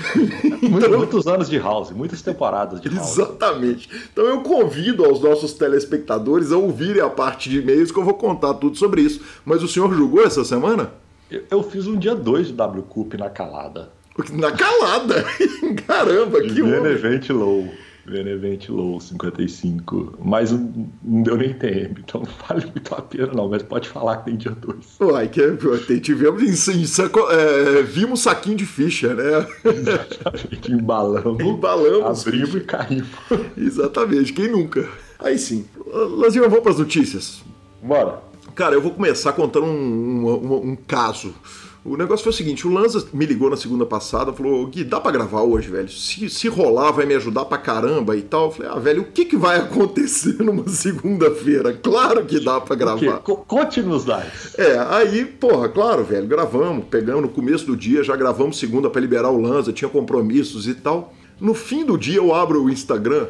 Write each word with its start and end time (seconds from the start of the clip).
então, 0.63 0.99
muitos 0.99 1.27
anos 1.27 1.51
de 1.51 1.59
house, 1.59 1.91
muitas 1.91 2.23
temporadas 2.23 2.81
de 2.81 2.89
house. 2.89 3.19
Exatamente. 3.19 3.89
Então 4.13 4.25
eu 4.25 4.41
convido 4.41 5.05
aos 5.05 5.21
nossos 5.21 5.53
telespectadores 5.55 6.53
a 6.53 6.57
ouvirem 6.57 7.03
a 7.03 7.11
parte 7.11 7.51
de 7.51 7.59
e-mails 7.59 7.91
que 7.91 7.99
eu 7.99 8.05
vou 8.05 8.15
contar 8.15 8.55
tudo 8.55 8.79
sobre 8.79 9.03
isso. 9.03 9.21
Mas 9.45 9.65
o 9.65 9.69
senhor 9.69 9.93
jogou 9.93 10.25
essa 10.25 10.45
semana? 10.45 10.93
Eu, 11.29 11.43
eu 11.51 11.63
fiz 11.65 11.89
um 11.89 11.99
dia 11.99 12.15
2 12.15 12.47
de 12.47 12.53
W 12.53 12.85
Cup 12.85 13.15
na 13.15 13.29
calada. 13.29 13.91
Na 14.33 14.53
calada! 14.53 15.25
Caramba, 15.87 16.41
que 16.41 16.63
Benevent 16.63 17.31
Low. 17.31 17.69
Benevent 18.07 18.69
Low 18.69 19.01
55. 19.01 20.19
Mas 20.23 20.53
não 20.53 21.23
deu 21.23 21.37
nem 21.37 21.53
tempo, 21.53 22.01
então 22.01 22.23
não 22.23 22.31
vale 22.47 22.67
muito 22.67 22.95
a 22.95 23.03
pena, 23.03 23.33
não. 23.35 23.49
Mas 23.49 23.63
pode 23.63 23.89
falar 23.89 24.19
que 24.19 24.27
tem 24.27 24.37
dia 24.37 24.53
2. 24.53 25.01
Uai, 25.01 25.29
que 25.29 25.41
é, 25.41 26.01
tivemos 26.01 26.43
em, 26.43 26.81
em 26.81 26.87
saco, 26.87 27.21
é, 27.31 27.83
vimos 27.83 28.21
saquinho 28.21 28.57
de 28.57 28.67
ficha, 28.67 29.15
né? 29.15 29.47
Exatamente. 29.65 30.73
Embalamos. 30.73 31.41
Embalamos. 31.41 32.27
Abrimos 32.27 32.51
ficha. 32.51 32.59
e 32.59 32.67
caímos. 32.67 33.09
Exatamente, 33.57 34.33
quem 34.33 34.49
nunca? 34.49 34.89
Aí 35.19 35.39
sim. 35.39 35.67
Lazinho, 35.87 36.45
vamos 36.45 36.61
para 36.61 36.73
as 36.73 36.79
notícias? 36.79 37.43
Bora. 37.83 38.23
Cara, 38.55 38.75
eu 38.75 38.81
vou 38.81 38.93
começar 38.93 39.33
contando 39.33 39.67
um, 39.67 40.29
um, 40.29 40.71
um 40.71 40.77
caso 40.77 41.35
o 41.85 41.97
negócio 41.99 42.25
foi 42.25 42.33
o 42.33 42.35
seguinte: 42.35 42.67
o 42.67 42.73
Lanza 42.73 43.07
me 43.13 43.27
ligou 43.27 43.51
na 43.51 43.57
segunda 43.57 43.85
passada, 43.85 44.33
falou: 44.33 44.67
Gui, 44.67 44.83
dá 44.83 44.99
pra 44.99 45.13
gravar 45.13 45.43
hoje, 45.43 45.69
velho? 45.69 45.89
Se, 45.89 46.31
se 46.31 46.49
rolar, 46.49 46.93
vai 46.93 47.05
me 47.05 47.15
ajudar 47.15 47.45
pra 47.45 47.59
caramba 47.59 48.17
e 48.17 48.23
tal. 48.23 48.47
Eu 48.47 48.51
falei: 48.53 48.73
ah, 48.73 48.79
velho, 48.79 49.03
o 49.03 49.05
que, 49.05 49.27
que 49.27 49.37
vai 49.37 49.59
acontecer 49.61 50.43
numa 50.43 50.67
segunda-feira? 50.67 51.75
Claro 51.75 52.25
que 52.25 52.41
dá 52.41 52.59
pra 52.59 52.75
gravar. 52.75 53.19
Conte-nos 53.19 54.05
dados. 54.05 54.55
É, 54.57 54.79
aí, 54.89 55.27
porra, 55.27 55.69
claro, 55.69 56.03
velho, 56.05 56.27
gravamos, 56.27 56.87
pegamos 56.91 57.23
no 57.23 57.29
começo 57.29 57.67
do 57.67 57.77
dia, 57.77 58.03
já 58.03 58.17
gravamos 58.17 58.59
segunda 58.59 58.89
para 58.89 59.01
liberar 59.01 59.31
o 59.31 59.41
Lanza, 59.41 59.73
tinha 59.73 59.89
compromissos 59.89 60.67
e 60.67 60.75
tal. 60.75 61.13
No 61.39 61.53
fim 61.53 61.85
do 61.85 61.99
dia, 61.99 62.17
eu 62.17 62.35
abro 62.35 62.63
o 62.63 62.71
Instagram, 62.71 63.27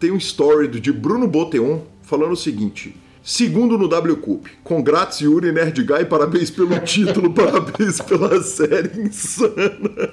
tem 0.00 0.10
um 0.10 0.16
story 0.16 0.66
de 0.66 0.92
Bruno 0.92 1.28
Boteon 1.28 1.82
falando 2.02 2.32
o 2.32 2.36
seguinte. 2.36 2.96
Segundo 3.22 3.78
no 3.78 3.86
W 3.88 4.16
Cup. 4.16 4.46
Congrats, 4.64 5.20
Yuri 5.20 5.52
Nerd 5.52 5.82
Guy. 5.84 6.04
Parabéns 6.06 6.50
pelo 6.50 6.78
título, 6.84 7.32
parabéns 7.32 8.00
pela 8.00 8.42
série 8.42 9.00
insana. 9.02 10.10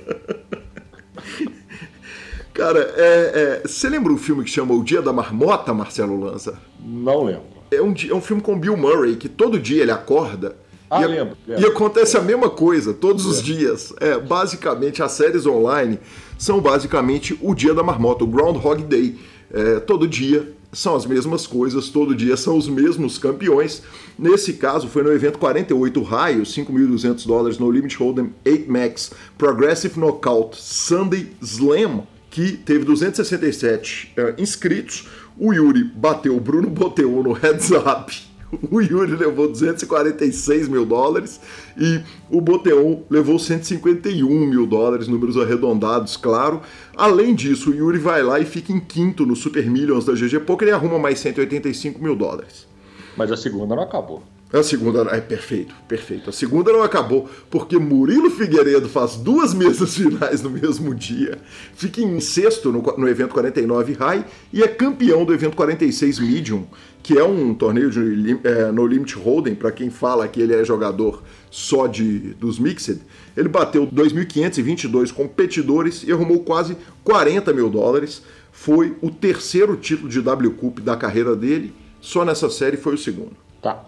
Cara, 2.54 2.94
é, 2.98 3.62
é, 3.64 3.68
você 3.68 3.90
lembra 3.90 4.12
um 4.12 4.18
filme 4.18 4.44
que 4.44 4.50
chama 4.50 4.74
O 4.74 4.84
Dia 4.84 5.02
da 5.02 5.14
Marmota, 5.14 5.74
Marcelo 5.74 6.20
Lanza? 6.20 6.60
Não 6.80 7.24
lembro. 7.24 7.44
É 7.72 7.82
um, 7.82 7.94
é 8.10 8.14
um 8.14 8.22
filme 8.22 8.42
com 8.42 8.60
Bill 8.60 8.76
Murray, 8.76 9.16
que 9.16 9.30
todo 9.30 9.60
dia 9.60 9.82
ele 9.82 9.92
acorda 9.92 10.56
ah, 10.90 11.04
e, 11.04 11.08
lembro, 11.08 11.38
lembro, 11.48 11.64
e 11.64 11.68
acontece 11.68 12.18
a 12.18 12.22
mesma 12.22 12.50
coisa 12.50 12.94
todos 12.94 13.26
os 13.26 13.42
dias. 13.42 13.94
É, 14.00 14.18
basicamente, 14.20 15.04
as 15.04 15.12
séries 15.12 15.46
online 15.46 16.00
são 16.38 16.60
basicamente 16.60 17.38
o 17.42 17.54
dia 17.54 17.74
da 17.74 17.84
marmota, 17.84 18.24
o 18.24 18.28
Groundhog 18.28 18.84
Day. 18.84 19.16
É, 19.52 19.80
todo 19.80 20.08
dia 20.08 20.54
são 20.72 20.96
as 20.96 21.06
mesmas 21.06 21.48
coisas, 21.48 21.90
todo 21.90 22.16
dia 22.16 22.38
são 22.38 22.58
os 22.58 22.68
mesmos 22.68 23.18
campeões. 23.18 23.82
Nesse 24.18 24.54
caso, 24.54 24.88
foi 24.88 25.04
no 25.04 25.12
evento 25.12 25.40
48 25.40 26.02
raios, 26.04 26.56
5.200 26.56 27.26
dólares 27.26 27.58
no 27.58 27.72
Limit 27.72 27.98
Hold'em 27.98 28.34
8 28.46 28.72
Max 28.72 29.12
Progressive 29.38 30.00
Knockout 30.00 30.56
Sunday 30.62 31.32
Slam, 31.42 32.04
que 32.30 32.54
teve 32.54 32.86
267 32.86 34.14
uh, 34.18 34.42
inscritos. 34.42 35.08
O 35.38 35.54
Yuri 35.54 35.84
bateu 35.84 36.36
o 36.36 36.40
Bruno 36.40 36.70
Boteon 36.72 37.24
no 37.24 37.34
heads 37.34 37.72
up 37.72 38.29
o 38.72 38.82
Yuri 38.82 39.16
levou 39.16 39.48
246 39.48 40.68
mil 40.68 40.86
dólares 40.86 41.40
e 41.78 42.02
o 42.30 42.42
Boteon 42.42 43.04
levou 43.10 43.38
151 43.38 44.28
mil 44.48 44.66
dólares, 44.66 45.08
números 45.08 45.38
arredondados, 45.38 46.18
claro. 46.18 46.62
Além 46.96 47.36
disso, 47.36 47.72
o 47.72 47.74
Yuri 47.76 48.00
vai 48.00 48.24
lá 48.24 48.40
e 48.40 48.46
fica 48.46 48.72
em 48.72 48.80
quinto 48.80 49.26
no 49.26 49.36
Super 49.36 49.70
Millions 49.70 50.06
da 50.06 50.14
GG 50.14 50.40
Poker 50.42 50.68
e 50.68 50.72
arruma 50.72 50.98
mais 50.98 51.20
185 51.20 52.02
mil 52.02 52.16
dólares. 52.16 52.68
Mas 53.16 53.32
a 53.32 53.38
segunda 53.38 53.76
não 53.76 53.84
acabou. 53.84 54.24
A 54.52 54.64
segunda 54.64 55.02
é 55.16 55.22
perfeito, 55.22 55.76
perfeito. 55.88 56.32
A 56.32 56.34
segunda 56.34 56.74
não 56.74 56.82
acabou 56.82 57.30
porque 57.52 57.78
Murilo 57.78 58.32
Figueiredo 58.32 58.90
faz 58.90 59.16
duas 59.16 59.54
mesas 59.54 59.96
finais 59.96 60.42
no 60.42 60.50
mesmo 60.50 60.96
dia, 60.96 61.38
fica 61.76 62.02
em 62.02 62.20
sexto 62.20 62.72
no, 62.72 62.82
no 62.82 63.08
evento 63.08 63.32
49 63.32 63.94
High 63.94 64.26
e 64.52 64.64
é 64.64 64.68
campeão 64.68 65.24
do 65.24 65.36
evento 65.36 65.56
46 65.56 66.18
Medium, 66.18 66.66
que 67.02 67.18
é 67.18 67.24
um 67.24 67.54
torneio 67.54 67.90
de, 67.90 68.40
é, 68.44 68.72
no 68.72 68.86
Limit 68.86 69.16
Hold'em 69.16 69.56
para 69.56 69.72
quem 69.72 69.90
fala 69.90 70.28
que 70.28 70.42
ele 70.42 70.54
é 70.54 70.64
jogador 70.64 71.24
só 71.50 71.88
de 71.88 72.34
dos 72.36 72.60
Mixed. 72.60 73.02
Ele 73.36 73.50
bateu 73.50 73.88
2.522 73.88 75.14
competidores 75.14 76.04
e 76.04 76.12
arrumou 76.12 76.42
quase 76.42 76.78
40 77.04 77.54
mil 77.54 77.70
dólares. 77.70 78.22
Foi 78.52 78.98
o 79.02 79.10
terceiro 79.10 79.78
título 79.78 80.10
de 80.10 80.22
W 80.22 80.52
Cup 80.52 80.80
da 80.80 80.96
carreira 80.96 81.36
dele. 81.36 81.74
Só 82.02 82.24
nessa 82.24 82.50
série 82.50 82.78
foi 82.78 82.96
o 82.96 82.98
segundo. 82.98 83.36
Tá. 83.62 83.84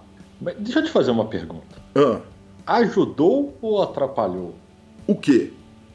Deixa 0.58 0.80
eu 0.80 0.84
te 0.86 0.92
fazer 0.92 1.12
uma 1.12 1.26
pergunta. 1.26 1.78
Ah. 1.96 2.22
Ajudou 2.66 3.58
ou 3.62 3.82
atrapalhou? 3.82 4.56
O 5.06 5.16
quê? 5.16 5.52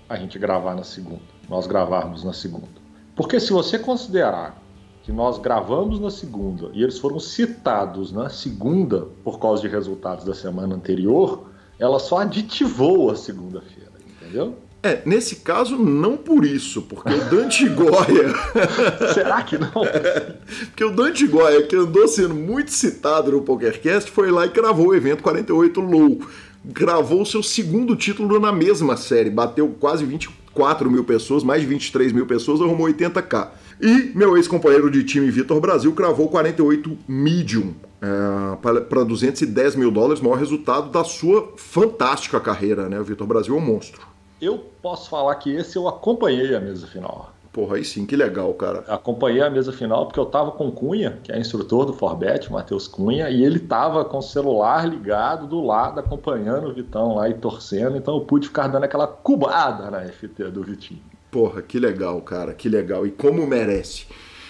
A 0.08 0.16
gente 0.16 0.38
gravar 0.38 0.74
na 0.74 0.84
segunda. 0.84 1.22
Nós 1.48 1.66
gravarmos 1.66 2.22
na 2.22 2.32
segunda. 2.32 2.69
Porque 3.14 3.40
se 3.40 3.52
você 3.52 3.78
considerar 3.78 4.60
que 5.06 5.12
nós 5.12 5.38
gravamos 5.38 6.00
na 6.00 6.11
segunda 6.11 6.69
e 6.75 6.82
eles 6.82 6.99
foram 6.99 7.20
citados 7.20 8.11
na 8.11 8.29
segunda 8.29 9.06
por 9.23 9.38
causa 9.38 9.62
de 9.62 9.69
resultados 9.69 10.25
da 10.25 10.35
semana 10.35 10.75
anterior, 10.75 11.44
ela 11.79 12.00
só 12.00 12.19
aditivou 12.19 13.12
a 13.12 13.14
segunda-feira, 13.14 13.93
entendeu? 14.20 14.56
É, 14.82 15.03
nesse 15.06 15.37
caso, 15.37 15.79
não 15.79 16.17
por 16.17 16.44
isso, 16.44 16.82
porque 16.82 17.12
o 17.12 17.25
Dante 17.31 17.69
Goya. 17.70 18.35
Será 19.14 19.43
que 19.43 19.56
não? 19.56 19.70
porque 20.67 20.85
o 20.85 20.91
Dante 20.91 21.25
Goya, 21.29 21.62
que 21.69 21.76
andou 21.76 22.08
sendo 22.08 22.35
muito 22.35 22.73
citado 22.73 23.31
no 23.31 23.43
PokerCast, 23.43 24.11
foi 24.11 24.32
lá 24.32 24.44
e 24.44 24.49
gravou 24.49 24.88
o 24.88 24.94
evento 24.94 25.23
48 25.23 25.81
Low. 25.81 26.19
Gravou 26.64 27.23
o 27.23 27.26
seu 27.26 27.44
segundo 27.44 27.94
título 27.94 28.41
na 28.41 28.50
mesma 28.50 28.97
série, 28.97 29.31
bateu 29.31 29.69
quase 29.79 30.05
24 30.05 30.91
mil 30.91 31.05
pessoas, 31.05 31.44
mais 31.44 31.61
de 31.61 31.69
23 31.69 32.11
mil 32.11 32.26
pessoas, 32.26 32.61
arrumou 32.61 32.88
80k. 32.88 33.50
E 33.81 34.12
meu 34.14 34.37
ex-companheiro 34.37 34.90
de 34.90 35.05
time, 35.05 35.31
Vitor 35.31 35.61
Brasil, 35.61 35.93
cravou 35.94 36.28
48 36.28 36.96
medium 37.06 37.75
é, 38.00 38.56
para 38.82 39.05
210 39.05 39.76
mil 39.76 39.90
dólares, 39.90 40.20
maior 40.20 40.38
resultado 40.38 40.90
da 40.90 41.05
sua 41.05 41.52
fantástica 41.56 42.40
carreira, 42.40 42.88
né? 42.88 42.99
O 42.99 43.05
Vitor 43.05 43.26
Brasil 43.26 43.55
é 43.55 43.58
um 43.58 43.61
monstro. 43.61 44.06
eu 44.40 44.58
posso 44.81 45.11
falar 45.11 45.34
que 45.37 45.55
esse 45.55 45.76
eu 45.76 45.88
acompanhei 45.88 46.55
a 46.55 46.61
mesa 46.61 46.87
final. 46.87 47.32
Porra, 47.52 47.76
aí 47.76 47.84
sim, 47.84 48.05
que 48.05 48.14
legal, 48.14 48.52
cara. 48.52 48.81
Acompanhei 48.87 49.40
a 49.40 49.49
mesa 49.49 49.73
final 49.73 50.05
porque 50.05 50.20
eu 50.20 50.26
tava 50.26 50.52
com 50.52 50.69
o 50.69 50.72
Cunha, 50.72 51.19
que 51.22 51.32
é 51.32 51.38
instrutor 51.38 51.87
do 51.87 51.94
Forbet, 51.94 52.52
Matheus 52.52 52.87
Cunha, 52.87 53.31
e 53.31 53.43
ele 53.43 53.58
tava 53.58 54.05
com 54.05 54.19
o 54.19 54.22
celular 54.22 54.87
ligado 54.87 55.46
do 55.46 55.64
lado, 55.64 55.99
acompanhando 55.99 56.69
o 56.69 56.75
Vitão 56.75 57.14
lá 57.14 57.31
e 57.31 57.34
torcendo, 57.34 57.96
então 57.96 58.14
eu 58.14 58.20
pude 58.20 58.49
ficar 58.49 58.69
dando 58.69 58.84
aquela 58.84 59.06
cubada 59.06 59.90
na 59.90 60.02
FT 60.02 60.50
do 60.50 60.62
Vitinho. 60.62 61.00
Porra, 61.31 61.62
que 61.62 61.78
legal, 61.78 62.20
cara, 62.23 62.55
que 62.55 62.69
legal. 62.69 63.06
E 63.06 63.11
como 63.11 63.46
merece. 63.46 64.06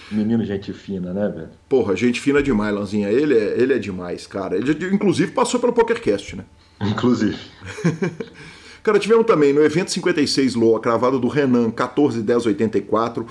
Menino 0.09 0.45
gente 0.45 0.71
fina, 0.71 1.13
né, 1.13 1.27
velho? 1.27 1.49
Porra, 1.67 1.95
gente 1.95 2.21
fina 2.21 2.41
demais, 2.41 2.73
Lanzinha. 2.73 3.09
Ele 3.09 3.37
é, 3.37 3.59
ele 3.59 3.73
é 3.73 3.77
demais, 3.77 4.25
cara. 4.25 4.55
Ele, 4.55 4.71
inclusive, 4.93 5.31
passou 5.31 5.59
pelo 5.59 5.73
PokerCast, 5.73 6.37
né? 6.37 6.45
Inclusive. 6.81 7.37
Cara, 8.87 8.99
tivemos 8.99 9.25
também 9.25 9.51
no 9.51 9.61
evento 9.61 9.91
56 9.91 10.55
Loa, 10.55 10.79
cravado 10.79 11.19
do 11.19 11.27
Renan, 11.27 11.69
14-10-84, 11.71 13.25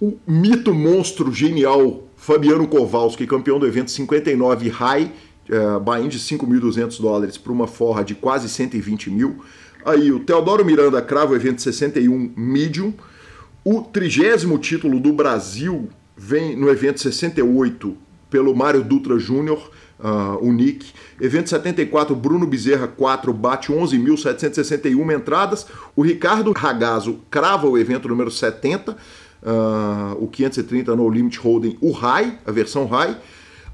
o 0.00 0.18
mito 0.26 0.72
monstro 0.72 1.30
genial 1.30 2.04
Fabiano 2.16 2.66
Kowalski, 2.66 3.26
campeão 3.26 3.58
do 3.58 3.66
evento 3.66 3.90
59 3.90 4.70
High, 4.70 5.12
é, 5.50 5.78
buy-in 5.78 6.08
de 6.08 6.18
5.200 6.18 6.98
dólares 6.98 7.36
para 7.36 7.52
uma 7.52 7.66
forra 7.66 8.02
de 8.02 8.14
quase 8.14 8.48
120 8.48 9.10
mil. 9.10 9.44
Aí 9.84 10.12
o 10.12 10.20
Teodoro 10.20 10.64
Miranda 10.64 11.00
crava 11.02 11.32
o 11.32 11.36
evento 11.36 11.62
61 11.62 12.32
Medium. 12.36 12.92
O 13.64 13.82
trigésimo 13.82 14.58
título 14.58 14.98
do 14.98 15.12
Brasil 15.12 15.88
vem 16.16 16.56
no 16.56 16.68
evento 16.68 17.00
68 17.00 17.96
pelo 18.28 18.54
Mário 18.54 18.82
Dutra 18.82 19.18
Júnior 19.18 19.70
uh, 20.02 20.44
o 20.44 20.52
Nick. 20.52 20.92
Evento 21.20 21.48
74, 21.48 22.14
Bruno 22.16 22.46
Bezerra 22.46 22.88
4, 22.88 23.32
bate 23.32 23.72
11.761 23.72 25.14
entradas. 25.14 25.66
O 25.94 26.02
Ricardo 26.02 26.52
Ragazzo 26.52 27.20
crava 27.30 27.68
o 27.68 27.78
evento 27.78 28.08
número 28.08 28.30
70, 28.30 28.92
uh, 28.92 28.96
o 30.18 30.26
530 30.28 30.96
no 30.96 31.08
Limit 31.08 31.38
Holding, 31.38 31.78
o 31.80 31.92
High, 31.92 32.38
a 32.44 32.50
versão 32.50 32.86
High. 32.86 33.16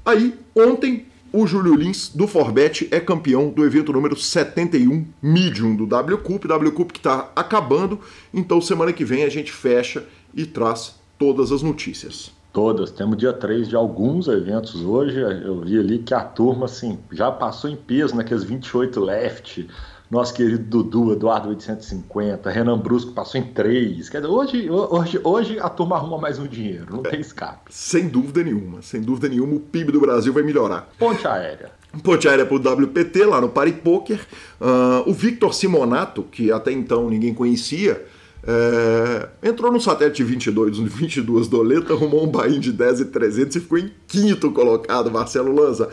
Aí, 0.05 0.33
ontem, 0.55 1.07
o 1.31 1.45
Júlio 1.45 1.75
Lins, 1.75 2.09
do 2.09 2.27
Forbet, 2.27 2.87
é 2.91 2.99
campeão 2.99 3.49
do 3.49 3.65
evento 3.65 3.93
número 3.93 4.15
71 4.15 5.05
Medium 5.21 5.75
do 5.75 5.85
W 5.85 6.17
Cup. 6.19 6.45
W 6.45 6.71
Cup 6.71 6.91
que 6.91 6.99
está 6.99 7.31
acabando, 7.35 7.99
então 8.33 8.59
semana 8.59 8.91
que 8.91 9.05
vem 9.05 9.23
a 9.23 9.29
gente 9.29 9.51
fecha 9.51 10.05
e 10.33 10.45
traz 10.45 10.99
todas 11.17 11.51
as 11.51 11.61
notícias. 11.61 12.31
Todas. 12.51 12.89
Temos 12.89 13.17
dia 13.17 13.31
3 13.31 13.69
de 13.69 13.75
alguns 13.75 14.27
eventos 14.27 14.75
hoje. 14.81 15.19
Eu 15.19 15.61
vi 15.61 15.77
ali 15.77 15.99
que 15.99 16.15
a 16.15 16.21
turma 16.21 16.65
assim, 16.65 16.97
já 17.11 17.31
passou 17.31 17.69
em 17.69 17.75
peso 17.75 18.15
naqueles 18.15 18.43
28 18.43 18.99
left. 18.99 19.67
Nosso 20.09 20.33
querido 20.33 20.63
Dudu, 20.63 21.13
Eduardo 21.13 21.49
850, 21.49 22.49
Renan 22.49 22.79
Brusco 22.79 23.11
passou 23.11 23.39
em 23.39 23.43
3. 23.43 24.09
Quer 24.09 24.21
dizer, 24.21 24.33
hoje, 24.33 24.69
hoje, 24.69 25.21
hoje 25.23 25.59
a 25.59 25.69
turma 25.69 25.97
arruma 25.97 26.17
mais 26.17 26.39
um 26.39 26.47
dinheiro, 26.47 26.87
não 26.89 27.01
é, 27.05 27.09
tem 27.09 27.19
escape. 27.19 27.61
Sem 27.69 28.07
dúvida 28.07 28.43
nenhuma, 28.43 28.81
sem 28.81 29.01
dúvida 29.01 29.29
nenhuma, 29.29 29.55
o 29.55 29.59
PIB 29.59 29.91
do 29.91 30.01
Brasil 30.01 30.33
vai 30.33 30.41
melhorar. 30.41 30.89
Ponte 30.97 31.27
aérea. 31.27 31.69
Ponte 32.03 32.27
aérea 32.27 32.43
para 32.43 32.55
o 32.55 32.83
WPT, 32.83 33.23
lá 33.25 33.39
no 33.39 33.49
Pari 33.49 33.73
Poker. 33.73 34.19
Uh, 34.59 35.07
o 35.07 35.13
Victor 35.13 35.53
Simonato, 35.53 36.23
que 36.23 36.51
até 36.51 36.71
então 36.71 37.07
ninguém 37.07 37.33
conhecia, 37.33 38.03
é, 38.41 39.27
entrou 39.43 39.71
no 39.71 39.81
satélite 39.81 40.23
22, 40.23 40.77
22 40.77 41.47
doleta, 41.47 41.93
arrumou 41.93 42.23
um 42.23 42.27
bain 42.27 42.59
de 42.59 42.71
10 42.71 43.01
e 43.01 43.05
300 43.05 43.55
e 43.55 43.59
ficou 43.59 43.77
em 43.77 43.91
quinto 44.07 44.51
colocado, 44.51 45.11
Marcelo 45.11 45.53
Lanza. 45.53 45.89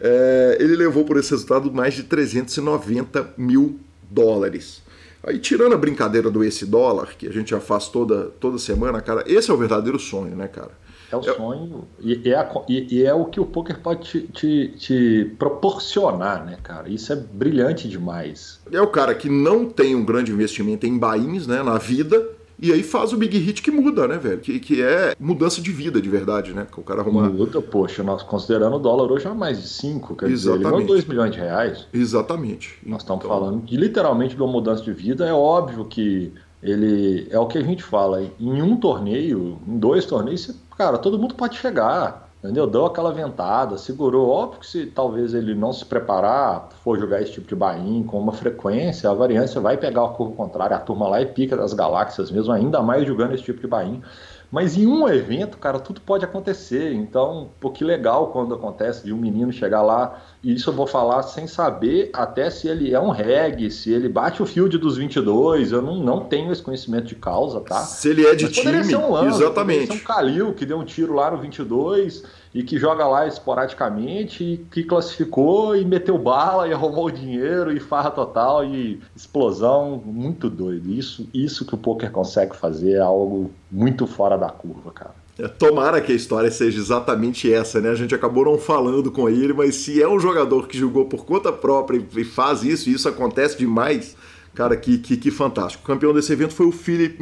É, 0.00 0.58
ele 0.60 0.76
levou 0.76 1.04
por 1.04 1.16
esse 1.16 1.30
resultado 1.30 1.72
mais 1.72 1.94
de 1.94 2.04
390 2.04 3.34
mil 3.36 3.80
dólares. 4.10 4.82
Aí, 5.22 5.38
tirando 5.38 5.74
a 5.74 5.78
brincadeira 5.78 6.30
do 6.30 6.44
esse 6.44 6.64
dólar, 6.64 7.14
que 7.18 7.26
a 7.26 7.32
gente 7.32 7.50
já 7.50 7.60
faz 7.60 7.88
toda, 7.88 8.26
toda 8.40 8.58
semana, 8.58 9.00
cara, 9.00 9.24
esse 9.26 9.50
é 9.50 9.54
o 9.54 9.56
verdadeiro 9.56 9.98
sonho, 9.98 10.36
né, 10.36 10.46
cara? 10.46 10.70
É 11.10 11.16
o 11.16 11.22
sonho 11.22 11.88
e 11.98 12.30
é, 12.30 12.36
a, 12.36 12.64
e, 12.68 13.02
é, 13.02 13.14
o 13.14 13.24
que 13.24 13.40
o 13.40 13.46
poker 13.46 13.80
pode 13.80 14.02
te, 14.02 14.20
te, 14.28 14.68
te, 14.76 15.34
proporcionar, 15.38 16.44
né, 16.44 16.58
cara? 16.62 16.88
Isso 16.88 17.12
é 17.12 17.16
brilhante 17.16 17.88
demais. 17.88 18.60
É 18.70 18.80
o 18.80 18.86
cara 18.86 19.14
que 19.14 19.28
não 19.28 19.64
tem 19.64 19.94
um 19.94 20.04
grande 20.04 20.30
investimento 20.30 20.86
em 20.86 20.98
bains, 20.98 21.46
né, 21.46 21.62
na 21.62 21.78
vida, 21.78 22.28
e 22.60 22.72
aí 22.72 22.82
faz 22.82 23.12
o 23.12 23.16
big 23.16 23.38
hit 23.38 23.62
que 23.62 23.70
muda, 23.70 24.08
né, 24.08 24.18
velho? 24.18 24.40
Que, 24.40 24.58
que 24.58 24.82
é 24.82 25.14
mudança 25.18 25.60
de 25.60 25.70
vida 25.70 26.00
de 26.00 26.08
verdade, 26.08 26.52
né? 26.52 26.66
Que 26.70 26.80
o 26.80 26.82
cara 26.82 27.00
arruma. 27.00 27.28
Muda, 27.28 27.60
poxa, 27.62 28.02
nós 28.02 28.22
considerando 28.22 28.76
o 28.76 28.78
dólar 28.78 29.10
hoje 29.12 29.26
é 29.26 29.32
mais 29.32 29.62
de 29.62 29.68
5, 29.68 30.16
quer 30.16 30.30
Exatamente. 30.30 30.64
dizer, 30.64 30.78
ele 30.78 30.86
2 30.86 31.04
milhões 31.06 31.32
de 31.32 31.38
reais. 31.38 31.86
Exatamente. 31.92 32.78
Nós 32.84 33.02
estamos 33.02 33.24
então... 33.24 33.38
falando 33.38 33.64
de 33.64 33.76
literalmente 33.76 34.34
de 34.34 34.42
uma 34.42 34.50
mudança 34.50 34.82
de 34.82 34.92
vida. 34.92 35.26
É 35.26 35.32
óbvio 35.32 35.84
que 35.84 36.32
ele 36.62 37.28
é 37.30 37.38
o 37.38 37.46
que 37.46 37.58
a 37.58 37.62
gente 37.62 37.82
fala, 37.82 38.22
em 38.38 38.62
um 38.62 38.76
torneio, 38.76 39.58
em 39.66 39.78
dois 39.78 40.04
torneios, 40.04 40.50
cara, 40.76 40.98
todo 40.98 41.18
mundo 41.18 41.34
pode 41.34 41.56
chegar, 41.56 42.27
entendeu? 42.38 42.66
Deu 42.66 42.86
aquela 42.86 43.12
ventada, 43.12 43.76
segurou. 43.76 44.28
Óbvio 44.28 44.60
que 44.60 44.66
se 44.66 44.86
talvez 44.86 45.34
ele 45.34 45.54
não 45.54 45.72
se 45.72 45.84
preparar, 45.84 46.68
for 46.82 46.98
jogar 46.98 47.20
esse 47.20 47.32
tipo 47.32 47.48
de 47.48 47.54
bain 47.54 48.02
com 48.04 48.18
uma 48.18 48.32
frequência, 48.32 49.10
a 49.10 49.14
variância 49.14 49.60
vai 49.60 49.76
pegar 49.76 50.04
a 50.04 50.08
curva 50.08 50.34
contrária, 50.34 50.76
a 50.76 50.80
turma 50.80 51.08
lá 51.08 51.20
e 51.20 51.26
pica 51.26 51.56
das 51.56 51.72
galáxias 51.72 52.30
mesmo, 52.30 52.52
ainda 52.52 52.82
mais 52.82 53.06
jogando 53.06 53.34
esse 53.34 53.44
tipo 53.44 53.60
de 53.60 53.66
bain. 53.66 54.02
Mas 54.50 54.78
em 54.78 54.86
um 54.86 55.06
evento, 55.06 55.58
cara, 55.58 55.78
tudo 55.78 56.00
pode 56.00 56.24
acontecer. 56.24 56.94
Então, 56.94 57.50
pô, 57.60 57.70
que 57.70 57.84
legal 57.84 58.28
quando 58.28 58.54
acontece 58.54 59.04
de 59.04 59.12
um 59.12 59.16
menino 59.16 59.52
chegar 59.52 59.82
lá, 59.82 60.22
e 60.42 60.54
isso 60.54 60.70
eu 60.70 60.74
vou 60.74 60.86
falar 60.86 61.22
sem 61.22 61.46
saber 61.46 62.10
até 62.14 62.48
se 62.48 62.66
ele 62.66 62.94
é 62.94 63.00
um 63.00 63.10
reggae, 63.10 63.70
se 63.70 63.92
ele 63.92 64.08
bate 64.08 64.42
o 64.42 64.46
field 64.46 64.78
dos 64.78 64.96
22, 64.96 65.72
eu 65.72 65.82
não, 65.82 65.96
não 65.96 66.20
tenho 66.20 66.50
esse 66.50 66.62
conhecimento 66.62 67.06
de 67.06 67.14
causa, 67.14 67.60
tá? 67.60 67.80
Se 67.80 68.08
ele 68.08 68.26
é 68.26 68.34
de 68.34 68.44
Mas 68.44 68.54
time, 68.54 68.96
um 68.96 69.12
Lance, 69.12 69.42
exatamente. 69.42 69.86
Ser 69.88 69.92
um 69.92 70.04
Kalil 70.04 70.54
que 70.54 70.64
deu 70.64 70.78
um 70.78 70.84
tiro 70.84 71.12
lá 71.12 71.30
no 71.30 71.36
22 71.36 72.24
e 72.54 72.62
que 72.62 72.78
joga 72.78 73.06
lá 73.06 73.26
esporadicamente 73.26 74.44
e 74.44 74.56
que 74.70 74.82
classificou 74.82 75.76
e 75.76 75.84
meteu 75.84 76.18
bala 76.18 76.68
e 76.68 76.72
arrumou 76.72 77.06
o 77.06 77.10
dinheiro 77.10 77.72
e 77.72 77.80
farra 77.80 78.10
total 78.10 78.64
e 78.64 79.00
explosão, 79.14 80.02
muito 80.04 80.48
doido. 80.48 80.90
Isso, 80.90 81.28
isso 81.32 81.64
que 81.64 81.74
o 81.74 81.78
poker 81.78 82.10
consegue 82.10 82.56
fazer 82.56 82.92
é 82.92 83.00
algo 83.00 83.50
muito 83.70 84.06
fora 84.06 84.36
da 84.36 84.48
curva, 84.48 84.90
cara. 84.92 85.14
É, 85.38 85.46
tomara 85.46 86.00
que 86.00 86.10
a 86.10 86.16
história 86.16 86.50
seja 86.50 86.78
exatamente 86.78 87.52
essa, 87.52 87.80
né? 87.80 87.90
A 87.90 87.94
gente 87.94 88.12
acabou 88.12 88.44
não 88.44 88.58
falando 88.58 89.12
com 89.12 89.28
ele, 89.28 89.52
mas 89.52 89.76
se 89.76 90.02
é 90.02 90.08
um 90.08 90.18
jogador 90.18 90.66
que 90.66 90.76
jogou 90.76 91.04
por 91.04 91.24
conta 91.24 91.52
própria 91.52 92.04
e 92.16 92.24
faz 92.24 92.64
isso, 92.64 92.90
e 92.90 92.94
isso 92.94 93.08
acontece 93.08 93.56
demais, 93.56 94.16
Cara, 94.58 94.76
que, 94.76 94.98
que, 94.98 95.16
que, 95.16 95.30
fantástico. 95.30 95.84
O 95.84 95.86
campeão 95.86 96.12
desse 96.12 96.32
evento 96.32 96.52
foi 96.52 96.66
o 96.66 96.72
Philip 96.72 97.16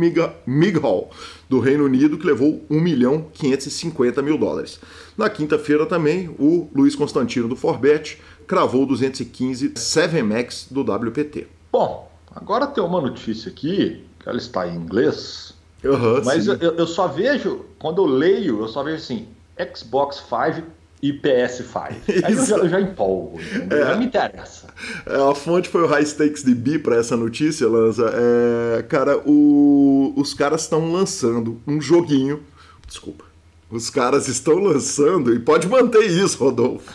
Mighall, 0.47 1.11
do 1.51 1.61
Reino 1.61 1.85
Unido, 1.85 2.17
que 2.17 2.27
levou 2.27 2.65
1 2.71 2.81
milhão 2.81 3.27
550 3.35 4.23
mil 4.23 4.39
dólares. 4.39 4.81
Na 5.19 5.29
quinta-feira 5.29 5.85
também, 5.85 6.35
o 6.39 6.71
Luiz 6.75 6.97
Constantino, 6.97 7.47
do 7.47 7.55
Forbet, 7.55 8.23
cravou 8.47 8.87
215 8.87 9.69
7max 9.73 10.73
do 10.73 10.81
WPT. 10.81 11.47
Bom, 11.71 12.11
agora 12.35 12.67
tem 12.67 12.83
uma 12.83 13.03
notícia 13.03 13.51
aqui, 13.51 14.03
que 14.19 14.27
ela 14.27 14.39
está 14.39 14.67
em 14.67 14.75
inglês, 14.75 15.53
uhum, 15.85 16.25
mas 16.25 16.47
eu, 16.47 16.57
eu, 16.57 16.87
só 16.87 17.07
vejo, 17.07 17.67
quando 17.79 18.01
eu 18.01 18.07
leio, 18.07 18.61
eu 18.61 18.69
só 18.69 18.83
vejo 18.83 18.97
assim, 18.97 19.29
Xbox 19.77 20.25
5 20.27 20.67
e 21.03 21.13
PS5. 21.13 21.97
Aí 22.25 22.33
eu 22.33 22.47
já, 22.47 22.57
eu 22.57 22.69
já 22.69 22.81
empolgo, 22.81 23.39
é, 23.71 23.85
não 23.85 23.99
me 23.99 24.07
interessa. 24.07 24.67
É, 25.07 25.31
a 25.31 25.35
fonte 25.35 25.69
foi 25.69 25.83
o 25.83 25.87
High 25.87 26.07
Stakes 26.07 26.43
DB 26.43 26.79
para 26.79 26.97
essa 26.97 27.17
notícia, 27.17 27.69
Lanza. 27.69 28.13
É, 28.15 28.83
cara, 28.83 29.19
o, 29.27 30.13
os 30.17 30.35
caras 30.35 30.63
estão 30.63 30.93
lançando 30.93 31.61
um 31.67 31.81
joguinho. 31.81 32.43
Desculpa. 32.87 33.25
Os 33.71 33.91
caras 33.91 34.29
estão 34.29 34.59
lançando, 34.59 35.35
e 35.35 35.39
pode 35.41 35.69
manter 35.69 36.05
isso, 36.07 36.39
Rodolfo. 36.39 36.95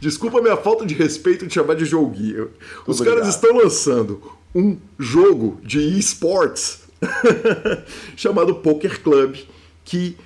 Desculpa 0.00 0.38
a 0.38 0.42
minha 0.42 0.56
falta 0.56 0.86
de 0.86 0.94
respeito 0.94 1.46
de 1.46 1.52
chamar 1.52 1.74
de 1.74 1.84
joguinho. 1.84 2.50
Os 2.86 3.00
Obrigado. 3.00 3.20
caras 3.20 3.34
estão 3.34 3.56
lançando 3.56 4.22
um 4.54 4.78
jogo 4.98 5.60
de 5.62 5.78
esports 5.98 6.84
chamado 8.16 8.54
Poker 8.56 9.02
Club, 9.02 9.36
que 9.84 10.16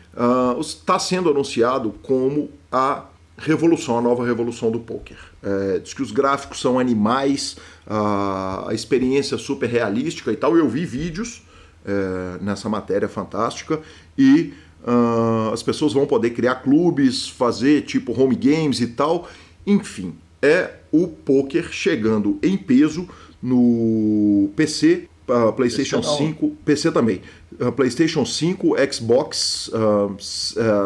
está 0.61 0.95
ah, 0.95 0.97
uh, 0.97 1.01
sendo 1.01 1.31
anunciado 1.31 1.93
como 2.03 2.51
a 2.71 3.05
revolução, 3.37 3.99
a 3.99 4.03
nova 4.03 4.25
revolução 4.25 4.71
do 4.71 4.81
poker. 4.81 5.17
É, 5.43 5.79
diz 5.79 5.95
que 5.95 6.03
os 6.03 6.13
gráficos 6.13 6.61
são 6.61 6.79
animais, 6.79 7.57
a, 7.87 8.67
a 8.69 8.75
experiência 8.75 9.39
super 9.39 9.69
realística 9.69 10.31
e 10.31 10.37
tal. 10.37 10.57
Eu 10.57 10.69
vi 10.69 10.85
vídeos 10.85 11.43
é, 11.85 12.43
nessa 12.43 12.69
matéria 12.69 13.09
fantástica 13.09 13.81
e 14.17 14.53
uh, 14.85 15.53
as 15.53 15.63
pessoas 15.63 15.93
vão 15.93 16.07
poder 16.07 16.31
criar 16.31 16.57
clubes, 16.57 17.29
fazer 17.29 17.83
tipo 17.83 18.19
home 18.19 18.37
games 18.37 18.81
e 18.81 18.89
tal. 18.89 19.29
Enfim, 19.67 20.15
é 20.43 20.75
o 20.93 21.07
poker 21.09 21.71
chegando 21.73 22.39
em 22.43 22.57
peso 22.57 23.09
no 23.43 24.51
PC, 24.57 25.09
uh, 25.29 25.53
PlayStation 25.53 26.03
5, 26.03 26.51
PC 26.65 26.93
também, 26.93 27.23
uh, 27.59 27.73
PlayStation 27.73 28.25
5, 28.25 28.75
Xbox 28.93 29.71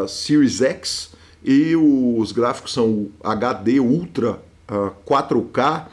Series 0.09 0.61
X 0.61 1.11
e 1.45 1.77
os 1.77 2.33
gráficos 2.33 2.73
são 2.73 3.09
HD 3.23 3.79
Ultra 3.79 4.33
uh, 4.33 4.39
ah, 4.69 4.93
4K. 5.07 5.87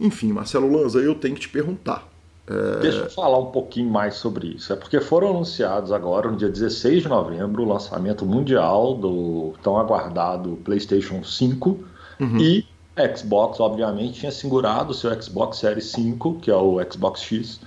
Enfim, 0.00 0.32
Marcelo 0.32 0.70
Lanza, 0.70 1.00
eu 1.00 1.14
tenho 1.14 1.34
que 1.34 1.42
te 1.42 1.48
perguntar. 1.48 2.08
É... 2.46 2.80
Deixa 2.80 2.98
eu 2.98 3.10
falar 3.10 3.38
um 3.38 3.46
pouquinho 3.46 3.90
mais 3.90 4.14
sobre 4.14 4.48
isso. 4.48 4.72
É 4.72 4.76
porque 4.76 5.00
foram 5.00 5.30
anunciados 5.30 5.92
agora, 5.92 6.30
no 6.30 6.36
dia 6.36 6.48
16 6.48 7.02
de 7.02 7.08
novembro, 7.08 7.62
o 7.62 7.68
lançamento 7.68 8.24
mundial 8.24 8.94
do 8.94 9.54
tão 9.62 9.76
aguardado 9.76 10.58
PlayStation 10.64 11.22
5 11.22 11.80
uhum. 12.20 12.38
e 12.38 12.66
Xbox, 13.16 13.58
obviamente, 13.58 14.20
tinha 14.20 14.32
segurado 14.32 14.90
o 14.90 14.94
seu 14.94 15.20
Xbox 15.20 15.58
Series 15.58 15.86
5, 15.86 16.40
que 16.40 16.50
é 16.50 16.56
o 16.56 16.78
Xbox 16.90 17.22
X, 17.22 17.60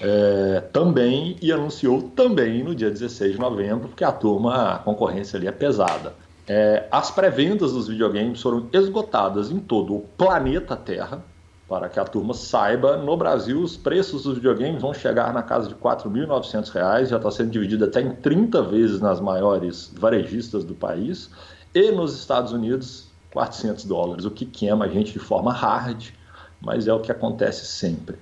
é, 0.00 0.62
também 0.72 1.36
e 1.42 1.52
anunciou 1.52 2.02
também 2.02 2.64
no 2.64 2.74
dia 2.74 2.90
16 2.90 3.32
de 3.32 3.38
novembro, 3.38 3.88
porque 3.88 4.02
a 4.02 4.12
turma, 4.12 4.74
a 4.74 4.78
concorrência 4.78 5.36
ali 5.36 5.46
é 5.46 5.52
pesada. 5.52 6.14
É, 6.48 6.88
as 6.90 7.10
pré-vendas 7.10 7.72
dos 7.72 7.88
videogames 7.88 8.42
foram 8.42 8.68
esgotadas 8.72 9.50
em 9.50 9.60
todo 9.60 9.94
o 9.94 10.00
planeta 10.00 10.76
Terra, 10.76 11.24
para 11.68 11.88
que 11.88 11.98
a 11.98 12.04
turma 12.04 12.34
saiba, 12.34 12.96
no 12.96 13.16
Brasil 13.16 13.60
os 13.62 13.76
preços 13.76 14.24
dos 14.24 14.34
videogames 14.34 14.82
vão 14.82 14.92
chegar 14.92 15.32
na 15.32 15.42
casa 15.42 15.68
de 15.68 15.74
R$ 15.74 15.80
4.900, 15.80 17.06
já 17.06 17.16
está 17.16 17.30
sendo 17.30 17.50
dividido 17.50 17.84
até 17.84 18.00
em 18.00 18.14
30 18.14 18.62
vezes 18.62 19.00
nas 19.00 19.20
maiores 19.20 19.90
varejistas 19.96 20.64
do 20.64 20.74
país, 20.74 21.30
e 21.74 21.90
nos 21.92 22.18
Estados 22.18 22.52
Unidos 22.52 23.08
400 23.32 23.84
dólares, 23.84 24.24
o 24.24 24.30
que 24.30 24.44
queima 24.44 24.84
a 24.84 24.88
gente 24.88 25.12
de 25.12 25.18
forma 25.18 25.52
hard, 25.52 26.10
mas 26.60 26.86
é 26.86 26.92
o 26.92 27.00
que 27.00 27.10
acontece 27.10 27.64
sempre. 27.64 28.16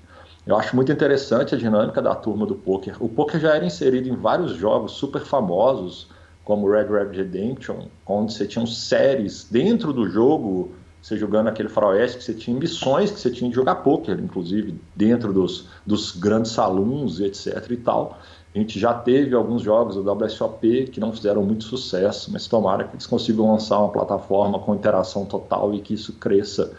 Eu 0.47 0.57
acho 0.57 0.75
muito 0.77 0.93
interessante 0.93 1.55
a 1.55 1.59
dinâmica 1.59 2.01
da 2.01 2.15
turma 2.15 2.47
do 2.47 2.55
poker. 2.55 2.97
O 3.03 3.09
poker 3.09 3.41
já 3.41 3.55
era 3.55 3.65
inserido 3.65 4.09
em 4.09 4.17
vários 4.17 4.53
jogos 4.53 4.93
super 4.93 5.23
famosos, 5.23 6.09
como 6.45 6.71
Red 6.71 6.87
Red 6.87 7.17
Redemption, 7.17 7.87
onde 8.07 8.33
você 8.33 8.47
tinha 8.47 8.67
séries 8.67 9.47
dentro 9.51 9.93
do 9.93 10.09
jogo 10.09 10.73
você 11.03 11.17
jogando 11.17 11.49
aquele 11.49 11.69
faroeste 11.69 12.19
que 12.19 12.25
você 12.25 12.35
tinha 12.35 12.59
missões 12.59 13.11
que 13.11 13.19
você 13.19 13.31
tinha 13.31 13.49
de 13.49 13.57
jogar 13.57 13.77
poker, 13.77 14.19
inclusive 14.21 14.79
dentro 14.95 15.33
dos, 15.33 15.67
dos 15.87 16.13
grandes 16.13 16.53
salões 16.53 17.21
etc 17.21 17.71
e 17.71 17.77
tal. 17.77 18.19
A 18.55 18.59
gente 18.59 18.79
já 18.79 18.93
teve 18.93 19.35
alguns 19.35 19.63
jogos 19.63 19.95
do 19.95 20.13
WSOP 20.13 20.89
que 20.89 21.01
não 21.01 21.13
fizeram 21.13 21.43
muito 21.43 21.65
sucesso, 21.65 22.33
mas 22.33 22.47
tomara 22.49 22.85
que 22.85 22.95
eles 22.95 23.07
consigam 23.07 23.51
lançar 23.51 23.79
uma 23.79 23.91
plataforma 23.91 24.59
com 24.59 24.75
interação 24.75 25.25
total 25.25 25.73
e 25.73 25.81
que 25.81 25.95
isso 25.95 26.15
cresça, 26.15 26.73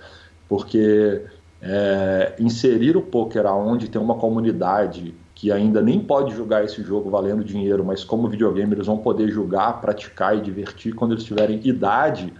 porque 0.49 1.23
é, 1.61 2.35
inserir 2.39 2.97
o 2.97 3.01
poker 3.01 3.45
aonde 3.45 3.89
tem 3.89 4.01
uma 4.01 4.15
comunidade 4.15 5.15
que 5.41 5.51
ainda 5.51 5.81
nem 5.81 5.99
pode 5.99 6.35
jogar 6.35 6.63
esse 6.63 6.83
jogo 6.83 7.09
valendo 7.09 7.43
dinheiro, 7.43 7.83
mas 7.83 8.03
como 8.03 8.29
videogame 8.29 8.75
eles 8.75 8.85
vão 8.85 8.99
poder 8.99 9.27
jogar, 9.31 9.81
praticar 9.81 10.37
e 10.37 10.39
divertir 10.39 10.93
quando 10.93 11.13
eles 11.13 11.23
tiverem 11.23 11.59
idade 11.63 12.31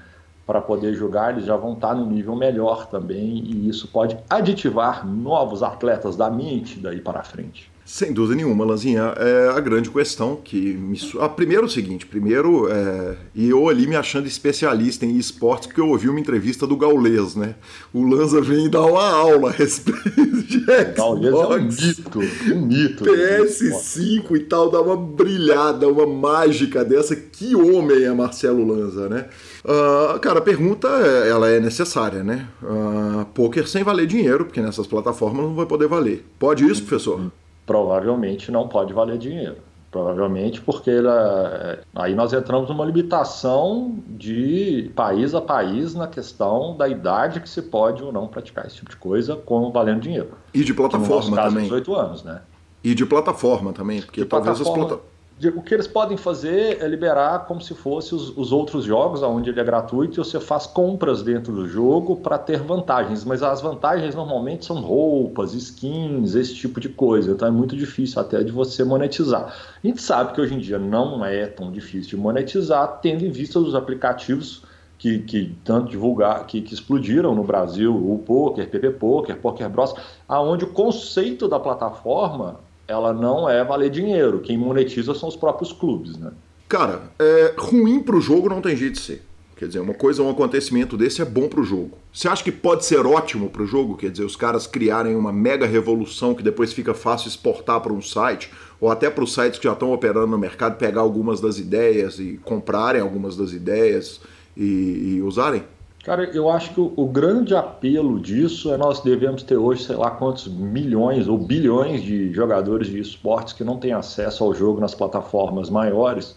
para 0.46 0.62
poder 0.62 0.93
jogar, 0.93 1.31
eles 1.31 1.46
já 1.46 1.58
vão 1.58 1.74
estar 1.74 1.96
no 1.96 2.05
nível 2.05 2.36
melhor 2.36 2.86
também, 2.86 3.43
e 3.43 3.67
isso 3.67 3.88
pode 3.88 4.15
aditivar 4.29 5.03
novos 5.03 5.63
atletas 5.63 6.15
da 6.15 6.29
mente 6.29 6.79
daí 6.79 7.01
para 7.01 7.24
frente. 7.24 7.71
Sem 7.84 8.14
dúvida 8.14 8.36
nenhuma, 8.36 8.64
Lanzinha. 8.64 9.14
É 9.18 9.50
a 9.50 9.60
grande 9.60 9.90
questão 9.90 10.36
que 10.36 10.74
me. 10.74 10.98
Ah, 11.20 11.28
primeiro 11.28 11.64
é 11.64 11.66
o 11.66 11.70
seguinte: 11.70 12.06
primeiro, 12.06 12.70
é... 12.72 13.18
e 13.34 13.50
eu 13.50 13.68
ali 13.68 13.88
me 13.88 13.96
achando 13.96 14.28
especialista 14.28 15.06
em 15.06 15.18
esportes, 15.18 15.68
porque 15.68 15.82
eu 15.82 15.90
ouvi 15.90 16.08
uma 16.08 16.20
entrevista 16.20 16.68
do 16.68 16.78
Gaulês, 16.78 17.36
né? 17.36 17.56
O 17.94 18.04
Lanza 18.04 18.40
vem 18.40 18.70
dar 18.70 18.84
uma 18.84 19.04
aula 19.04 19.50
a 19.50 19.52
respeito 19.52 20.44
de 20.44 20.60
Xbox. 20.60 20.96
Gaulês 20.96 21.34
é 21.34 21.38
um 21.38 21.64
mito, 21.64 22.20
um 22.54 22.66
mito. 22.66 23.04
PS5 23.04 24.36
e 24.36 24.40
tal, 24.42 24.70
dá 24.70 24.82
uma 24.82 24.96
brilhada, 24.96 25.88
uma 25.88 26.06
mágica 26.06 26.86
dessa. 26.86 27.16
Que 27.16 27.56
homem 27.56 28.04
é 28.04 28.14
Marcelo 28.14 28.66
Lanza, 28.66 29.10
né? 29.10 29.26
Uh, 29.64 30.20
cara, 30.20 30.40
a 30.40 30.42
pergunta 30.42 30.88
é, 30.88 31.30
ela 31.30 31.50
é 31.50 31.60
necessária, 31.60 32.24
né? 32.24 32.48
Uh, 32.62 33.26
poker 33.34 33.68
sem 33.68 33.84
valer 33.84 34.08
dinheiro, 34.08 34.46
porque 34.46 34.62
nessas 34.62 34.88
plataformas 34.88 35.44
não 35.44 35.56
vai 35.56 35.66
poder 35.66 35.88
valer. 35.88 36.26
Pode 36.40 36.66
isso, 36.66 36.84
professor? 36.84 37.32
Provavelmente 37.65 38.51
não 38.51 38.68
pode 38.68 38.94
valer 38.94 39.18
dinheiro. 39.18 39.58
Provavelmente 39.91 40.62
porque 40.62 40.89
ela, 40.89 41.51
é, 41.53 41.80
aí 41.94 42.15
nós 42.15 42.32
entramos 42.32 42.70
numa 42.70 42.86
limitação 42.86 44.00
de 44.08 44.89
país 44.96 45.36
a 45.36 45.41
país 45.41 45.94
na 45.94 46.08
questão 46.08 46.77
da 46.77 46.88
idade 46.88 47.41
que 47.41 47.50
se 47.50 47.62
pode 47.62 48.01
ou 48.01 48.10
não 48.10 48.25
praticar 48.27 48.65
esse 48.65 48.77
tipo 48.77 48.89
de 48.89 48.96
coisa 48.96 49.36
como 49.36 49.70
valendo 49.70 50.00
dinheiro. 50.00 50.30
E 50.53 50.63
de 50.63 50.74
plataforma 50.74 51.36
caso, 51.36 51.50
também. 51.50 51.63
18 51.65 51.96
anos, 51.96 52.24
né? 52.24 52.41
E 52.82 52.96
de 52.96 53.06
plataforma 53.06 53.74
também, 53.74 54.01
porque 54.01 54.22
de 54.22 54.27
talvez 54.27 54.60
plataforma... 54.60 54.84
as 54.84 54.89
plataformas 54.89 55.11
o 55.50 55.62
que 55.62 55.74
eles 55.74 55.88
podem 55.88 56.18
fazer 56.18 56.82
é 56.82 56.88
liberar 56.88 57.46
como 57.46 57.62
se 57.62 57.74
fosse 57.74 58.14
os, 58.14 58.36
os, 58.38 58.52
outros 58.52 58.84
jogos, 58.84 59.24
onde 59.24 59.50
ele 59.50 59.60
é 59.60 59.64
gratuito, 59.64 60.20
e 60.20 60.24
você 60.24 60.40
faz 60.40 60.68
compras 60.68 61.24
dentro 61.24 61.54
do 61.54 61.68
jogo 61.68 62.18
para 62.18 62.38
ter 62.38 62.60
vantagens. 62.60 63.24
Mas 63.24 63.42
as 63.42 63.62
vantagens 63.62 64.14
normalmente 64.14 64.66
são 64.66 64.82
roupas, 64.82 65.54
skins, 65.54 66.36
esse 66.36 66.54
tipo 66.54 66.80
de 66.80 66.90
coisa. 66.90 67.32
Então 67.32 67.48
é 67.48 67.52
muito 67.52 67.76
difícil 67.76 68.22
até 68.22 68.44
de 68.44 68.52
você 68.52 68.84
monetizar. 68.84 69.54
A 69.84 69.88
gente 69.88 70.02
sabe 70.02 70.34
que 70.34 70.42
hoje 70.42 70.54
em 70.54 70.60
dia 70.60 70.78
não 70.78 71.26
é 71.26 71.48
tão 71.48 71.72
difícil 71.72 72.12
de 72.12 72.18
monetizar, 72.18 73.00
tendo 73.02 73.26
em 73.26 73.32
vista 73.32 73.58
os 73.58 73.74
aplicativos 73.74 74.64
que, 75.02 75.18
que, 75.20 75.56
tanto 75.64 75.90
divulgar, 75.90 76.46
que, 76.46 76.62
que, 76.62 76.76
explodiram 76.76 77.34
no 77.34 77.44
Brasil, 77.44 77.96
o 77.96 78.20
Poker, 78.20 78.70
PP 78.70 78.92
Poker, 78.92 79.36
Poker 79.38 79.68
Bros, 79.68 79.96
aonde 80.28 80.66
o 80.66 80.68
conceito 80.68 81.48
da 81.48 81.60
plataforma 81.60 82.60
ela 82.92 83.14
não 83.14 83.50
é 83.50 83.64
valer 83.64 83.90
dinheiro. 83.90 84.40
Quem 84.40 84.58
monetiza 84.58 85.16
são 85.16 85.30
os 85.30 85.36
próprios 85.36 85.72
clubes, 85.72 86.18
né? 86.18 86.32
Cara, 86.68 87.04
é, 87.20 87.54
ruim 87.58 88.02
pro 88.02 88.22
jogo 88.22 88.50
não 88.50 88.62
tem 88.62 88.76
jeito 88.76 88.94
de 88.94 89.02
ser. 89.02 89.24
Quer 89.62 89.68
dizer, 89.68 89.80
uma 89.80 89.94
coisa, 89.94 90.24
um 90.24 90.30
acontecimento 90.30 90.98
desse 90.98 91.22
é 91.22 91.26
bom 91.26 91.48
pro 91.48 91.64
jogo. 91.64 91.98
Você 92.12 92.28
acha 92.28 92.44
que 92.44 92.52
pode 92.52 92.84
ser 92.84 93.06
ótimo 93.06 93.48
pro 93.48 93.66
jogo? 93.66 93.96
Quer 93.96 94.10
dizer, 94.10 94.24
os 94.24 94.36
caras 94.36 94.66
criarem 94.66 95.16
uma 95.16 95.32
mega 95.32 95.68
revolução 95.68 96.34
que 96.34 96.42
depois 96.42 96.74
fica 96.74 96.96
fácil 96.96 97.28
exportar 97.28 97.80
para 97.80 97.94
um 97.94 98.02
site, 98.02 98.52
ou 98.80 98.90
até 98.90 99.08
para 99.08 99.24
os 99.24 99.34
sites 99.34 99.60
que 99.60 99.66
já 99.66 99.74
estão 99.74 99.94
operando 99.94 100.28
no 100.28 100.38
mercado, 100.38 100.78
pegar 100.78 101.02
algumas 101.02 101.40
das 101.40 101.60
ideias 101.60 102.18
e 102.18 102.40
comprarem 102.44 103.02
algumas 103.02 103.38
das 103.38 103.52
ideias 103.52 104.20
e, 104.58 105.18
e 105.18 105.22
usarem? 105.22 105.64
Cara, 106.03 106.24
eu 106.36 106.50
acho 106.50 106.74
que 106.74 106.81
o, 106.81 106.91
o, 106.96 107.05
grande 107.05 107.55
apelo 107.55 108.20
disso 108.20 108.74
é 108.74 108.77
nós 108.77 109.01
devemos 109.01 109.43
ter 109.43 109.55
hoje, 109.55 109.84
sei 109.84 109.96
lá 109.96 110.10
quantos 110.10 110.48
milhões 110.48 111.27
ou 111.27 111.38
bilhões 111.38 112.01
de 112.01 112.34
jogadores 112.34 112.88
de 112.88 113.00
esportes 113.00 113.53
que 113.53 113.63
não 113.63 113.77
têm 113.77 113.93
acesso 113.93 114.43
ao 114.43 114.51
jogo 114.51 114.81
nas 114.81 114.96
plataformas 114.96 115.70
maiores 115.70 116.36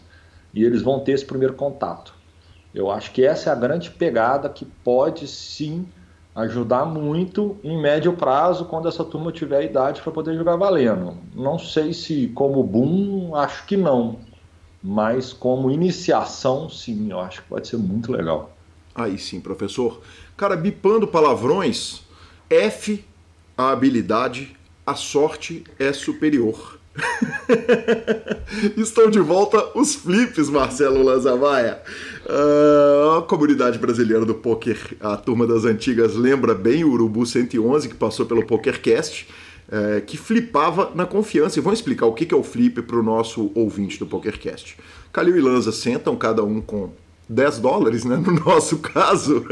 e 0.53 0.63
eles 0.63 0.83
vão 0.83 1.01
ter 1.01 1.13
esse 1.13 1.25
primeiro 1.25 1.55
contato. 1.55 2.15
Eu 2.75 2.91
acho 2.91 3.11
que 3.13 3.25
essa 3.25 3.49
é 3.49 3.53
a 3.55 3.57
grande 3.57 3.91
pegada 3.91 4.51
que 4.51 4.67
pode 4.67 5.27
sim 5.27 5.87
ajudar 6.35 6.85
muito 6.85 7.57
em 7.65 7.81
médio 7.81 8.13
prazo 8.13 8.67
quando 8.67 8.89
essa 8.89 9.05
turma 9.05 9.33
tiver 9.33 9.65
idade 9.65 10.03
para 10.03 10.13
poder 10.13 10.37
jogar 10.37 10.57
valendo. 10.57 11.17
Não 11.35 11.59
sei 11.59 11.95
se 11.95 12.29
como 12.35 12.63
boom, 12.63 13.35
acho 13.35 13.65
que 13.65 13.79
não, 13.79 14.19
mas 14.83 15.33
como 15.33 15.71
iniciação, 15.71 16.69
sim, 16.69 17.11
eu 17.11 17.19
acho 17.21 17.41
que 17.41 17.49
pode 17.49 17.67
ser 17.67 17.79
muito 17.79 18.13
legal. 18.13 18.54
Aí 18.95 19.19
sim, 19.19 19.41
professor. 19.41 20.01
Cara, 20.37 20.57
bipando 20.57 21.07
palavrões, 21.07 22.03
F, 22.49 23.05
a 23.57 23.71
habilidade, 23.71 24.57
a 24.87 24.95
sorte 24.95 25.65
é 25.79 25.93
superior. 25.93 26.79
Estão 28.77 29.11
de 29.11 29.19
volta 29.19 29.77
os 29.77 29.97
flips, 29.97 30.49
Marcelo 30.49 31.03
Lazamaia. 31.03 31.83
Uh, 32.25 33.19
a 33.19 33.23
comunidade 33.23 33.79
brasileira 33.79 34.25
do 34.25 34.35
poker, 34.35 34.79
a 35.01 35.17
turma 35.17 35.47
das 35.47 35.65
antigas, 35.65 36.15
lembra 36.15 36.55
bem 36.55 36.85
o 36.85 36.91
Urubu 36.91 37.27
111 37.27 37.89
que 37.89 37.97
passou 37.97 38.27
pelo 38.27 38.47
PokerCast, 38.47 39.27
uh, 39.69 40.01
que 40.03 40.17
flipava 40.17 40.93
na 40.95 41.05
confiança. 41.05 41.59
E 41.59 41.63
vamos 41.63 41.81
explicar 41.81 42.07
o 42.07 42.13
que 42.13 42.33
é 42.33 42.37
o 42.37 42.45
flip 42.45 42.83
para 42.83 42.97
o 42.97 43.03
nosso 43.03 43.51
ouvinte 43.57 43.99
do 43.99 44.07
PokerCast. 44.07 44.77
Calil 45.13 45.37
e 45.37 45.41
Lanza 45.41 45.73
sentam, 45.73 46.15
cada 46.15 46.45
um 46.45 46.61
com 46.61 46.93
10 47.29 47.59
dólares, 47.59 48.05
né? 48.05 48.17
No 48.17 48.33
nosso 48.45 48.79
caso, 48.79 49.45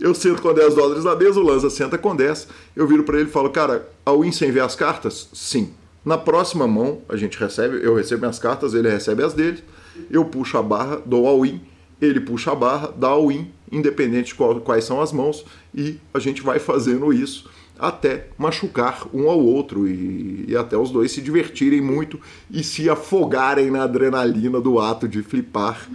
eu 0.00 0.14
sento 0.14 0.42
com 0.42 0.52
10 0.52 0.74
dólares 0.74 1.04
na 1.04 1.14
mesa, 1.16 1.40
o 1.40 1.42
Lanza 1.42 1.70
senta 1.70 1.96
com 1.96 2.14
10. 2.14 2.48
Eu 2.74 2.86
viro 2.86 3.04
para 3.04 3.18
ele 3.18 3.28
e 3.28 3.32
falo, 3.32 3.50
cara, 3.50 3.88
a 4.04 4.12
Win 4.12 4.32
sem 4.32 4.50
ver 4.50 4.60
as 4.60 4.74
cartas? 4.74 5.28
Sim. 5.32 5.72
Na 6.04 6.16
próxima 6.16 6.68
mão, 6.68 7.02
a 7.08 7.16
gente 7.16 7.36
recebe, 7.36 7.80
eu 7.82 7.94
recebo 7.94 8.20
minhas 8.20 8.38
cartas, 8.38 8.74
ele 8.74 8.88
recebe 8.88 9.24
as 9.24 9.34
dele. 9.34 9.62
Eu 10.10 10.24
puxo 10.24 10.56
a 10.56 10.62
barra, 10.62 11.02
dou 11.04 11.26
all 11.26 11.42
win, 11.42 11.60
ele 12.00 12.20
puxa 12.20 12.52
a 12.52 12.54
barra, 12.54 12.92
dá 12.96 13.08
all 13.08 13.28
win, 13.28 13.50
independente 13.72 14.28
de 14.28 14.34
qual, 14.36 14.60
quais 14.60 14.84
são 14.84 15.00
as 15.00 15.10
mãos, 15.10 15.44
e 15.74 15.98
a 16.14 16.20
gente 16.20 16.42
vai 16.42 16.60
fazendo 16.60 17.12
isso 17.12 17.50
até 17.78 18.28
machucar 18.38 19.06
um 19.12 19.28
ao 19.28 19.38
outro 19.38 19.86
e, 19.86 20.46
e, 20.48 20.56
até 20.56 20.76
os 20.78 20.90
dois 20.90 21.12
se 21.12 21.20
divertirem 21.20 21.80
muito 21.80 22.18
e 22.50 22.64
se 22.64 22.88
afogarem 22.88 23.70
na 23.70 23.82
adrenalina 23.82 24.60
do 24.60 24.78
ato 24.78 25.06
de 25.06 25.22
flipar 25.22 25.88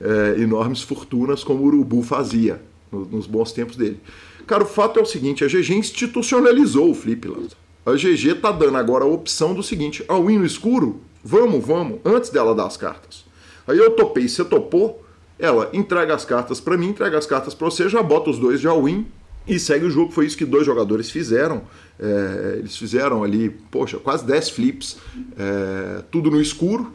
é, 0.00 0.40
enormes 0.40 0.82
fortunas 0.82 1.42
como 1.42 1.62
o 1.62 1.66
Urubu 1.66 2.02
fazia 2.02 2.60
no, 2.90 3.04
nos 3.04 3.26
bons 3.26 3.52
tempos 3.52 3.76
dele. 3.76 4.00
Cara, 4.46 4.62
o 4.62 4.66
fato 4.66 4.98
é 4.98 5.02
o 5.02 5.06
seguinte, 5.06 5.44
a 5.44 5.48
GG 5.48 5.74
institucionalizou 5.74 6.90
o 6.90 6.94
flip, 6.94 7.26
Lanza. 7.26 7.56
A 7.84 7.92
GG 7.92 8.40
tá 8.40 8.50
dando 8.50 8.76
agora 8.76 9.04
a 9.04 9.08
opção 9.08 9.54
do 9.54 9.62
seguinte, 9.62 10.04
a 10.08 10.18
win 10.18 10.38
no 10.38 10.44
escuro, 10.44 11.00
vamos, 11.22 11.64
vamos, 11.64 12.00
antes 12.04 12.30
dela 12.30 12.54
dar 12.54 12.66
as 12.66 12.76
cartas. 12.76 13.24
Aí 13.66 13.78
eu 13.78 13.90
topei, 13.92 14.28
você 14.28 14.44
topou, 14.44 15.04
ela 15.38 15.70
entrega 15.72 16.14
as 16.14 16.24
cartas 16.24 16.60
para 16.60 16.76
mim, 16.76 16.88
entrega 16.88 17.18
as 17.18 17.26
cartas 17.26 17.54
para 17.54 17.66
você, 17.66 17.88
já 17.88 18.02
bota 18.02 18.30
os 18.30 18.38
dois 18.38 18.60
de 18.60 18.66
all-in 18.66 19.06
e 19.46 19.58
segue 19.58 19.84
o 19.84 19.90
jogo. 19.90 20.12
Foi 20.12 20.26
isso 20.26 20.36
que 20.36 20.44
dois 20.44 20.64
jogadores 20.64 21.10
fizeram. 21.10 21.62
É, 21.98 22.56
eles 22.58 22.76
fizeram 22.76 23.22
ali, 23.22 23.50
poxa, 23.70 23.98
quase 23.98 24.24
10 24.24 24.50
flips, 24.50 24.98
é, 25.38 26.02
tudo 26.10 26.30
no 26.30 26.40
escuro. 26.40 26.92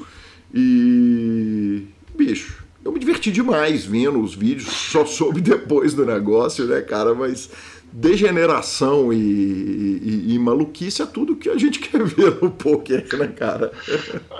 E. 0.53 1.85
Bicho, 2.15 2.60
eu 2.83 2.91
me 2.91 2.99
diverti 2.99 3.31
demais 3.31 3.85
vendo 3.85 4.21
os 4.21 4.33
vídeos, 4.33 4.69
só 4.69 5.05
soube 5.05 5.39
depois 5.41 5.93
do 5.93 6.05
negócio, 6.05 6.65
né, 6.65 6.81
cara? 6.81 7.13
Mas 7.13 7.49
degeneração 7.91 9.11
e, 9.11 9.17
e, 9.17 10.33
e, 10.33 10.39
maluquice 10.39 11.01
é 11.01 11.05
tudo 11.05 11.35
que 11.35 11.49
a 11.49 11.57
gente 11.57 11.79
quer 11.81 12.03
ver 12.03 12.41
no 12.41 12.49
poker, 12.49 13.05
né, 13.17 13.27
cara? 13.27 13.71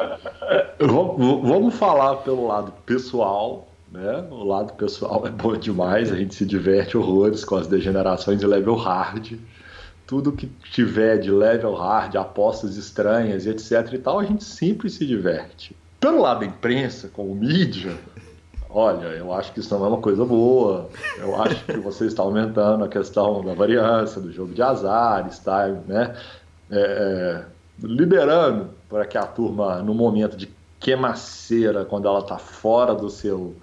Vamos 0.80 1.76
falar 1.76 2.18
pelo 2.18 2.48
lado 2.48 2.74
pessoal, 2.86 3.68
né? 3.92 4.26
O 4.32 4.44
lado 4.44 4.74
pessoal 4.74 5.28
é 5.28 5.30
bom 5.30 5.56
demais, 5.56 6.12
a 6.12 6.16
gente 6.16 6.34
se 6.34 6.46
diverte 6.46 6.98
horrores 6.98 7.44
com 7.44 7.56
as 7.56 7.68
degenerações 7.68 8.40
de 8.40 8.48
level 8.48 8.76
hard. 8.76 9.34
Tudo 10.08 10.32
que 10.32 10.48
tiver 10.72 11.18
de 11.18 11.32
level 11.32 11.74
hard, 11.76 12.16
apostas 12.16 12.76
estranhas 12.76 13.46
e 13.46 13.50
etc 13.50 13.94
e 13.94 13.98
tal, 13.98 14.20
a 14.20 14.26
gente 14.26 14.44
sempre 14.44 14.90
se 14.90 15.06
diverte. 15.06 15.76
Pelo 16.00 16.22
lado 16.22 16.40
da 16.40 16.48
imprensa, 16.48 17.10
como 17.14 17.36
mídia, 17.36 17.96
olha, 18.74 19.08
eu 19.08 19.34
acho 19.34 19.54
que 19.54 19.60
isso 19.60 19.74
não 19.78 19.86
é 19.86 19.90
uma 19.90 20.02
coisa 20.02 20.26
boa. 20.26 20.90
Eu 21.18 21.42
acho 21.42 21.64
que 21.66 21.78
você 21.78 22.06
está 22.06 22.24
aumentando 22.24 22.84
a 22.84 22.88
questão 22.88 23.44
da 23.44 23.54
variância, 23.54 24.22
do 24.22 24.32
jogo 24.32 24.54
de 24.54 24.62
azar, 24.62 25.28
está 25.28 25.68
né, 25.68 26.16
é, 26.70 26.80
é, 26.80 27.46
liberando 27.82 28.70
para 28.90 29.06
que 29.06 29.18
a 29.18 29.26
turma, 29.26 29.82
no 29.82 29.94
momento 29.94 30.36
de 30.38 30.50
queimaceira, 30.80 31.86
quando 31.86 32.08
ela 32.08 32.20
está 32.20 32.38
fora 32.38 32.96
do 32.96 33.10
seu, 33.10 33.56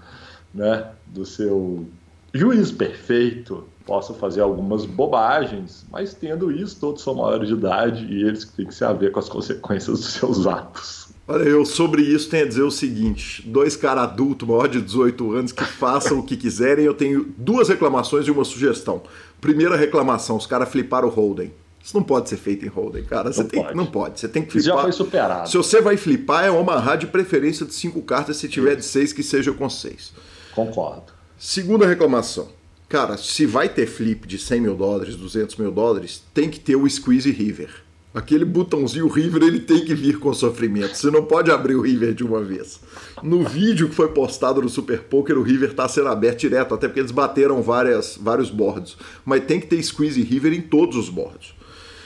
né, 0.54 0.86
do 1.06 1.24
seu 1.24 1.86
juízo 2.32 2.76
perfeito, 2.76 3.66
possa 3.84 4.12
fazer 4.12 4.42
algumas 4.42 4.84
bobagens, 4.84 5.86
mas 5.90 6.12
tendo 6.14 6.52
isso, 6.52 6.78
todos 6.78 7.02
são 7.02 7.14
maiores 7.14 7.48
de 7.48 7.54
idade 7.54 8.04
e 8.04 8.22
eles 8.22 8.44
têm 8.44 8.66
que 8.66 8.74
se 8.74 8.84
haver 8.84 9.10
com 9.10 9.18
as 9.18 9.28
consequências 9.28 9.98
dos 9.98 10.12
seus 10.12 10.46
atos. 10.46 11.07
Olha, 11.30 11.42
eu 11.42 11.62
sobre 11.66 12.00
isso 12.00 12.30
tenho 12.30 12.46
a 12.46 12.48
dizer 12.48 12.62
o 12.62 12.70
seguinte: 12.70 13.46
dois 13.46 13.76
caras 13.76 14.04
adultos, 14.04 14.48
maior 14.48 14.66
de 14.66 14.80
18 14.80 15.32
anos, 15.32 15.52
que 15.52 15.62
façam 15.62 16.18
o 16.18 16.22
que 16.22 16.38
quiserem. 16.38 16.86
Eu 16.86 16.94
tenho 16.94 17.32
duas 17.36 17.68
reclamações 17.68 18.26
e 18.26 18.30
uma 18.30 18.44
sugestão. 18.46 19.02
Primeira 19.38 19.76
reclamação: 19.76 20.36
os 20.38 20.46
caras 20.46 20.70
fliparam 20.70 21.08
o 21.08 21.10
Holden. 21.10 21.52
Isso 21.84 21.94
não 21.94 22.02
pode 22.02 22.30
ser 22.30 22.38
feito 22.38 22.64
em 22.64 22.68
Holden, 22.68 23.04
cara. 23.04 23.30
Você 23.30 23.42
não, 23.42 23.48
tem, 23.48 23.62
pode. 23.62 23.76
não 23.76 23.86
pode. 23.86 24.20
Você 24.20 24.28
tem 24.28 24.42
que 24.42 24.52
flipar. 24.52 24.76
já 24.76 24.82
foi 24.82 24.92
superado. 24.92 25.48
Se 25.50 25.56
você 25.56 25.82
vai 25.82 25.98
flipar, 25.98 26.46
é 26.46 26.50
uma 26.50 26.78
rádio 26.80 27.06
de 27.06 27.12
preferência 27.12 27.66
de 27.66 27.74
cinco 27.74 28.00
cartas. 28.00 28.38
Se 28.38 28.48
tiver 28.48 28.74
de 28.74 28.84
seis, 28.84 29.12
que 29.12 29.22
seja 29.22 29.52
com 29.52 29.68
seis. 29.68 30.12
Concordo. 30.54 31.12
Segunda 31.38 31.86
reclamação. 31.86 32.48
Cara, 32.88 33.18
se 33.18 33.44
vai 33.44 33.68
ter 33.68 33.86
flip 33.86 34.26
de 34.26 34.38
100 34.38 34.60
mil 34.62 34.74
dólares, 34.74 35.14
200 35.14 35.56
mil 35.56 35.70
dólares, 35.70 36.22
tem 36.32 36.48
que 36.48 36.58
ter 36.58 36.74
o 36.74 36.88
squeeze 36.88 37.30
river. 37.30 37.68
Aquele 38.14 38.44
botãozinho 38.44 39.06
River 39.06 39.42
ele 39.42 39.60
tem 39.60 39.84
que 39.84 39.94
vir 39.94 40.18
com 40.18 40.32
sofrimento. 40.32 40.96
Você 40.96 41.10
não 41.10 41.24
pode 41.24 41.50
abrir 41.50 41.74
o 41.74 41.82
River 41.82 42.14
de 42.14 42.24
uma 42.24 42.42
vez. 42.42 42.80
No 43.22 43.44
vídeo 43.44 43.88
que 43.88 43.94
foi 43.94 44.08
postado 44.08 44.62
no 44.62 44.68
Super 44.68 45.00
Poker, 45.02 45.38
o 45.38 45.42
River 45.42 45.70
está 45.70 45.86
sendo 45.86 46.08
aberto 46.08 46.40
direto, 46.40 46.74
até 46.74 46.88
porque 46.88 47.00
eles 47.00 47.10
bateram 47.10 47.62
várias, 47.62 48.18
vários 48.20 48.50
boards. 48.50 48.96
Mas 49.24 49.44
tem 49.44 49.60
que 49.60 49.66
ter 49.66 49.82
Squeeze 49.82 50.22
River 50.22 50.54
em 50.54 50.62
todos 50.62 50.96
os 50.96 51.10
boards. 51.10 51.54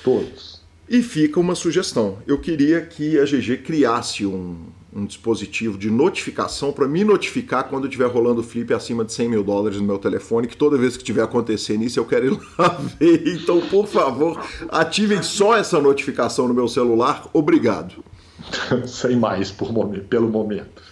Todos. 0.02 0.61
E 0.88 1.02
fica 1.02 1.38
uma 1.38 1.54
sugestão. 1.54 2.18
Eu 2.26 2.38
queria 2.38 2.80
que 2.80 3.18
a 3.18 3.25
GG 3.25 3.59
criasse 3.59 4.26
um, 4.26 4.56
um 4.95 5.07
dispositivo 5.07 5.79
de 5.79 5.91
notificação 5.91 6.73
para 6.73 6.87
me 6.87 7.03
notificar 7.03 7.65
quando 7.65 7.87
estiver 7.87 8.07
rolando 8.09 8.43
flip 8.43 8.75
acima 8.75 9.05
de 9.05 9.13
100 9.13 9.29
mil 9.29 9.43
dólares 9.43 9.81
no 9.81 9.87
meu 9.87 9.99
telefone, 9.99 10.47
que 10.47 10.57
toda 10.57 10.77
vez 10.77 10.97
que 10.97 11.03
estiver 11.03 11.23
acontecendo 11.23 11.83
isso 11.83 11.99
eu 11.99 12.05
quero 12.05 12.27
ir 12.27 12.41
lá 12.59 12.69
ver. 13.01 13.27
Então, 13.27 13.61
por 13.63 13.87
favor, 13.87 14.41
ativem 14.69 15.23
só 15.23 15.57
essa 15.57 15.81
notificação 15.81 16.47
no 16.47 16.55
meu 16.55 16.69
celular. 16.69 17.26
Obrigado. 17.33 18.05
Sem 18.87 19.17
mais 19.17 19.50
por 19.50 19.73
momento, 19.73 20.05
pelo 20.09 20.28
momento. 20.28 20.83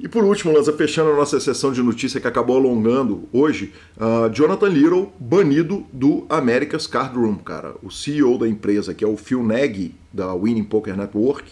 E 0.00 0.06
por 0.06 0.22
último, 0.22 0.52
Lanza, 0.52 0.72
fechando 0.72 1.10
a 1.10 1.16
nossa 1.16 1.40
sessão 1.40 1.72
de 1.72 1.82
notícia 1.82 2.20
que 2.20 2.28
acabou 2.28 2.56
alongando 2.56 3.28
hoje, 3.32 3.72
uh, 3.96 4.30
Jonathan 4.32 4.68
Little 4.68 5.12
banido 5.18 5.84
do 5.92 6.24
America's 6.28 6.86
Card 6.86 7.16
Room, 7.16 7.34
cara. 7.36 7.74
O 7.82 7.90
CEO 7.90 8.38
da 8.38 8.46
empresa, 8.46 8.94
que 8.94 9.04
é 9.04 9.08
o 9.08 9.16
Phil 9.16 9.42
Nagy, 9.42 9.96
da 10.12 10.32
Winning 10.34 10.64
Poker 10.64 10.96
Network, 10.96 11.50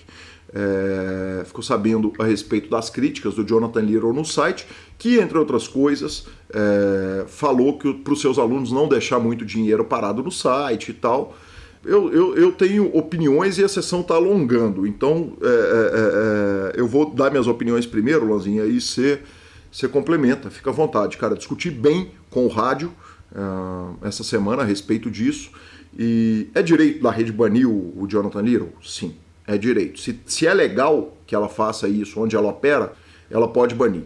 é, 0.56 1.44
ficou 1.44 1.62
sabendo 1.62 2.14
a 2.18 2.24
respeito 2.24 2.70
das 2.70 2.88
críticas 2.88 3.34
do 3.34 3.44
Jonathan 3.44 3.82
Little 3.82 4.12
no 4.14 4.24
site, 4.24 4.66
que, 4.96 5.18
entre 5.18 5.36
outras 5.36 5.68
coisas, 5.68 6.26
é, 6.48 7.26
falou 7.26 7.78
que 7.78 7.92
para 7.92 8.14
os 8.14 8.22
seus 8.22 8.38
alunos 8.38 8.72
não 8.72 8.88
deixar 8.88 9.18
muito 9.18 9.44
dinheiro 9.44 9.84
parado 9.84 10.22
no 10.22 10.30
site 10.30 10.90
e 10.90 10.94
tal. 10.94 11.36
Eu, 11.84 12.10
eu, 12.10 12.34
eu 12.36 12.52
tenho 12.52 12.90
opiniões 12.96 13.58
e 13.58 13.64
a 13.64 13.68
sessão 13.68 14.00
está 14.00 14.14
alongando, 14.14 14.86
então 14.86 15.34
é, 15.42 15.46
é, 15.46 15.50
é, 15.50 16.78
é, 16.78 16.80
eu 16.80 16.86
vou 16.88 17.14
dar 17.14 17.30
minhas 17.30 17.46
opiniões 17.46 17.86
primeiro, 17.86 18.26
Lanzinha, 18.28 18.64
e 18.64 18.80
você, 18.80 19.20
complementa, 19.92 20.50
fica 20.50 20.70
à 20.70 20.72
vontade, 20.72 21.18
cara. 21.18 21.36
Discuti 21.36 21.70
bem 21.70 22.12
com 22.30 22.46
o 22.46 22.48
rádio 22.48 22.90
uh, 23.30 23.94
essa 24.02 24.24
semana 24.24 24.62
a 24.62 24.64
respeito 24.64 25.10
disso. 25.10 25.50
E 25.98 26.48
é 26.54 26.62
direito 26.62 27.02
da 27.02 27.10
rede 27.10 27.30
banir 27.30 27.68
o, 27.68 27.92
o 28.02 28.06
Jonathan 28.08 28.40
Little? 28.40 28.72
Sim 28.82 29.14
é 29.46 29.56
direito. 29.56 30.00
Se, 30.00 30.18
se 30.26 30.46
é 30.46 30.52
legal 30.52 31.16
que 31.26 31.34
ela 31.34 31.48
faça 31.48 31.88
isso 31.88 32.20
onde 32.20 32.36
ela 32.36 32.48
opera, 32.48 32.92
ela 33.30 33.48
pode 33.48 33.74
banir. 33.74 34.04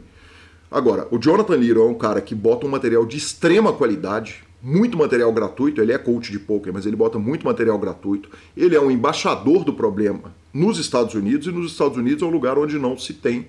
Agora, 0.71 1.09
o 1.11 1.19
Jonathan 1.19 1.57
Little 1.57 1.83
é 1.83 1.87
um 1.87 1.95
cara 1.95 2.21
que 2.21 2.35
bota 2.35 2.67
um 2.67 2.71
material 2.71 3.05
de 3.05 3.17
extrema 3.17 3.73
qualidade, 3.73 4.45
muito 4.63 4.97
material 4.97 5.33
gratuito. 5.33 5.81
Ele 5.81 5.93
é 5.93 5.99
coach 5.99 6.31
de 6.31 6.39
poker, 6.39 6.73
mas 6.73 6.87
ele 6.87 6.95
bota 6.95 7.19
muito 7.19 7.45
material 7.45 7.79
gratuito. 7.79 8.31
Ele 8.57 8.77
é 8.77 8.81
um 8.81 8.91
embaixador 8.91 9.65
do 9.65 9.73
problema 9.73 10.33
nos 10.53 10.79
Estados 10.79 11.15
Unidos, 11.15 11.47
e 11.47 11.51
nos 11.51 11.73
Estados 11.73 11.97
Unidos 11.97 12.23
é 12.23 12.27
um 12.27 12.31
lugar 12.31 12.57
onde 12.57 12.79
não 12.79 12.97
se 12.97 13.15
tem 13.15 13.49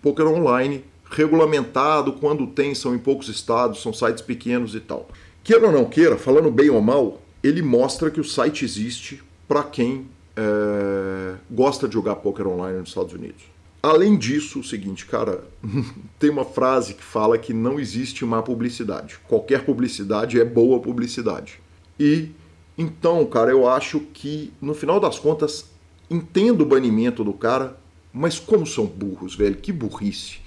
poker 0.00 0.26
online 0.26 0.84
regulamentado. 1.10 2.14
Quando 2.14 2.46
tem, 2.46 2.74
são 2.74 2.94
em 2.94 2.98
poucos 2.98 3.28
estados, 3.28 3.82
são 3.82 3.92
sites 3.92 4.22
pequenos 4.22 4.74
e 4.74 4.80
tal. 4.80 5.08
Queira 5.44 5.66
ou 5.66 5.72
não 5.72 5.84
queira, 5.84 6.16
falando 6.16 6.50
bem 6.50 6.70
ou 6.70 6.80
mal, 6.80 7.20
ele 7.42 7.60
mostra 7.60 8.10
que 8.10 8.20
o 8.20 8.24
site 8.24 8.64
existe 8.64 9.22
para 9.46 9.62
quem 9.62 10.06
é, 10.36 11.34
gosta 11.50 11.86
de 11.86 11.94
jogar 11.94 12.16
poker 12.16 12.46
online 12.46 12.78
nos 12.78 12.88
Estados 12.88 13.12
Unidos. 13.12 13.42
Além 13.82 14.16
disso, 14.16 14.60
o 14.60 14.64
seguinte, 14.64 15.06
cara, 15.06 15.44
tem 16.18 16.30
uma 16.30 16.44
frase 16.44 16.94
que 16.94 17.02
fala 17.02 17.36
que 17.36 17.52
não 17.52 17.80
existe 17.80 18.24
má 18.24 18.42
publicidade. 18.42 19.18
Qualquer 19.26 19.64
publicidade 19.64 20.40
é 20.40 20.44
boa 20.44 20.78
publicidade. 20.78 21.60
E 21.98 22.30
então, 22.76 23.24
cara, 23.26 23.50
eu 23.50 23.68
acho 23.68 24.00
que 24.00 24.52
no 24.60 24.74
final 24.74 24.98
das 24.98 25.18
contas 25.18 25.66
entendo 26.08 26.62
o 26.62 26.66
banimento 26.66 27.24
do 27.24 27.32
cara, 27.32 27.76
mas 28.12 28.38
como 28.38 28.66
são 28.66 28.86
burros, 28.86 29.34
velho, 29.34 29.56
que 29.56 29.72
burrice 29.72 30.38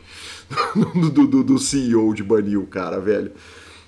do, 1.11 1.27
do, 1.27 1.43
do 1.43 1.59
CEO 1.59 2.13
de 2.13 2.23
banir 2.23 2.59
o 2.59 2.67
cara, 2.67 2.99
velho. 2.99 3.31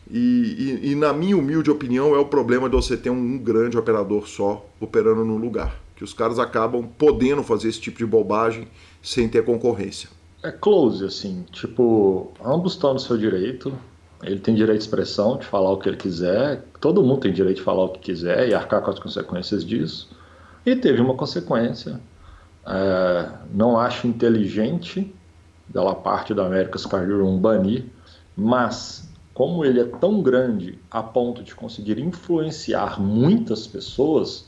E, 0.10 0.80
e, 0.84 0.91
e, 0.91 0.96
na 0.96 1.12
minha 1.12 1.38
humilde 1.38 1.70
opinião 1.70 2.15
é 2.15 2.20
o 2.20 2.26
problema 2.26 2.70
de 2.70 2.76
você 2.76 2.96
ter 2.96 3.10
um 3.10 3.38
grande 3.38 3.78
operador 3.78 4.28
só 4.28 4.65
operando 4.80 5.26
no 5.26 5.36
lugar 5.36 5.88
que 5.98 6.04
os 6.04 6.13
caras 6.13 6.38
acabam 6.38 6.88
podendo 6.98 7.41
fazer 7.41 7.67
esse 7.67 7.82
tipo 7.82 7.98
de 7.98 8.06
bobagem 8.06 8.67
sem 9.02 9.28
ter 9.28 9.43
concorrência. 9.43 10.10
É 10.43 10.52
close, 10.52 11.04
assim, 11.04 11.43
tipo, 11.52 12.32
ambos 12.46 12.74
estão 12.74 12.93
no 12.93 13.00
seu 13.00 13.17
direito, 13.17 13.74
ele 14.22 14.39
tem 14.39 14.54
direito 14.54 14.78
de 14.78 14.86
expressão, 14.86 15.38
de 15.38 15.46
falar 15.48 15.72
o 15.72 15.78
que 15.78 15.89
ele 15.89 15.98
quiser, 15.98 16.63
todo 16.80 17.04
mundo 17.04 17.22
tem 17.22 17.34
direito 17.34 17.58
de 17.58 17.63
falar 17.63 17.86
o 17.86 17.89
que 17.89 18.00
quiser 18.00 18.48
e 18.48 18.54
arcar 18.54 18.84
com 18.84 18.91
as 18.91 19.00
consequências 19.00 19.65
disso. 19.65 20.10
E 20.63 20.76
teve 20.76 21.02
uma 21.02 21.15
consequência. 21.15 22.00
É, 22.67 23.30
não 23.52 23.80
acho 23.80 24.06
inteligente 24.06 25.12
dela 25.67 25.96
parte 25.96 26.32
da 26.32 26.46
America's 26.46 26.86
Card 26.86 27.12
Room 27.12 27.39
banir, 27.39 27.86
mas 28.36 29.07
como 29.38 29.63
ele 29.63 29.80
é 29.80 29.84
tão 29.84 30.19
grande 30.19 30.80
a 30.89 31.04
ponto 31.04 31.43
de 31.43 31.54
conseguir 31.54 32.00
influenciar 32.00 33.00
muitas 33.00 33.67
pessoas, 33.67 34.47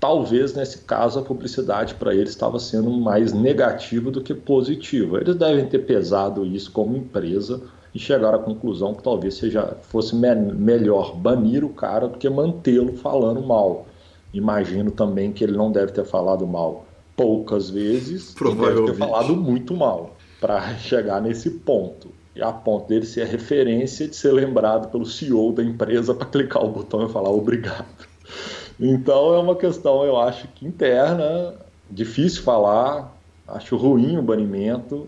talvez 0.00 0.54
nesse 0.54 0.78
caso 0.78 1.20
a 1.20 1.22
publicidade 1.22 1.94
para 1.94 2.12
eles 2.12 2.30
estava 2.30 2.58
sendo 2.58 2.90
mais 2.90 3.32
negativa 3.32 4.10
do 4.10 4.20
que 4.20 4.34
positiva. 4.34 5.20
Eles 5.20 5.36
devem 5.36 5.66
ter 5.66 5.86
pesado 5.86 6.44
isso 6.44 6.72
como 6.72 6.96
empresa 6.96 7.62
e 7.94 7.98
chegaram 8.00 8.40
à 8.40 8.42
conclusão 8.42 8.92
que 8.92 9.04
talvez 9.04 9.34
seja 9.34 9.76
fosse 9.82 10.16
me 10.16 10.34
melhor 10.34 11.14
banir 11.14 11.64
o 11.64 11.68
cara 11.68 12.08
do 12.08 12.18
que 12.18 12.28
mantê-lo 12.28 12.94
falando 12.94 13.40
mal. 13.40 13.86
Imagino 14.32 14.90
também 14.90 15.30
que 15.30 15.44
ele 15.44 15.56
não 15.56 15.70
deve 15.70 15.92
ter 15.92 16.04
falado 16.04 16.44
mal 16.44 16.86
poucas 17.16 17.70
vezes 17.70 18.34
e 18.34 18.54
deve 18.56 18.86
ter 18.86 18.94
falado 18.96 19.36
muito 19.36 19.76
mal 19.76 20.16
para 20.40 20.74
chegar 20.78 21.22
nesse 21.22 21.50
ponto. 21.50 22.23
A 22.40 22.52
ponto 22.52 22.88
dele 22.88 23.06
ser 23.06 23.22
a 23.22 23.26
referência 23.26 24.08
de 24.08 24.16
ser 24.16 24.32
lembrado 24.32 24.90
pelo 24.90 25.06
CEO 25.06 25.52
da 25.52 25.62
empresa 25.62 26.14
para 26.14 26.26
clicar 26.26 26.64
o 26.64 26.68
botão 26.68 27.06
e 27.06 27.12
falar 27.12 27.30
obrigado. 27.30 27.86
Então 28.78 29.34
é 29.34 29.38
uma 29.38 29.54
questão, 29.54 30.04
eu 30.04 30.16
acho 30.16 30.48
que 30.48 30.66
interna, 30.66 31.54
difícil 31.88 32.42
falar, 32.42 33.16
acho 33.46 33.76
ruim 33.76 34.18
o 34.18 34.22
banimento, 34.22 35.06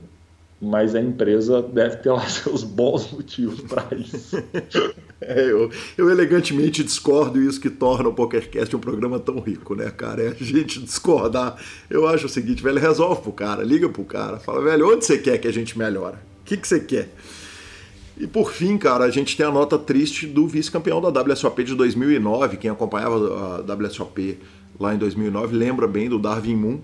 mas 0.61 0.95
a 0.95 1.01
empresa 1.01 1.61
deve 1.61 1.97
ter 1.97 2.11
lá 2.11 2.25
seus 2.29 2.63
bons 2.63 3.11
motivos 3.11 3.61
para 3.63 3.97
isso. 3.97 4.43
é, 5.21 5.51
eu, 5.51 5.71
eu, 5.99 6.11
elegantemente 6.11 6.83
discordo 6.83 7.41
isso 7.43 7.61
que 7.61 7.71
torna 7.71 8.09
o 8.09 8.15
PokerCast 8.15 8.75
um 8.75 8.81
programa 8.81 9.19
tão 9.19 9.41
rico, 9.41 9.75
né, 9.75 9.91
cara? 9.91 10.23
É 10.23 10.29
a 10.29 10.45
gente 10.45 10.81
discordar. 10.81 11.57
Eu 11.91 12.07
acho 12.07 12.27
o 12.27 12.29
seguinte, 12.29 12.63
velho, 12.63 12.79
resolve 12.79 13.23
pro 13.23 13.33
cara, 13.33 13.63
liga 13.63 13.89
pro 13.89 14.05
cara, 14.05 14.39
fala, 14.39 14.63
velho, 14.63 14.93
onde 14.93 15.05
você 15.05 15.19
quer 15.19 15.39
que 15.39 15.49
a 15.49 15.53
gente 15.53 15.79
melhore? 15.79 16.17
O 16.47 16.49
que, 16.49 16.57
que 16.57 16.69
você 16.69 16.79
quer? 16.79 17.09
E 18.17 18.25
por 18.25 18.53
fim, 18.53 18.79
cara, 18.79 19.05
a 19.05 19.11
gente 19.11 19.37
tem 19.37 19.45
a 19.45 19.51
nota 19.51 19.77
triste 19.77 20.29
do 20.29 20.47
vice-campeão 20.47 21.01
da 21.01 21.09
WSOP 21.09 21.65
de 21.65 21.75
2009. 21.75 22.57
Quem 22.57 22.71
acompanhava 22.71 23.17
a 23.67 23.75
WSOP 23.75 24.39
lá 24.79 24.95
em 24.95 24.97
2009 24.97 25.57
lembra 25.57 25.89
bem 25.89 26.09
do 26.09 26.21
Darwin 26.21 26.55
Moon, 26.55 26.79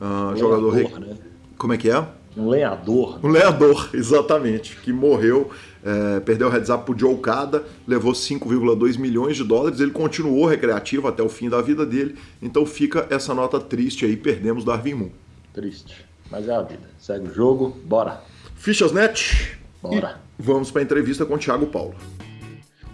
uh, 0.00 0.36
jogador. 0.36 0.72
Né? 1.00 1.16
Como 1.58 1.72
é 1.72 1.76
que 1.76 1.90
é? 1.90 2.06
Um 2.36 2.48
lenhador. 2.48 3.18
Um 3.20 3.26
lenhador, 3.26 3.90
exatamente, 3.92 4.76
que 4.76 4.92
morreu, 4.92 5.50
é, 5.84 6.20
perdeu 6.20 6.46
o 6.46 6.50
heads 6.50 6.70
up 6.70 6.84
pro 6.84 6.96
Joe 6.96 7.16
Cada, 7.16 7.64
levou 7.88 8.12
5,2 8.12 8.98
milhões 8.98 9.36
de 9.36 9.42
dólares, 9.42 9.80
ele 9.80 9.90
continuou 9.90 10.46
recreativo 10.46 11.08
até 11.08 11.24
o 11.24 11.28
fim 11.28 11.48
da 11.48 11.60
vida 11.60 11.84
dele, 11.84 12.14
então 12.40 12.64
fica 12.64 13.08
essa 13.10 13.34
nota 13.34 13.58
triste 13.58 14.04
aí, 14.04 14.16
perdemos 14.16 14.64
Darwin 14.64 14.94
Moon. 14.94 15.10
Triste, 15.52 16.06
mas 16.30 16.48
é 16.48 16.54
a 16.54 16.62
vida. 16.62 16.88
Segue 16.96 17.28
o 17.28 17.34
jogo, 17.34 17.76
bora. 17.84 18.22
Fichas 18.58 18.92
Net. 18.92 19.56
Bora. 19.80 20.20
E 20.38 20.42
vamos 20.42 20.70
para 20.70 20.82
a 20.82 20.84
entrevista 20.84 21.24
com 21.24 21.32
o 21.34 21.38
Thiago 21.38 21.66
Paulo. 21.66 21.94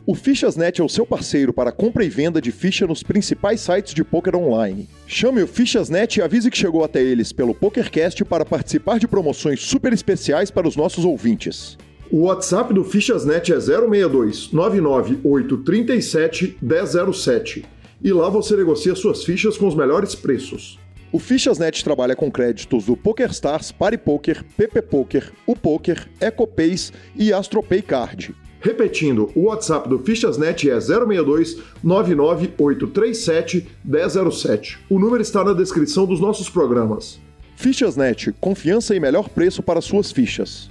O 0.07 0.15
Fichasnet 0.15 0.83
é 0.83 0.85
o 0.85 0.89
seu 0.89 1.07
parceiro 1.07 1.51
para 1.51 1.73
compra 1.73 2.05
e 2.05 2.11
venda 2.11 2.39
de 2.39 2.53
ficha 2.53 2.87
nos 2.87 3.03
principais 3.03 3.63
sites 3.63 3.95
de 3.95 4.05
poker 4.05 4.37
online. 4.37 4.87
Chame 5.07 5.43
o 5.43 5.47
Fichasnet 5.47 6.19
e 6.19 6.23
avise 6.23 6.51
que 6.51 6.59
chegou 6.59 6.85
até 6.85 7.03
eles 7.03 7.33
pelo 7.33 7.55
PokerCast 7.55 8.23
para 8.27 8.45
participar 8.45 8.99
de 8.99 9.09
promoções 9.09 9.63
super 9.63 9.95
especiais 9.95 10.51
para 10.51 10.69
os 10.69 10.77
nossos 10.77 11.07
ouvintes. 11.07 11.79
O 12.11 12.25
WhatsApp 12.25 12.75
do 12.75 12.85
Fichasnet 12.85 13.51
é 13.51 13.59
062 13.59 14.53
99837 14.53 16.59
1007 16.61 17.65
e 18.03 18.13
lá 18.13 18.29
você 18.29 18.55
negocia 18.55 18.95
suas 18.95 19.25
fichas 19.25 19.57
com 19.57 19.67
os 19.67 19.75
melhores 19.75 20.15
preços. 20.15 20.79
O 21.15 21.19
Fichasnet 21.21 21.85
trabalha 21.85 22.17
com 22.17 22.29
créditos 22.29 22.87
do 22.87 22.97
PokerStars, 22.97 23.71
PariPoker, 23.71 24.45
PP 24.57 24.83
Poker, 24.83 25.33
o 25.47 25.55
Poker, 25.55 26.09
EcoPays 26.21 26.93
e 27.15 27.33
AstroPay 27.33 27.83
Card. 27.83 28.35
Repetindo, 28.61 29.31
o 29.37 29.43
WhatsApp 29.43 29.89
do 29.89 30.01
Fichasnet 30.01 30.69
é 30.69 30.81
062 30.81 31.59
99837 31.85 33.65
1007. 33.85 34.81
O 34.91 34.99
número 34.99 35.23
está 35.23 35.45
na 35.45 35.53
descrição 35.53 36.05
dos 36.05 36.19
nossos 36.19 36.51
programas. 36.51 37.21
Fichasnet, 37.55 38.33
confiança 38.41 38.93
e 38.93 38.99
melhor 38.99 39.29
preço 39.29 39.63
para 39.63 39.81
suas 39.81 40.11
fichas. 40.11 40.69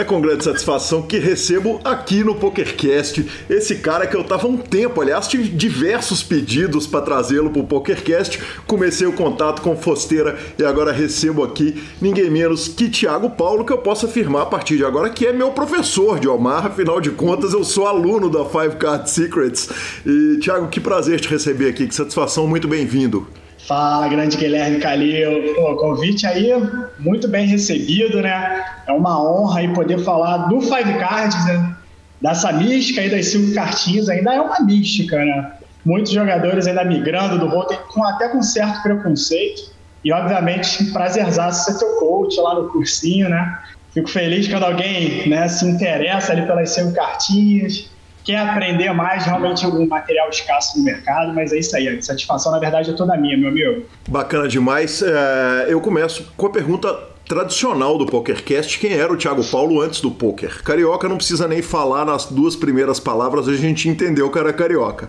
É 0.00 0.04
com 0.04 0.18
grande 0.18 0.44
satisfação 0.44 1.02
que 1.02 1.18
recebo 1.18 1.78
aqui 1.84 2.24
no 2.24 2.34
PokerCast 2.34 3.44
esse 3.50 3.74
cara 3.74 4.06
que 4.06 4.16
eu 4.16 4.24
tava 4.24 4.46
um 4.46 4.56
tempo, 4.56 4.98
aliás, 4.98 5.28
tive 5.28 5.46
diversos 5.46 6.22
pedidos 6.22 6.86
para 6.86 7.02
trazê-lo 7.02 7.50
pro 7.50 7.64
PokerCast. 7.64 8.40
Comecei 8.66 9.06
o 9.06 9.12
contato 9.12 9.60
com 9.60 9.76
Fosteira 9.76 10.38
e 10.58 10.64
agora 10.64 10.90
recebo 10.90 11.44
aqui 11.44 11.84
ninguém 12.00 12.30
menos 12.30 12.66
que 12.66 12.88
Thiago 12.88 13.28
Paulo, 13.28 13.62
que 13.62 13.74
eu 13.74 13.78
posso 13.78 14.06
afirmar 14.06 14.44
a 14.44 14.46
partir 14.46 14.78
de 14.78 14.86
agora 14.86 15.10
que 15.10 15.26
é 15.26 15.34
meu 15.34 15.50
professor 15.50 16.18
de 16.18 16.26
Omar, 16.26 16.64
afinal 16.64 16.98
de 16.98 17.10
contas 17.10 17.52
eu 17.52 17.62
sou 17.62 17.86
aluno 17.86 18.30
da 18.30 18.42
Five 18.46 18.76
Card 18.76 19.10
Secrets. 19.10 19.68
E 20.06 20.38
Thiago, 20.38 20.68
que 20.68 20.80
prazer 20.80 21.20
te 21.20 21.28
receber 21.28 21.68
aqui, 21.68 21.86
que 21.86 21.94
satisfação, 21.94 22.46
muito 22.46 22.66
bem-vindo. 22.66 23.28
Fala, 23.66 24.08
grande 24.08 24.36
Guilherme 24.36 24.80
Calil. 24.80 25.54
Pô, 25.54 25.76
convite 25.76 26.26
aí 26.26 26.50
muito 26.98 27.28
bem 27.28 27.46
recebido, 27.46 28.20
né? 28.20 28.64
É 28.86 28.92
uma 28.92 29.22
honra 29.22 29.60
aí 29.60 29.68
poder 29.72 29.98
falar 30.00 30.48
do 30.48 30.60
Five 30.60 30.98
Cards, 30.98 31.44
né? 31.46 31.76
dessa 32.20 32.52
mística 32.52 33.00
aí 33.00 33.10
das 33.10 33.26
cinco 33.26 33.54
cartinhas, 33.54 34.08
ainda 34.08 34.34
é 34.34 34.40
uma 34.40 34.60
mística, 34.60 35.16
né? 35.24 35.52
Muitos 35.84 36.12
jogadores 36.12 36.66
ainda 36.66 36.84
migrando 36.84 37.38
do 37.38 37.46
Rotten, 37.46 37.78
com, 37.88 38.04
até 38.04 38.28
com 38.28 38.42
certo 38.42 38.82
preconceito. 38.82 39.70
E, 40.04 40.12
obviamente, 40.12 40.84
prazerzaço 40.92 41.72
ser 41.72 41.78
teu 41.78 41.96
coach 41.96 42.38
lá 42.38 42.54
no 42.54 42.68
cursinho, 42.68 43.28
né? 43.28 43.58
Fico 43.92 44.08
feliz 44.08 44.46
quando 44.46 44.64
alguém 44.64 45.28
né, 45.28 45.48
se 45.48 45.66
interessa 45.66 46.32
ali 46.32 46.42
pelas 46.42 46.70
cinco 46.70 46.92
cartinhas 46.92 47.89
quer 48.30 48.38
aprender 48.38 48.92
mais, 48.92 49.24
realmente 49.24 49.66
um 49.66 49.86
material 49.86 50.28
escasso 50.30 50.78
no 50.78 50.84
mercado, 50.84 51.34
mas 51.34 51.52
é 51.52 51.58
isso 51.58 51.76
aí, 51.76 51.88
a 51.88 52.00
satisfação 52.00 52.52
na 52.52 52.58
verdade 52.58 52.90
é 52.90 52.92
toda 52.92 53.16
minha, 53.16 53.36
meu 53.36 53.48
amigo. 53.48 53.84
Bacana 54.08 54.46
demais. 54.46 55.02
É, 55.02 55.66
eu 55.68 55.80
começo 55.80 56.32
com 56.36 56.46
a 56.46 56.50
pergunta 56.50 57.10
tradicional 57.28 57.96
do 57.96 58.06
PokerCast, 58.06 58.78
quem 58.78 58.92
era 58.92 59.12
o 59.12 59.16
Thiago 59.16 59.44
Paulo 59.44 59.80
antes 59.80 60.00
do 60.00 60.10
poker? 60.10 60.62
Carioca 60.64 61.08
não 61.08 61.16
precisa 61.16 61.46
nem 61.46 61.62
falar 61.62 62.04
nas 62.04 62.26
duas 62.26 62.56
primeiras 62.56 62.98
palavras, 62.98 63.46
a 63.46 63.54
gente 63.54 63.88
entendeu 63.88 64.28
que 64.30 64.38
era 64.38 64.52
carioca. 64.52 65.08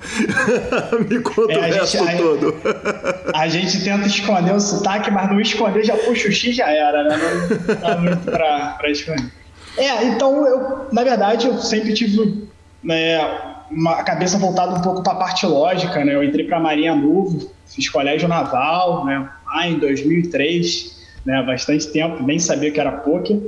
Me 1.09 1.19
conta 1.19 1.53
é, 1.53 1.57
o 1.57 1.61
resto 1.61 1.97
gente, 1.97 2.17
todo. 2.17 2.55
A, 3.33 3.41
a, 3.41 3.47
gente 3.47 3.83
tenta 3.83 4.05
esconder 4.05 4.53
o 4.53 4.59
sotaque, 4.59 5.09
mas 5.09 5.29
não 5.29 5.41
esconder 5.41 5.83
já 5.83 5.97
puxa 5.97 6.27
o 6.27 6.31
X 6.31 6.55
já 6.55 6.69
era, 6.69 7.03
né? 7.03 7.17
Não 7.67 7.75
dá 7.75 7.97
muito 7.97 8.23
pra, 8.25 8.75
pra 8.79 8.89
esconder. 8.91 9.31
É, 9.77 10.03
então 10.05 10.45
eu, 10.45 10.87
na 10.91 11.03
verdade, 11.03 11.47
eu 11.47 11.57
sempre 11.57 11.93
tive 11.93 12.49
né, 12.83 13.19
uma 13.69 14.03
cabeça 14.03 14.37
voltada 14.37 14.75
um 14.75 14.81
pouco 14.81 15.03
para 15.03 15.13
a 15.13 15.15
parte 15.15 15.45
lógica, 15.45 16.03
né? 16.03 16.15
Eu 16.15 16.23
entrei 16.23 16.45
para 16.45 16.57
a 16.57 16.59
Marinha 16.59 16.95
Novo, 16.95 17.51
fiz 17.65 17.89
colégio 17.89 18.27
naval, 18.27 19.05
né? 19.05 19.29
Lá 19.45 19.67
em 19.67 19.79
2003, 19.79 20.99
né? 21.25 21.41
Bastante 21.43 21.87
tempo, 21.87 22.23
nem 22.23 22.39
sabia 22.39 22.71
que 22.71 22.79
era 22.79 22.91
poker. 22.91 23.39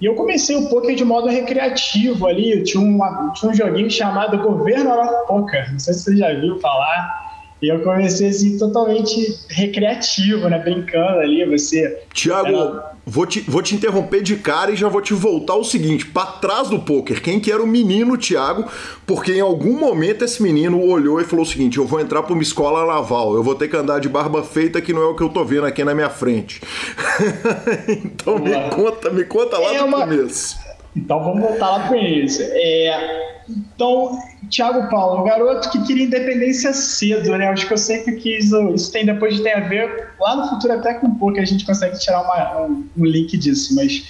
E 0.00 0.04
eu 0.04 0.14
comecei 0.14 0.54
o 0.56 0.68
poker 0.68 0.94
de 0.94 1.04
modo 1.04 1.28
recreativo 1.28 2.26
ali. 2.26 2.62
Tinha, 2.62 2.84
uma, 2.84 3.32
tinha 3.32 3.50
um 3.50 3.54
joguinho 3.54 3.90
chamado 3.90 4.38
Governo 4.38 4.90
Poker. 5.26 5.72
Não 5.72 5.78
sei 5.78 5.94
se 5.94 6.04
você 6.04 6.16
já 6.16 6.32
viu 6.34 6.60
falar. 6.60 7.25
E 7.60 7.68
eu 7.68 7.80
comecei 7.80 8.28
assim 8.28 8.58
totalmente 8.58 9.38
recreativo, 9.48 10.46
né? 10.48 10.58
Brincando 10.58 11.20
ali, 11.20 11.42
você. 11.46 12.02
Tiago, 12.12 12.48
era... 12.48 12.92
vou, 13.06 13.24
te, 13.24 13.40
vou 13.40 13.62
te 13.62 13.74
interromper 13.74 14.22
de 14.22 14.36
cara 14.36 14.72
e 14.72 14.76
já 14.76 14.88
vou 14.88 15.00
te 15.00 15.14
voltar 15.14 15.54
o 15.54 15.64
seguinte: 15.64 16.04
para 16.04 16.26
trás 16.26 16.68
do 16.68 16.78
poker, 16.78 17.22
quem 17.22 17.40
que 17.40 17.50
era 17.50 17.62
o 17.62 17.66
menino 17.66 18.16
Tiago? 18.18 18.70
Porque 19.06 19.32
em 19.32 19.40
algum 19.40 19.78
momento 19.78 20.22
esse 20.22 20.42
menino 20.42 20.84
olhou 20.84 21.18
e 21.18 21.24
falou 21.24 21.46
o 21.46 21.48
seguinte: 21.48 21.78
eu 21.78 21.86
vou 21.86 21.98
entrar 21.98 22.22
para 22.22 22.34
uma 22.34 22.42
escola 22.42 22.86
naval, 22.86 23.34
eu 23.34 23.42
vou 23.42 23.54
ter 23.54 23.68
que 23.68 23.76
andar 23.76 24.00
de 24.00 24.08
barba 24.08 24.42
feita, 24.42 24.82
que 24.82 24.92
não 24.92 25.00
é 25.00 25.06
o 25.06 25.16
que 25.16 25.22
eu 25.22 25.30
tô 25.30 25.42
vendo 25.42 25.64
aqui 25.64 25.82
na 25.82 25.94
minha 25.94 26.10
frente. 26.10 26.60
então 27.88 28.38
me 28.38 28.52
conta, 28.68 29.08
me 29.08 29.24
conta 29.24 29.58
lá 29.58 29.74
é 29.74 29.78
do 29.78 29.86
uma... 29.86 30.00
começo. 30.00 30.65
Então 30.96 31.22
vamos 31.22 31.42
voltar 31.42 31.70
lá 31.70 31.88
para 31.88 31.98
isso. 31.98 32.42
É, 32.42 33.26
então, 33.48 34.18
Thiago 34.50 34.88
Paulo, 34.88 35.22
um 35.22 35.24
garoto 35.24 35.70
que 35.70 35.84
queria 35.84 36.04
independência 36.04 36.72
cedo, 36.72 37.36
né? 37.36 37.48
Acho 37.48 37.66
que 37.66 37.72
eu 37.74 37.78
sempre 37.78 38.16
quis. 38.16 38.50
Isso 38.50 38.90
tem 38.90 39.04
depois 39.04 39.38
tem 39.40 39.52
a 39.52 39.60
ver 39.60 40.08
lá 40.18 40.36
no 40.36 40.48
futuro 40.48 40.72
até 40.72 40.94
com 40.94 41.06
um 41.06 41.14
pouco 41.14 41.38
a 41.38 41.44
gente 41.44 41.64
consegue 41.64 41.98
tirar 41.98 42.22
uma, 42.22 42.62
um, 42.62 42.88
um, 42.96 43.04
link 43.04 43.36
disso, 43.36 43.74
mas 43.74 44.04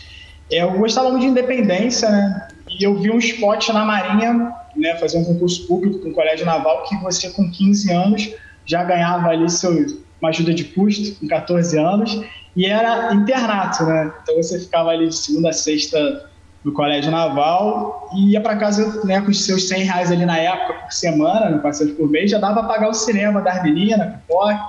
é, 0.51 0.63
eu 0.63 0.73
gostava 0.79 1.11
muito 1.11 1.23
de 1.23 1.29
independência, 1.29 2.09
né? 2.09 2.49
E 2.69 2.85
eu 2.85 2.97
vi 2.99 3.11
um 3.11 3.19
spot 3.19 3.69
na 3.71 3.85
Marinha, 3.85 4.53
né? 4.77 4.97
Fazer 4.97 5.19
um 5.19 5.25
concurso 5.25 5.67
público 5.67 5.99
com 5.99 6.11
o 6.11 6.13
Colégio 6.13 6.47
Naval 6.47 6.85
que 6.85 6.97
você 6.99 7.31
com 7.31 7.51
15 7.51 7.93
anos 7.93 8.31
já 8.65 8.85
ganhava 8.85 9.29
ali 9.29 9.49
seu, 9.51 9.73
uma 10.21 10.31
ajuda 10.31 10.55
de 10.55 10.65
custo 10.65 11.19
com 11.21 11.27
14 11.27 11.79
anos 11.79 12.21
e 12.57 12.67
era 12.67 13.13
internato, 13.15 13.85
né? 13.85 14.13
Então 14.23 14.37
você 14.37 14.59
ficava 14.61 14.91
ali 14.91 15.09
de 15.09 15.17
segunda 15.17 15.51
a 15.51 15.53
sexta 15.53 16.31
do 16.67 16.73
Colégio 16.73 17.13
Naval 17.13 18.11
e 18.13 18.33
ia 18.33 18.41
para 18.41 18.57
casa 18.57 19.01
né, 19.05 19.21
com 19.21 19.31
os 19.31 19.45
seus 19.45 19.69
100 19.69 19.85
reais 19.85 20.11
ali 20.11 20.27
na 20.27 20.37
época 20.37 20.75
por 20.75 20.93
semana, 20.93 21.49
no 21.49 21.61
passeio 21.61 21.95
por 21.95 22.11
mês, 22.11 22.29
já 22.33 22.39
dava 22.39 22.55
para 22.55 22.65
pagar 22.65 22.89
o 22.89 22.93
cinema 22.93 23.41
das 23.41 23.63
meninas, 23.63 24.15
pipoca. 24.15 24.61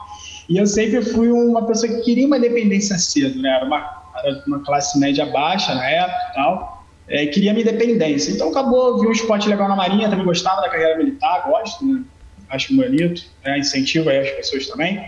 E 0.47 0.57
eu 0.57 0.67
sempre 0.67 1.01
fui 1.01 1.31
uma 1.31 1.65
pessoa 1.65 1.91
que 1.91 2.01
queria 2.01 2.27
uma 2.27 2.38
independência 2.38 2.99
cedo, 2.99 3.41
né? 3.41 3.49
Era 3.49 3.65
uma, 3.65 4.03
era 4.23 4.43
uma 4.45 4.63
classe 4.63 4.99
média 4.99 5.25
baixa 5.25 5.73
na 5.73 5.89
época 5.89 6.19
e 6.29 6.36
tal. 6.36 6.86
É, 7.07 7.25
queria 7.25 7.51
minha 7.51 7.67
independência. 7.67 8.31
Então 8.31 8.51
acabou, 8.51 8.99
vi 8.99 9.07
um 9.07 9.12
esporte 9.12 9.49
legal 9.49 9.67
na 9.67 9.75
Marinha, 9.75 10.07
também 10.07 10.23
gostava 10.23 10.62
da 10.62 10.69
carreira 10.69 10.97
militar, 10.97 11.47
gosto, 11.49 11.83
né? 11.83 12.03
Acho 12.49 12.75
bonito, 12.75 13.23
né? 13.43 13.57
incentivo 13.57 14.07
aí 14.12 14.19
as 14.19 14.29
pessoas 14.29 14.67
também. 14.67 15.03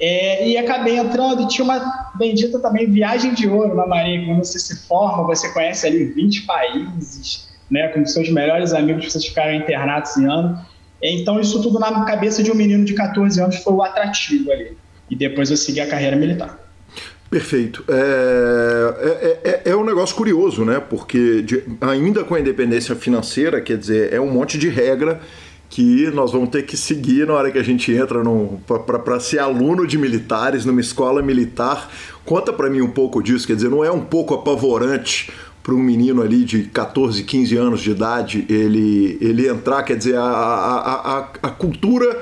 É, 0.00 0.48
e 0.48 0.56
acabei 0.56 0.96
entrando 0.96 1.42
e 1.42 1.48
tinha 1.48 1.62
uma 1.62 2.10
bendita 2.14 2.58
também 2.58 2.90
viagem 2.90 3.34
de 3.34 3.46
ouro 3.46 3.74
na 3.74 3.86
Marinha. 3.86 4.26
Quando 4.26 4.44
você 4.44 4.58
se 4.58 4.86
forma, 4.86 5.24
você 5.24 5.52
conhece 5.52 5.86
ali 5.86 6.06
20 6.06 6.46
países, 6.46 7.50
né, 7.70 7.88
com 7.88 8.04
seus 8.06 8.30
melhores 8.30 8.72
amigos, 8.72 9.12
vocês 9.12 9.26
ficaram 9.26 9.54
internados 9.54 10.16
em 10.16 10.26
ano. 10.26 10.58
Então, 11.02 11.38
isso 11.38 11.62
tudo 11.62 11.78
na 11.78 12.04
cabeça 12.04 12.42
de 12.42 12.50
um 12.50 12.54
menino 12.54 12.84
de 12.84 12.94
14 12.94 13.40
anos 13.42 13.56
foi 13.56 13.74
o 13.74 13.82
atrativo 13.82 14.50
ali. 14.50 14.76
E 15.10 15.14
depois 15.14 15.50
eu 15.50 15.56
segui 15.56 15.80
a 15.80 15.86
carreira 15.86 16.16
militar. 16.16 16.58
Perfeito. 17.30 17.84
É, 17.88 19.40
é, 19.44 19.50
é, 19.50 19.70
é, 19.70 19.76
um 19.76 19.84
negócio 19.84 20.16
curioso, 20.16 20.64
né? 20.64 20.80
Porque 20.80 21.42
de, 21.42 21.62
ainda 21.80 22.24
com 22.24 22.34
a 22.34 22.40
independência 22.40 22.96
financeira, 22.96 23.60
quer 23.60 23.78
dizer, 23.78 24.12
é 24.12 24.20
um 24.20 24.30
monte 24.30 24.58
de 24.58 24.68
regra 24.68 25.20
que 25.70 26.10
nós 26.10 26.32
vamos 26.32 26.48
ter 26.48 26.64
que 26.66 26.76
seguir 26.76 27.28
na 27.28 27.34
hora 27.34 27.50
que 27.50 27.56
a 27.56 27.62
gente 27.62 27.92
entra 27.92 28.20
para 28.96 29.20
ser 29.20 29.38
aluno 29.38 29.86
de 29.86 29.96
militares 29.96 30.64
numa 30.64 30.80
escola 30.80 31.22
militar. 31.22 31.88
Conta 32.24 32.52
para 32.52 32.68
mim 32.68 32.80
um 32.80 32.90
pouco 32.90 33.22
disso, 33.22 33.46
quer 33.46 33.54
dizer, 33.54 33.70
não 33.70 33.84
é 33.84 33.90
um 33.90 34.00
pouco 34.00 34.34
apavorante 34.34 35.30
para 35.62 35.72
um 35.72 35.78
menino 35.78 36.22
ali 36.22 36.44
de 36.44 36.64
14, 36.64 37.22
15 37.22 37.56
anos 37.56 37.80
de 37.80 37.92
idade 37.92 38.44
ele, 38.48 39.16
ele 39.20 39.48
entrar, 39.48 39.84
quer 39.84 39.96
dizer, 39.96 40.16
a, 40.16 40.22
a, 40.22 41.18
a, 41.18 41.28
a 41.44 41.50
cultura 41.50 42.20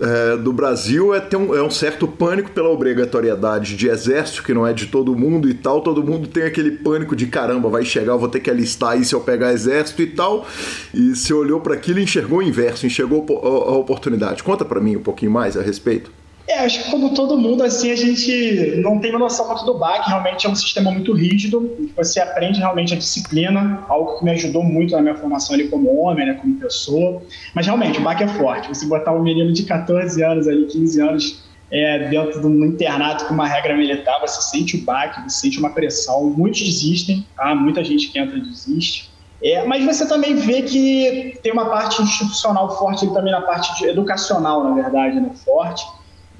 é, 0.00 0.36
do 0.36 0.52
Brasil 0.52 1.14
é 1.14 1.20
ter 1.20 1.36
um, 1.36 1.54
é 1.54 1.62
um 1.62 1.70
certo 1.70 2.08
pânico 2.08 2.50
pela 2.50 2.68
obrigatoriedade 2.68 3.76
de 3.76 3.88
exército, 3.88 4.42
que 4.42 4.54
não 4.54 4.66
é 4.66 4.72
de 4.72 4.86
todo 4.86 5.14
mundo 5.14 5.48
e 5.48 5.54
tal. 5.54 5.82
Todo 5.82 6.02
mundo 6.02 6.26
tem 6.26 6.44
aquele 6.44 6.70
pânico 6.70 7.14
de 7.14 7.26
caramba, 7.26 7.68
vai 7.68 7.84
chegar, 7.84 8.12
eu 8.12 8.18
vou 8.18 8.28
ter 8.28 8.40
que 8.40 8.50
alistar 8.50 8.92
aí 8.92 9.04
se 9.04 9.14
eu 9.14 9.20
pegar 9.20 9.52
exército 9.52 10.02
e 10.02 10.06
tal. 10.06 10.46
E 10.94 11.14
você 11.14 11.34
olhou 11.34 11.60
para 11.60 11.74
aquilo 11.74 11.98
e 11.98 12.04
enxergou 12.04 12.38
o 12.38 12.42
inverso, 12.42 12.86
enxergou 12.86 13.26
a 13.42 13.76
oportunidade. 13.76 14.42
Conta 14.42 14.64
para 14.64 14.80
mim 14.80 14.96
um 14.96 15.02
pouquinho 15.02 15.30
mais 15.30 15.56
a 15.56 15.62
respeito. 15.62 16.19
É, 16.50 16.58
acho 16.64 16.82
que 16.82 16.90
como 16.90 17.14
todo 17.14 17.38
mundo, 17.38 17.62
assim, 17.62 17.92
a 17.92 17.96
gente 17.96 18.74
não 18.82 18.98
tem 18.98 19.10
uma 19.10 19.20
noção 19.20 19.46
muito 19.46 19.64
do 19.64 19.74
BAC, 19.74 20.08
realmente 20.08 20.48
é 20.48 20.50
um 20.50 20.54
sistema 20.56 20.90
muito 20.90 21.12
rígido, 21.12 21.88
você 21.96 22.18
aprende 22.18 22.58
realmente 22.58 22.92
a 22.92 22.96
disciplina, 22.96 23.84
algo 23.88 24.18
que 24.18 24.24
me 24.24 24.32
ajudou 24.32 24.64
muito 24.64 24.90
na 24.96 25.00
minha 25.00 25.14
formação 25.14 25.54
ali 25.54 25.68
como 25.68 25.96
homem, 26.00 26.26
né, 26.26 26.34
como 26.34 26.56
pessoa, 26.56 27.22
mas 27.54 27.66
realmente 27.66 28.00
o 28.00 28.02
BAC 28.02 28.24
é 28.24 28.26
forte, 28.26 28.66
você 28.66 28.84
botar 28.86 29.12
um 29.12 29.22
menino 29.22 29.52
de 29.52 29.62
14 29.62 30.24
anos 30.24 30.48
ali, 30.48 30.66
15 30.66 31.00
anos, 31.00 31.44
é, 31.70 32.08
dentro 32.08 32.40
de 32.40 32.46
um 32.48 32.64
internato 32.64 33.26
com 33.26 33.34
uma 33.34 33.46
regra 33.46 33.76
militar, 33.76 34.20
você 34.20 34.42
sente 34.42 34.76
o 34.76 34.84
BAC, 34.84 35.22
você 35.22 35.42
sente 35.42 35.60
uma 35.60 35.70
pressão, 35.70 36.24
muitos 36.24 36.62
desistem, 36.62 37.24
tá? 37.36 37.54
muita 37.54 37.84
gente 37.84 38.08
que 38.08 38.18
entra 38.18 38.36
desiste, 38.40 39.08
é, 39.40 39.64
mas 39.64 39.84
você 39.84 40.04
também 40.04 40.34
vê 40.34 40.62
que 40.62 41.38
tem 41.44 41.52
uma 41.52 41.66
parte 41.66 42.02
institucional 42.02 42.76
forte 42.76 43.06
também 43.14 43.30
na 43.32 43.40
parte 43.40 43.84
educacional, 43.84 44.64
na 44.64 44.74
verdade, 44.74 45.20
né, 45.20 45.30
forte, 45.44 45.86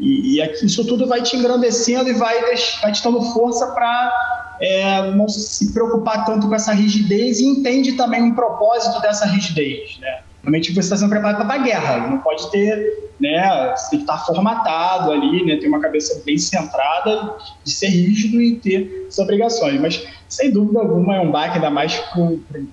e, 0.01 0.41
e 0.41 0.65
isso 0.65 0.85
tudo 0.87 1.07
vai 1.07 1.23
te 1.23 1.37
engrandecendo 1.37 2.09
e 2.09 2.15
vai, 2.15 2.41
vai 2.81 2.93
te 2.93 3.05
dando 3.05 3.21
força 3.33 3.67
para 3.69 4.57
é, 4.61 5.11
não 5.13 5.29
se 5.29 5.73
preocupar 5.73 6.25
tanto 6.25 6.49
com 6.49 6.55
essa 6.55 6.73
rigidez 6.73 7.41
e 7.41 7.47
entende 7.47 7.93
também 7.93 8.23
um 8.23 8.35
propósito 8.35 9.01
dessa 9.01 9.27
rigidez. 9.27 9.99
Né? 9.99 10.23
Realmente 10.43 10.73
você 10.73 10.81
está 10.81 10.97
sendo 10.97 11.11
preparado 11.11 11.47
para 11.47 11.55
a 11.55 11.63
guerra, 11.63 12.09
não 12.09 12.19
pode 12.19 12.51
ter, 12.51 13.11
né, 13.21 13.75
você 13.77 13.91
tem 13.91 13.99
que 13.99 14.05
estar 14.11 14.25
formatado 14.25 15.13
ali, 15.13 15.45
né, 15.45 15.57
ter 15.57 15.69
uma 15.69 15.81
cabeça 15.81 16.23
bem 16.25 16.39
centrada, 16.39 17.37
de 17.63 17.71
ser 17.71 17.89
rígido 17.89 18.41
e 18.41 18.57
ter 18.57 19.07
as 19.07 19.19
obrigações. 19.19 19.79
Mas, 19.79 20.07
sem 20.29 20.51
dúvida 20.51 20.81
alguma, 20.81 21.17
é 21.17 21.21
um 21.21 21.31
baque, 21.31 21.57
ainda 21.57 21.71
mais 21.71 21.95
para 21.95 22.23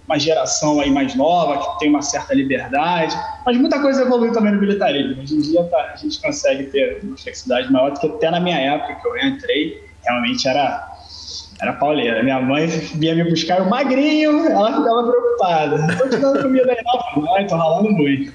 uma 0.08 0.18
geração 0.18 0.80
aí 0.80 0.90
mais 0.90 1.14
nova, 1.16 1.58
que 1.58 1.80
tem 1.80 1.90
uma 1.90 2.02
certa 2.02 2.34
liberdade. 2.34 3.14
Mas 3.46 3.58
muita 3.58 3.82
coisa 3.82 4.04
evoluiu 4.04 4.32
também 4.32 4.54
no 4.54 4.60
militarismo. 4.62 5.22
Hoje 5.22 5.36
em 5.36 5.42
dia 5.42 5.64
tá, 5.66 5.92
a 5.94 5.98
gente 5.98 6.22
consegue 6.22 6.66
ter 6.68 7.02
uma 7.04 7.18
flexibilidade 7.18 7.72
maior 7.72 7.92
do 7.92 8.00
que 8.00 8.08
até 8.08 8.32
na 8.32 8.40
minha 8.40 8.58
época, 8.58 8.96
que 8.96 9.08
eu 9.08 9.18
entrei, 9.18 9.84
realmente 10.06 10.48
era 10.48 10.87
era 11.60 11.74
pauleira. 11.74 12.24
Minha 12.24 12.40
mãe 12.40 12.68
vinha 12.68 13.16
me 13.16 13.24
buscar, 13.24 13.60
eu 13.60 13.66
magrinho, 13.66 14.46
ela 14.48 14.78
ficava 14.78 15.04
preocupada. 15.04 15.78
Não 15.78 15.98
tô 15.98 16.10
te 16.10 16.18
dando 16.18 16.42
comida 16.42 16.72
aí, 16.72 16.78
não, 16.84 17.24
mãe, 17.24 17.48
tô 17.48 17.56
ralando 17.56 17.92
muito. 17.92 18.32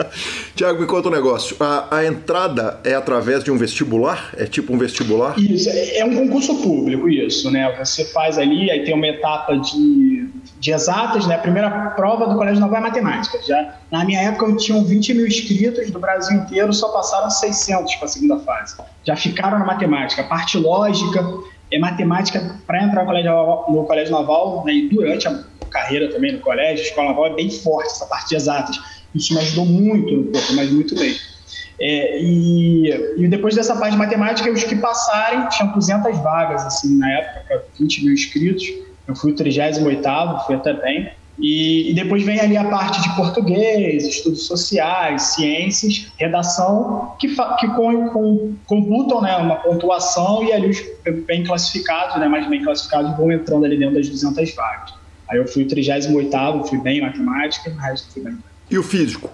Tiago, 0.56 0.80
me 0.80 0.86
conta 0.86 1.08
um 1.08 1.12
negócio. 1.12 1.56
A, 1.60 1.96
a, 1.96 2.06
entrada 2.06 2.80
é 2.84 2.94
através 2.94 3.44
de 3.44 3.50
um 3.50 3.58
vestibular? 3.58 4.32
É 4.36 4.46
tipo 4.46 4.72
um 4.72 4.78
vestibular? 4.78 5.38
Isso, 5.38 5.68
é, 5.68 5.98
é 5.98 6.04
um 6.04 6.16
concurso 6.16 6.62
público, 6.62 7.08
isso, 7.08 7.50
né? 7.50 7.74
Você 7.78 8.04
faz 8.06 8.38
ali, 8.38 8.70
aí 8.70 8.84
tem 8.84 8.94
uma 8.94 9.06
etapa 9.06 9.56
de, 9.58 10.28
de 10.58 10.72
exatas, 10.72 11.26
né? 11.26 11.34
A 11.34 11.38
primeira 11.38 11.70
prova 11.90 12.26
do 12.26 12.36
Colégio 12.36 12.60
Naval 12.60 12.78
é 12.78 12.82
matemática. 12.82 13.38
Já, 13.46 13.74
na 13.90 14.04
minha 14.04 14.20
época, 14.20 14.56
tinham 14.56 14.82
20 14.82 15.14
mil 15.14 15.26
inscritos 15.26 15.90
do 15.90 15.98
Brasil 15.98 16.38
inteiro, 16.38 16.72
só 16.72 16.88
passaram 16.88 17.28
600 17.28 17.94
para 17.96 18.04
a 18.06 18.08
segunda 18.08 18.38
fase. 18.38 18.76
Já 19.04 19.16
ficaram 19.16 19.58
na 19.58 19.66
matemática. 19.66 20.22
A 20.22 20.26
parte 20.26 20.56
lógica 20.56 21.22
é 21.72 21.78
matemática 21.78 22.56
para 22.66 22.84
entrar 22.84 23.00
no 23.00 23.06
colégio, 23.06 23.32
no 23.68 23.84
colégio 23.84 24.12
naval 24.12 24.62
né, 24.64 24.74
e 24.74 24.88
durante 24.88 25.26
a 25.26 25.42
carreira 25.70 26.12
também 26.12 26.32
no 26.32 26.40
colégio, 26.40 26.84
a 26.84 26.88
escola 26.88 27.08
naval 27.08 27.26
é 27.28 27.34
bem 27.34 27.50
forte, 27.50 27.88
essa 27.88 28.06
parte 28.06 28.28
de 28.28 28.36
exatas. 28.36 28.78
Isso 29.14 29.34
me 29.34 29.40
ajudou 29.40 29.66
muito 29.66 30.12
no 30.14 30.32
corpo, 30.32 30.54
mas 30.54 30.70
muito 30.70 30.94
bem. 30.94 31.14
É, 31.80 32.20
e, 32.20 32.88
e, 33.16 33.28
depois 33.28 33.56
dessa 33.56 33.74
parte 33.74 33.92
de 33.92 33.98
matemática, 33.98 34.50
os 34.50 34.62
que 34.62 34.76
passarem, 34.76 35.48
tinham 35.48 35.72
200 35.72 36.16
vagas, 36.18 36.64
assim, 36.64 36.96
na 36.96 37.10
época, 37.10 37.64
20 37.78 38.04
mil 38.04 38.14
inscritos. 38.14 38.64
Eu 39.08 39.16
fui 39.16 39.32
o 39.32 39.34
38 39.34 39.80
fui 40.46 40.54
até 40.54 40.72
bem. 40.74 41.10
E, 41.38 41.90
e, 41.90 41.94
depois 41.94 42.22
vem 42.24 42.38
ali 42.38 42.56
a 42.56 42.64
parte 42.64 43.00
de 43.02 43.16
português, 43.16 44.06
estudos 44.06 44.46
sociais, 44.46 45.22
ciências, 45.34 46.12
redação, 46.18 47.14
que, 47.18 47.28
que 47.28 47.66
com, 47.68 48.08
com, 48.10 48.54
computam 48.66 49.22
né, 49.22 49.36
uma 49.38 49.56
pontuação 49.56 50.44
e 50.44 50.52
ali 50.52 50.70
os 50.70 50.82
bem 51.26 51.42
classificados, 51.42 52.20
né, 52.20 52.28
mais 52.28 52.46
bem 52.48 52.62
classificados, 52.62 53.16
vão 53.16 53.32
entrando 53.32 53.64
ali 53.64 53.78
dentro 53.78 53.94
das 53.94 54.08
200 54.08 54.54
vagas. 54.54 54.94
Aí 55.30 55.38
eu 55.38 55.48
fui 55.48 55.62
o 55.62 55.68
38 55.68 56.64
fui 56.68 56.78
bem 56.78 56.98
em 56.98 57.00
matemática, 57.00 57.70
o 57.70 57.76
resto 57.76 58.12
fui 58.12 58.22
bem. 58.22 58.36
E 58.70 58.76
o 58.76 58.82
físico? 58.82 59.30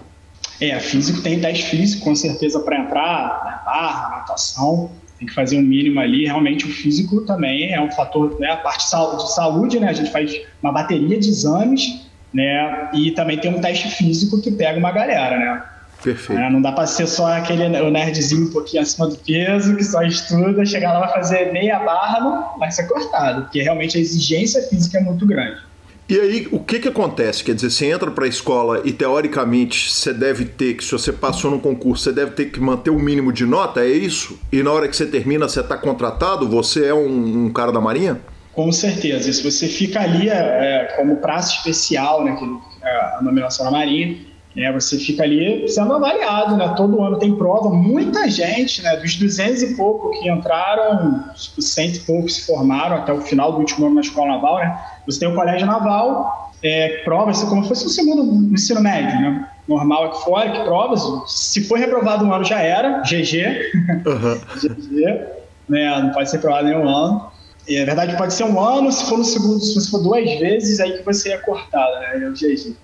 É, 0.61 0.79
físico 0.79 1.21
tem 1.23 1.41
teste 1.41 1.67
físico, 1.67 2.05
com 2.05 2.15
certeza, 2.15 2.61
para 2.61 2.79
entrar, 2.79 3.45
na 3.45 3.63
barra, 3.65 4.19
natação 4.19 4.91
tem 5.19 5.27
que 5.27 5.35
fazer 5.35 5.59
um 5.59 5.63
mínimo 5.63 6.01
ali. 6.01 6.25
Realmente 6.25 6.65
o 6.65 6.69
físico 6.69 7.23
também 7.23 7.73
é 7.73 7.81
um 7.81 7.91
fator, 7.91 8.39
né? 8.39 8.53
A 8.53 8.57
parte 8.57 8.85
de 8.85 9.35
saúde, 9.35 9.81
né? 9.81 9.89
A 9.89 9.93
gente 9.93 10.11
faz 10.11 10.33
uma 10.63 10.73
bateria 10.73 11.19
de 11.19 11.29
exames, 11.29 12.07
né? 12.33 12.91
E 12.95 13.11
também 13.11 13.39
tem 13.39 13.53
um 13.53 13.61
teste 13.61 13.89
físico 13.91 14.41
que 14.41 14.51
pega 14.51 14.79
uma 14.79 14.93
galera, 14.93 15.37
né? 15.37 15.63
Perfeito. 16.03 16.41
É, 16.41 16.49
não 16.49 16.63
dá 16.63 16.71
para 16.71 16.87
ser 16.87 17.09
só 17.09 17.27
aquele 17.33 17.65
o 17.81 17.91
nerdzinho 17.91 18.47
um 18.47 18.53
pouquinho 18.53 18.83
acima 18.83 19.09
do 19.09 19.17
peso, 19.17 19.75
que 19.75 19.83
só 19.83 20.01
estuda, 20.03 20.65
chegar 20.65 20.93
lá 20.93 21.01
vai 21.01 21.13
fazer 21.13 21.53
meia 21.53 21.81
barra, 21.81 22.21
não 22.21 22.59
vai 22.59 22.71
ser 22.71 22.87
cortado, 22.87 23.43
porque 23.43 23.61
realmente 23.61 23.99
a 23.99 24.01
exigência 24.01 24.63
física 24.69 24.99
é 24.99 25.01
muito 25.01 25.27
grande. 25.27 25.61
E 26.09 26.19
aí, 26.19 26.49
o 26.51 26.59
que 26.59 26.79
que 26.79 26.89
acontece? 26.89 27.45
Quer 27.45 27.55
dizer, 27.55 27.71
você 27.71 27.85
entra 27.91 28.11
para 28.11 28.25
a 28.25 28.29
escola 28.29 28.81
e 28.83 28.93
teoricamente 28.93 29.91
você 29.93 30.15
deve 30.15 30.47
ter 30.47 30.73
que, 30.73 30.83
se 30.83 30.91
você 30.91 31.13
passou 31.13 31.51
no 31.51 31.61
concurso, 31.61 32.05
você 32.05 32.13
deve 32.13 32.31
ter 32.31 32.47
que 32.47 32.59
manter 32.59 32.89
o 32.89 32.99
mínimo 32.99 33.31
de 33.31 33.45
nota, 33.45 33.81
é 33.81 33.89
isso? 33.89 34.39
E 34.51 34.63
na 34.63 34.73
hora 34.73 34.89
que 34.89 34.97
você 34.97 35.05
termina, 35.05 35.47
você 35.47 35.61
está 35.61 35.77
contratado? 35.77 36.49
Você 36.49 36.87
é 36.87 36.95
um, 36.95 37.45
um, 37.45 37.53
cara 37.53 37.71
da 37.71 37.79
Marinha? 37.79 38.23
Com 38.55 38.73
certeza. 38.73 39.31
Se 39.31 39.43
você 39.43 39.69
fica 39.69 40.01
ali 40.01 40.31
é, 40.31 40.95
como 40.97 41.17
praça 41.17 41.53
especial, 41.57 42.25
né, 42.25 42.35
que 42.39 42.45
é 42.87 43.17
a 43.19 43.21
nominação 43.21 43.67
na 43.67 43.71
Marinha, 43.71 44.17
né, 44.59 44.73
você 44.73 44.99
fica 44.99 45.23
ali 45.23 45.69
sendo 45.69 45.93
avaliado, 45.93 46.57
né? 46.57 46.75
Todo 46.77 47.01
ano 47.01 47.17
tem 47.19 47.35
prova, 47.37 47.71
muita 47.71 48.29
gente, 48.29 48.83
né? 48.83 48.97
Dos 48.97 49.15
200 49.15 49.63
e 49.63 49.77
pouco 49.77 50.11
que 50.11 50.29
entraram, 50.29 51.25
cento 51.37 51.97
e 51.97 52.01
pouco 52.01 52.29
se 52.29 52.45
formaram 52.45 52.97
até 52.97 53.13
o 53.13 53.21
final 53.21 53.53
do 53.53 53.59
último 53.59 53.87
ano 53.87 53.95
na 53.95 54.01
escola 54.01 54.33
naval, 54.33 54.59
né? 54.59 54.77
Você 55.07 55.21
tem 55.21 55.29
o 55.29 55.35
colégio 55.35 55.65
naval, 55.65 56.53
é, 56.61 57.03
provas 57.05 57.41
como 57.45 57.63
se 57.63 57.69
fosse 57.69 57.87
o 57.87 57.89
segundo 57.89 58.53
ensino 58.53 58.81
médio, 58.81 59.21
né? 59.21 59.49
Normal 59.69 60.07
aqui 60.07 60.25
fora, 60.25 60.51
que 60.51 60.65
provas, 60.65 61.03
se 61.29 61.63
for 61.65 61.79
reprovado 61.79 62.25
um 62.25 62.33
ano 62.33 62.45
já 62.45 62.61
era, 62.61 63.01
GG, 63.03 63.71
uhum. 64.05 64.41
GG, 64.57 65.25
né? 65.69 66.03
Não 66.03 66.11
pode 66.11 66.31
ser 66.31 66.39
reprovado 66.39 66.67
nenhum 66.67 66.89
ano. 66.89 67.31
E, 67.69 67.79
na 67.79 67.85
verdade, 67.85 68.17
pode 68.17 68.35
ser 68.35 68.43
um 68.43 68.59
ano, 68.59 68.91
se 68.91 69.05
for 69.05 69.19
no 69.19 69.25
segundo, 69.25 69.61
se 69.61 69.89
for 69.89 70.03
duas 70.03 70.25
vezes, 70.41 70.81
aí 70.81 70.99
que 70.99 71.05
você 71.05 71.31
é 71.31 71.39
cortado, 71.39 72.01
né? 72.01 72.25
É 72.25 72.29
o 72.29 72.33
GG. 72.33 72.75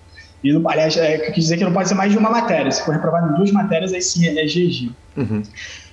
E, 0.45 0.53
não, 0.53 0.69
aliás, 0.69 0.95
é, 0.95 1.17
quer 1.17 1.31
dizer 1.31 1.57
que 1.57 1.63
não 1.63 1.73
pode 1.73 1.89
ser 1.89 1.95
mais 1.95 2.11
de 2.11 2.17
uma 2.19 2.29
matéria. 2.29 2.71
Se 2.71 2.85
for 2.85 2.93
reprovado 2.93 3.33
em 3.33 3.35
duas 3.35 3.51
matérias, 3.51 3.91
aí 3.93 4.01
sim 4.01 4.27
é, 4.27 4.45
GG. 4.45 4.91
Uhum. 5.17 5.41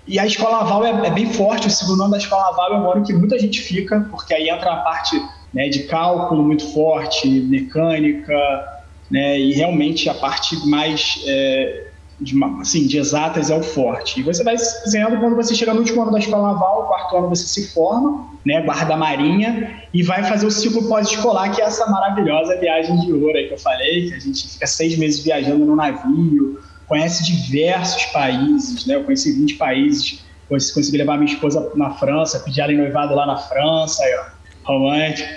E 0.06 0.18
a 0.18 0.26
escola 0.26 0.58
naval 0.58 0.84
é, 0.84 1.06
é, 1.06 1.10
bem 1.10 1.32
forte. 1.32 1.68
O 1.68 1.70
segundo 1.70 2.02
ano 2.02 2.12
da 2.12 2.18
escola 2.18 2.50
naval 2.50 2.74
é 2.74 2.78
um 2.78 2.90
ano 2.92 3.04
que 3.04 3.14
muita 3.14 3.38
gente 3.38 3.62
fica, 3.62 4.06
porque 4.10 4.34
aí 4.34 4.50
entra 4.50 4.70
a 4.70 4.76
parte 4.76 5.20
né, 5.54 5.70
de 5.70 5.84
cálculo 5.84 6.42
muito 6.42 6.70
forte, 6.70 7.28
mecânica, 7.28 8.34
né, 9.10 9.38
e 9.40 9.54
realmente 9.54 10.08
a 10.10 10.14
parte 10.14 10.54
mais 10.66 11.22
é, 11.26 11.86
de, 12.22 12.34
assim, 12.60 12.86
de 12.86 12.98
exatas 12.98 13.50
é 13.50 13.56
o 13.56 13.62
forte. 13.62 14.20
E 14.20 14.22
você 14.22 14.42
vai 14.42 14.56
fazendo 14.58 15.18
quando 15.18 15.36
você 15.36 15.54
chega 15.54 15.74
no 15.74 15.80
último 15.80 16.02
ano 16.02 16.12
da 16.12 16.18
escola 16.18 16.52
naval, 16.52 16.86
quarto 16.86 17.16
ano 17.16 17.28
você 17.28 17.46
se 17.46 17.72
forma, 17.72 18.28
né, 18.44 18.62
guarda 18.62 18.96
marinha, 18.96 19.82
e 19.92 20.02
vai 20.02 20.24
fazer 20.24 20.46
o 20.46 20.50
ciclo 20.50 20.88
pós-escolar, 20.88 21.54
que 21.54 21.60
é 21.60 21.64
essa 21.64 21.86
maravilhosa 21.86 22.58
viagem 22.58 22.98
de 23.00 23.12
ouro 23.12 23.36
aí 23.36 23.48
que 23.48 23.54
eu 23.54 23.58
falei, 23.58 24.08
que 24.08 24.14
a 24.14 24.20
gente 24.20 24.48
fica 24.48 24.66
seis 24.66 24.96
meses 24.96 25.22
viajando 25.22 25.64
no 25.64 25.76
navio, 25.76 26.60
conhece 26.86 27.24
diversos 27.24 28.04
países, 28.06 28.86
né, 28.86 28.96
eu 28.96 29.04
conheci 29.04 29.32
20 29.32 29.54
países, 29.54 30.24
consegui 30.48 30.98
levar 30.98 31.16
minha 31.18 31.32
esposa 31.32 31.72
na 31.74 31.90
França, 31.90 32.40
pedi 32.40 32.60
ela 32.60 32.72
em 32.72 32.76
noivado 32.76 33.14
lá 33.14 33.26
na 33.26 33.36
França, 33.36 34.02
aí, 34.04 34.12
ó, 34.14 34.72
romântico. 34.72 35.28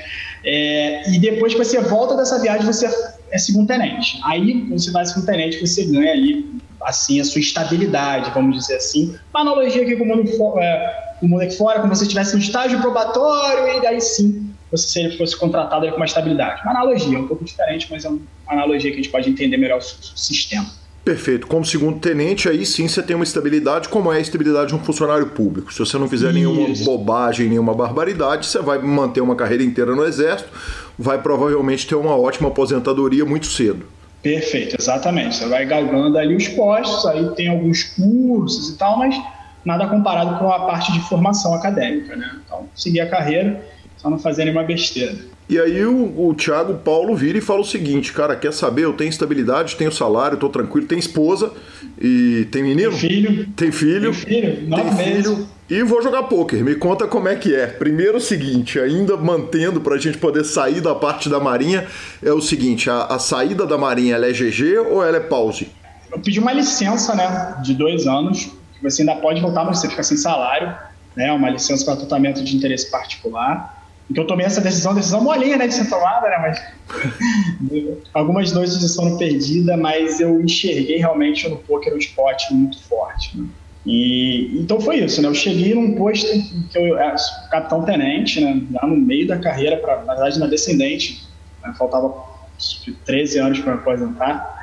É, 0.44 1.10
e 1.12 1.20
depois 1.20 1.54
que 1.54 1.64
você 1.64 1.80
volta 1.80 2.16
dessa 2.16 2.40
viagem, 2.40 2.66
você 2.66 2.88
é 3.32 3.38
segundo 3.38 3.68
tenente. 3.68 4.20
Aí, 4.24 4.62
quando 4.68 4.80
você 4.80 4.92
vai 4.92 5.06
segundo 5.06 5.26
tenente, 5.26 5.60
você 5.60 5.86
ganha 5.86 6.12
ali, 6.12 6.62
assim, 6.86 7.20
a 7.20 7.26
sua 7.26 7.42
estabilidade, 7.42 8.32
vamos 8.34 8.58
dizer 8.58 8.76
assim. 8.76 9.16
Uma 9.34 9.42
analogia 9.42 9.82
aqui 9.82 9.96
com 9.96 10.04
o 10.04 10.08
mundo, 10.08 10.30
é, 10.60 11.16
com 11.20 11.26
o 11.26 11.30
mundo 11.30 11.42
aqui 11.42 11.58
fora, 11.58 11.80
como 11.80 11.94
se 11.96 12.04
você 12.04 12.10
tivesse 12.10 12.36
um 12.36 12.40
estágio 12.40 12.80
probatório 12.80 13.78
e 13.78 13.82
daí 13.82 14.00
sim 14.00 14.54
você 14.72 15.10
fosse 15.18 15.38
contratado 15.38 15.90
com 15.90 15.96
uma 15.96 16.06
estabilidade. 16.06 16.62
Uma 16.64 16.72
analogia, 16.72 17.20
um 17.20 17.28
pouco 17.28 17.44
diferente, 17.44 17.88
mas 17.90 18.06
é 18.06 18.10
uma 18.10 18.22
analogia 18.48 18.92
que 18.92 19.00
a 19.00 19.02
gente 19.02 19.12
pode 19.12 19.30
entender 19.30 19.58
melhor 19.58 19.80
o 19.80 19.82
sistema. 19.82 20.66
Perfeito. 21.06 21.46
Como 21.46 21.64
segundo 21.64 22.00
tenente, 22.00 22.50
aí 22.50 22.66
sim 22.66 22.88
você 22.88 23.02
tem 23.04 23.16
uma 23.16 23.24
estabilidade, 23.24 23.88
como 23.90 24.12
é 24.12 24.18
a 24.18 24.20
estabilidade 24.20 24.70
de 24.70 24.76
um 24.76 24.80
funcionário 24.80 25.28
público. 25.28 25.72
Se 25.72 25.78
você 25.78 26.00
não 26.00 26.10
fizer 26.10 26.30
Isso. 26.30 26.36
nenhuma 26.36 26.68
bobagem, 26.84 27.48
nenhuma 27.48 27.76
barbaridade, 27.76 28.48
você 28.48 28.60
vai 28.60 28.80
manter 28.80 29.22
uma 29.22 29.36
carreira 29.36 29.64
inteira 29.64 29.96
no 29.96 30.04
Exército, 30.04 30.50
vai 30.98 31.22
provavelmente 31.22 31.86
ter 31.86 31.94
uma 31.94 32.18
ótima 32.18 32.48
aposentadoria 32.48 33.24
muito 33.24 33.46
cedo. 33.46 33.86
Perfeito, 34.26 34.76
exatamente. 34.80 35.36
Você 35.36 35.46
vai 35.46 35.68
galgando 35.68 36.18
ali 36.18 36.36
os 36.36 36.48
postos, 36.48 37.06
aí 37.06 37.30
tem 37.36 37.48
alguns 37.48 37.84
cursos 37.84 38.72
e 38.72 38.76
tal, 38.76 38.98
mas 38.98 39.16
nada 39.64 39.86
comparado 39.86 40.40
com 40.40 40.50
a 40.50 40.62
parte 40.62 40.92
de 40.92 41.00
formação 41.02 41.54
acadêmica, 41.54 42.16
né? 42.16 42.32
Então, 42.44 42.68
seguir 42.74 43.02
a 43.02 43.08
carreira, 43.08 43.64
só 43.98 44.10
não 44.10 44.18
fazer 44.18 44.46
nenhuma 44.46 44.64
besteira. 44.64 45.16
E 45.48 45.60
aí 45.60 45.86
o, 45.86 46.28
o 46.28 46.34
Thiago 46.34 46.74
Paulo 46.74 47.16
vira 47.16 47.38
e 47.38 47.42
fala 47.42 47.60
o 47.60 47.64
seguinte, 47.64 48.12
cara, 48.14 48.36
quer 48.36 48.52
saber? 48.52 48.86
Eu 48.86 48.94
tenho 48.94 49.12
estabilidade, 49.12 49.76
tenho 49.76 49.92
salário, 49.92 50.40
tô 50.40 50.50
tranquilo, 50.50 50.88
tem 50.88 50.98
esposa 50.98 51.52
e 52.02 52.48
tem 52.52 52.64
menino? 52.64 52.90
Tem 52.90 53.00
filho. 53.00 53.48
Tem 53.56 53.72
filho. 53.72 54.12
Tem 54.12 54.42
filho, 54.42 54.68
nove 54.68 55.04
tem 55.04 55.22
filho. 55.22 55.48
E 55.68 55.82
vou 55.82 56.00
jogar 56.00 56.24
poker. 56.24 56.64
Me 56.64 56.76
conta 56.76 57.08
como 57.08 57.28
é 57.28 57.36
que 57.36 57.56
é. 57.56 57.66
Primeiro 57.66 58.18
o 58.18 58.22
seguinte, 58.22 58.80
ainda 58.80 59.18
mantendo 59.18 59.82
para 59.82 59.96
a 59.96 59.98
gente 59.98 60.18
poder 60.20 60.44
sair 60.44 60.80
da 60.80 60.94
parte 60.94 61.28
da 61.28 61.40
marinha, 61.40 61.88
é 62.22 62.32
o 62.32 62.40
seguinte, 62.40 62.88
a, 62.88 63.06
a 63.06 63.18
saída 63.18 63.66
da 63.66 63.76
marinha 63.76 64.16
é 64.16 64.32
GG 64.32 64.78
ou 64.92 65.04
ela 65.04 65.18
é 65.18 65.20
pause? 65.20 65.72
Eu 66.12 66.20
pedi 66.20 66.40
uma 66.40 66.54
licença, 66.54 67.16
né, 67.16 67.58
de 67.64 67.74
dois 67.74 68.06
anos, 68.06 68.52
que 68.74 68.84
você 68.84 69.02
ainda 69.02 69.16
pode 69.16 69.42
voltar, 69.42 69.64
mas 69.64 69.80
você 69.80 69.90
fica 69.90 70.04
sem 70.04 70.18
salário, 70.18 70.72
né, 71.16 71.32
uma 71.32 71.50
licença 71.50 71.84
para 71.84 71.96
tratamento 71.96 72.44
de 72.44 72.56
interesse 72.56 72.92
particular. 72.92 73.84
Então 74.08 74.24
eu 74.24 74.28
tomei 74.28 74.46
essa 74.46 74.62
decisão, 74.62 74.94
decisão 74.94 75.22
molinha, 75.22 75.58
né, 75.58 75.68
de 75.68 75.74
ser 75.74 75.90
tomada, 75.90 76.30
né, 76.30 76.38
mas 76.38 77.98
algumas 78.14 78.52
noites 78.52 78.80
de 78.80 78.88
sono 78.88 79.18
perdida, 79.18 79.76
mas 79.76 80.20
eu 80.20 80.40
enxerguei 80.40 80.98
realmente 80.98 81.50
no 81.50 81.58
poker 81.58 81.96
um 81.96 81.98
spot 81.98 82.52
muito 82.52 82.84
forte. 82.84 83.36
Né? 83.36 83.48
E 83.86 84.60
então 84.60 84.80
foi 84.80 84.98
isso, 84.98 85.22
né? 85.22 85.28
Eu 85.28 85.34
cheguei 85.34 85.76
num 85.76 85.96
posto 85.96 86.28
que 86.72 86.78
eu 86.78 86.98
era 86.98 87.16
capitão 87.52 87.84
tenente, 87.84 88.42
né, 88.42 88.62
lá 88.74 88.88
no 88.88 88.96
meio 88.96 89.28
da 89.28 89.38
carreira 89.38 89.78
para, 89.78 90.04
na 90.04 90.14
verdade, 90.16 90.40
na 90.40 90.48
descendente, 90.48 91.24
né, 91.64 91.74
faltava 91.78 92.14
13 93.06 93.40
anos 93.40 93.60
para 93.60 93.76
aposentar. 93.76 94.54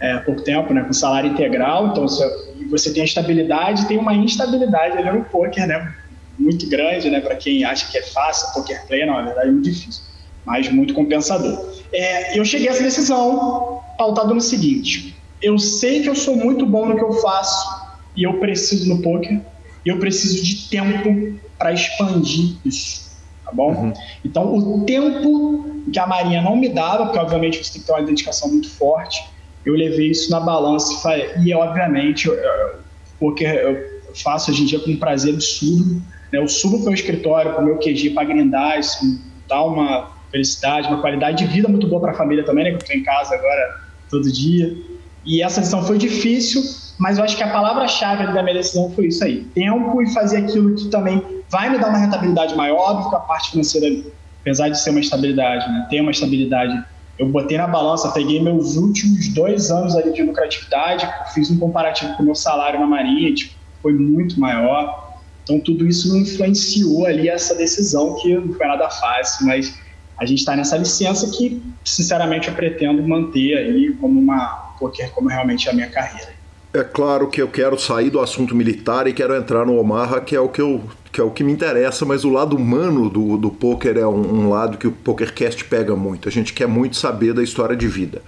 É, 0.00 0.16
pouco 0.18 0.40
tempo, 0.42 0.72
né, 0.72 0.82
com 0.82 0.94
salário 0.94 1.30
integral, 1.30 1.88
então 1.88 2.08
você, 2.08 2.26
você 2.70 2.90
tem 2.90 3.02
a 3.02 3.04
estabilidade, 3.04 3.86
tem 3.86 3.98
uma 3.98 4.14
instabilidade 4.14 4.96
ali 4.96 5.10
no 5.10 5.24
poker, 5.26 5.66
né, 5.66 5.94
muito 6.38 6.66
grande, 6.70 7.10
né, 7.10 7.20
para 7.20 7.36
quem 7.36 7.64
acha 7.64 7.90
que 7.90 7.98
é 7.98 8.02
fácil 8.02 8.54
poker 8.54 8.86
play, 8.86 9.04
não, 9.04 9.16
na 9.16 9.26
verdade 9.26 9.48
é 9.48 9.50
muito 9.50 9.68
difícil, 9.68 10.02
mas 10.46 10.72
muito 10.72 10.94
compensador. 10.94 11.70
É, 11.92 12.38
eu 12.38 12.46
cheguei 12.46 12.68
a 12.68 12.70
essa 12.70 12.82
decisão 12.82 13.82
pautado 13.98 14.32
no 14.32 14.40
seguinte: 14.40 15.14
eu 15.42 15.58
sei 15.58 16.00
que 16.00 16.08
eu 16.08 16.14
sou 16.14 16.34
muito 16.34 16.64
bom 16.64 16.86
no 16.86 16.96
que 16.96 17.04
eu 17.04 17.12
faço 17.12 17.79
e 18.16 18.24
eu 18.24 18.34
preciso 18.34 18.88
no 18.88 19.02
poker 19.02 19.40
e 19.84 19.88
eu 19.88 19.98
preciso 19.98 20.42
de 20.44 20.68
tempo 20.68 21.38
para 21.58 21.72
expandir 21.72 22.56
isso, 22.64 23.10
tá 23.44 23.52
bom? 23.52 23.72
Uhum. 23.72 23.92
Então, 24.24 24.54
o 24.54 24.84
tempo 24.84 25.82
que 25.92 25.98
a 25.98 26.06
Marinha 26.06 26.42
não 26.42 26.56
me 26.56 26.68
dava, 26.68 27.06
porque 27.06 27.18
obviamente 27.18 27.62
você 27.62 27.72
tem 27.72 27.80
que 27.80 27.86
ter 27.86 27.92
uma 27.92 28.02
dedicação 28.02 28.48
muito 28.48 28.70
forte, 28.70 29.22
eu 29.64 29.74
levei 29.74 30.10
isso 30.10 30.30
na 30.30 30.40
balança 30.40 30.92
e, 30.92 31.02
falei, 31.02 31.30
e 31.44 31.54
obviamente, 31.54 32.26
eu, 32.26 32.34
eu, 32.34 32.80
poker 33.18 33.54
eu 33.54 34.14
faço 34.22 34.50
hoje 34.50 34.62
em 34.62 34.66
dia 34.66 34.80
com 34.80 34.90
um 34.90 34.96
prazer 34.96 35.34
absurdo 35.34 36.02
né? 36.32 36.38
Eu 36.38 36.48
subo 36.48 36.82
para 36.82 36.90
o 36.90 36.94
escritório, 36.94 37.52
para 37.52 37.62
o 37.62 37.64
meu 37.64 37.78
QG, 37.78 38.10
para 38.10 38.24
grindar, 38.24 38.78
isso 38.78 39.20
dá 39.48 39.62
uma 39.62 40.12
felicidade, 40.30 40.88
uma 40.88 41.00
qualidade 41.00 41.44
de 41.44 41.52
vida 41.52 41.68
muito 41.68 41.86
boa 41.88 42.00
para 42.00 42.12
a 42.12 42.14
família 42.14 42.44
também, 42.44 42.64
né? 42.64 42.70
Que 42.70 42.76
eu 42.76 42.80
estou 42.80 42.96
em 42.96 43.02
casa 43.02 43.34
agora 43.34 43.80
todo 44.08 44.30
dia. 44.30 44.76
E 45.24 45.42
essa 45.42 45.60
decisão 45.60 45.84
foi 45.84 45.98
difícil, 45.98 46.62
mas 47.00 47.16
eu 47.16 47.24
acho 47.24 47.34
que 47.34 47.42
a 47.42 47.48
palavra-chave 47.50 48.30
da 48.34 48.42
minha 48.42 48.54
decisão 48.54 48.90
foi 48.90 49.06
isso 49.06 49.24
aí: 49.24 49.42
tempo 49.54 50.02
e 50.02 50.12
fazer 50.12 50.36
aquilo 50.36 50.74
que 50.76 50.88
também 50.88 51.42
vai 51.48 51.70
me 51.70 51.78
dar 51.78 51.88
uma 51.88 51.98
rentabilidade 51.98 52.54
maior. 52.54 52.76
Óbvio 52.76 53.08
que 53.08 53.16
a 53.16 53.20
parte 53.20 53.52
financeira, 53.52 54.04
apesar 54.42 54.68
de 54.68 54.78
ser 54.78 54.90
uma 54.90 55.00
estabilidade, 55.00 55.66
né? 55.66 55.86
Tem 55.88 56.02
uma 56.02 56.10
estabilidade. 56.10 56.78
Eu 57.18 57.28
botei 57.28 57.56
na 57.56 57.66
balança, 57.66 58.10
peguei 58.12 58.42
meus 58.42 58.76
últimos 58.76 59.28
dois 59.28 59.70
anos 59.70 59.96
ali 59.96 60.12
de 60.12 60.22
lucratividade, 60.22 61.08
fiz 61.32 61.50
um 61.50 61.58
comparativo 61.58 62.14
com 62.16 62.22
o 62.22 62.26
meu 62.26 62.34
salário 62.34 62.78
na 62.78 62.86
Marinha, 62.86 63.34
tipo, 63.34 63.54
foi 63.82 63.94
muito 63.94 64.38
maior. 64.38 65.14
Então, 65.42 65.58
tudo 65.60 65.86
isso 65.86 66.16
influenciou 66.16 67.06
ali 67.06 67.28
essa 67.28 67.54
decisão, 67.54 68.14
que 68.16 68.34
não 68.36 68.52
foi 68.52 68.66
nada 68.66 68.88
fácil, 68.88 69.46
mas 69.46 69.74
a 70.18 70.26
gente 70.26 70.38
está 70.38 70.54
nessa 70.54 70.76
licença 70.76 71.30
que, 71.36 71.62
sinceramente, 71.84 72.48
eu 72.48 72.54
pretendo 72.54 73.02
manter 73.06 73.56
aí 73.56 73.94
como 74.00 74.20
uma, 74.20 74.74
porque 74.78 75.06
como 75.08 75.28
realmente 75.28 75.66
é 75.66 75.72
a 75.72 75.74
minha 75.74 75.88
carreira. 75.88 76.39
É 76.72 76.84
claro 76.84 77.28
que 77.28 77.42
eu 77.42 77.48
quero 77.48 77.78
sair 77.78 78.10
do 78.10 78.20
assunto 78.20 78.54
militar 78.54 79.08
e 79.08 79.12
quero 79.12 79.34
entrar 79.34 79.66
no 79.66 79.76
Omaha, 79.76 80.20
que 80.20 80.36
é 80.36 80.40
o 80.40 80.48
que, 80.48 80.62
eu, 80.62 80.80
que, 81.10 81.20
é 81.20 81.24
o 81.24 81.30
que 81.30 81.42
me 81.42 81.50
interessa, 81.50 82.04
mas 82.04 82.24
o 82.24 82.30
lado 82.30 82.54
humano 82.54 83.10
do, 83.10 83.36
do 83.36 83.50
poker 83.50 83.96
é 83.96 84.06
um, 84.06 84.44
um 84.44 84.48
lado 84.48 84.78
que 84.78 84.86
o 84.86 84.92
PokerCast 84.92 85.64
pega 85.64 85.96
muito. 85.96 86.28
A 86.28 86.32
gente 86.32 86.52
quer 86.52 86.68
muito 86.68 86.96
saber 86.96 87.34
da 87.34 87.42
história 87.42 87.76
de 87.76 87.88
vida. 87.88 88.22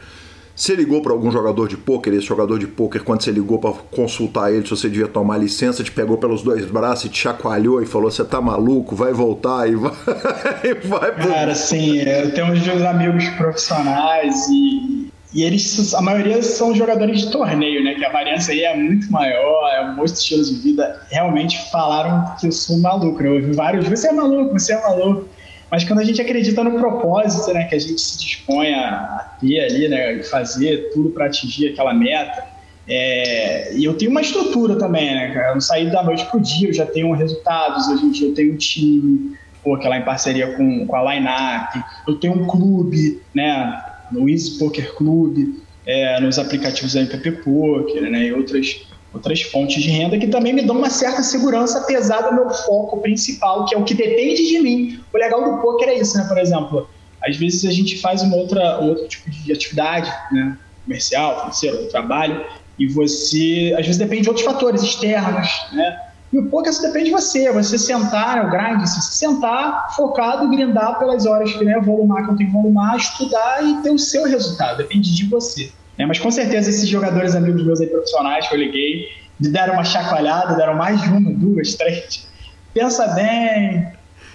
Você 0.56 0.74
ligou 0.74 1.00
para 1.00 1.12
algum 1.12 1.30
jogador 1.30 1.68
de 1.68 1.76
pôquer, 1.76 2.12
esse 2.12 2.26
jogador 2.26 2.58
de 2.58 2.66
pôquer, 2.66 3.02
quando 3.02 3.22
você 3.22 3.30
ligou 3.30 3.58
para 3.58 3.72
consultar 3.90 4.52
ele 4.52 4.64
se 4.64 4.70
você 4.70 4.88
devia 4.88 5.08
tomar 5.08 5.38
licença, 5.38 5.82
te 5.82 5.90
pegou 5.90 6.18
pelos 6.18 6.42
dois 6.42 6.66
braços 6.66 7.06
e 7.06 7.08
te 7.08 7.18
chacoalhou 7.20 7.80
e 7.80 7.86
falou: 7.86 8.10
Você 8.10 8.24
tá 8.24 8.40
maluco, 8.40 8.94
vai 8.94 9.12
voltar 9.12 9.68
e 9.68 9.74
vai. 9.74 9.92
vai 10.84 11.14
Cara, 11.14 11.54
sim, 11.54 12.00
eu 12.00 12.34
tenho 12.34 12.52
uns 12.52 12.82
amigos 12.82 13.28
profissionais 13.30 14.46
e, 14.50 15.11
e 15.34 15.42
eles, 15.42 15.94
a 15.94 16.02
maioria 16.02 16.42
são 16.42 16.74
jogadores 16.74 17.22
de 17.22 17.30
torneio, 17.30 17.82
né? 17.82 17.94
Que 17.94 18.04
a 18.04 18.10
variância 18.10 18.52
aí 18.52 18.64
é 18.64 18.76
muito 18.76 19.10
maior, 19.10 19.72
é 19.74 19.80
um 19.80 19.96
monte 19.96 20.12
de 20.12 20.18
estilos 20.18 20.50
de 20.50 20.62
vida. 20.62 21.00
Realmente 21.10 21.70
falaram 21.70 22.36
que 22.38 22.46
eu 22.46 22.52
sou 22.52 22.78
maluco. 22.78 23.22
Né? 23.22 23.28
Eu 23.28 23.34
ouvi 23.34 23.52
vários: 23.52 23.88
Você 23.88 24.08
é 24.08 24.12
maluco, 24.12 24.52
você 24.52 24.74
é 24.74 24.80
maluco. 24.80 25.28
Mas 25.70 25.84
quando 25.84 26.00
a 26.00 26.04
gente 26.04 26.20
acredita 26.20 26.62
no 26.62 26.78
propósito, 26.78 27.50
né, 27.54 27.64
que 27.64 27.74
a 27.74 27.78
gente 27.78 27.98
se 27.98 28.18
dispõe 28.18 28.74
a 28.74 29.36
ter 29.40 29.58
ali, 29.60 29.88
né, 29.88 30.22
fazer 30.24 30.90
tudo 30.92 31.08
para 31.08 31.24
atingir 31.24 31.68
aquela 31.68 31.94
meta, 31.94 32.44
é, 32.86 33.74
e 33.74 33.82
eu 33.82 33.94
tenho 33.94 34.10
uma 34.10 34.20
estrutura 34.20 34.76
também, 34.76 35.14
né? 35.14 35.48
Eu 35.48 35.54
não 35.54 35.60
saí 35.62 35.90
da 35.90 36.02
noite 36.02 36.26
pro 36.26 36.38
dia, 36.38 36.68
eu 36.68 36.74
já 36.74 36.84
tenho 36.84 37.10
resultados, 37.12 37.88
hoje 37.88 38.04
em 38.04 38.10
dia 38.10 38.28
eu 38.28 38.34
tenho 38.34 38.52
um 38.52 38.56
time, 38.58 39.34
pô, 39.64 39.78
que 39.78 39.86
é 39.86 39.88
lá 39.88 39.96
em 39.96 40.04
parceria 40.04 40.54
com, 40.56 40.86
com 40.86 40.94
a 40.94 41.14
Lineup, 41.14 41.82
eu 42.06 42.16
tenho 42.16 42.34
um 42.34 42.46
clube, 42.46 43.22
né, 43.34 43.82
no 44.12 44.28
Easy 44.28 44.58
Poker 44.58 44.94
Club, 44.94 45.56
é, 45.86 46.20
nos 46.20 46.38
aplicativos 46.38 46.94
da 46.94 47.00
MPP 47.00 47.32
Poker, 47.42 48.02
né, 48.10 48.26
e 48.26 48.32
outras 48.32 48.86
outras 49.12 49.42
fontes 49.42 49.82
de 49.82 49.90
renda 49.90 50.18
que 50.18 50.26
também 50.26 50.54
me 50.54 50.62
dão 50.62 50.78
uma 50.78 50.88
certa 50.88 51.22
segurança, 51.22 51.80
apesar 51.80 52.22
do 52.22 52.34
meu 52.34 52.48
foco 52.48 52.98
principal, 53.00 53.66
que 53.66 53.74
é 53.74 53.78
o 53.78 53.84
que 53.84 53.92
depende 53.94 54.48
de 54.48 54.58
mim. 54.60 55.00
O 55.12 55.18
legal 55.18 55.44
do 55.44 55.60
poker 55.60 55.88
é 55.88 55.98
isso, 55.98 56.16
né? 56.16 56.24
Por 56.26 56.38
exemplo, 56.38 56.88
às 57.22 57.36
vezes 57.36 57.64
a 57.66 57.70
gente 57.70 58.00
faz 58.00 58.22
uma 58.22 58.36
outra, 58.36 58.80
um 58.80 58.88
outro 58.88 59.06
tipo 59.08 59.30
de 59.30 59.52
atividade, 59.52 60.10
né? 60.32 60.56
Comercial, 60.84 61.40
financeiro, 61.40 61.88
trabalho, 61.88 62.42
e 62.78 62.88
você, 62.88 63.74
às 63.78 63.84
vezes, 63.84 63.98
depende 63.98 64.22
de 64.22 64.28
outros 64.28 64.46
fatores 64.46 64.82
externos, 64.82 65.48
né? 65.72 66.11
E 66.32 66.38
o 66.38 66.48
poker 66.48 66.72
só 66.72 66.82
depende 66.82 67.06
de 67.06 67.10
você, 67.10 67.52
você 67.52 67.76
sentar, 67.76 68.36
né, 68.36 68.42
o 68.42 68.50
grind, 68.50 68.80
você 68.80 69.00
sentar 69.02 69.94
focado 69.94 70.48
grindar 70.48 70.98
pelas 70.98 71.26
horas 71.26 71.52
que 71.52 71.62
né, 71.62 71.78
volumar, 71.80 72.24
que 72.24 72.30
eu 72.30 72.36
tenho 72.36 72.48
que 72.48 72.56
volumar, 72.56 72.96
estudar 72.96 73.62
e 73.62 73.82
ter 73.82 73.90
o 73.90 73.98
seu 73.98 74.24
resultado, 74.24 74.78
depende 74.78 75.14
de 75.14 75.26
você. 75.26 75.70
É, 75.98 76.06
mas 76.06 76.18
com 76.18 76.30
certeza 76.30 76.70
esses 76.70 76.88
jogadores 76.88 77.34
amigos 77.34 77.64
meus 77.64 77.80
aí 77.80 77.86
profissionais 77.86 78.48
que 78.48 78.54
eu 78.54 78.58
liguei 78.58 79.08
me 79.38 79.48
deram 79.48 79.74
uma 79.74 79.84
chacoalhada, 79.84 80.56
deram 80.56 80.74
mais 80.74 81.02
de 81.02 81.08
uma, 81.08 81.32
duas, 81.32 81.74
três. 81.74 82.26
Pensa 82.72 83.08
bem. 83.08 83.92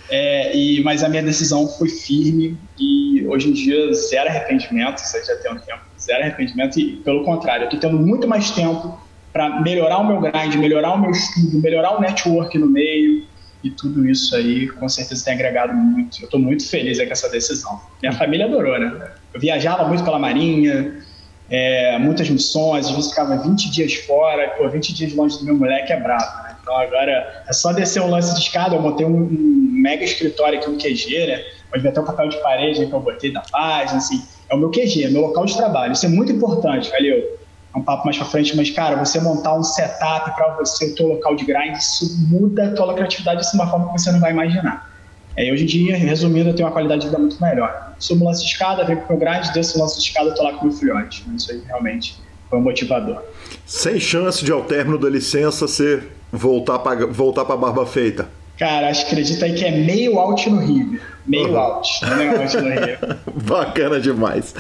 É, 0.10 0.56
e, 0.56 0.82
mas 0.84 1.04
a 1.04 1.10
minha 1.10 1.24
decisão 1.24 1.68
foi 1.68 1.90
firme 1.90 2.58
e 2.80 3.26
hoje 3.28 3.50
em 3.50 3.54
dia 3.54 3.94
zero 3.94 4.30
arrependimento, 4.30 5.00
você 5.00 5.22
já 5.24 5.36
tem 5.38 5.52
um 5.52 5.60
tempo, 5.60 5.82
zero 6.00 6.22
arrependimento 6.22 6.80
e 6.80 6.98
pelo 6.98 7.26
contrário, 7.26 7.64
eu 7.64 7.66
estou 7.66 7.80
tendo 7.80 8.00
muito 8.00 8.26
mais 8.26 8.52
tempo 8.52 8.98
para 9.34 9.62
melhorar 9.62 10.00
o 10.00 10.06
meu 10.06 10.20
grind, 10.20 10.56
melhorar 10.56 10.94
o 10.94 11.00
meu 11.00 11.12
estudo, 11.12 11.60
melhorar 11.62 11.98
o 11.98 12.02
network 12.02 12.58
no 12.58 12.68
meio 12.68 13.26
e 13.64 13.72
tudo 13.72 14.08
isso 14.08 14.36
aí 14.36 14.68
com 14.68 14.88
certeza 14.88 15.26
tem 15.26 15.34
agregado 15.34 15.74
muito. 15.74 16.20
Eu 16.22 16.26
estou 16.26 16.40
muito 16.40 16.68
feliz 16.68 16.98
com 16.98 17.12
essa 17.12 17.30
decisão. 17.30 17.80
Minha 18.02 18.14
família 18.14 18.46
adorou, 18.46 18.80
né? 18.80 19.12
Eu 19.34 19.40
viajava 19.40 19.88
muito 19.88 20.04
pela 20.04 20.20
Marinha, 20.20 21.04
é, 21.50 21.98
muitas 21.98 22.30
missões, 22.30 22.88
às 22.88 22.92
vezes 22.92 23.10
ficava 23.10 23.38
20 23.38 23.72
dias 23.72 23.94
fora, 23.94 24.50
pô, 24.58 24.68
20 24.68 24.94
dias 24.94 25.14
longe 25.14 25.38
do 25.40 25.46
meu 25.46 25.56
moleque 25.56 25.92
é 25.94 26.00
brabo, 26.00 26.44
né? 26.44 26.56
Então 26.62 26.78
agora 26.78 27.44
é 27.48 27.54
só 27.54 27.72
descer 27.72 28.02
um 28.02 28.10
lance 28.10 28.34
de 28.36 28.42
escada, 28.42 28.76
eu 28.76 28.82
montei 28.82 29.06
um, 29.06 29.24
um 29.24 29.70
mega 29.72 30.04
escritório 30.04 30.60
aqui 30.60 30.70
no 30.70 30.78
QG, 30.78 31.28
né? 31.28 31.44
Pode 31.70 31.84
ver 31.84 31.90
até 31.90 32.00
o 32.02 32.04
papel 32.04 32.30
de 32.30 32.38
parede 32.42 32.86
que 32.86 32.94
eu 32.94 33.00
botei 33.00 33.32
da 33.32 33.42
página, 33.42 33.98
assim, 33.98 34.22
é 34.50 34.56
o 34.56 34.58
meu 34.58 34.70
QG, 34.70 35.06
é 35.06 35.10
meu 35.10 35.22
local 35.22 35.46
de 35.46 35.56
trabalho, 35.56 35.94
isso 35.94 36.06
é 36.06 36.10
muito 36.10 36.32
importante, 36.32 36.90
valeu? 36.90 37.38
É 37.78 37.80
um 37.80 37.84
papo 37.84 38.06
mais 38.06 38.18
pra 38.18 38.26
frente, 38.26 38.58
mas 38.58 38.72
cara, 38.72 38.96
você 38.96 39.20
montar 39.20 39.54
um 39.54 39.62
setup 39.62 40.36
para 40.36 40.56
você, 40.56 40.88
o 40.88 40.96
teu 40.96 41.08
local 41.10 41.36
de 41.36 41.46
grind, 41.46 41.78
isso 41.78 42.18
muda 42.28 42.70
a 42.70 42.74
tua 42.74 42.92
criatividade 42.96 43.48
de 43.48 43.56
uma 43.56 43.70
forma 43.70 43.94
que 43.94 44.02
você 44.02 44.12
não 44.12 44.20
vai 44.20 44.32
imaginar. 44.32 44.92
É, 45.36 45.52
hoje 45.52 45.64
em 45.64 45.68
dia, 45.68 45.96
resumindo, 45.96 46.50
eu 46.50 46.56
tenho 46.56 46.68
uma 46.68 46.74
qualidade 46.74 47.02
de 47.02 47.08
vida 47.08 47.20
muito 47.20 47.40
melhor. 47.40 47.94
Subo 48.00 48.26
lance 48.26 48.42
de 48.42 48.50
escada, 48.50 48.84
venho 48.84 49.00
pro 49.02 49.10
meu 49.10 49.20
grade, 49.20 49.54
desço 49.54 49.78
o 49.78 49.82
lance 49.82 50.00
de 50.00 50.08
escada, 50.08 50.30
eu 50.30 50.34
tô 50.34 50.42
lá 50.42 50.54
com 50.54 50.66
o 50.66 50.70
meu 50.70 50.76
filhote. 50.76 51.24
Isso 51.36 51.52
aí 51.52 51.62
realmente 51.68 52.20
foi 52.50 52.58
um 52.58 52.64
motivador. 52.64 53.22
Sem 53.64 54.00
chance 54.00 54.44
de 54.44 54.52
ao 54.52 54.64
término 54.64 54.98
da 54.98 55.08
licença 55.08 55.68
você 55.68 56.02
voltar 56.32 56.80
para 56.80 57.06
voltar 57.06 57.46
para 57.46 57.56
Barba 57.56 57.86
Feita. 57.86 58.28
Cara, 58.58 58.90
acho 58.90 59.06
que 59.06 59.12
acredita 59.12 59.46
aí 59.46 59.54
que 59.54 59.66
é 59.66 59.72
meio 59.72 60.20
out 60.20 60.50
no 60.50 60.60
Rio. 60.60 61.00
Meio 61.26 61.50
uhum. 61.50 61.58
out, 61.58 61.90
meio 62.16 62.42
out 62.42 62.58
no 62.58 62.70
Rio. 62.70 62.98
Bacana 63.44 64.00
demais. 64.00 64.56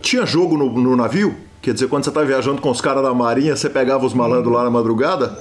Tinha 0.00 0.24
jogo 0.24 0.56
no, 0.56 0.70
no 0.70 0.96
navio? 0.96 1.34
Quer 1.62 1.74
dizer, 1.74 1.88
quando 1.88 2.04
você 2.04 2.10
tá 2.10 2.22
viajando 2.22 2.62
com 2.62 2.70
os 2.70 2.80
caras 2.80 3.02
da 3.02 3.12
Marinha, 3.12 3.54
você 3.54 3.68
pegava 3.68 4.06
os 4.06 4.14
malandros 4.14 4.52
lá 4.52 4.64
na 4.64 4.70
madrugada? 4.70 5.38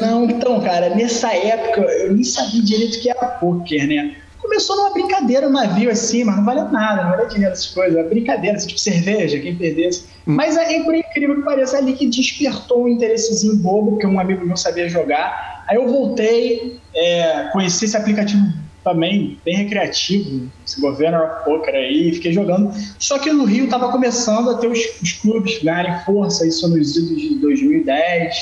Não, 0.00 0.24
então, 0.24 0.60
cara, 0.60 0.90
nessa 0.90 1.32
época 1.32 1.80
eu 1.80 2.12
nem 2.12 2.24
sabia 2.24 2.60
direito 2.60 2.96
o 2.96 3.00
que 3.00 3.08
era 3.08 3.26
poker, 3.26 3.86
né? 3.86 4.16
Começou 4.38 4.76
numa 4.76 4.92
brincadeira 4.92 5.48
no 5.48 5.52
navio 5.54 5.90
assim, 5.90 6.24
mas 6.24 6.36
não 6.36 6.44
valeu 6.44 6.68
nada, 6.70 7.04
não 7.04 7.10
valeu 7.10 7.28
dinheiro 7.28 7.52
essas 7.52 7.68
coisas. 7.68 7.96
Era 7.96 8.08
brincadeira, 8.08 8.56
assim, 8.56 8.66
tipo 8.66 8.80
cerveja, 8.80 9.38
quem 9.38 9.54
perdesse. 9.54 10.04
Hum. 10.26 10.34
Mas 10.34 10.56
é, 10.56 10.82
por 10.82 10.94
incrível 10.94 11.36
que 11.36 11.42
pareça, 11.42 11.78
ali 11.78 11.92
que 11.92 12.08
despertou 12.08 12.84
um 12.84 12.88
interessezinho 12.88 13.56
bobo, 13.56 13.92
porque 13.92 14.06
um 14.06 14.18
amigo 14.18 14.44
meu 14.44 14.56
sabia 14.56 14.88
jogar. 14.88 15.53
Aí 15.66 15.76
eu 15.76 15.88
voltei, 15.88 16.78
é, 16.94 17.48
conheci 17.52 17.86
esse 17.86 17.96
aplicativo 17.96 18.64
também 18.84 19.38
bem 19.44 19.56
recreativo, 19.56 20.50
esse 20.64 20.80
governo 20.80 21.18
poker 21.44 21.74
aí, 21.74 22.12
fiquei 22.12 22.32
jogando. 22.32 22.70
Só 22.98 23.18
que 23.18 23.32
no 23.32 23.44
Rio 23.44 23.64
estava 23.64 23.90
começando 23.90 24.50
a 24.50 24.58
ter 24.58 24.68
os, 24.68 24.78
os, 25.02 25.12
clubes 25.12 25.62
ganharem 25.62 25.98
força, 26.04 26.46
isso 26.46 26.68
nos 26.68 26.94
idos 26.94 27.20
de 27.20 27.34
2010, 27.36 28.34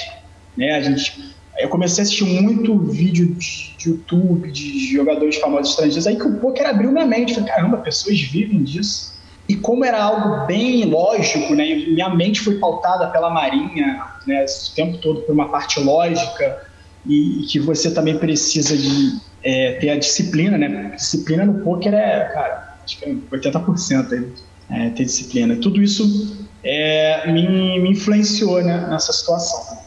né? 0.56 0.72
A 0.72 0.82
gente, 0.82 1.32
eu 1.58 1.68
comecei 1.68 2.02
a 2.02 2.04
assistir 2.04 2.24
muito 2.24 2.76
vídeo 2.76 3.34
de, 3.34 3.72
YouTube 3.84 4.50
de 4.50 4.92
jogadores 4.92 5.36
famosos 5.36 5.70
estrangeiros, 5.70 6.06
aí 6.06 6.16
que 6.16 6.26
o 6.26 6.38
poker 6.38 6.68
abriu 6.68 6.92
minha 6.92 7.06
mente, 7.06 7.34
falei, 7.34 7.48
caramba, 7.48 7.76
pessoas 7.78 8.20
vivem 8.20 8.62
disso. 8.62 9.12
E 9.48 9.56
como 9.56 9.84
era 9.84 10.02
algo 10.02 10.46
bem 10.46 10.84
lógico, 10.84 11.54
né? 11.54 11.64
Minha 11.74 12.10
mente 12.10 12.40
foi 12.40 12.58
pautada 12.58 13.08
pela 13.08 13.28
Marinha, 13.30 14.06
né? 14.26 14.44
O 14.44 14.74
tempo 14.74 14.98
todo 14.98 15.20
por 15.22 15.32
uma 15.32 15.48
parte 15.48 15.80
lógica 15.80 16.71
e, 17.06 17.42
e 17.42 17.46
que 17.46 17.58
você 17.58 17.90
também 17.90 18.16
precisa 18.16 18.76
de 18.76 19.18
é, 19.42 19.72
ter 19.72 19.90
a 19.90 19.98
disciplina, 19.98 20.56
né? 20.56 20.92
Disciplina 20.96 21.44
no 21.44 21.60
poker 21.62 21.92
é, 21.92 22.30
cara, 22.32 22.78
acho 22.84 22.98
que 22.98 23.04
é 23.04 23.14
80% 23.30 24.12
aí, 24.12 24.28
é, 24.70 24.90
ter 24.90 25.04
disciplina. 25.04 25.56
Tudo 25.56 25.82
isso 25.82 26.46
é, 26.62 27.30
me, 27.32 27.80
me 27.80 27.90
influenciou 27.90 28.62
né, 28.62 28.86
nessa 28.88 29.12
situação, 29.12 29.78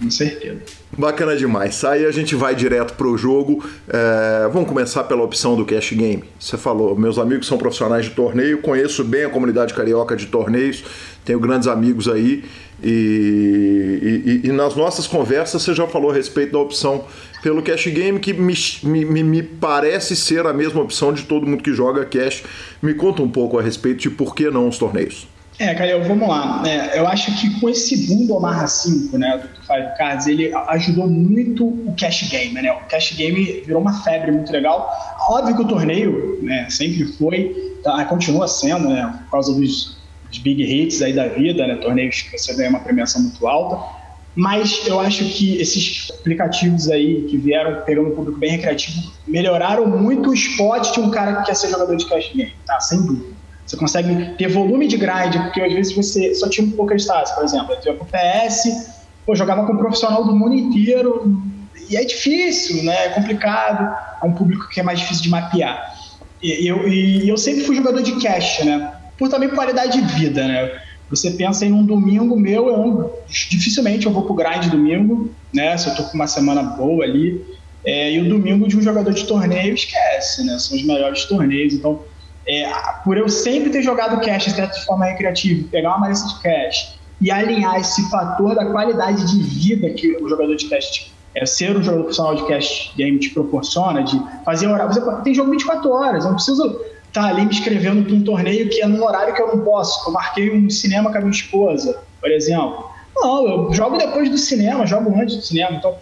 com 0.00 0.10
certeza. 0.10 0.60
Bacana 0.96 1.36
demais. 1.36 1.84
Aí 1.84 2.04
a 2.04 2.10
gente 2.10 2.34
vai 2.34 2.54
direto 2.54 2.94
para 2.94 3.06
o 3.06 3.16
jogo. 3.16 3.64
É, 3.88 4.48
vamos 4.52 4.68
começar 4.68 5.04
pela 5.04 5.22
opção 5.22 5.56
do 5.56 5.64
cash 5.64 5.92
game. 5.92 6.24
Você 6.38 6.56
falou, 6.56 6.98
meus 6.98 7.18
amigos 7.18 7.46
são 7.46 7.56
profissionais 7.56 8.06
de 8.06 8.10
torneio, 8.10 8.60
conheço 8.60 9.04
bem 9.04 9.24
a 9.24 9.30
comunidade 9.30 9.74
carioca 9.74 10.16
de 10.16 10.26
torneios, 10.26 10.84
tenho 11.24 11.38
grandes 11.38 11.68
amigos 11.68 12.08
aí. 12.08 12.44
E, 12.82 14.40
e, 14.44 14.48
e 14.48 14.52
nas 14.52 14.74
nossas 14.74 15.06
conversas 15.06 15.62
você 15.62 15.74
já 15.74 15.86
falou 15.86 16.10
a 16.10 16.14
respeito 16.14 16.52
da 16.52 16.58
opção 16.58 17.04
pelo 17.42 17.62
cash 17.62 17.86
game, 17.88 18.18
que 18.20 18.32
me, 18.32 18.54
me, 18.82 19.22
me, 19.22 19.42
parece 19.42 20.14
ser 20.16 20.46
a 20.46 20.52
mesma 20.52 20.80
opção 20.80 21.12
de 21.12 21.22
todo 21.24 21.46
mundo 21.46 21.62
que 21.62 21.72
joga 21.72 22.04
cash. 22.04 22.44
Me 22.80 22.94
conta 22.94 23.22
um 23.22 23.28
pouco 23.28 23.58
a 23.58 23.62
respeito 23.62 24.00
de 24.00 24.10
por 24.10 24.34
que 24.34 24.50
não 24.50 24.68
os 24.68 24.78
torneios. 24.78 25.26
É, 25.58 25.74
Calil, 25.74 26.02
vamos 26.02 26.28
lá. 26.28 26.62
É, 26.66 26.98
eu 26.98 27.06
acho 27.06 27.38
que 27.40 27.60
com 27.60 27.68
esse 27.68 28.08
boom 28.08 28.26
do 28.26 28.34
Omaha 28.34 28.66
5, 28.66 29.18
né, 29.18 29.38
do 29.38 29.66
Five 29.66 29.96
Cards, 29.98 30.26
ele 30.26 30.52
ajudou 30.68 31.06
muito 31.06 31.66
o 31.66 31.94
cash 31.98 32.28
game, 32.30 32.54
né? 32.54 32.72
O 32.72 32.80
cash 32.88 33.12
game 33.12 33.62
virou 33.64 33.80
uma 33.80 33.92
febre 34.02 34.32
muito 34.32 34.50
legal. 34.50 34.90
Óbvio 35.28 35.56
que 35.56 35.62
o 35.62 35.68
torneio, 35.68 36.38
né, 36.42 36.66
sempre 36.70 37.04
foi, 37.12 37.78
tá, 37.84 38.04
continua 38.06 38.48
sendo, 38.48 38.88
né, 38.88 39.14
por 39.24 39.30
causa 39.30 39.54
dos, 39.54 39.96
dos 40.32 40.40
big 40.40 40.62
hits 40.62 41.02
aí 41.02 41.12
da 41.12 41.28
vida, 41.28 41.66
né, 41.66 41.76
torneios 41.76 42.22
que 42.22 42.36
você 42.36 42.54
ganha 42.54 42.70
uma 42.70 42.80
premiação 42.80 43.22
muito 43.22 43.46
alta 43.46 44.02
mas 44.34 44.86
eu 44.86 44.98
acho 44.98 45.24
que 45.26 45.60
esses 45.60 46.10
aplicativos 46.10 46.88
aí 46.88 47.22
que 47.24 47.36
vieram 47.36 47.82
pegando 47.82 48.08
um 48.08 48.14
público 48.14 48.38
bem 48.38 48.52
recreativo 48.52 49.12
melhoraram 49.26 49.86
muito 49.86 50.30
o 50.30 50.34
spot 50.34 50.92
de 50.92 51.00
um 51.00 51.10
cara 51.10 51.36
que 51.36 51.46
quer 51.46 51.54
ser 51.54 51.68
jogador 51.68 51.94
de 51.96 52.06
cash 52.06 52.32
game, 52.34 52.54
tá? 52.66 52.80
Sem 52.80 53.04
dúvida. 53.04 53.34
Você 53.66 53.76
consegue 53.76 54.34
ter 54.36 54.48
volume 54.48 54.88
de 54.88 54.96
grind, 54.96 55.34
porque 55.44 55.60
às 55.60 55.72
vezes 55.72 55.94
você 55.94 56.34
só 56.34 56.48
tinha 56.48 56.66
um 56.66 56.70
pouco 56.70 56.96
de 56.96 57.06
por 57.06 57.44
exemplo. 57.44 57.72
Eu 57.72 57.80
tinha 57.80 57.94
pro 57.94 58.06
PS, 58.06 59.04
pô, 59.24 59.34
jogava 59.34 59.66
com 59.66 59.74
um 59.74 59.78
profissional 59.78 60.24
do 60.24 60.34
mundo 60.34 60.54
inteiro, 60.54 61.42
e 61.88 61.96
é 61.96 62.04
difícil, 62.04 62.84
né? 62.84 63.06
É 63.06 63.08
complicado, 63.10 63.94
é 64.22 64.26
um 64.26 64.32
público 64.32 64.68
que 64.70 64.80
é 64.80 64.82
mais 64.82 64.98
difícil 64.98 65.24
de 65.24 65.28
mapear. 65.28 65.94
E 66.42 66.66
eu, 66.66 66.88
e 66.88 67.28
eu 67.28 67.36
sempre 67.36 67.64
fui 67.64 67.76
jogador 67.76 68.02
de 68.02 68.20
cash, 68.20 68.64
né? 68.64 68.92
Por 69.18 69.28
também 69.28 69.48
qualidade 69.48 70.00
de 70.00 70.14
vida, 70.14 70.46
né? 70.46 70.80
Você 71.10 71.30
pensa 71.32 71.66
em 71.66 71.72
um 71.72 71.84
domingo 71.84 72.36
meu, 72.36 72.68
eu, 72.68 73.24
dificilmente 73.28 74.06
eu 74.06 74.12
vou 74.12 74.22
pro 74.24 74.34
grind 74.34 74.70
domingo, 74.70 75.30
né? 75.52 75.76
Se 75.76 75.88
eu 75.88 75.94
tô 75.94 76.04
com 76.04 76.14
uma 76.14 76.26
semana 76.26 76.62
boa 76.62 77.04
ali. 77.04 77.44
É, 77.84 78.12
e 78.12 78.20
o 78.20 78.28
domingo 78.28 78.66
de 78.68 78.76
um 78.76 78.80
jogador 78.80 79.12
de 79.12 79.26
torneio, 79.26 79.74
esquece, 79.74 80.44
né? 80.44 80.58
São 80.58 80.76
os 80.76 80.84
melhores 80.84 81.24
torneios. 81.24 81.74
Então, 81.74 82.00
é, 82.46 82.70
por 83.04 83.16
eu 83.16 83.28
sempre 83.28 83.70
ter 83.70 83.82
jogado 83.82 84.20
cash 84.24 84.54
de 84.54 84.84
forma 84.84 85.04
recreativa, 85.04 85.68
pegar 85.70 85.90
uma 85.90 85.98
malícia 85.98 86.26
de 86.28 86.42
cash 86.42 86.98
e 87.20 87.30
alinhar 87.30 87.76
esse 87.76 88.08
fator 88.10 88.54
da 88.54 88.66
qualidade 88.66 89.24
de 89.30 89.42
vida 89.42 89.90
que 89.90 90.16
o 90.16 90.28
jogador 90.28 90.56
de 90.56 90.66
cash 90.68 91.12
é, 91.34 91.46
ser 91.46 91.76
um 91.76 91.82
jogador 91.82 92.02
profissional 92.02 92.34
de 92.34 92.46
cash 92.46 92.92
game 92.96 93.18
te 93.18 93.30
proporciona, 93.30 94.02
de 94.02 94.20
fazer 94.44 94.66
horário. 94.66 94.92
Você 94.92 95.22
tem 95.22 95.34
jogo 95.34 95.50
24 95.50 95.90
horas, 95.90 96.24
não 96.24 96.34
preciso 96.34 96.80
tá 97.12 97.26
ali 97.26 97.44
me 97.44 97.50
inscrevendo 97.50 98.04
para 98.04 98.14
um 98.14 98.22
torneio 98.22 98.68
que 98.68 98.80
é 98.80 98.86
num 98.86 99.04
horário 99.04 99.34
que 99.34 99.42
eu 99.42 99.48
não 99.48 99.64
posso. 99.64 100.08
Eu 100.08 100.12
marquei 100.12 100.50
um 100.50 100.68
cinema 100.70 101.10
com 101.10 101.18
a 101.18 101.20
minha 101.20 101.30
esposa, 101.30 102.00
por 102.20 102.30
exemplo. 102.30 102.90
Não, 103.14 103.46
eu 103.46 103.72
jogo 103.72 103.98
depois 103.98 104.30
do 104.30 104.38
cinema, 104.38 104.86
jogo 104.86 105.14
antes 105.20 105.36
do 105.36 105.42
cinema. 105.42 105.76
Então, 105.76 105.94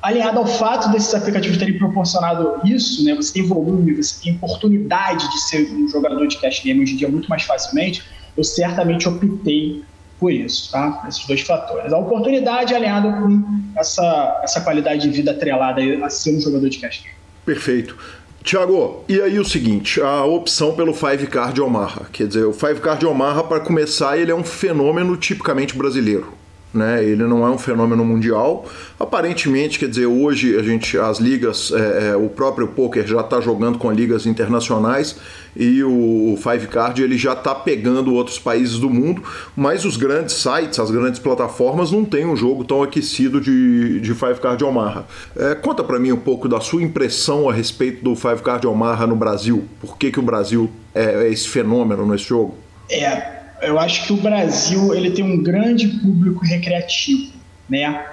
alinhado 0.00 0.38
ao 0.38 0.46
fato 0.46 0.90
desses 0.90 1.14
aplicativos 1.14 1.56
terem 1.56 1.78
proporcionado 1.78 2.60
isso, 2.64 3.04
né? 3.04 3.14
Você 3.14 3.32
tem 3.32 3.46
volume, 3.46 3.94
você 3.94 4.22
tem 4.22 4.34
oportunidade 4.34 5.28
de 5.30 5.40
ser 5.42 5.70
um 5.72 5.88
jogador 5.88 6.26
de 6.26 6.38
cash 6.38 6.62
game 6.62 6.82
hoje 6.82 6.94
em 6.94 6.96
dia 6.96 7.08
muito 7.08 7.28
mais 7.28 7.42
facilmente. 7.42 8.02
Eu 8.36 8.44
certamente 8.44 9.08
optei 9.08 9.82
por 10.18 10.32
isso, 10.32 10.70
tá? 10.70 11.04
Esses 11.08 11.26
dois 11.26 11.40
fatores. 11.40 11.92
A 11.92 11.98
oportunidade 11.98 12.74
alinhada 12.74 13.12
com 13.12 13.44
essa, 13.76 14.40
essa 14.42 14.60
qualidade 14.60 15.02
de 15.02 15.10
vida 15.10 15.32
atrelada 15.32 15.80
a 16.04 16.08
ser 16.08 16.36
um 16.36 16.40
jogador 16.40 16.68
de 16.68 16.78
cash 16.78 17.02
game. 17.02 17.16
Perfeito. 17.44 17.96
Tiago, 18.42 19.04
e 19.08 19.20
aí 19.20 19.38
o 19.38 19.44
seguinte, 19.44 20.00
a 20.00 20.24
opção 20.24 20.74
pelo 20.74 20.92
Five 20.92 21.26
Card 21.28 21.60
Omaha, 21.60 22.06
quer 22.12 22.26
dizer, 22.26 22.44
o 22.44 22.52
Five 22.52 22.80
Card 22.80 23.06
Omaha, 23.06 23.44
para 23.44 23.60
começar, 23.60 24.18
ele 24.18 24.32
é 24.32 24.34
um 24.34 24.44
fenômeno 24.44 25.16
tipicamente 25.16 25.76
brasileiro 25.76 26.41
né? 26.72 27.04
Ele 27.04 27.24
não 27.24 27.46
é 27.46 27.50
um 27.50 27.58
fenômeno 27.58 28.04
mundial. 28.04 28.66
Aparentemente, 28.98 29.78
quer 29.78 29.88
dizer, 29.88 30.06
hoje 30.06 30.58
a 30.58 30.62
gente, 30.62 30.96
as 30.98 31.18
ligas, 31.18 31.72
é, 31.72 32.10
é, 32.10 32.16
o 32.16 32.28
próprio 32.28 32.68
poker 32.68 33.06
já 33.06 33.20
está 33.20 33.40
jogando 33.40 33.78
com 33.78 33.90
ligas 33.90 34.26
internacionais 34.26 35.16
e 35.54 35.82
o, 35.82 36.32
o 36.32 36.36
Five 36.36 36.66
Card 36.68 37.02
ele 37.02 37.18
já 37.18 37.34
está 37.34 37.54
pegando 37.54 38.14
outros 38.14 38.38
países 38.38 38.78
do 38.78 38.88
mundo, 38.88 39.22
mas 39.54 39.84
os 39.84 39.96
grandes 39.96 40.36
sites, 40.36 40.78
as 40.78 40.90
grandes 40.90 41.20
plataformas 41.20 41.90
não 41.90 42.04
têm 42.04 42.24
um 42.26 42.36
jogo 42.36 42.64
tão 42.64 42.82
aquecido 42.82 43.40
de, 43.40 44.00
de 44.00 44.14
Five 44.14 44.40
Card 44.40 44.62
Omaha. 44.64 45.04
É, 45.36 45.54
conta 45.54 45.84
para 45.84 45.98
mim 45.98 46.12
um 46.12 46.16
pouco 46.16 46.48
da 46.48 46.60
sua 46.60 46.82
impressão 46.82 47.48
a 47.48 47.52
respeito 47.52 48.02
do 48.02 48.16
Five 48.16 48.42
Card 48.42 48.66
Omaha 48.66 49.06
no 49.06 49.16
Brasil. 49.16 49.64
Por 49.80 49.98
que, 49.98 50.10
que 50.10 50.18
o 50.18 50.22
Brasil 50.22 50.70
é, 50.94 51.24
é 51.24 51.30
esse 51.30 51.48
fenômeno 51.48 52.06
nesse 52.06 52.24
jogo? 52.24 52.56
É, 52.90 53.41
eu 53.62 53.78
acho 53.78 54.06
que 54.06 54.12
o 54.12 54.16
Brasil 54.16 54.94
ele 54.94 55.12
tem 55.12 55.24
um 55.24 55.42
grande 55.42 55.88
público 55.88 56.44
recreativo, 56.44 57.32
né? 57.68 58.04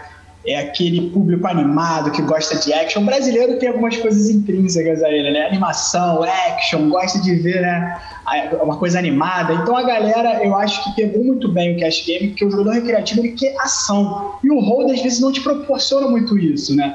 É 0.45 0.57
aquele 0.57 1.09
público 1.09 1.45
animado 1.47 2.11
que 2.11 2.21
gosta 2.21 2.55
de 2.55 2.71
action. 2.71 3.01
O 3.01 3.05
brasileiro 3.05 3.59
tem 3.59 3.67
algumas 3.67 3.97
coisas 3.97 4.29
intrínsecas 4.29 5.03
a 5.03 5.11
ele, 5.11 5.31
né? 5.31 5.47
Animação, 5.47 6.23
action, 6.23 6.89
gosta 6.89 7.19
de 7.19 7.35
ver, 7.35 7.61
né? 7.61 7.99
Uma 8.61 8.77
coisa 8.77 8.99
animada. 8.99 9.53
Então 9.53 9.75
a 9.75 9.83
galera, 9.83 10.43
eu 10.43 10.55
acho 10.55 10.81
que 10.83 11.01
pegou 11.01 11.23
muito 11.25 11.51
bem 11.51 11.75
o 11.75 11.79
cash 11.79 12.05
game, 12.05 12.29
porque 12.29 12.45
o 12.45 12.51
jogador 12.51 12.71
recreativo 12.71 13.19
ele 13.19 13.33
quer 13.33 13.55
ação. 13.59 14.35
E 14.41 14.49
o 14.49 14.59
hold 14.59 14.91
às 14.91 15.01
vezes 15.01 15.19
não 15.19 15.31
te 15.31 15.41
proporciona 15.41 16.07
muito 16.07 16.37
isso, 16.37 16.75
né? 16.75 16.93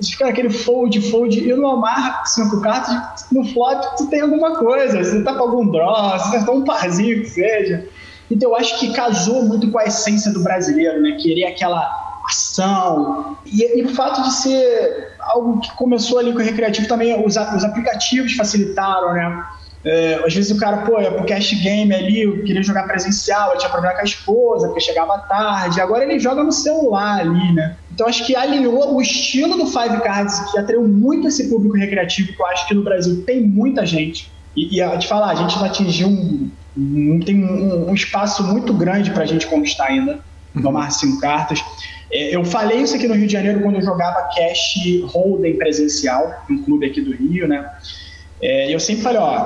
Você 0.00 0.12
fica 0.12 0.26
naquele 0.26 0.50
fold, 0.50 1.00
fold, 1.10 1.38
e 1.38 1.54
no 1.54 1.66
amarra 1.66 2.24
cinco 2.26 2.60
cartas, 2.60 3.26
no 3.32 3.44
flop 3.46 3.82
tu 3.96 4.06
tem 4.08 4.20
alguma 4.20 4.56
coisa, 4.56 5.02
você 5.02 5.22
tá 5.22 5.32
com 5.32 5.42
algum 5.42 5.70
draw, 5.70 6.18
você 6.18 6.44
tá 6.44 6.52
um 6.52 6.64
parzinho 6.64 7.22
que 7.22 7.30
seja. 7.30 7.88
Então 8.30 8.50
eu 8.50 8.56
acho 8.56 8.78
que 8.78 8.92
casou 8.92 9.44
muito 9.44 9.70
com 9.70 9.78
a 9.78 9.84
essência 9.84 10.32
do 10.32 10.42
brasileiro, 10.42 11.00
né? 11.00 11.16
Querer 11.20 11.46
aquela 11.46 11.88
ação. 12.28 13.36
E, 13.46 13.78
e 13.78 13.82
o 13.82 13.94
fato 13.94 14.22
de 14.22 14.32
ser 14.34 15.14
algo 15.20 15.60
que 15.60 15.70
começou 15.76 16.18
ali 16.18 16.32
com 16.32 16.38
o 16.38 16.42
recreativo 16.42 16.88
também, 16.88 17.14
os, 17.24 17.36
os 17.36 17.64
aplicativos 17.64 18.32
facilitaram, 18.34 19.12
né? 19.12 19.44
É, 19.84 20.20
às 20.26 20.34
vezes 20.34 20.50
o 20.50 20.58
cara, 20.58 20.78
pô, 20.78 20.98
é 20.98 21.08
pro 21.08 21.24
cash 21.24 21.52
game 21.62 21.94
ali, 21.94 22.22
eu 22.22 22.42
queria 22.42 22.60
jogar 22.60 22.88
presencial, 22.88 23.52
eu 23.52 23.58
tinha 23.58 23.70
jogar 23.70 23.94
com 23.94 24.00
a 24.00 24.04
esposa, 24.04 24.66
porque 24.66 24.80
chegava 24.80 25.16
tarde. 25.18 25.80
Agora 25.80 26.02
ele 26.02 26.18
joga 26.18 26.42
no 26.42 26.50
celular 26.50 27.20
ali, 27.20 27.52
né? 27.52 27.76
Então 27.92 28.08
acho 28.08 28.26
que 28.26 28.34
alinhou 28.34 28.94
o 28.94 29.00
estilo 29.00 29.56
do 29.56 29.66
Five 29.66 30.00
Cards, 30.02 30.40
que 30.50 30.58
atraiu 30.58 30.86
muito 30.88 31.28
esse 31.28 31.48
público 31.48 31.76
recreativo, 31.76 32.32
que 32.32 32.42
eu 32.42 32.46
acho 32.46 32.66
que 32.66 32.74
no 32.74 32.82
Brasil 32.82 33.22
tem 33.24 33.40
muita 33.42 33.86
gente. 33.86 34.28
E, 34.56 34.80
e 34.80 34.98
te 34.98 35.06
falar, 35.06 35.30
a 35.30 35.34
gente 35.36 35.56
vai 35.56 35.68
atingir 35.68 36.04
um, 36.04 36.50
tem 37.24 37.44
um, 37.44 37.90
um 37.90 37.94
espaço 37.94 38.44
muito 38.44 38.72
grande 38.74 39.10
para 39.10 39.22
a 39.22 39.26
gente 39.26 39.46
conquistar 39.46 39.86
ainda. 39.86 40.20
no 40.54 40.68
Omar 40.68 40.90
5 40.92 41.20
cartas. 41.20 41.62
É, 42.10 42.34
eu 42.34 42.44
falei 42.44 42.78
isso 42.78 42.94
aqui 42.94 43.08
no 43.08 43.14
Rio 43.14 43.26
de 43.26 43.32
Janeiro 43.32 43.60
quando 43.60 43.76
eu 43.76 43.82
jogava 43.82 44.28
cash 44.34 44.74
hold'em 45.06 45.56
presencial, 45.56 46.44
num 46.48 46.62
clube 46.62 46.86
aqui 46.86 47.00
do 47.00 47.12
Rio, 47.12 47.48
né? 47.48 47.68
É, 48.40 48.74
eu 48.74 48.78
sempre 48.78 49.02
falei, 49.02 49.18
ó, 49.18 49.40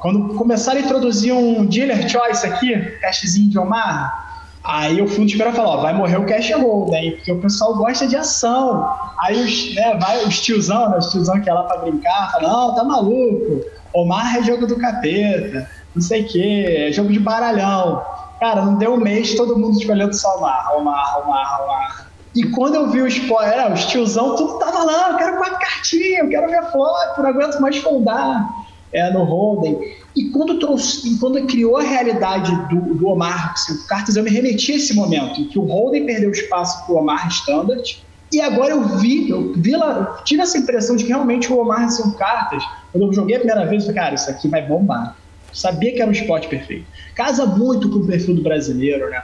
quando 0.00 0.34
começaram 0.34 0.80
a 0.80 0.82
introduzir 0.82 1.32
um 1.32 1.64
dealer 1.64 2.08
choice 2.08 2.46
aqui, 2.46 2.74
cashzinho 3.00 3.48
de 3.48 3.58
Omar, 3.58 4.32
Aí 4.64 4.98
eu 4.98 5.08
fui 5.08 5.22
um 5.22 5.26
dos 5.26 5.34
caras 5.34 5.56
falar, 5.56 5.70
ó, 5.70 5.80
vai 5.80 5.92
morrer 5.92 6.18
o 6.18 6.24
cash 6.24 6.50
né? 6.50 7.10
Porque 7.16 7.32
o 7.32 7.40
pessoal 7.40 7.74
gosta 7.74 8.06
de 8.06 8.14
ação. 8.14 8.88
Aí 9.18 9.42
os, 9.42 9.74
né, 9.74 9.98
vai 10.00 10.24
os 10.24 10.40
tiozão, 10.40 10.88
né? 10.88 10.98
Os 10.98 11.10
tiozão 11.10 11.40
que 11.40 11.50
é 11.50 11.52
lá 11.52 11.64
pra 11.64 11.78
brincar, 11.78 12.30
fala, 12.30 12.48
não, 12.48 12.74
tá 12.74 12.84
maluco. 12.84 13.60
Omar 13.92 14.36
é 14.36 14.42
jogo 14.42 14.66
do 14.66 14.76
capeta, 14.76 15.68
não 15.94 16.02
sei 16.02 16.22
o 16.22 16.28
quê, 16.28 16.64
é 16.88 16.92
jogo 16.92 17.12
de 17.12 17.18
baralhão. 17.18 18.02
Cara, 18.40 18.64
não 18.64 18.76
deu 18.76 18.94
um 18.94 19.00
mês, 19.00 19.34
todo 19.34 19.58
mundo 19.58 19.78
escolhendo 19.78 20.14
só 20.14 20.36
Omar, 20.38 20.76
Omar, 20.76 21.20
Omar, 21.20 21.62
Omar. 21.62 22.12
E 22.34 22.44
quando 22.44 22.76
eu 22.76 22.90
vi 22.90 23.02
o 23.02 23.06
spoiler, 23.06 23.58
é, 23.58 23.72
os 23.72 23.84
tiozão, 23.86 24.34
tudo 24.36 24.58
tava 24.58 24.82
lá, 24.84 25.10
eu 25.10 25.16
quero 25.16 25.36
quatro 25.36 25.58
cartinhas, 25.58 26.24
eu 26.24 26.28
quero 26.30 26.48
ver 26.48 26.62
flop, 26.72 27.18
não 27.18 27.26
aguento 27.26 27.60
mais 27.60 27.76
foldar 27.76 28.48
é, 28.92 29.10
no 29.12 29.24
Holden. 29.24 29.78
E 30.16 30.30
quando, 30.30 30.58
trouxe, 30.58 31.18
quando 31.18 31.46
criou 31.46 31.76
a 31.76 31.82
realidade 31.82 32.50
do, 32.68 32.94
do 32.94 33.06
Omar 33.06 33.56
cinco 33.56 33.86
cartas, 33.86 34.16
eu 34.16 34.22
me 34.22 34.30
remeti 34.30 34.72
a 34.72 34.76
esse 34.76 34.94
momento 34.94 35.40
em 35.40 35.48
que 35.48 35.58
o 35.58 35.64
Holden 35.64 36.06
perdeu 36.06 36.30
espaço 36.30 36.86
para 36.86 36.94
o 36.94 36.98
Omar 36.98 37.28
Standard. 37.28 38.02
E 38.32 38.40
agora 38.40 38.70
eu 38.70 38.82
vi, 38.96 39.28
eu 39.28 39.52
vi 39.54 39.76
lá, 39.76 40.22
tive 40.24 40.40
essa 40.40 40.56
impressão 40.56 40.96
de 40.96 41.04
que 41.04 41.10
realmente 41.10 41.52
o 41.52 41.58
Omar 41.58 41.90
cinco 41.90 42.16
cartas, 42.16 42.64
quando 42.90 43.06
eu 43.06 43.12
joguei 43.12 43.36
a 43.36 43.40
primeira 43.40 43.66
vez, 43.66 43.82
eu 43.82 43.88
falei, 43.88 44.02
cara, 44.02 44.14
isso 44.14 44.30
aqui 44.30 44.48
vai 44.48 44.66
bombar. 44.66 45.16
Sabia 45.52 45.92
que 45.92 46.00
era 46.00 46.08
um 46.08 46.12
esporte 46.12 46.48
perfeito. 46.48 46.86
Casa 47.14 47.46
muito 47.46 47.88
com 47.90 47.98
o 47.98 48.06
perfil 48.06 48.34
do 48.34 48.42
brasileiro, 48.42 49.10
né? 49.10 49.22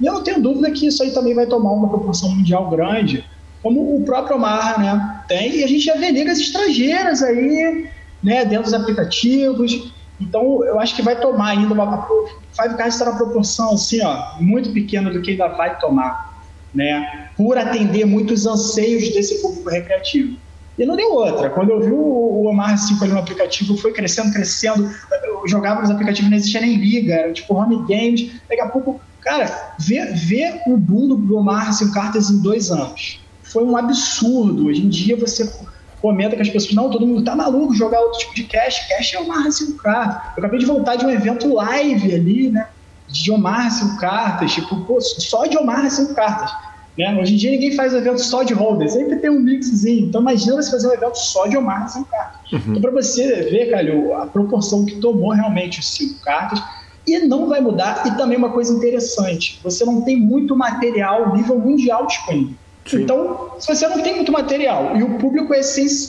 E 0.00 0.06
eu 0.06 0.14
não 0.14 0.22
tenho 0.22 0.40
dúvida 0.40 0.70
que 0.70 0.86
isso 0.86 1.02
aí 1.02 1.12
também 1.12 1.34
vai 1.34 1.46
tomar 1.46 1.72
uma 1.72 1.88
proporção 1.88 2.30
mundial 2.30 2.70
grande, 2.70 3.24
como 3.62 3.96
o 3.96 4.04
próprio 4.04 4.36
Omar, 4.36 4.80
né? 4.80 5.22
Tem, 5.26 5.56
e 5.56 5.64
a 5.64 5.66
gente 5.66 5.84
já 5.84 5.96
vê 5.96 6.10
ligas 6.10 6.38
estrangeiras 6.38 7.22
aí, 7.22 7.88
né, 8.22 8.44
dentro 8.44 8.64
dos 8.64 8.74
aplicativos. 8.74 9.92
Então, 10.20 10.64
eu 10.64 10.80
acho 10.80 10.96
que 10.96 11.02
vai 11.02 11.20
tomar 11.20 11.50
ainda 11.50 11.72
uma. 11.72 12.06
Five 12.52 12.76
Cards 12.76 12.94
está 12.94 13.10
na 13.10 13.16
proporção 13.16 13.74
assim, 13.74 14.00
ó, 14.02 14.40
muito 14.40 14.72
pequena 14.72 15.10
do 15.10 15.22
que 15.22 15.32
ainda 15.32 15.48
vai 15.48 15.78
tomar, 15.78 16.42
né? 16.74 17.30
Por 17.36 17.56
atender 17.56 18.04
muitos 18.04 18.46
anseios 18.46 19.12
desse 19.14 19.40
público 19.40 19.70
recreativo. 19.70 20.36
E 20.78 20.86
não 20.86 20.94
deu 20.94 21.12
outra. 21.12 21.50
Quando 21.50 21.70
eu 21.70 21.80
vi 21.80 21.90
o 21.90 22.46
Omar 22.46 22.78
5 22.78 23.02
ali 23.02 23.12
no 23.12 23.18
aplicativo, 23.18 23.76
foi 23.76 23.92
crescendo, 23.92 24.32
crescendo. 24.32 24.88
Eu 25.24 25.42
jogava 25.48 25.80
nos 25.80 25.90
aplicativos, 25.90 26.30
não 26.30 26.36
existia 26.36 26.60
nem 26.60 26.76
liga, 26.76 27.14
era 27.14 27.32
tipo 27.32 27.54
home 27.54 27.84
games. 27.88 28.30
Daqui 28.48 28.60
a 28.60 28.68
pouco, 28.68 29.00
cara, 29.20 29.74
ver, 29.78 30.14
ver 30.14 30.62
o 30.66 30.76
boom 30.76 31.08
do 31.08 31.36
Omar 31.36 31.72
5 31.72 31.92
cartas 31.92 32.30
em 32.30 32.40
dois 32.40 32.70
anos 32.70 33.20
foi 33.42 33.64
um 33.64 33.76
absurdo. 33.76 34.66
Hoje 34.66 34.82
em 34.84 34.88
dia 34.88 35.16
você 35.16 35.50
comenta 36.00 36.36
que 36.36 36.42
as 36.42 36.48
pessoas, 36.48 36.74
não, 36.74 36.90
todo 36.90 37.06
mundo 37.06 37.24
tá 37.24 37.34
maluco 37.34 37.74
jogar 37.74 38.00
outro 38.00 38.20
tipo 38.20 38.34
de 38.34 38.44
cash, 38.44 38.88
cash 38.88 39.14
é 39.14 39.20
Omar 39.20 39.50
5 39.50 39.82
cartas. 39.82 40.22
Eu 40.36 40.44
acabei 40.44 40.60
de 40.60 40.66
voltar 40.66 40.96
de 40.96 41.04
um 41.04 41.10
evento 41.10 41.52
live 41.54 42.14
ali, 42.14 42.50
né, 42.50 42.68
de 43.08 43.32
Omar 43.32 43.70
5 43.70 43.98
cartas, 43.98 44.52
tipo, 44.52 44.84
pô, 44.84 45.00
só 45.00 45.46
de 45.46 45.58
Omar 45.58 45.90
5 45.90 46.14
cartas. 46.14 46.52
Né? 46.98 47.16
Hoje 47.20 47.34
em 47.34 47.36
dia 47.36 47.50
ninguém 47.52 47.76
faz 47.76 47.94
evento 47.94 48.20
só 48.20 48.42
de 48.42 48.52
holder, 48.52 48.90
sempre 48.90 49.16
tem 49.16 49.30
um 49.30 49.38
mixzinho. 49.38 50.08
Então 50.08 50.20
imagina 50.20 50.56
você 50.56 50.70
fazer 50.70 50.88
um 50.88 50.92
evento 50.92 51.14
só 51.14 51.46
de 51.46 51.56
Omar 51.56 51.88
5 51.88 52.04
cartas. 52.06 52.52
Uhum. 52.52 52.60
Então 52.70 52.82
para 52.82 52.90
você 52.90 53.42
ver, 53.42 53.70
Calil, 53.70 54.14
a 54.14 54.26
proporção 54.26 54.84
que 54.84 54.96
tomou 54.96 55.30
realmente 55.30 55.78
os 55.78 55.88
5 55.94 56.20
cartas, 56.20 56.60
e 57.06 57.20
não 57.20 57.48
vai 57.48 57.60
mudar. 57.60 58.02
E 58.06 58.16
também 58.16 58.36
uma 58.36 58.50
coisa 58.50 58.74
interessante, 58.74 59.60
você 59.62 59.84
não 59.84 60.02
tem 60.02 60.16
muito 60.16 60.56
material 60.56 61.36
nível 61.36 61.58
mundial 61.58 62.06
disponível. 62.06 62.54
Sim. 62.84 63.02
Então, 63.02 63.50
se 63.58 63.68
você 63.68 63.86
não 63.86 64.02
tem 64.02 64.16
muito 64.16 64.32
material 64.32 64.96
e 64.96 65.02
o 65.02 65.18
público 65.18 65.54
é 65.54 65.60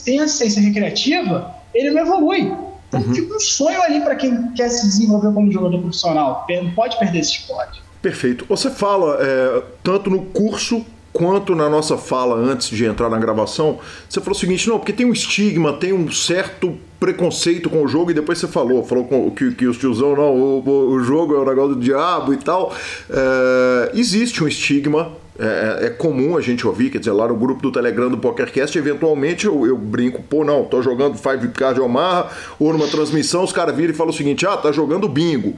tem 0.04 0.20
a 0.20 0.24
essência 0.24 0.60
recreativa, 0.60 1.54
ele 1.72 1.90
não 1.90 2.02
evolui. 2.02 2.52
Então, 2.88 3.00
uhum. 3.00 3.14
fica 3.14 3.36
um 3.36 3.40
sonho 3.40 3.80
ali 3.82 4.00
para 4.00 4.16
quem 4.16 4.50
quer 4.52 4.68
se 4.70 4.86
desenvolver 4.86 5.32
como 5.32 5.52
jogador 5.52 5.78
profissional. 5.78 6.46
Não 6.48 6.72
pode 6.72 6.98
perder 6.98 7.20
esse 7.20 7.32
esporte. 7.32 7.80
Perfeito. 8.02 8.46
Você 8.48 8.70
fala 8.70 9.18
é, 9.20 9.62
tanto 9.82 10.08
no 10.08 10.22
curso 10.22 10.84
quanto 11.12 11.54
na 11.54 11.68
nossa 11.68 11.96
fala 11.96 12.36
antes 12.36 12.68
de 12.68 12.84
entrar 12.84 13.08
na 13.08 13.18
gravação, 13.18 13.78
você 14.08 14.20
falou 14.20 14.36
o 14.36 14.38
seguinte, 14.38 14.68
não, 14.68 14.78
porque 14.78 14.92
tem 14.92 15.04
um 15.04 15.12
estigma, 15.12 15.72
tem 15.72 15.92
um 15.92 16.10
certo 16.10 16.76
preconceito 17.00 17.68
com 17.68 17.82
o 17.82 17.88
jogo, 17.88 18.10
e 18.10 18.14
depois 18.14 18.38
você 18.38 18.46
falou, 18.46 18.84
falou 18.84 19.30
que, 19.32 19.52
que 19.52 19.66
os 19.66 19.78
tiozão, 19.78 20.14
não, 20.14 20.34
o, 20.34 20.90
o 20.92 21.00
jogo 21.00 21.34
é 21.34 21.38
o 21.38 21.44
negócio 21.44 21.74
do 21.74 21.80
diabo 21.80 22.32
e 22.32 22.36
tal. 22.36 22.74
É, 23.08 23.90
existe 23.94 24.44
um 24.44 24.48
estigma 24.48 25.12
é, 25.40 25.84
é, 25.84 25.86
é, 25.86 25.90
comum 25.90 26.36
a 26.36 26.42
gente 26.42 26.66
ouvir, 26.66 26.90
quer 26.90 26.98
dizer, 26.98 27.12
lá 27.12 27.26
no 27.26 27.34
grupo 27.34 27.62
do 27.62 27.72
Telegram 27.72 28.10
do 28.10 28.18
PokerCast, 28.18 28.76
eventualmente 28.76 29.46
eu, 29.46 29.66
eu 29.66 29.74
brinco, 29.74 30.22
pô, 30.22 30.44
não, 30.44 30.64
tô 30.64 30.82
jogando 30.82 31.16
Five 31.16 31.48
Card 31.48 31.80
Omaha, 31.80 32.28
ou 32.58 32.70
numa 32.74 32.86
transmissão 32.86 33.42
os 33.42 33.50
caras 33.50 33.74
viram 33.74 33.94
e 33.94 33.96
falam 33.96 34.12
o 34.12 34.16
seguinte, 34.16 34.46
ah, 34.46 34.58
tá 34.58 34.70
jogando 34.70 35.08
bingo 35.08 35.54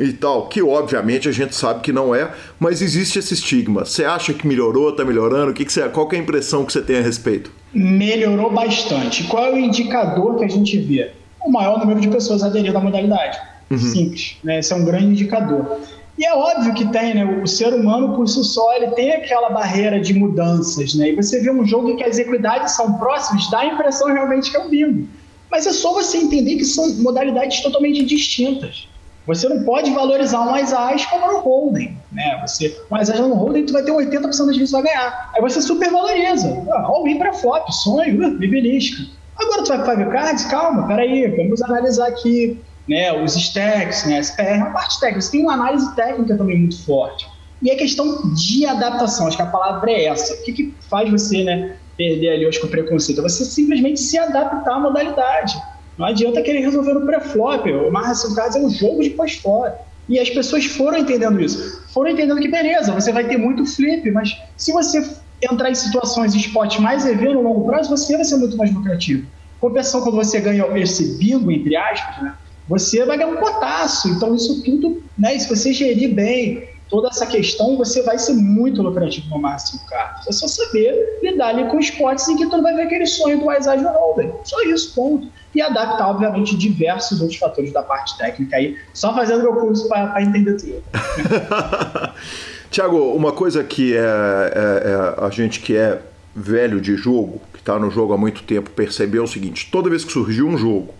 e 0.00 0.10
tal, 0.14 0.48
que 0.48 0.62
obviamente 0.62 1.28
a 1.28 1.32
gente 1.32 1.54
sabe 1.54 1.82
que 1.82 1.92
não 1.92 2.14
é, 2.14 2.30
mas 2.58 2.80
existe 2.80 3.18
esse 3.18 3.34
estigma. 3.34 3.84
Você 3.84 4.04
acha 4.04 4.32
que 4.32 4.46
melhorou, 4.46 4.90
tá 4.92 5.04
melhorando? 5.04 5.50
O 5.50 5.54
que, 5.54 5.66
que 5.66 5.72
você, 5.72 5.86
qual 5.90 6.08
que 6.08 6.16
é 6.16 6.18
a 6.18 6.22
impressão 6.22 6.64
que 6.64 6.72
você 6.72 6.80
tem 6.80 6.96
a 6.96 7.02
respeito? 7.02 7.52
Melhorou 7.74 8.50
bastante. 8.50 9.24
Qual 9.24 9.44
é 9.44 9.52
o 9.52 9.58
indicador 9.58 10.36
que 10.36 10.44
a 10.44 10.48
gente 10.48 10.78
vê? 10.78 11.10
O 11.44 11.52
maior 11.52 11.78
número 11.78 12.00
de 12.00 12.08
pessoas 12.08 12.42
aderindo 12.42 12.78
à 12.78 12.80
modalidade. 12.80 13.38
Uhum. 13.70 13.78
Simples, 13.78 14.38
né? 14.42 14.60
Esse 14.60 14.72
é 14.72 14.76
um 14.76 14.84
grande 14.84 15.06
indicador. 15.06 15.78
E 16.18 16.24
é 16.24 16.34
óbvio 16.34 16.72
que 16.72 16.86
tem, 16.88 17.14
né? 17.14 17.24
O 17.42 17.46
ser 17.46 17.74
humano, 17.74 18.14
por 18.16 18.26
si 18.26 18.42
só, 18.42 18.74
ele 18.74 18.88
tem 18.92 19.12
aquela 19.12 19.50
barreira 19.50 20.00
de 20.00 20.14
mudanças, 20.14 20.94
né? 20.94 21.10
E 21.10 21.16
você 21.16 21.40
vê 21.40 21.50
um 21.50 21.64
jogo 21.66 21.90
em 21.90 21.96
que 21.96 22.04
as 22.04 22.18
equidades 22.18 22.72
são 22.72 22.94
próximas, 22.94 23.50
dá 23.50 23.60
a 23.60 23.66
impressão 23.66 24.08
realmente 24.08 24.50
que 24.50 24.56
é 24.56 24.60
um 24.60 24.68
bingo. 24.68 25.06
Mas 25.50 25.66
é 25.66 25.72
só 25.72 25.92
você 25.92 26.16
entender 26.16 26.56
que 26.56 26.64
são 26.64 26.88
modalidades 26.96 27.60
totalmente 27.62 28.04
distintas. 28.04 28.88
Você 29.26 29.48
não 29.48 29.64
pode 29.64 29.90
valorizar 29.90 30.40
um 30.40 30.54
as 30.54 31.04
como 31.06 31.32
no 31.32 31.38
holding, 31.40 31.96
né? 32.12 32.40
Você, 32.46 32.74
um 32.90 32.96
as 32.96 33.08
no 33.08 33.34
holding, 33.34 33.66
tu 33.66 33.72
vai 33.72 33.82
ter 33.82 33.92
80% 33.92 34.22
das 34.22 34.56
vezes 34.56 34.70
vai 34.70 34.82
ganhar. 34.82 35.32
Aí 35.34 35.42
você 35.42 35.60
supervaloriza. 35.60 36.64
Ah, 36.70 36.82
all-in 36.86 37.18
para 37.18 37.32
flop, 37.32 37.68
sonho, 37.70 38.26
uh, 38.26 38.38
bibelisca. 38.38 39.04
Agora 39.36 39.64
tu 39.64 39.68
vai 39.68 39.84
para 39.84 39.96
five 39.96 40.10
cards, 40.10 40.44
calma, 40.46 40.86
peraí, 40.86 41.26
vamos 41.36 41.60
analisar 41.62 42.08
aqui 42.08 42.58
né, 42.88 43.12
os 43.22 43.36
stacks, 43.36 44.06
né, 44.06 44.20
SPR, 44.20 44.42
é 44.42 44.56
uma 44.56 44.70
parte 44.70 45.00
técnica, 45.00 45.20
você 45.20 45.32
tem 45.32 45.42
uma 45.42 45.54
análise 45.54 45.94
técnica 45.94 46.36
também 46.36 46.58
muito 46.58 46.82
forte. 46.84 47.26
E 47.62 47.70
a 47.70 47.76
questão 47.76 48.34
de 48.34 48.66
adaptação, 48.66 49.26
acho 49.26 49.36
que 49.36 49.42
a 49.42 49.46
palavra 49.46 49.90
é 49.90 50.04
essa. 50.06 50.34
O 50.34 50.44
que, 50.44 50.52
que 50.52 50.74
faz 50.90 51.10
você 51.10 51.42
né, 51.42 51.76
perder 51.96 52.30
ali, 52.30 52.46
acho 52.46 52.60
que 52.60 52.66
o 52.66 52.70
preconceito? 52.70 53.20
É 53.20 53.22
você 53.22 53.44
simplesmente 53.44 53.98
se 53.98 54.18
adaptar 54.18 54.74
à 54.74 54.78
modalidade. 54.78 55.56
Não 55.96 56.06
adianta 56.06 56.42
querer 56.42 56.60
resolver 56.60 56.92
no 56.92 57.06
pré-flop. 57.06 57.66
O 57.66 57.90
Marra 57.90 58.12
Cards 58.34 58.56
é 58.56 58.60
um 58.60 58.68
jogo 58.68 59.02
de 59.02 59.10
pós-flop. 59.10 59.74
E 60.08 60.20
as 60.20 60.28
pessoas 60.30 60.66
foram 60.66 60.98
entendendo 60.98 61.40
isso. 61.40 61.82
Foram 61.92 62.10
entendendo 62.10 62.38
que, 62.38 62.48
beleza, 62.48 62.92
você 62.92 63.10
vai 63.10 63.24
ter 63.24 63.38
muito 63.38 63.64
flip, 63.64 64.08
mas 64.10 64.36
se 64.56 64.70
você 64.72 65.02
entrar 65.42 65.70
em 65.70 65.74
situações 65.74 66.32
de 66.32 66.40
spot 66.40 66.78
mais 66.78 67.06
EV 67.06 67.32
no 67.32 67.42
longo 67.42 67.66
prazo, 67.66 67.88
você 67.90 68.14
vai 68.14 68.24
ser 68.24 68.36
muito 68.36 68.56
mais 68.56 68.72
lucrativo. 68.72 69.26
Compensação, 69.58 70.02
quando 70.02 70.16
você 70.16 70.38
ganha 70.40 70.64
esse 70.78 71.18
bingo, 71.18 71.50
entre 71.50 71.74
aspas, 71.74 72.22
né? 72.22 72.34
Você 72.68 73.04
vai 73.04 73.16
ganhar 73.16 73.30
um 73.30 73.36
potaço. 73.36 74.08
Então, 74.08 74.34
isso 74.34 74.62
tudo, 74.62 75.02
né? 75.16 75.38
Se 75.38 75.48
você 75.48 75.72
gerir 75.72 76.14
bem 76.14 76.68
toda 76.88 77.08
essa 77.08 77.26
questão, 77.26 77.76
você 77.76 78.02
vai 78.02 78.18
ser 78.18 78.34
muito 78.34 78.82
lucrativo 78.82 79.28
no 79.30 79.38
máximo 79.38 79.80
cartas. 79.86 80.26
É 80.26 80.32
só 80.32 80.46
saber 80.46 81.18
lidar 81.22 81.48
ali 81.48 81.68
com 81.68 81.78
esportes 81.78 82.28
em 82.28 82.36
que 82.36 82.46
tu 82.46 82.62
vai 82.62 82.74
ver 82.74 82.82
aquele 82.82 83.06
sonho 83.06 83.40
do 83.40 83.52
Isaac 83.52 83.82
Holden. 83.82 84.32
Só 84.44 84.62
isso, 84.62 84.94
ponto. 84.94 85.28
E 85.54 85.60
adaptar, 85.60 86.08
obviamente, 86.08 86.56
diversos 86.56 87.20
outros 87.20 87.38
fatores 87.38 87.72
da 87.72 87.82
parte 87.82 88.16
técnica 88.18 88.56
aí. 88.56 88.76
Só 88.92 89.14
fazendo 89.14 89.42
meu 89.42 89.54
curso 89.54 89.88
para 89.88 90.22
entender 90.22 90.56
tudo. 90.56 90.82
Tiago, 92.70 92.98
uma 93.14 93.32
coisa 93.32 93.64
que 93.64 93.96
é, 93.96 94.00
é, 94.00 94.02
é, 94.02 95.24
a 95.24 95.30
gente 95.30 95.60
que 95.60 95.76
é 95.76 96.00
velho 96.34 96.80
de 96.80 96.94
jogo, 96.94 97.40
que 97.52 97.60
está 97.60 97.78
no 97.78 97.90
jogo 97.90 98.12
há 98.12 98.18
muito 98.18 98.42
tempo, 98.42 98.70
percebeu 98.70 99.24
o 99.24 99.26
seguinte: 99.26 99.68
toda 99.72 99.88
vez 99.88 100.04
que 100.04 100.12
surgiu 100.12 100.46
um 100.46 100.58
jogo 100.58 100.92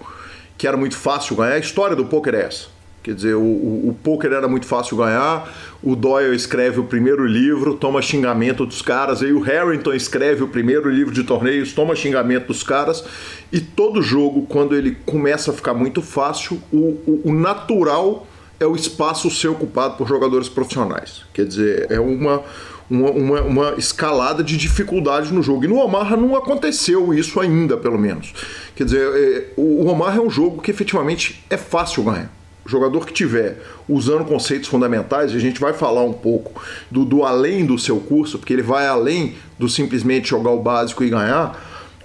que 0.56 0.66
era 0.66 0.76
muito 0.76 0.96
fácil 0.96 1.36
ganhar. 1.36 1.54
A 1.54 1.58
história 1.58 1.96
do 1.96 2.06
poker 2.06 2.34
é 2.34 2.42
essa. 2.42 2.76
Quer 3.06 3.14
dizer, 3.14 3.34
o, 3.34 3.40
o, 3.40 3.88
o 3.90 3.96
poker 4.02 4.32
era 4.32 4.48
muito 4.48 4.66
fácil 4.66 4.96
ganhar, 4.96 5.48
o 5.80 5.94
Doyle 5.94 6.34
escreve 6.34 6.80
o 6.80 6.84
primeiro 6.84 7.24
livro, 7.24 7.74
toma 7.74 8.02
xingamento 8.02 8.66
dos 8.66 8.82
caras, 8.82 9.22
aí 9.22 9.32
o 9.32 9.38
Harrington 9.38 9.92
escreve 9.92 10.42
o 10.42 10.48
primeiro 10.48 10.90
livro 10.90 11.14
de 11.14 11.22
torneios, 11.22 11.72
toma 11.72 11.94
xingamento 11.94 12.48
dos 12.48 12.64
caras, 12.64 13.04
e 13.52 13.60
todo 13.60 14.02
jogo, 14.02 14.44
quando 14.48 14.74
ele 14.74 14.96
começa 15.06 15.52
a 15.52 15.54
ficar 15.54 15.72
muito 15.72 16.02
fácil, 16.02 16.60
o, 16.72 16.98
o, 17.06 17.20
o 17.26 17.32
natural 17.32 18.26
é 18.58 18.66
o 18.66 18.74
espaço 18.74 19.30
ser 19.30 19.48
ocupado 19.48 19.96
por 19.96 20.08
jogadores 20.08 20.48
profissionais. 20.48 21.22
Quer 21.32 21.46
dizer, 21.46 21.86
é 21.88 22.00
uma, 22.00 22.42
uma, 22.90 23.10
uma, 23.10 23.40
uma, 23.42 23.74
escalada 23.76 24.42
de 24.42 24.56
dificuldade 24.56 25.32
no 25.32 25.42
jogo. 25.42 25.64
E 25.64 25.68
no 25.68 25.76
Omaha 25.76 26.16
não 26.16 26.36
aconteceu 26.36 27.12
isso 27.12 27.40
ainda, 27.40 27.76
pelo 27.76 27.98
menos. 27.98 28.32
Quer 28.74 28.84
dizer, 28.84 29.00
é, 29.00 29.44
o 29.56 29.86
Omaha 29.86 30.18
é 30.18 30.20
um 30.20 30.30
jogo 30.30 30.62
que 30.62 30.70
efetivamente 30.70 31.44
é 31.50 31.56
fácil 31.56 32.02
ganhar. 32.04 32.30
O 32.64 32.68
jogador 32.68 33.06
que 33.06 33.12
tiver 33.12 33.62
usando 33.88 34.24
conceitos 34.24 34.68
fundamentais, 34.68 35.32
a 35.32 35.38
gente 35.38 35.60
vai 35.60 35.72
falar 35.72 36.02
um 36.02 36.12
pouco 36.12 36.60
do, 36.90 37.04
do 37.04 37.24
além 37.24 37.64
do 37.64 37.78
seu 37.78 37.98
curso, 37.98 38.38
porque 38.38 38.52
ele 38.52 38.62
vai 38.62 38.86
além 38.88 39.34
do 39.56 39.68
simplesmente 39.68 40.30
jogar 40.30 40.50
o 40.50 40.60
básico 40.60 41.04
e 41.04 41.08
ganhar, 41.08 41.56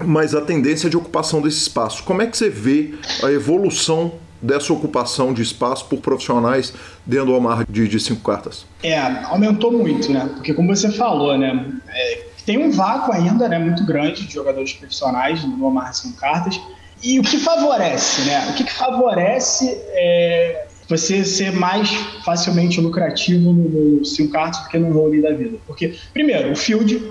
mas 0.06 0.36
a 0.36 0.42
tendência 0.42 0.90
de 0.90 0.96
ocupação 0.96 1.42
desse 1.42 1.58
espaço. 1.58 2.04
Como 2.04 2.22
é 2.22 2.28
que 2.28 2.38
você 2.38 2.50
vê 2.50 2.94
a 3.24 3.32
evolução 3.32 4.14
dessa 4.42 4.74
ocupação 4.74 5.34
de 5.34 5.42
espaço 5.42 5.86
por 5.86 6.00
profissionais 6.00 6.74
dentro 7.06 7.28
do 7.28 7.34
Omar 7.34 7.66
de, 7.70 7.88
de 7.88 8.00
cinco 8.00 8.22
cartas? 8.22 8.66
É, 8.82 9.00
aumentou 9.26 9.72
muito, 9.72 10.12
né? 10.12 10.30
Porque 10.34 10.54
como 10.54 10.76
você 10.76 10.92
falou, 10.92 11.38
né? 11.38 11.72
É, 11.88 12.26
tem 12.46 12.58
um 12.58 12.72
vácuo 12.72 13.14
ainda, 13.14 13.48
né? 13.48 13.60
Muito 13.60 13.86
grande 13.86 14.26
de 14.26 14.34
jogadores 14.34 14.74
profissionais 14.74 15.44
no 15.44 15.66
Omar 15.66 15.92
de 15.92 15.98
cinco 15.98 16.18
cartas. 16.18 16.60
E 17.04 17.20
o 17.20 17.24
que 17.24 17.38
favorece, 17.38 18.22
né? 18.24 18.48
O 18.50 18.54
que, 18.54 18.64
que 18.64 18.74
favorece 18.74 19.70
é 19.94 20.68
você 20.88 21.24
ser 21.24 21.54
mais 21.54 21.90
facilmente 22.26 22.82
lucrativo 22.82 23.54
no, 23.54 23.70
no 24.00 24.06
cinco 24.06 24.34
cartas 24.34 24.62
do 24.64 24.70
que 24.70 24.78
no 24.78 24.92
role 24.92 25.22
da 25.22 25.32
vida? 25.32 25.58
Porque, 25.66 25.96
primeiro, 26.14 26.52
o 26.52 26.56
field, 26.56 27.02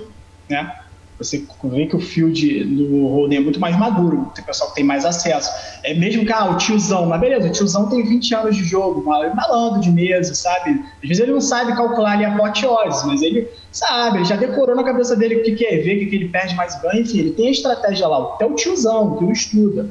né? 0.49 0.80
Você 1.21 1.45
vê 1.65 1.85
que 1.85 1.95
o 1.95 2.01
field 2.01 2.65
no 2.65 3.07
Roden 3.09 3.39
é 3.39 3.41
muito 3.43 3.61
mais 3.61 3.79
maduro, 3.79 4.33
tem 4.35 4.43
pessoal 4.43 4.71
que 4.71 4.77
tem 4.77 4.85
mais 4.85 5.05
acesso. 5.05 5.51
É 5.85 5.93
mesmo 5.93 6.25
que 6.25 6.33
ah, 6.33 6.47
o 6.47 6.57
tiozão, 6.57 7.05
mas 7.05 7.21
beleza, 7.21 7.47
o 7.47 7.53
tiozão 7.53 7.91
tem 7.91 8.03
20 8.03 8.35
anos 8.35 8.57
de 8.57 8.65
jogo, 8.65 9.05
malandro 9.05 9.81
de 9.83 9.91
mesa, 9.91 10.35
sabe? 10.35 10.83
Às 11.03 11.09
vezes 11.09 11.23
ele 11.23 11.33
não 11.33 11.41
sabe 11.43 11.77
calcular 11.77 12.13
ali 12.13 12.25
a 12.25 12.35
apoteose, 12.35 13.07
mas 13.07 13.21
ele 13.21 13.47
sabe, 13.71 14.19
ele 14.19 14.25
já 14.25 14.37
decorou 14.37 14.75
na 14.75 14.83
cabeça 14.83 15.15
dele 15.15 15.37
o 15.37 15.43
que 15.43 15.53
quer 15.57 15.77
ver, 15.83 16.07
o 16.07 16.09
que 16.09 16.17
ele 16.17 16.29
perde 16.29 16.55
mais 16.55 16.81
ganha, 16.81 17.03
enfim, 17.03 17.19
ele 17.19 17.33
tem 17.33 17.49
a 17.49 17.51
estratégia 17.51 18.09
lá. 18.09 18.35
Até 18.35 18.47
o 18.47 18.55
tiozão, 18.55 19.17
que 19.17 19.25
não 19.25 19.33
estuda. 19.33 19.91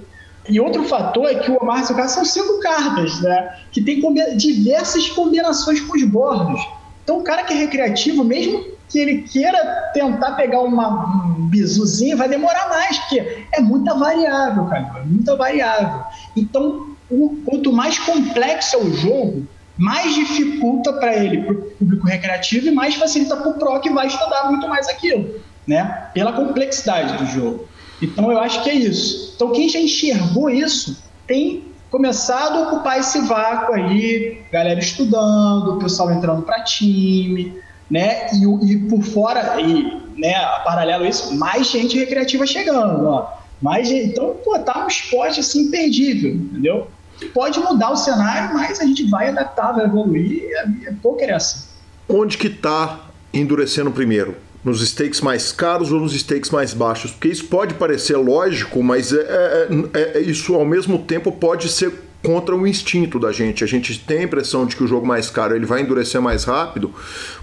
E 0.49 0.59
outro 0.59 0.84
fator 0.86 1.30
é 1.30 1.36
que 1.36 1.51
o 1.51 1.57
Omar 1.61 1.86
Sucar 1.86 2.09
são 2.09 2.25
cinco 2.25 2.59
cartas, 2.59 3.21
né? 3.21 3.55
Que 3.71 3.82
tem 3.82 4.01
diversas 4.36 5.07
combinações 5.09 5.80
com 5.82 5.95
os 5.95 6.03
bordos. 6.05 6.59
Então, 7.03 7.19
o 7.19 7.23
cara 7.23 7.43
que 7.43 7.53
é 7.53 7.57
recreativo, 7.57 8.23
mesmo 8.23 8.78
que 8.89 8.99
ele 8.99 9.21
queira 9.21 9.91
tentar 9.93 10.31
pegar 10.31 10.61
uma, 10.61 11.05
um 11.37 11.47
bizuzinho, 11.47 12.17
vai 12.17 12.27
demorar 12.27 12.67
mais, 12.69 12.97
porque 12.97 13.45
é 13.53 13.61
muita 13.61 13.93
variável, 13.95 14.65
cara, 14.65 14.91
é 14.97 15.05
muita 15.05 15.35
variável. 15.35 16.03
Então, 16.35 16.95
o, 17.09 17.37
quanto 17.45 17.71
mais 17.71 17.99
complexo 17.99 18.75
é 18.75 18.79
o 18.79 18.93
jogo, 18.93 19.47
mais 19.77 20.13
dificulta 20.13 20.91
para 20.93 21.15
ele, 21.15 21.43
para 21.43 21.53
o 21.53 21.61
público 21.71 22.07
recreativo, 22.07 22.67
e 22.67 22.71
mais 22.71 22.95
facilita 22.95 23.37
para 23.37 23.49
o 23.49 23.53
pro 23.53 23.79
que 23.79 23.91
vai 23.91 24.07
estudar 24.07 24.49
muito 24.49 24.67
mais 24.67 24.89
aquilo, 24.89 25.39
né? 25.67 26.09
Pela 26.13 26.33
complexidade 26.33 27.17
do 27.17 27.25
jogo. 27.27 27.69
Então, 28.01 28.31
eu 28.31 28.39
acho 28.39 28.63
que 28.63 28.69
é 28.69 28.73
isso. 28.73 29.33
Então, 29.35 29.51
quem 29.51 29.69
já 29.69 29.79
enxergou 29.79 30.49
isso 30.49 31.01
tem 31.27 31.69
começado 31.91 32.57
a 32.57 32.61
ocupar 32.67 32.99
esse 32.99 33.21
vácuo 33.21 33.73
aí, 33.73 34.41
galera 34.51 34.79
estudando, 34.79 35.75
o 35.75 35.79
pessoal 35.79 36.11
entrando 36.11 36.41
para 36.41 36.63
time, 36.63 37.53
né? 37.89 38.27
E, 38.33 38.71
e 38.71 38.77
por 38.89 39.01
fora, 39.03 39.59
e, 39.59 40.01
né, 40.17 40.33
paralelo 40.63 41.05
a 41.05 41.09
isso, 41.09 41.35
mais 41.37 41.69
gente 41.69 41.97
recreativa 41.97 42.45
chegando, 42.45 43.05
ó. 43.05 43.39
Mais 43.61 43.87
gente, 43.87 44.11
então, 44.11 44.35
pô, 44.43 44.57
tá 44.59 44.85
um 44.85 44.87
esporte 44.87 45.39
assim 45.39 45.63
imperdível, 45.63 46.31
entendeu? 46.31 46.87
Pode 47.33 47.59
mudar 47.59 47.91
o 47.91 47.97
cenário, 47.97 48.53
mas 48.55 48.79
a 48.79 48.85
gente 48.85 49.09
vai 49.09 49.29
adaptar, 49.29 49.73
vai 49.73 49.85
evoluir, 49.85 50.43
é, 50.43 50.89
é 50.89 50.93
poker 51.01 51.29
é 51.29 51.33
assim. 51.33 51.67
Onde 52.07 52.37
que 52.37 52.49
tá 52.49 53.07
endurecendo 53.33 53.91
primeiro? 53.91 54.35
Nos 54.63 54.81
stakes 54.81 55.21
mais 55.21 55.51
caros 55.51 55.91
ou 55.91 55.99
nos 55.99 56.13
stakes 56.13 56.49
mais 56.49 56.73
baixos? 56.73 57.11
Porque 57.11 57.27
isso 57.27 57.45
pode 57.45 57.73
parecer 57.75 58.17
lógico, 58.17 58.81
mas 58.81 59.11
é, 59.11 59.17
é, 59.17 59.67
é, 59.93 60.17
é 60.17 60.21
isso 60.21 60.55
ao 60.55 60.65
mesmo 60.65 60.99
tempo 60.99 61.31
pode 61.31 61.69
ser 61.69 62.09
contra 62.24 62.55
o 62.55 62.67
instinto 62.67 63.20
da 63.20 63.32
gente. 63.32 63.63
A 63.63 63.67
gente 63.67 63.97
tem 63.99 64.20
a 64.20 64.24
impressão 64.24 64.65
de 64.65 64.76
que 64.76 64.84
o 64.84 64.88
jogo 64.88 65.05
mais 65.05 65.30
caro 65.30 65.55
ele 65.55 65.65
vai 65.65 65.82
endurecer 65.82 66.22
mais 66.22 66.43
rápido, 66.43 66.93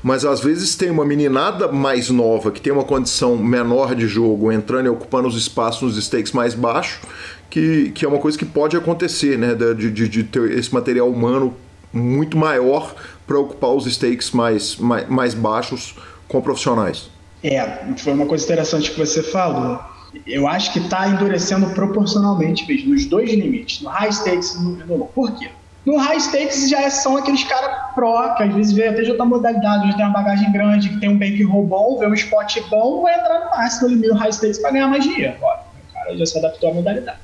mas 0.03 0.25
às 0.25 0.41
vezes 0.41 0.77
tem 0.77 0.91
uma 0.91 1.05
meninada 1.05 1.69
mais 1.69 2.11
nova 2.11 2.51
que 2.51 2.61
tem 2.61 2.73
uma 2.73 2.85
condição 2.85 3.37
menor 3.37 3.95
de 3.95 4.07
jogo 4.07 4.53
entrando 4.53 4.87
e 4.87 4.89
ocupando 4.89 5.29
os 5.29 5.37
espaços 5.37 5.95
nos 5.95 6.05
stakes 6.05 6.33
mais 6.33 6.55
baixos, 6.55 7.01
que, 7.49 7.91
que 7.95 8.05
é 8.05 8.09
uma 8.09 8.19
coisa 8.19 8.37
que 8.37 8.45
pode 8.45 8.77
acontecer, 8.77 9.39
né? 9.39 9.55
De, 9.55 9.91
de, 9.91 10.09
de 10.09 10.25
ter 10.25 10.51
esse 10.53 10.73
material 10.73 11.09
humano 11.09 11.57
muito 11.93 12.37
maior 12.37 12.95
para 13.27 13.39
ocupar 13.39 13.71
os 13.71 13.87
stakes 13.87 14.31
mais, 14.33 14.77
mais, 14.77 15.09
mais 15.09 15.35
baixos 15.35 15.95
com 16.29 16.41
profissionais. 16.41 17.09
É, 17.43 17.85
foi 17.97 18.13
uma 18.13 18.27
coisa 18.27 18.45
interessante 18.45 18.91
que 18.91 18.99
você 18.99 19.23
falou 19.23 19.79
eu 20.27 20.47
acho 20.47 20.73
que 20.73 20.79
está 20.79 21.09
endurecendo 21.09 21.67
proporcionalmente 21.71 22.67
mesmo, 22.67 22.91
nos 22.91 23.07
dois 23.07 23.31
limites, 23.31 23.83
no 23.83 23.91
high 23.91 24.13
stakes 24.13 24.55
e 24.55 24.63
no, 24.63 24.97
low. 24.97 25.11
Por 25.15 25.33
quê? 25.39 25.51
No 25.85 25.97
high 25.99 26.19
stakes 26.19 26.69
já 26.69 26.89
são 26.91 27.17
aqueles 27.17 27.45
caras 27.45 27.95
pró, 27.95 28.35
que 28.35 28.43
às 28.43 28.55
vezes 28.55 28.73
vê 28.73 28.89
até 28.89 29.03
de 29.03 29.11
outra 29.11 29.25
modalidade, 29.25 29.89
já 29.89 29.97
tem 29.97 30.05
uma 30.05 30.13
bagagem 30.13 30.51
grande, 30.53 30.89
que 30.89 31.01
tem 31.01 31.09
um 31.09 31.19
bankroll 31.19 31.65
bom, 31.65 31.99
vê 31.99 32.07
um 32.07 32.15
spot 32.15 32.59
bom, 32.69 33.03
vai 33.03 33.19
entrar 33.19 33.45
no 33.45 33.51
máximo 33.51 33.91
no 33.91 34.15
high 34.15 34.33
stakes 34.33 34.59
para 34.59 34.73
ganhar 34.73 34.89
mais 34.89 35.05
dinheiro. 35.05 35.35
O 35.37 35.93
cara 35.93 36.17
já 36.17 36.27
se 36.27 36.39
adaptou 36.39 36.71
à 36.71 36.75
modalidade. 36.75 37.19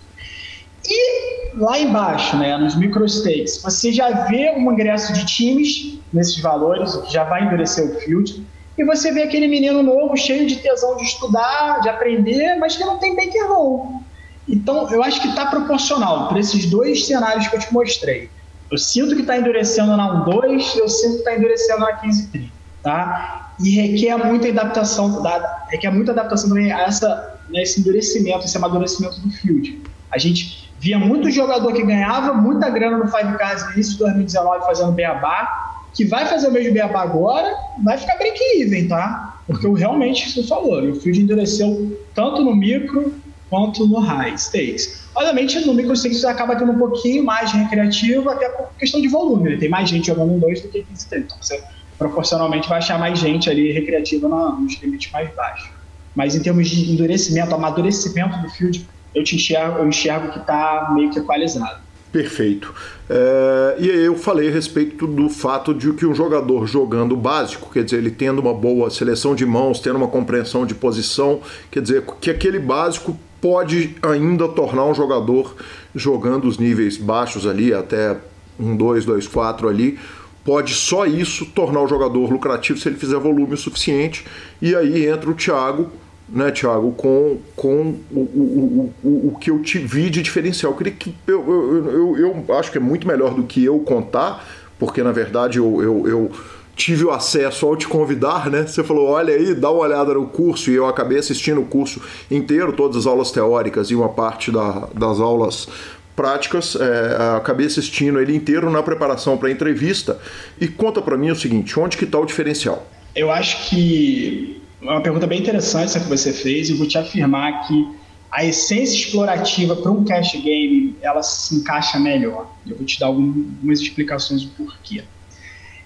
E 0.88 1.56
lá 1.56 1.78
embaixo, 1.78 2.36
né, 2.36 2.56
nos 2.56 2.76
micro 2.76 3.08
stakes, 3.08 3.62
você 3.62 3.92
já 3.92 4.10
vê 4.26 4.52
um 4.56 4.72
ingresso 4.72 5.12
de 5.12 5.24
times 5.26 5.98
nesses 6.12 6.40
valores, 6.40 6.94
que 6.96 7.12
já 7.12 7.24
vai 7.24 7.44
endurecer 7.44 7.84
o 7.84 8.00
field 8.00 8.44
e 8.82 8.84
você 8.84 9.12
vê 9.12 9.22
aquele 9.22 9.48
menino 9.48 9.82
novo, 9.82 10.16
cheio 10.16 10.46
de 10.46 10.56
tesão 10.56 10.96
de 10.96 11.04
estudar, 11.04 11.80
de 11.80 11.88
aprender, 11.88 12.56
mas 12.56 12.76
que 12.76 12.84
não 12.84 12.98
tem 12.98 13.14
bankroll. 13.14 14.02
Então, 14.48 14.90
eu 14.90 15.02
acho 15.02 15.20
que 15.20 15.28
está 15.28 15.46
proporcional 15.46 16.28
para 16.28 16.40
esses 16.40 16.66
dois 16.66 17.06
cenários 17.06 17.46
que 17.46 17.56
eu 17.56 17.60
te 17.60 17.72
mostrei. 17.72 18.28
Eu 18.70 18.78
sinto 18.78 19.14
que 19.14 19.20
está 19.20 19.36
endurecendo 19.36 19.96
na 19.96 20.24
1.2, 20.24 20.76
eu 20.76 20.88
sinto 20.88 21.12
que 21.12 21.18
está 21.18 21.36
endurecendo 21.36 21.80
na 21.80 22.00
15.30, 22.00 22.50
tá? 22.82 23.52
E 23.60 23.70
requer 23.70 24.16
muita 24.16 24.48
adaptação, 24.48 25.22
requer 25.68 25.90
muita 25.90 26.12
adaptação 26.12 26.48
também 26.48 26.72
a 26.72 26.82
essa, 26.82 27.38
né, 27.50 27.62
esse 27.62 27.80
endurecimento, 27.80 28.44
esse 28.44 28.56
amadurecimento 28.56 29.20
do 29.20 29.30
field. 29.30 29.80
A 30.10 30.18
gente 30.18 30.70
via 30.80 30.98
muito 30.98 31.30
jogador 31.30 31.72
que 31.72 31.82
ganhava 31.84 32.34
muita 32.34 32.68
grana 32.68 32.98
no 32.98 33.08
Five 33.08 33.36
Cards 33.38 33.64
no 33.66 33.72
início 33.72 33.92
de 33.92 33.98
2019 34.00 34.64
fazendo 34.64 34.90
beabá, 34.90 35.71
que 35.94 36.04
vai 36.04 36.26
fazer 36.26 36.48
o 36.48 36.52
mesmo 36.52 36.72
beabá 36.72 37.02
agora, 37.02 37.54
vai 37.84 37.98
ficar 37.98 38.16
break-even, 38.16 38.88
tá? 38.88 39.40
Porque 39.46 39.66
eu 39.66 39.72
realmente, 39.74 40.30
você 40.30 40.42
falou, 40.44 40.82
o 40.90 40.94
field 41.00 41.20
endureceu 41.20 42.00
tanto 42.14 42.42
no 42.42 42.54
micro 42.54 43.14
quanto 43.50 43.86
no 43.86 43.98
high 43.98 44.34
stakes. 44.38 45.02
Obviamente, 45.14 45.60
no 45.66 45.74
micro 45.74 45.94
stakes 45.94 46.24
acaba 46.24 46.56
tendo 46.56 46.72
um 46.72 46.78
pouquinho 46.78 47.22
mais 47.22 47.50
de 47.50 47.58
recreativo, 47.58 48.30
até 48.30 48.48
por 48.48 48.68
questão 48.78 49.00
de 49.00 49.08
volume. 49.08 49.50
Né? 49.50 49.56
Tem 49.58 49.68
mais 49.68 49.90
gente 49.90 50.06
jogando 50.06 50.32
um 50.32 50.38
2 50.38 50.62
do 50.62 50.68
que 50.68 50.82
15 50.82 51.06
Então, 51.12 51.36
você 51.38 51.62
proporcionalmente 51.98 52.68
vai 52.68 52.78
achar 52.78 52.98
mais 52.98 53.18
gente 53.18 53.50
ali 53.50 53.70
recreativa 53.70 54.26
nos 54.28 54.80
limites 54.80 55.12
mais 55.12 55.32
baixos. 55.34 55.70
Mas 56.14 56.34
em 56.34 56.42
termos 56.42 56.68
de 56.68 56.92
endurecimento, 56.92 57.54
amadurecimento 57.54 58.38
do 58.38 58.48
field, 58.48 58.88
eu, 59.14 59.22
te 59.22 59.36
enxergo, 59.36 59.78
eu 59.78 59.88
enxergo 59.88 60.32
que 60.32 60.38
está 60.38 60.90
meio 60.94 61.10
que 61.10 61.18
equalizado. 61.18 61.80
Perfeito. 62.12 62.74
É, 63.08 63.76
e 63.78 63.90
aí 63.90 64.04
eu 64.04 64.16
falei 64.16 64.48
a 64.48 64.52
respeito 64.52 65.06
do 65.06 65.30
fato 65.30 65.72
de 65.72 65.94
que 65.94 66.04
um 66.04 66.14
jogador 66.14 66.66
jogando 66.66 67.16
básico, 67.16 67.70
quer 67.72 67.82
dizer, 67.82 67.96
ele 67.96 68.10
tendo 68.10 68.38
uma 68.40 68.52
boa 68.52 68.90
seleção 68.90 69.34
de 69.34 69.46
mãos, 69.46 69.80
tendo 69.80 69.96
uma 69.96 70.08
compreensão 70.08 70.66
de 70.66 70.74
posição, 70.74 71.40
quer 71.70 71.80
dizer, 71.80 72.04
que 72.20 72.30
aquele 72.30 72.58
básico 72.58 73.18
pode 73.40 73.96
ainda 74.02 74.46
tornar 74.46 74.84
um 74.84 74.94
jogador 74.94 75.56
jogando 75.94 76.46
os 76.46 76.58
níveis 76.58 76.98
baixos 76.98 77.46
ali, 77.46 77.72
até 77.72 78.18
um 78.60 78.76
2, 78.76 79.06
2, 79.06 79.26
4 79.26 79.66
ali, 79.66 79.98
pode 80.44 80.74
só 80.74 81.06
isso 81.06 81.46
tornar 81.46 81.80
o 81.80 81.88
jogador 81.88 82.30
lucrativo 82.30 82.78
se 82.78 82.88
ele 82.88 82.96
fizer 82.96 83.18
volume 83.18 83.56
suficiente. 83.56 84.26
E 84.60 84.76
aí 84.76 85.06
entra 85.06 85.30
o 85.30 85.34
Thiago 85.34 85.90
né, 86.32 86.50
Thiago, 86.50 86.92
com, 86.92 87.38
com 87.54 87.94
o, 88.10 88.20
o, 88.20 88.94
o, 89.04 89.28
o 89.28 89.38
que 89.38 89.50
eu 89.50 89.60
te 89.60 89.78
vi 89.78 90.08
de 90.08 90.22
diferencial. 90.22 90.72
Eu, 90.72 90.78
queria 90.78 90.92
que, 90.92 91.14
eu, 91.26 92.16
eu, 92.16 92.44
eu, 92.48 92.56
acho 92.56 92.72
que 92.72 92.78
é 92.78 92.80
muito 92.80 93.06
melhor 93.06 93.34
do 93.34 93.42
que 93.42 93.62
eu 93.62 93.78
contar, 93.80 94.44
porque 94.78 95.02
na 95.02 95.12
verdade 95.12 95.58
eu, 95.58 95.82
eu, 95.82 96.08
eu 96.08 96.30
tive 96.74 97.04
o 97.04 97.10
acesso 97.10 97.66
ao 97.66 97.76
te 97.76 97.86
convidar, 97.86 98.50
né? 98.50 98.66
Você 98.66 98.82
falou, 98.82 99.08
olha 99.08 99.34
aí, 99.34 99.54
dá 99.54 99.70
uma 99.70 99.82
olhada 99.82 100.14
no 100.14 100.26
curso, 100.26 100.70
e 100.70 100.74
eu 100.74 100.86
acabei 100.86 101.18
assistindo 101.18 101.60
o 101.60 101.66
curso 101.66 102.00
inteiro, 102.30 102.72
todas 102.72 102.96
as 102.96 103.06
aulas 103.06 103.30
teóricas 103.30 103.90
e 103.90 103.94
uma 103.94 104.08
parte 104.08 104.50
da, 104.50 104.88
das 104.94 105.20
aulas 105.20 105.68
práticas, 106.16 106.76
é, 106.76 107.36
acabei 107.36 107.66
assistindo 107.66 108.20
ele 108.20 108.34
inteiro 108.34 108.70
na 108.70 108.82
preparação 108.82 109.36
para 109.36 109.48
a 109.48 109.52
entrevista. 109.52 110.18
E 110.60 110.66
conta 110.66 111.02
para 111.02 111.16
mim 111.16 111.30
o 111.30 111.36
seguinte, 111.36 111.78
onde 111.78 111.96
que 111.96 112.04
está 112.04 112.18
o 112.18 112.24
diferencial? 112.24 112.86
Eu 113.14 113.30
acho 113.30 113.68
que 113.68 114.61
uma 114.82 115.00
pergunta 115.00 115.26
bem 115.26 115.40
interessante 115.40 115.84
essa 115.84 116.00
que 116.00 116.08
você 116.08 116.32
fez 116.32 116.68
e 116.68 116.74
vou 116.74 116.86
te 116.86 116.98
afirmar 116.98 117.66
que 117.66 118.02
a 118.30 118.44
essência 118.44 118.96
explorativa 118.96 119.76
para 119.76 119.90
um 119.90 120.04
cash 120.04 120.32
game 120.42 120.96
ela 121.02 121.22
se 121.22 121.54
encaixa 121.54 121.98
melhor. 121.98 122.50
Eu 122.66 122.76
vou 122.76 122.86
te 122.86 122.98
dar 122.98 123.06
algumas 123.06 123.80
explicações 123.80 124.42
do 124.42 124.50
porquê. 124.52 125.04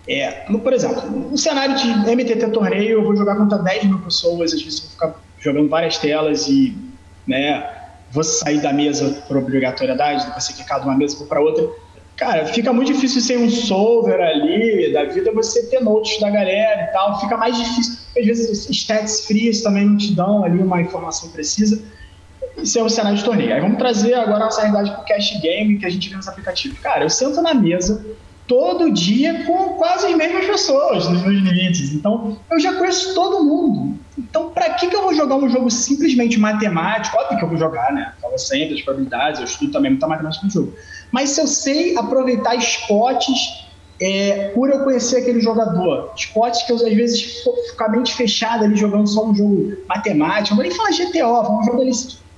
É, 0.09 0.44
no, 0.49 0.61
por 0.61 0.72
exemplo, 0.72 1.11
no 1.11 1.36
cenário 1.36 1.74
de 1.76 2.11
MTT 2.14 2.49
torneio, 2.51 2.90
eu 2.90 3.03
vou 3.03 3.16
jogar 3.16 3.36
contra 3.36 3.59
10 3.59 3.84
mil 3.84 3.99
pessoas, 3.99 4.53
às 4.53 4.62
vezes 4.62 4.78
eu 4.78 4.84
vou 4.84 4.92
ficar 4.92 5.22
jogando 5.40 5.68
várias 5.68 5.99
telas 5.99 6.47
e 6.47 6.76
né, 7.26 7.68
vou 8.12 8.22
sair 8.22 8.61
da 8.61 8.72
mesa 8.72 9.24
por 9.26 9.36
obrigatoriedade, 9.36 10.30
vou 10.30 10.40
ser 10.40 10.53
quicado 10.53 10.82
de 10.82 10.88
uma 10.88 10.97
mesa 10.97 11.24
para 11.24 11.40
outra. 11.40 11.68
Cara, 12.17 12.47
fica 12.47 12.73
muito 12.73 12.93
difícil 12.93 13.21
ser 13.21 13.39
um 13.39 13.51
solver 13.51 14.21
ali 14.21 14.93
da 14.93 15.05
vida, 15.05 15.31
você 15.33 15.67
ter 15.67 15.81
notes 15.81 16.19
da 16.21 16.31
galera 16.31 16.83
e 16.83 16.93
tal, 16.93 17.21
fica 17.21 17.37
mais 17.37 17.57
difícil, 17.57 17.99
às 18.19 18.27
vezes 18.27 18.69
stats 18.71 19.27
frias 19.27 19.61
também 19.61 19.85
não 19.85 19.97
te 19.97 20.14
dão 20.14 20.45
ali 20.45 20.59
uma 20.59 20.81
informação 20.81 21.31
precisa. 21.31 21.83
Isso 22.57 22.79
é 22.79 22.83
o 22.83 22.89
cenário 22.89 23.19
de 23.19 23.25
torneio. 23.25 23.53
Aí 23.53 23.61
vamos 23.61 23.77
trazer 23.77 24.14
agora 24.14 24.37
a 24.37 24.47
nossa 24.47 24.62
realidade 24.62 24.91
pro 24.93 25.05
cash 25.05 25.39
game 25.43 25.79
que 25.79 25.85
a 25.85 25.91
gente 25.91 26.09
vê 26.09 26.17
nos 26.17 26.27
aplicativos. 26.27 26.79
Cara, 26.79 27.05
eu 27.05 27.11
sento 27.11 27.43
na 27.43 27.53
mesa 27.53 28.05
todo 28.47 28.91
dia 28.93 29.45
com 29.45 29.71
quase 29.75 30.07
as 30.07 30.14
mesmas 30.14 30.47
pessoas 30.47 31.09
nos 31.09 31.23
meus 31.23 31.35
limites. 31.35 31.93
Então, 31.93 32.39
eu 32.51 32.59
já 32.59 32.73
conheço 32.75 33.14
todo 33.14 33.45
mundo. 33.45 33.99
Então, 34.17 34.51
para 34.51 34.71
que, 34.71 34.87
que 34.87 34.97
eu 34.97 35.03
vou 35.03 35.14
jogar 35.14 35.37
um 35.37 35.49
jogo 35.49 35.71
simplesmente 35.71 36.39
matemático? 36.39 37.17
Óbvio 37.19 37.39
que 37.39 37.45
eu 37.45 37.49
vou 37.49 37.59
jogar, 37.59 37.93
né? 37.93 38.14
Falo 38.37 38.39
sempre 38.39 38.74
as 38.74 38.82
probabilidades, 38.82 39.41
eu 39.41 39.47
estudo 39.47 39.72
também 39.72 39.91
muita 39.91 40.07
matemática 40.07 40.45
no 40.45 40.51
jogo. 40.51 40.74
Mas 41.11 41.30
se 41.30 41.41
eu 41.41 41.47
sei 41.47 41.97
aproveitar 41.97 42.55
spots 42.57 43.64
é, 44.01 44.49
por 44.49 44.68
eu 44.68 44.84
conhecer 44.84 45.18
aquele 45.18 45.41
jogador, 45.41 46.12
spots 46.16 46.62
que 46.64 46.72
eu 46.72 46.76
às 46.76 46.82
vezes 46.82 47.22
fico 47.22 47.84
a 47.84 47.89
mente 47.89 48.14
fechada 48.14 48.64
ali 48.64 48.76
jogando 48.76 49.07
só 49.07 49.26
um 49.26 49.34
jogo 49.34 49.72
matemático, 49.89 50.51
não 50.51 50.57
vou 50.57 50.64
nem 50.64 50.76
falar 50.76 50.91
GTO, 50.91 51.61
um 51.61 51.64
jogo 51.64 51.82
ali 51.82 51.93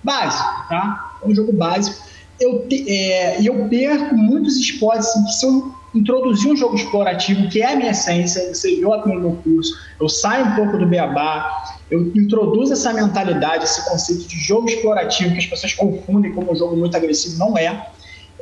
básico, 0.05 0.69
tá? 0.69 1.19
É 1.23 1.27
um 1.27 1.35
jogo 1.35 1.53
básico. 1.53 1.97
Eu, 2.39 2.65
é, 2.71 3.43
eu 3.43 3.69
perco 3.69 4.15
muitos 4.15 4.57
spots 4.57 5.09
assim, 5.09 5.25
que 5.25 5.47
eu 5.47 5.78
introduzir 5.95 6.53
um 6.53 6.57
jogo 6.57 6.77
explorativo, 6.77 7.49
que 7.49 7.63
é 7.63 7.73
a 7.73 7.77
minha 7.77 7.91
essência, 7.91 8.55
você 8.55 8.77
viu 8.77 8.93
aqui 8.93 9.09
no 9.09 9.21
meu 9.21 9.33
curso, 9.43 9.73
eu 10.01 10.09
saio 10.09 10.47
um 10.47 10.55
pouco 10.55 10.77
do 10.77 10.87
beabá, 10.87 11.77
eu 11.91 12.13
introduzo 12.15 12.73
essa 12.73 12.93
mentalidade, 12.93 13.65
esse 13.65 13.89
conceito 13.89 14.29
de 14.29 14.39
jogo 14.39 14.69
explorativo, 14.69 15.33
que 15.33 15.39
as 15.39 15.47
pessoas 15.47 15.73
confundem 15.73 16.33
como 16.33 16.53
um 16.53 16.57
jogo 16.57 16.77
muito 16.77 16.97
agressivo, 16.97 17.39
não 17.39 17.57
é. 17.57 17.89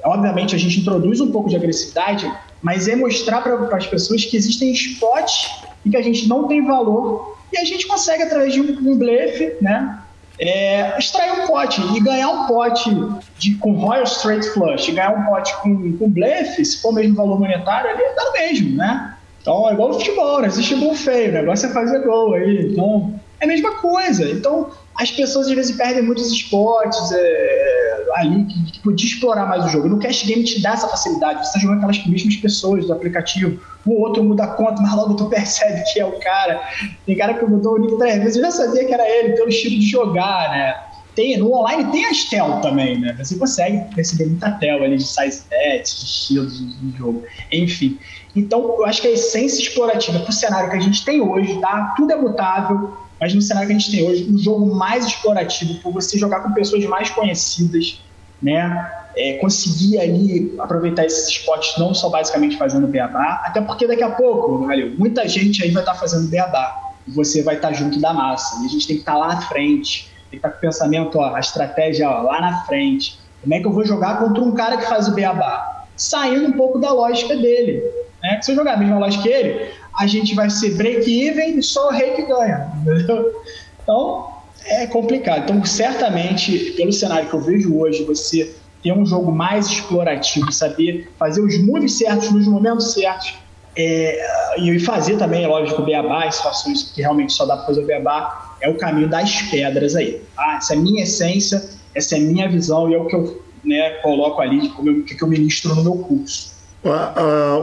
Obviamente, 0.05 0.55
a 0.55 0.59
gente 0.59 0.81
introduz 0.81 1.21
um 1.21 1.31
pouco 1.31 1.49
de 1.49 1.57
agressividade, 1.57 2.31
mas 2.61 2.89
é 2.89 2.97
mostrar 2.97 3.41
para 3.43 3.77
as 3.77 3.87
pessoas 3.87 4.25
que 4.25 4.37
existem 4.37 4.73
spots 4.73 5.51
e 5.85 5.91
que 5.91 5.97
a 5.97 6.03
gente 6.03 6.29
não 6.29 6.49
tem 6.49 6.65
valor 6.65 7.37
e 7.53 7.59
a 7.59 7.65
gente 7.65 7.87
consegue, 7.87 8.25
através 8.25 8.53
de 8.53 8.61
um, 8.61 8.91
um 8.91 8.99
blefe, 8.99 9.55
né, 9.61 10.01
é, 10.39 10.99
extrair 10.99 11.33
um 11.33 11.47
pote 11.47 11.81
e 11.97 12.01
ganhar 12.01 12.29
um 12.29 12.47
pote 12.47 12.91
de, 13.39 13.55
com 13.57 13.73
Royal 13.73 14.05
Straight 14.05 14.47
Flush 14.51 14.91
ganhar 14.91 15.11
um 15.11 15.25
pote 15.25 15.55
com, 15.63 15.97
com 15.97 16.11
blefe, 16.11 16.65
se 16.65 16.81
for 16.81 16.91
o 16.91 16.95
mesmo 16.95 17.15
valor 17.15 17.41
monetário, 17.41 17.91
ali 17.91 18.03
dá 18.15 18.31
o 18.31 18.33
mesmo, 18.33 18.77
né? 18.77 19.17
Então 19.41 19.69
é 19.69 19.73
igual 19.73 19.91
o 19.91 19.95
futebol, 19.95 20.41
não 20.41 20.47
existe 20.47 20.75
gol 20.75 20.95
feio, 20.95 21.31
o 21.31 21.35
negócio 21.35 21.69
é 21.69 21.73
fazer 21.73 22.01
gol 22.01 22.35
aí. 22.35 22.73
Então 22.73 23.15
é 23.41 23.45
a 23.45 23.49
mesma 23.49 23.77
coisa. 23.77 24.29
Então 24.29 24.71
as 24.99 25.11
pessoas 25.11 25.49
às 25.49 25.55
vezes 25.55 25.77
perdem 25.77 26.03
muitos 26.03 26.31
esportes 26.31 27.13
é, 27.13 28.07
ali 28.15 28.45
que, 28.45 28.73
que 28.73 28.81
podia 28.81 29.07
explorar 29.07 29.47
mais 29.47 29.65
o 29.67 29.69
jogo. 29.69 29.89
No 29.89 29.99
cash 29.99 30.25
game 30.25 30.43
te 30.43 30.61
dá 30.63 30.73
essa 30.73 30.89
facilidade, 30.89 31.41
você 31.41 31.49
está 31.49 31.59
jogando 31.61 31.79
aquelas 31.79 32.07
mesmas 32.07 32.37
pessoas 32.37 32.87
do 32.87 32.93
aplicativo, 32.93 33.61
o 33.85 34.01
outro 34.01 34.25
muda 34.25 34.45
a 34.45 34.49
conta, 34.49 34.81
mas 34.83 34.95
logo 34.95 35.15
tu 35.15 35.27
percebe 35.27 35.83
que 35.93 36.01
é 36.01 36.07
o 36.07 36.19
cara. 36.21 36.61
Tem 37.05 37.17
cara 37.17 37.35
que 37.35 37.45
mudou 37.45 37.75
o 37.75 37.79
nick 37.79 37.99
três 37.99 38.19
vezes, 38.19 38.37
eu 38.37 38.43
já 38.43 38.51
sabia 38.51 38.85
que 38.85 38.95
era 38.95 39.09
ele, 39.09 39.35
pelo 39.35 39.49
estilo 39.49 39.79
de 39.79 39.87
jogar, 39.87 40.51
né? 40.51 40.75
Tem, 41.15 41.39
no 41.39 41.51
online 41.55 41.91
tem 41.93 42.05
as 42.05 42.25
tel 42.25 42.61
também, 42.61 43.01
né? 43.01 43.17
Você 43.19 43.37
consegue 43.37 43.95
perceber 43.95 44.27
muita 44.27 44.51
tel 44.53 44.83
ali 44.83 44.99
de 44.99 45.07
size 45.07 45.39
stats, 45.39 45.99
de 45.99 46.05
estilos 46.05 46.59
de 46.59 46.99
jogo, 46.99 47.25
enfim. 47.51 47.99
Então, 48.35 48.61
eu 48.61 48.85
acho 48.85 49.01
que 49.01 49.09
a 49.09 49.13
essência 49.13 49.63
explorativa 49.63 50.19
o 50.19 50.33
cenário 50.33 50.69
que 50.69 50.77
a 50.77 50.81
gente 50.81 51.03
tem 51.07 51.23
hoje, 51.23 51.59
tá? 51.59 51.95
Tudo 51.97 52.13
é 52.13 52.17
mutável, 52.17 52.93
mas 53.21 53.35
no 53.35 53.41
cenário 53.41 53.69
que 53.69 53.75
a 53.75 53.79
gente 53.79 53.91
tem 53.91 54.07
hoje, 54.07 54.29
um 54.31 54.39
jogo 54.39 54.75
mais 54.75 55.07
explorativo, 55.07 55.81
por 55.81 55.93
você 55.93 56.19
jogar 56.19 56.41
com 56.41 56.53
pessoas 56.53 56.85
mais 56.85 57.11
conhecidas, 57.11 58.01
né? 58.43 58.93
É, 59.17 59.39
conseguir 59.39 59.99
ali 59.99 60.55
aproveitar 60.59 61.07
esses 61.07 61.29
spots, 61.29 61.79
não 61.79 61.95
só 61.95 62.11
basicamente 62.11 62.59
fazendo 62.59 62.87
beabá, 62.87 63.43
até 63.47 63.63
porque 63.63 63.87
daqui 63.87 64.03
a 64.03 64.11
pouco, 64.11 64.67
valeu, 64.67 64.93
muita 64.99 65.27
gente 65.27 65.63
aí 65.63 65.71
vai 65.71 65.83
estar 65.83 65.95
tá 65.95 65.99
fazendo 65.99 66.29
beabá, 66.29 66.93
e 67.09 67.11
você 67.13 67.43
vai 67.43 67.57
estar 67.57 67.69
tá 67.69 67.75
junto 67.75 67.99
da 67.99 68.13
massa, 68.13 68.63
e 68.63 68.67
a 68.67 68.69
gente 68.69 68.87
tem 68.87 68.97
que 68.97 69.03
estar 69.03 69.15
tá 69.15 69.19
lá 69.19 69.29
na 69.29 69.41
frente, 69.41 70.11
tem 70.31 70.33
que 70.33 70.37
estar 70.37 70.49
tá 70.49 70.53
com 70.53 70.59
o 70.59 70.61
pensamento, 70.61 71.19
ó, 71.19 71.35
a 71.35 71.41
estratégia 71.41 72.11
ó, 72.11 72.23
lá 72.23 72.41
na 72.41 72.65
frente. 72.65 73.19
Como 73.41 73.55
é 73.55 73.61
que 73.61 73.67
eu 73.67 73.73
vou 73.73 73.85
jogar 73.85 74.19
contra 74.19 74.43
um 74.43 74.53
cara 74.53 74.77
que 74.77 74.87
faz 74.87 75.09
o 75.09 75.15
beabá? 75.15 75.87
Saindo 75.97 76.49
um 76.49 76.53
pouco 76.53 76.79
da 76.79 76.93
lógica 76.93 77.35
dele. 77.37 77.83
Né? 78.23 78.41
Se 78.43 78.51
eu 78.51 78.57
jogar 78.57 78.75
a 78.75 78.77
mesma 78.77 78.99
lógica 78.99 79.23
que 79.23 79.29
ele, 79.29 79.71
a 79.99 80.07
gente 80.07 80.35
vai 80.35 80.51
ser 80.51 80.75
break-even 80.75 81.59
e 81.59 81.63
só 81.63 81.89
o 81.89 81.93
rei 81.93 82.13
que 82.13 82.23
ganha. 82.23 82.71
Entendeu? 82.81 83.43
Então, 83.83 84.29
é 84.65 84.87
complicado. 84.87 85.45
Então, 85.45 85.65
certamente, 85.65 86.75
pelo 86.77 86.93
cenário 86.93 87.29
que 87.29 87.35
eu 87.35 87.41
vejo 87.41 87.77
hoje, 87.79 88.05
você 88.05 88.55
ter 88.83 88.93
um 88.93 89.07
jogo 89.07 89.33
mais 89.33 89.67
explorativo, 89.67 90.53
saber 90.53 91.11
fazer 91.19 91.41
os 91.41 91.59
moves 91.59 91.99
certos 91.99 92.31
nos 92.31 92.47
momentos 92.47 92.93
certos, 92.93 93.35
é, 93.77 94.59
e 94.59 94.79
fazer 94.81 95.19
também, 95.19 95.45
é 95.45 95.47
lógico, 95.47 95.83
o 95.83 95.85
beabá 95.85 96.27
em 96.27 96.33
situações 96.33 96.83
que 96.95 97.03
realmente 97.03 97.33
só 97.33 97.45
dá 97.45 97.57
para 97.57 97.67
fazer 97.67 97.83
o 97.83 97.87
beabá, 97.87 98.57
é 98.61 98.71
o 98.71 98.77
caminho 98.77 99.09
das 99.09 99.43
pedras 99.43 99.95
aí. 99.95 100.23
Tá? 100.35 100.57
Essa 100.57 100.75
é 100.75 100.77
a 100.77 100.81
minha 100.81 101.03
essência, 101.03 101.63
essa 101.95 102.17
é 102.17 102.19
a 102.19 102.23
minha 102.23 102.49
visão 102.49 102.91
e 102.91 102.95
é 102.95 102.99
o 102.99 103.07
que 103.07 103.15
eu 103.15 103.43
né, 103.63 103.91
coloco 104.03 104.41
ali, 104.41 104.73
eu, 104.85 105.05
que 105.05 105.23
eu 105.23 105.29
ministro 105.29 105.75
no 105.75 105.83
meu 105.83 105.97
curso. 105.99 106.56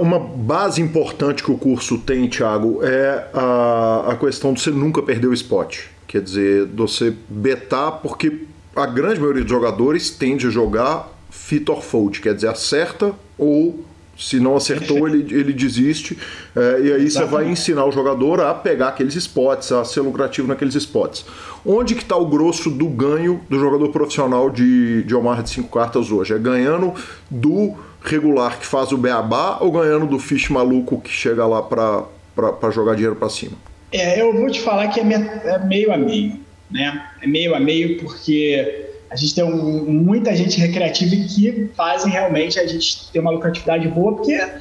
Uma 0.01 0.19
base 0.19 0.81
importante 0.81 1.43
que 1.43 1.51
o 1.51 1.57
curso 1.57 1.97
tem, 1.97 2.27
Thiago, 2.27 2.79
é 2.83 3.27
a, 3.33 4.17
questão 4.19 4.53
de 4.53 4.61
você 4.61 4.71
nunca 4.71 5.01
perder 5.01 5.27
o 5.27 5.33
spot. 5.33 5.85
Quer 6.07 6.21
dizer, 6.21 6.67
você 6.67 7.13
betar, 7.29 7.93
porque 7.93 8.41
a 8.75 8.85
grande 8.85 9.19
maioria 9.19 9.43
dos 9.43 9.51
jogadores 9.51 10.09
tende 10.09 10.47
a 10.47 10.49
jogar 10.49 11.09
fit 11.29 11.69
or 11.71 11.81
fold, 11.81 12.21
quer 12.21 12.35
dizer, 12.35 12.47
acerta 12.47 13.13
ou 13.37 13.83
se 14.17 14.39
não 14.39 14.55
acertou, 14.55 15.07
ele, 15.07 15.25
ele 15.33 15.53
desiste. 15.53 16.17
É, 16.55 16.59
e 16.81 16.93
aí 16.93 17.05
Exatamente. 17.05 17.11
você 17.11 17.25
vai 17.25 17.49
ensinar 17.49 17.85
o 17.85 17.91
jogador 17.91 18.41
a 18.41 18.53
pegar 18.53 18.89
aqueles 18.89 19.15
spots, 19.15 19.71
a 19.71 19.83
ser 19.83 20.01
lucrativo 20.01 20.47
naqueles 20.47 20.75
spots. 20.75 21.25
Onde 21.65 21.95
que 21.95 22.03
está 22.03 22.15
o 22.15 22.25
grosso 22.25 22.69
do 22.69 22.87
ganho 22.87 23.41
do 23.49 23.59
jogador 23.59 23.89
profissional 23.89 24.49
de, 24.49 25.03
de 25.03 25.15
Omar 25.15 25.41
de 25.41 25.49
5 25.49 25.69
cartas 25.69 26.11
hoje? 26.11 26.33
É 26.33 26.37
ganhando 26.37 26.93
do 27.29 27.73
regular 28.03 28.59
que 28.59 28.65
faz 28.65 28.91
o 28.91 28.97
beabá 28.97 29.57
ou 29.61 29.71
ganhando 29.71 30.05
do 30.05 30.19
fish 30.19 30.49
maluco 30.49 30.99
que 30.99 31.09
chega 31.09 31.45
lá 31.45 31.61
para 31.61 32.71
jogar 32.71 32.95
dinheiro 32.95 33.15
para 33.15 33.29
cima? 33.29 33.53
É, 33.91 34.21
eu 34.21 34.33
vou 34.33 34.49
te 34.49 34.59
falar 34.61 34.87
que 34.87 34.99
é, 34.99 35.03
é 35.03 35.59
meio 35.59 35.93
a 35.93 35.97
meio, 35.97 36.39
né? 36.69 37.07
É 37.21 37.27
meio 37.27 37.55
a 37.55 37.59
meio 37.59 37.99
porque 37.99 38.89
a 39.09 39.15
gente 39.15 39.35
tem 39.35 39.43
um, 39.43 39.85
muita 39.85 40.35
gente 40.35 40.59
recreativa 40.59 41.15
que 41.15 41.69
fazem 41.77 42.11
realmente 42.11 42.59
a 42.59 42.65
gente 42.65 43.11
ter 43.11 43.19
uma 43.19 43.29
lucratividade 43.29 43.87
boa, 43.87 44.15
porque 44.15 44.33
é, 44.33 44.51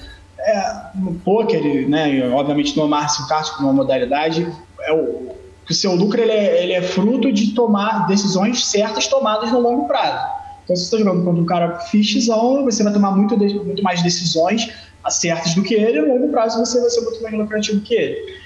no 0.95 1.15
poker, 1.15 1.89
né, 1.89 2.31
obviamente 2.31 2.77
no 2.77 2.85
Omar 2.85 3.09
5 3.09 3.29
cartas 3.29 3.51
como 3.51 3.69
uma 3.69 3.75
modalidade, 3.75 4.47
é 4.81 4.93
o, 4.93 5.35
o 5.69 5.73
seu 5.73 5.95
lucro 5.95 6.21
ele 6.21 6.33
é, 6.33 6.63
ele 6.63 6.73
é 6.75 6.83
fruto 6.83 7.33
de 7.33 7.53
tomar 7.53 8.07
decisões 8.07 8.67
certas 8.67 9.07
tomadas 9.07 9.51
no 9.51 9.61
longo 9.61 9.89
prazo. 9.89 10.42
Então, 10.65 10.77
se 10.77 10.85
você 10.85 10.97
está 10.97 10.99
jogando 10.99 11.25
contra 11.25 11.43
um 11.43 11.47
cara 11.47 11.79
fichzão, 11.81 12.65
você 12.65 12.83
vai 12.83 12.93
tomar 12.93 13.13
muito, 13.13 13.37
muito 13.37 13.83
mais 13.83 14.03
decisões 14.03 14.71
certas 15.11 15.55
do 15.55 15.63
que 15.63 15.75
ele, 15.75 15.99
e 15.99 16.03
no 16.03 16.15
longo 16.15 16.29
prazo 16.29 16.59
você 16.61 16.81
vai 16.81 16.89
ser 16.89 17.01
muito 17.01 17.23
mais 17.23 17.35
lucrativo 17.35 17.81
que 17.81 17.95
ele. 17.95 18.41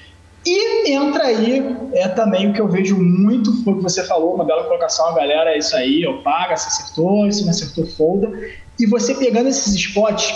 E 0.46 0.92
entra 0.92 1.24
aí, 1.24 1.76
é 1.92 2.08
também 2.08 2.48
o 2.48 2.52
que 2.52 2.60
eu 2.60 2.68
vejo 2.68 2.96
muito, 2.96 3.64
foi 3.64 3.74
o 3.74 3.76
que 3.78 3.82
você 3.82 4.04
falou, 4.04 4.34
uma 4.34 4.44
bela 4.44 4.64
colocação, 4.64 5.08
a 5.08 5.14
galera, 5.14 5.50
é 5.50 5.58
isso 5.58 5.74
aí, 5.76 6.02
eu 6.02 6.22
paga, 6.22 6.56
se 6.56 6.68
acertou, 6.68 7.30
se 7.30 7.42
não 7.42 7.50
acertou, 7.50 7.84
folda. 7.84 8.30
E 8.78 8.86
você 8.86 9.14
pegando 9.14 9.48
esses 9.48 9.74
spots 9.74 10.32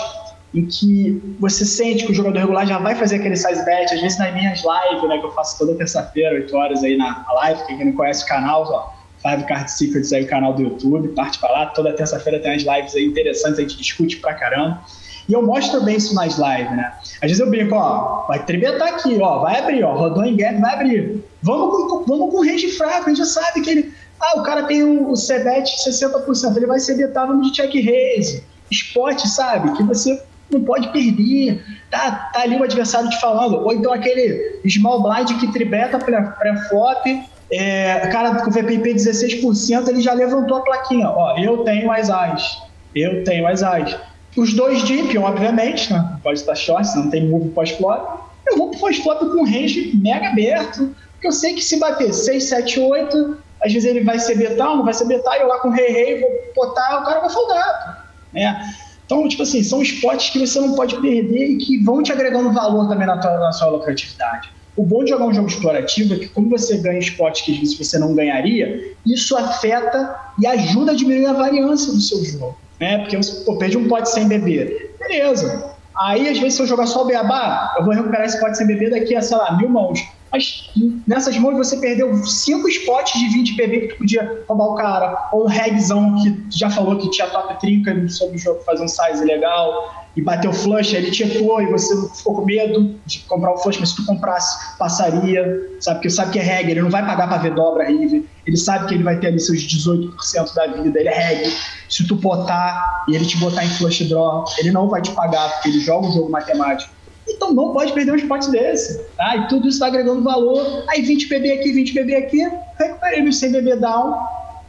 em 0.53 0.65
que 0.65 1.35
você 1.39 1.65
sente 1.65 2.05
que 2.05 2.11
o 2.11 2.15
jogador 2.15 2.39
regular 2.39 2.67
já 2.67 2.77
vai 2.77 2.93
fazer 2.93 3.15
aquele 3.15 3.37
size 3.37 3.63
bet, 3.63 3.93
às 3.93 4.01
vezes 4.01 4.19
nas 4.19 4.33
minhas 4.33 4.59
lives, 4.59 5.07
né, 5.07 5.17
que 5.17 5.25
eu 5.25 5.31
faço 5.31 5.57
toda 5.57 5.75
terça-feira, 5.75 6.35
8 6.35 6.55
horas 6.57 6.83
aí 6.83 6.97
na 6.97 7.25
live, 7.35 7.65
quem 7.67 7.85
não 7.85 7.93
conhece 7.93 8.25
o 8.25 8.27
canal, 8.27 8.63
ó, 8.69 9.00
Five 9.21 9.45
Card 9.45 9.71
Secrets 9.71 10.11
aí, 10.11 10.23
o 10.23 10.27
canal 10.27 10.53
do 10.53 10.63
YouTube, 10.63 11.09
parte 11.09 11.39
para 11.39 11.51
lá. 11.51 11.65
Toda 11.67 11.93
terça-feira 11.93 12.39
tem 12.39 12.51
umas 12.51 12.63
lives 12.63 12.95
aí 12.95 13.05
interessantes, 13.05 13.59
a 13.59 13.61
gente 13.61 13.77
discute 13.77 14.17
pra 14.17 14.33
caramba. 14.33 14.81
E 15.29 15.33
eu 15.33 15.45
mostro 15.45 15.81
bem 15.81 15.95
isso 15.95 16.15
nas 16.15 16.37
lives, 16.37 16.71
né? 16.71 16.93
Às 17.21 17.29
vezes 17.29 17.39
eu 17.39 17.49
brinco, 17.49 17.75
ó, 17.75 18.25
vai 18.27 18.43
trebetar 18.43 18.87
aqui, 18.89 19.17
ó, 19.21 19.39
vai 19.39 19.59
abrir, 19.59 19.83
ó, 19.83 19.95
rodou 19.95 20.25
em 20.25 20.35
gap, 20.35 20.59
vai 20.59 20.73
abrir. 20.73 21.23
Vamos 21.41 21.89
com, 21.89 22.05
vamos 22.05 22.31
com 22.31 22.39
o 22.39 22.43
range 22.43 22.69
fraco, 22.71 23.05
a 23.05 23.09
gente 23.09 23.19
já 23.19 23.25
sabe 23.25 23.61
que 23.61 23.69
ele. 23.69 23.93
Ah, 24.19 24.39
o 24.39 24.43
cara 24.43 24.63
tem 24.63 24.83
o, 24.83 25.11
o 25.11 25.13
CBET 25.13 25.69
60%, 25.87 26.57
ele 26.57 26.65
vai 26.65 26.79
ser 26.79 26.95
betar, 26.95 27.27
vamos 27.27 27.47
de 27.47 27.53
check 27.53 27.73
raise. 27.73 28.43
Esporte, 28.69 29.27
sabe? 29.27 29.71
Que 29.75 29.83
você 29.83 30.21
não 30.49 30.63
pode 30.63 30.89
perder. 30.89 31.63
Tá, 31.89 32.29
tá 32.33 32.41
ali 32.41 32.55
o 32.55 32.63
adversário 32.63 33.09
te 33.09 33.19
falando. 33.19 33.57
Ou 33.57 33.73
então 33.73 33.91
aquele 33.91 34.59
small 34.67 35.01
blind 35.01 35.39
que 35.39 35.51
tribeta 35.51 35.97
pré-flop 35.99 37.05
é, 37.51 38.07
cara 38.07 38.35
com 38.43 38.49
VPP 38.49 38.93
16%, 38.93 39.87
ele 39.89 40.01
já 40.01 40.13
levantou 40.13 40.57
a 40.57 40.61
plaquinha. 40.61 41.09
Ó, 41.09 41.37
eu 41.37 41.59
tenho 41.63 41.91
as 41.91 42.09
AIS. 42.09 42.61
Eu 42.95 43.23
tenho 43.23 43.45
as 43.47 43.61
AIS. 43.61 43.95
Os 44.37 44.53
dois 44.53 44.83
deep, 44.83 45.17
obviamente, 45.17 45.91
né? 45.91 46.17
Pode 46.23 46.39
estar 46.39 46.55
short, 46.55 46.87
não 46.95 47.09
tem 47.09 47.27
move 47.27 47.49
pós-flop. 47.49 48.21
Eu 48.47 48.57
vou 48.57 48.71
pro 48.71 48.79
pós-flop 48.79 49.19
com 49.19 49.43
range 49.43 49.91
mega 50.01 50.29
aberto, 50.29 50.95
porque 51.13 51.27
eu 51.27 51.31
sei 51.31 51.53
que 51.53 51.61
se 51.61 51.77
bater 51.77 52.13
6, 52.13 52.43
7, 52.43 52.79
8, 52.79 53.37
às 53.63 53.73
vezes 53.73 53.87
ele 53.87 54.01
vai 54.01 54.17
ser 54.17 54.37
betal, 54.37 54.77
não 54.77 54.85
vai 54.85 54.93
ser 54.93 55.05
betal, 55.05 55.33
eu 55.35 55.47
lá 55.47 55.59
com 55.59 55.69
rei, 55.69 55.91
rei, 55.91 56.21
vou 56.21 56.29
botar, 56.55 57.01
o 57.01 57.05
cara 57.05 57.19
vai 57.19 57.29
folgar. 57.29 58.07
Né? 58.33 58.73
Então, 59.05 59.27
tipo 59.27 59.43
assim, 59.43 59.61
são 59.61 59.81
esportes 59.81 60.29
que 60.29 60.39
você 60.39 60.59
não 60.59 60.73
pode 60.73 60.95
perder 61.01 61.51
e 61.51 61.57
que 61.57 61.83
vão 61.83 62.01
te 62.01 62.13
agregando 62.13 62.51
valor 62.53 62.87
também 62.87 63.05
na, 63.05 63.17
tua, 63.17 63.37
na 63.37 63.51
sua 63.51 63.69
lucratividade. 63.69 64.49
O 64.75 64.85
bom 64.85 65.03
de 65.03 65.09
jogar 65.09 65.25
um 65.25 65.33
jogo 65.33 65.47
explorativo 65.47 66.13
é 66.13 66.17
que, 66.17 66.27
como 66.29 66.49
você 66.49 66.77
ganha 66.77 66.99
esportes 66.99 67.41
que 67.41 67.51
às 67.51 67.57
vezes 67.59 67.77
você 67.77 67.99
não 67.99 68.15
ganharia, 68.15 68.95
isso 69.05 69.35
afeta 69.35 70.15
e 70.39 70.47
ajuda 70.47 70.93
a 70.93 70.95
diminuir 70.95 71.25
a 71.27 71.33
variância 71.33 71.91
do 71.91 71.99
seu 71.99 72.23
jogo. 72.23 72.57
Né? 72.79 72.99
Porque 72.99 73.17
você 73.17 73.43
pô, 73.43 73.57
perde 73.57 73.77
um 73.77 73.87
pote 73.87 74.09
sem 74.09 74.27
beber. 74.27 74.95
Beleza. 74.99 75.75
Aí, 75.99 76.29
às 76.29 76.39
vezes, 76.39 76.55
se 76.55 76.61
eu 76.61 76.67
jogar 76.67 76.87
só 76.87 77.03
o 77.03 77.05
beabá, 77.05 77.75
eu 77.77 77.83
vou 77.83 77.93
recuperar 77.93 78.25
esse 78.25 78.39
pote 78.39 78.57
sem 78.57 78.65
beber 78.65 78.91
daqui 78.91 79.15
a, 79.15 79.21
sei 79.21 79.37
lá, 79.37 79.57
mil 79.57 79.69
mãos. 79.69 79.99
Mas 80.31 80.69
nessas 81.05 81.37
mãos 81.37 81.57
você 81.57 81.77
perdeu 81.77 82.15
cinco 82.23 82.67
spots 82.69 83.19
de 83.19 83.27
20 83.29 83.55
PB 83.55 83.79
que 83.81 83.87
tu 83.89 83.97
podia 83.97 84.43
roubar 84.47 84.65
o 84.65 84.75
cara. 84.75 85.29
Ou 85.33 85.43
um 85.43 85.47
regzão 85.47 86.15
que 86.21 86.57
já 86.57 86.69
falou 86.69 86.97
que 86.97 87.09
tinha 87.11 87.27
top 87.27 87.59
trinca 87.59 88.07
sobre 88.07 88.37
o 88.37 88.39
jogo 88.39 88.61
fazer 88.63 88.83
um 88.83 88.87
size 88.87 89.23
legal 89.25 90.01
e 90.15 90.21
bateu 90.21 90.51
flush, 90.51 90.93
ele 90.93 91.13
checou 91.13 91.61
e 91.61 91.67
você 91.67 91.95
ficou 92.15 92.35
com 92.35 92.45
medo 92.45 92.95
de 93.05 93.19
comprar 93.19 93.53
o 93.53 93.57
flush, 93.57 93.79
mas 93.79 93.89
se 93.89 93.95
tu 93.95 94.05
comprasse, 94.05 94.77
passaria, 94.77 95.69
sabe? 95.79 95.97
Porque 95.97 96.09
sabe 96.09 96.31
que 96.31 96.39
é 96.39 96.41
reggae, 96.41 96.71
ele 96.71 96.81
não 96.81 96.89
vai 96.89 97.05
pagar 97.05 97.27
para 97.29 97.37
ver 97.37 97.53
dobra 97.53 97.85
river, 97.85 98.23
ele 98.45 98.57
sabe 98.57 98.87
que 98.87 98.95
ele 98.95 99.03
vai 99.03 99.17
ter 99.19 99.27
ali 99.27 99.39
seus 99.39 99.59
18% 99.59 100.53
da 100.53 100.67
vida, 100.67 100.99
ele 100.99 101.09
é 101.09 101.13
reggae. 101.13 101.53
Se 101.89 102.05
tu 102.05 102.15
botar 102.15 103.05
e 103.07 103.15
ele 103.15 103.25
te 103.25 103.37
botar 103.37 103.63
em 103.63 103.69
flush 103.69 104.03
draw, 104.09 104.43
ele 104.57 104.71
não 104.71 104.89
vai 104.89 105.01
te 105.01 105.11
pagar, 105.11 105.49
porque 105.53 105.69
ele 105.69 105.79
joga 105.79 106.07
um 106.07 106.11
jogo 106.11 106.29
matemático. 106.29 106.93
Então 107.27 107.53
não 107.53 107.73
pode 107.73 107.93
perder 107.93 108.11
um 108.11 108.15
spot 108.15 108.47
desse, 108.47 108.99
tá? 109.15 109.35
E 109.37 109.47
tudo 109.47 109.67
isso 109.67 109.75
está 109.77 109.87
agregando 109.87 110.23
valor. 110.23 110.83
Aí 110.89 111.01
20 111.01 111.27
PB 111.27 111.51
aqui, 111.51 111.71
20 111.71 111.93
PB 111.93 112.15
aqui, 112.15 112.51
recuperei 112.77 113.21
meu 113.21 113.31
100 113.31 113.51
PB 113.51 113.75
down, 113.77 114.15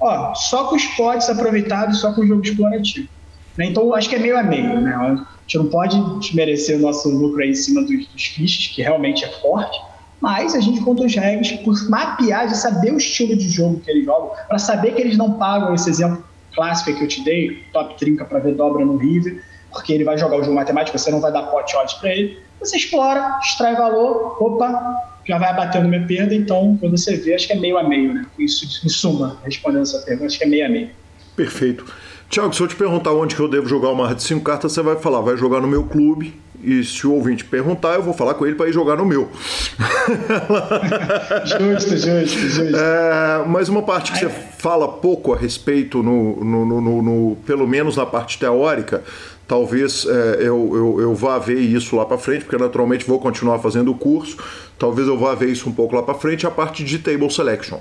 ó, 0.01 0.35
só 0.35 0.65
com 0.69 0.77
os 0.77 0.85
potes 0.97 1.29
aproveitados, 1.29 2.01
só 2.01 2.13
com 2.13 2.21
o 2.21 2.27
jogo 2.27 2.43
explorativo. 2.43 3.09
Né? 3.57 3.67
Então 3.67 3.95
acho 3.95 4.09
que 4.09 4.17
é 4.17 4.19
meio 4.19 4.39
a 4.39 4.43
meio, 4.43 4.81
né? 4.81 5.27
gente 5.53 5.59
não 5.59 5.67
pode 5.67 6.19
desmerecer 6.21 6.77
o 6.77 6.81
nosso 6.81 7.09
lucro 7.11 7.43
aí 7.43 7.51
em 7.51 7.55
cima 7.55 7.83
dos, 7.83 8.07
dos 8.07 8.27
fiches, 8.27 8.75
que 8.75 8.83
realmente 8.83 9.25
é 9.25 9.29
forte, 9.29 9.79
mas 10.21 10.55
a 10.55 10.61
gente 10.61 10.81
conta 10.81 11.05
os 11.05 11.15
regras 11.15 11.53
por 11.53 11.75
mapear, 11.91 12.49
de 12.49 12.57
saber 12.57 12.93
o 12.93 12.97
estilo 12.97 13.37
de 13.37 13.49
jogo 13.49 13.81
que 13.81 13.91
eles 13.91 14.05
jogam, 14.05 14.31
para 14.49 14.59
saber 14.59 14.95
que 14.95 15.01
eles 15.01 15.17
não 15.17 15.33
pagam 15.33 15.75
esse 15.75 15.91
exemplo 15.91 16.25
clássico 16.55 16.97
que 16.97 17.05
eu 17.05 17.09
te 17.09 17.25
dei, 17.25 17.65
top 17.73 17.99
trinca 17.99 18.25
para 18.25 18.39
ver 18.39 18.55
dobra 18.55 18.85
no 18.85 18.97
River, 18.97 19.43
porque 19.73 19.93
ele 19.93 20.05
vai 20.05 20.17
jogar 20.19 20.37
o 20.37 20.43
jogo 20.43 20.55
matemático, 20.55 20.99
você 20.99 21.11
não 21.11 21.21
vai 21.21 21.33
dar 21.33 21.43
pot 21.45 21.77
odds 21.77 21.95
para 21.95 22.11
ele. 22.11 22.39
Você 22.61 22.77
explora, 22.77 23.39
extrai 23.43 23.75
valor, 23.75 24.37
opa, 24.41 24.97
já 25.27 25.39
vai 25.39 25.55
batendo 25.55 25.89
minha 25.89 26.07
perda, 26.07 26.35
então 26.35 26.77
quando 26.79 26.97
você 26.97 27.17
vê, 27.17 27.35
acho 27.35 27.47
que 27.47 27.53
é 27.53 27.57
meio 27.57 27.79
a 27.79 27.83
meio, 27.83 28.15
né? 28.15 28.27
Isso, 28.39 28.87
em 28.87 28.89
suma, 28.89 29.39
respondendo 29.45 29.83
essa 29.83 29.99
pergunta, 30.01 30.27
acho 30.27 30.39
que 30.39 30.45
é 30.45 30.49
meio 30.49 30.67
a 30.67 30.69
meio. 30.69 30.91
Perfeito. 31.35 31.85
Tiago, 32.33 32.55
se 32.55 32.63
eu 32.63 32.67
te 32.67 32.75
perguntar 32.75 33.13
onde 33.13 33.37
que 33.37 33.43
eu 33.43 33.47
devo 33.47 33.69
jogar 33.69 33.91
uma 33.91 34.15
de 34.15 34.23
5 34.23 34.43
cartas, 34.43 34.73
você 34.73 34.81
vai 34.81 34.97
falar, 34.97 35.21
vai 35.21 35.37
jogar 35.37 35.61
no 35.61 35.69
meu 35.69 35.85
clube. 35.85 36.35
E 36.65 36.83
se 36.83 37.07
o 37.07 37.13
ouvinte 37.13 37.45
perguntar, 37.45 37.93
eu 37.97 38.03
vou 38.03 38.15
falar 38.15 38.33
com 38.33 38.47
ele 38.47 38.55
para 38.55 38.71
ir 38.71 38.73
jogar 38.73 38.97
no 38.97 39.05
meu. 39.05 39.29
justo, 41.45 41.95
justo, 41.95 42.39
justo. 42.39 42.75
É, 42.75 43.45
mas 43.47 43.69
uma 43.69 43.83
parte 43.83 44.13
que 44.13 44.19
você 44.19 44.31
fala 44.31 44.89
pouco 44.89 45.35
a 45.35 45.37
respeito, 45.37 46.03
no, 46.03 46.43
no, 46.43 46.81
no, 46.81 47.03
no 47.03 47.37
pelo 47.45 47.69
menos 47.69 47.99
na 47.99 48.07
parte 48.07 48.39
teórica, 48.39 49.03
talvez 49.47 50.07
é, 50.07 50.37
eu, 50.39 50.71
eu, 50.75 51.01
eu, 51.03 51.15
vá 51.15 51.39
ver 51.39 51.59
isso 51.59 51.97
lá 51.97 52.07
para 52.07 52.17
frente, 52.17 52.47
porque 52.47 52.57
naturalmente 52.57 53.05
vou 53.05 53.21
continuar 53.21 53.59
fazendo 53.59 53.91
o 53.91 53.95
curso. 53.95 54.39
Talvez 54.79 55.07
eu 55.07 55.19
vá 55.19 55.35
ver 55.35 55.51
isso 55.51 55.69
um 55.69 55.73
pouco 55.73 55.95
lá 55.95 56.03
para 56.03 56.15
frente, 56.15 56.47
a 56.47 56.51
parte 56.51 56.83
de 56.83 56.99
table 56.99 57.31
selection 57.31 57.79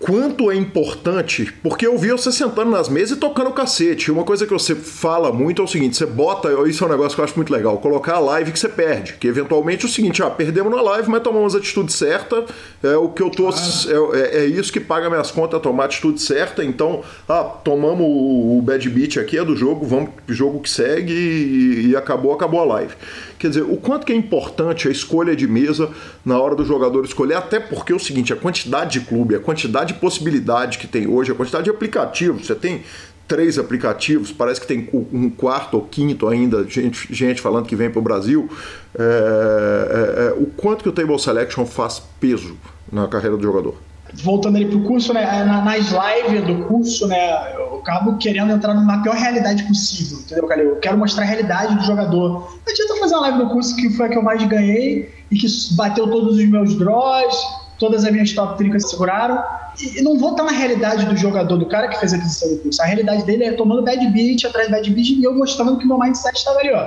quanto 0.00 0.50
é 0.50 0.56
importante, 0.56 1.52
porque 1.62 1.86
eu 1.86 1.96
vi 1.98 2.10
você 2.10 2.32
sentando 2.32 2.70
nas 2.70 2.88
mesas 2.88 3.16
e 3.16 3.20
tocando 3.20 3.52
cacete. 3.52 4.10
Uma 4.10 4.24
coisa 4.24 4.46
que 4.46 4.52
você 4.52 4.74
fala 4.74 5.30
muito 5.30 5.60
é 5.60 5.64
o 5.64 5.68
seguinte: 5.68 5.96
você 5.96 6.06
bota, 6.06 6.48
isso 6.66 6.82
é 6.82 6.86
um 6.86 6.90
negócio 6.90 7.14
que 7.14 7.20
eu 7.20 7.24
acho 7.24 7.36
muito 7.36 7.52
legal, 7.52 7.76
colocar 7.78 8.14
a 8.14 8.18
live 8.18 8.50
que 8.50 8.58
você 8.58 8.68
perde. 8.68 9.12
Que 9.14 9.28
eventualmente 9.28 9.84
é 9.84 9.88
o 9.88 9.90
seguinte, 9.90 10.22
ah, 10.22 10.30
perdemos 10.30 10.74
na 10.74 10.80
live, 10.80 11.10
mas 11.10 11.22
tomamos 11.22 11.54
a 11.54 11.58
atitude 11.58 11.92
certa. 11.92 12.44
É 12.82 12.96
o 12.96 13.10
que 13.10 13.22
eu 13.22 13.30
tô. 13.30 13.50
Claro. 13.50 14.16
É, 14.16 14.20
é, 14.20 14.36
é, 14.38 14.46
isso 14.46 14.72
que 14.72 14.80
paga 14.80 15.10
minhas 15.10 15.30
contas, 15.30 15.60
tomar 15.60 15.84
a 15.84 15.86
atitude 15.86 16.20
certa. 16.20 16.64
Então, 16.64 17.02
ah, 17.28 17.44
tomamos 17.44 18.06
o, 18.06 18.58
o 18.58 18.62
bad 18.62 18.88
beat 18.88 19.18
aqui, 19.18 19.36
é 19.36 19.44
do 19.44 19.54
jogo, 19.54 19.86
vamos 19.86 20.10
jogo 20.28 20.60
que 20.60 20.70
segue 20.70 21.12
e, 21.12 21.90
e 21.90 21.96
acabou, 21.96 22.32
acabou 22.32 22.60
a 22.60 22.64
live. 22.64 22.94
Quer 23.40 23.48
dizer, 23.48 23.62
o 23.62 23.78
quanto 23.78 24.04
que 24.04 24.12
é 24.12 24.14
importante 24.14 24.86
a 24.86 24.90
escolha 24.90 25.34
de 25.34 25.48
mesa 25.48 25.88
na 26.22 26.38
hora 26.38 26.54
do 26.54 26.62
jogador 26.62 27.06
escolher, 27.06 27.36
até 27.36 27.58
porque 27.58 27.90
é 27.90 27.96
o 27.96 27.98
seguinte, 27.98 28.34
a 28.34 28.36
quantidade 28.36 29.00
de 29.00 29.06
clube, 29.06 29.34
a 29.34 29.40
quantidade 29.40 29.94
de 29.94 29.98
possibilidade 29.98 30.76
que 30.76 30.86
tem 30.86 31.08
hoje, 31.08 31.32
a 31.32 31.34
quantidade 31.34 31.64
de 31.64 31.70
aplicativos, 31.70 32.46
você 32.46 32.54
tem 32.54 32.82
três 33.26 33.58
aplicativos, 33.58 34.30
parece 34.30 34.60
que 34.60 34.66
tem 34.66 34.90
um 34.92 35.30
quarto 35.30 35.78
ou 35.78 35.84
quinto 35.84 36.28
ainda, 36.28 36.68
gente, 36.68 37.08
gente 37.14 37.40
falando 37.40 37.64
que 37.64 37.74
vem 37.74 37.88
para 37.88 37.98
o 37.98 38.02
Brasil, 38.02 38.50
é, 38.94 39.02
é, 39.02 40.26
é, 40.26 40.32
o 40.36 40.44
quanto 40.44 40.82
que 40.82 40.90
o 40.90 40.92
Table 40.92 41.18
Selection 41.18 41.64
faz 41.64 42.02
peso 42.20 42.58
na 42.92 43.08
carreira 43.08 43.38
do 43.38 43.42
jogador? 43.42 43.76
Voltando 44.14 44.56
ali 44.56 44.66
pro 44.66 44.82
curso, 44.82 45.12
né, 45.12 45.44
nas 45.44 45.88
lives 45.90 46.46
do 46.46 46.64
curso, 46.64 47.06
né, 47.06 47.54
eu 47.54 47.78
acabo 47.78 48.16
querendo 48.18 48.52
entrar 48.52 48.74
na 48.74 49.02
pior 49.02 49.14
realidade 49.14 49.62
possível, 49.64 50.18
entendeu, 50.18 50.46
Calil? 50.46 50.68
Eu 50.70 50.76
quero 50.76 50.98
mostrar 50.98 51.24
a 51.24 51.26
realidade 51.26 51.76
do 51.76 51.82
jogador. 51.84 52.50
Não 52.66 52.72
adianta 52.72 52.96
fazer 52.96 53.14
uma 53.14 53.20
live 53.22 53.38
no 53.38 53.50
curso 53.50 53.76
que 53.76 53.90
foi 53.90 54.06
a 54.06 54.08
que 54.08 54.18
eu 54.18 54.22
mais 54.22 54.42
ganhei 54.44 55.12
e 55.30 55.36
que 55.36 55.46
bateu 55.72 56.08
todos 56.08 56.36
os 56.36 56.44
meus 56.46 56.74
draws, 56.76 57.36
todas 57.78 58.04
as 58.04 58.12
minhas 58.12 58.32
top 58.32 58.58
30 58.58 58.78
seguraram, 58.80 59.42
e 59.80 60.02
não 60.02 60.18
vou 60.18 60.32
estar 60.32 60.44
na 60.44 60.52
realidade 60.52 61.06
do 61.06 61.16
jogador, 61.16 61.56
do 61.56 61.66
cara 61.66 61.88
que 61.88 61.98
fez 61.98 62.12
a 62.12 62.16
aquisição 62.16 62.50
do 62.50 62.58
curso. 62.58 62.82
A 62.82 62.84
realidade 62.84 63.24
dele 63.24 63.44
é 63.44 63.52
tomando 63.52 63.82
bad 63.82 64.06
beat 64.08 64.44
atrás 64.44 64.68
de 64.68 64.74
bad 64.74 64.90
beat 64.90 65.08
e 65.10 65.24
eu 65.24 65.34
mostrando 65.34 65.78
que 65.78 65.84
o 65.84 65.88
meu 65.88 65.98
mindset 65.98 66.36
estava 66.36 66.58
ali, 66.58 66.72
ó, 66.72 66.86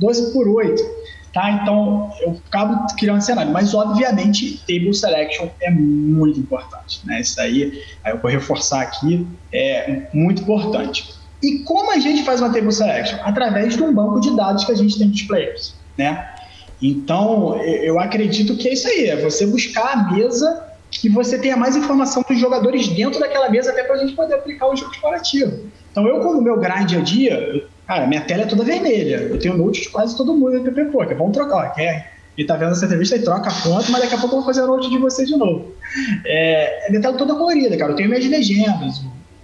12 0.00 0.32
por 0.32 0.46
8. 0.46 0.82
Tá? 1.34 1.50
Então, 1.50 2.12
eu 2.20 2.40
acabo 2.46 2.86
criando 2.96 3.18
um 3.18 3.20
cenário. 3.20 3.50
Mas, 3.50 3.74
obviamente, 3.74 4.58
table 4.68 4.94
selection 4.94 5.48
é 5.60 5.68
muito 5.68 6.38
importante. 6.38 7.00
Né? 7.04 7.20
Isso 7.20 7.40
aí, 7.40 7.82
aí 8.04 8.12
eu 8.12 8.20
vou 8.20 8.30
reforçar 8.30 8.82
aqui, 8.82 9.26
é 9.52 10.02
muito 10.14 10.42
importante. 10.42 11.12
E 11.42 11.58
como 11.64 11.90
a 11.90 11.98
gente 11.98 12.22
faz 12.22 12.40
uma 12.40 12.52
table 12.52 12.72
selection? 12.72 13.18
Através 13.24 13.76
de 13.76 13.82
um 13.82 13.92
banco 13.92 14.20
de 14.20 14.34
dados 14.36 14.64
que 14.64 14.70
a 14.70 14.76
gente 14.76 14.96
tem 14.96 15.08
dos 15.08 15.22
players. 15.22 15.74
Né? 15.98 16.24
Então, 16.80 17.60
eu 17.60 17.98
acredito 17.98 18.56
que 18.56 18.68
é 18.68 18.72
isso 18.74 18.86
aí, 18.86 19.08
é 19.08 19.16
você 19.16 19.44
buscar 19.44 19.92
a 19.92 20.12
mesa 20.12 20.62
que 20.88 21.08
você 21.08 21.36
tenha 21.36 21.56
mais 21.56 21.74
informação 21.74 22.24
dos 22.28 22.38
jogadores 22.38 22.86
dentro 22.86 23.18
daquela 23.18 23.48
mesa, 23.48 23.72
até 23.72 23.82
para 23.82 23.96
a 23.96 23.98
gente 23.98 24.12
poder 24.14 24.34
aplicar 24.34 24.68
o 24.68 24.76
jogo 24.76 24.92
explorativo. 24.92 25.68
Então, 25.90 26.06
eu, 26.06 26.20
como 26.20 26.40
meu 26.40 26.60
grind 26.60 26.92
a 26.92 27.00
dia, 27.00 27.66
Cara, 27.86 28.06
minha 28.06 28.22
tela 28.22 28.42
é 28.42 28.46
toda 28.46 28.64
vermelha. 28.64 29.16
Eu 29.16 29.38
tenho 29.38 29.56
note 29.56 29.82
de 29.82 29.88
quase 29.90 30.16
todo 30.16 30.34
mundo 30.34 30.58
no 30.58 30.64
PP 30.64 30.86
Poker. 30.86 31.16
Vamos 31.16 31.36
trocar. 31.36 31.56
Ó, 31.56 31.74
quer, 31.74 32.14
ele 32.36 32.46
tá 32.46 32.56
vendo 32.56 32.72
essa 32.72 32.84
entrevista 32.84 33.16
e 33.16 33.22
troca 33.22 33.48
a 33.48 33.62
conta, 33.62 33.90
mas 33.90 34.02
daqui 34.02 34.14
a 34.14 34.18
pouco 34.18 34.34
eu 34.34 34.40
vou 34.40 34.46
fazer 34.46 34.62
a 34.62 34.66
note 34.66 34.90
de 34.90 34.98
você 34.98 35.24
de 35.24 35.36
novo. 35.36 35.72
É, 36.26 36.86
minha 36.88 37.00
tela 37.00 37.16
toda 37.16 37.34
colorida, 37.34 37.76
cara. 37.76 37.92
Eu 37.92 37.96
tenho 37.96 38.08
minhas 38.08 38.26
legendas. 38.26 39.02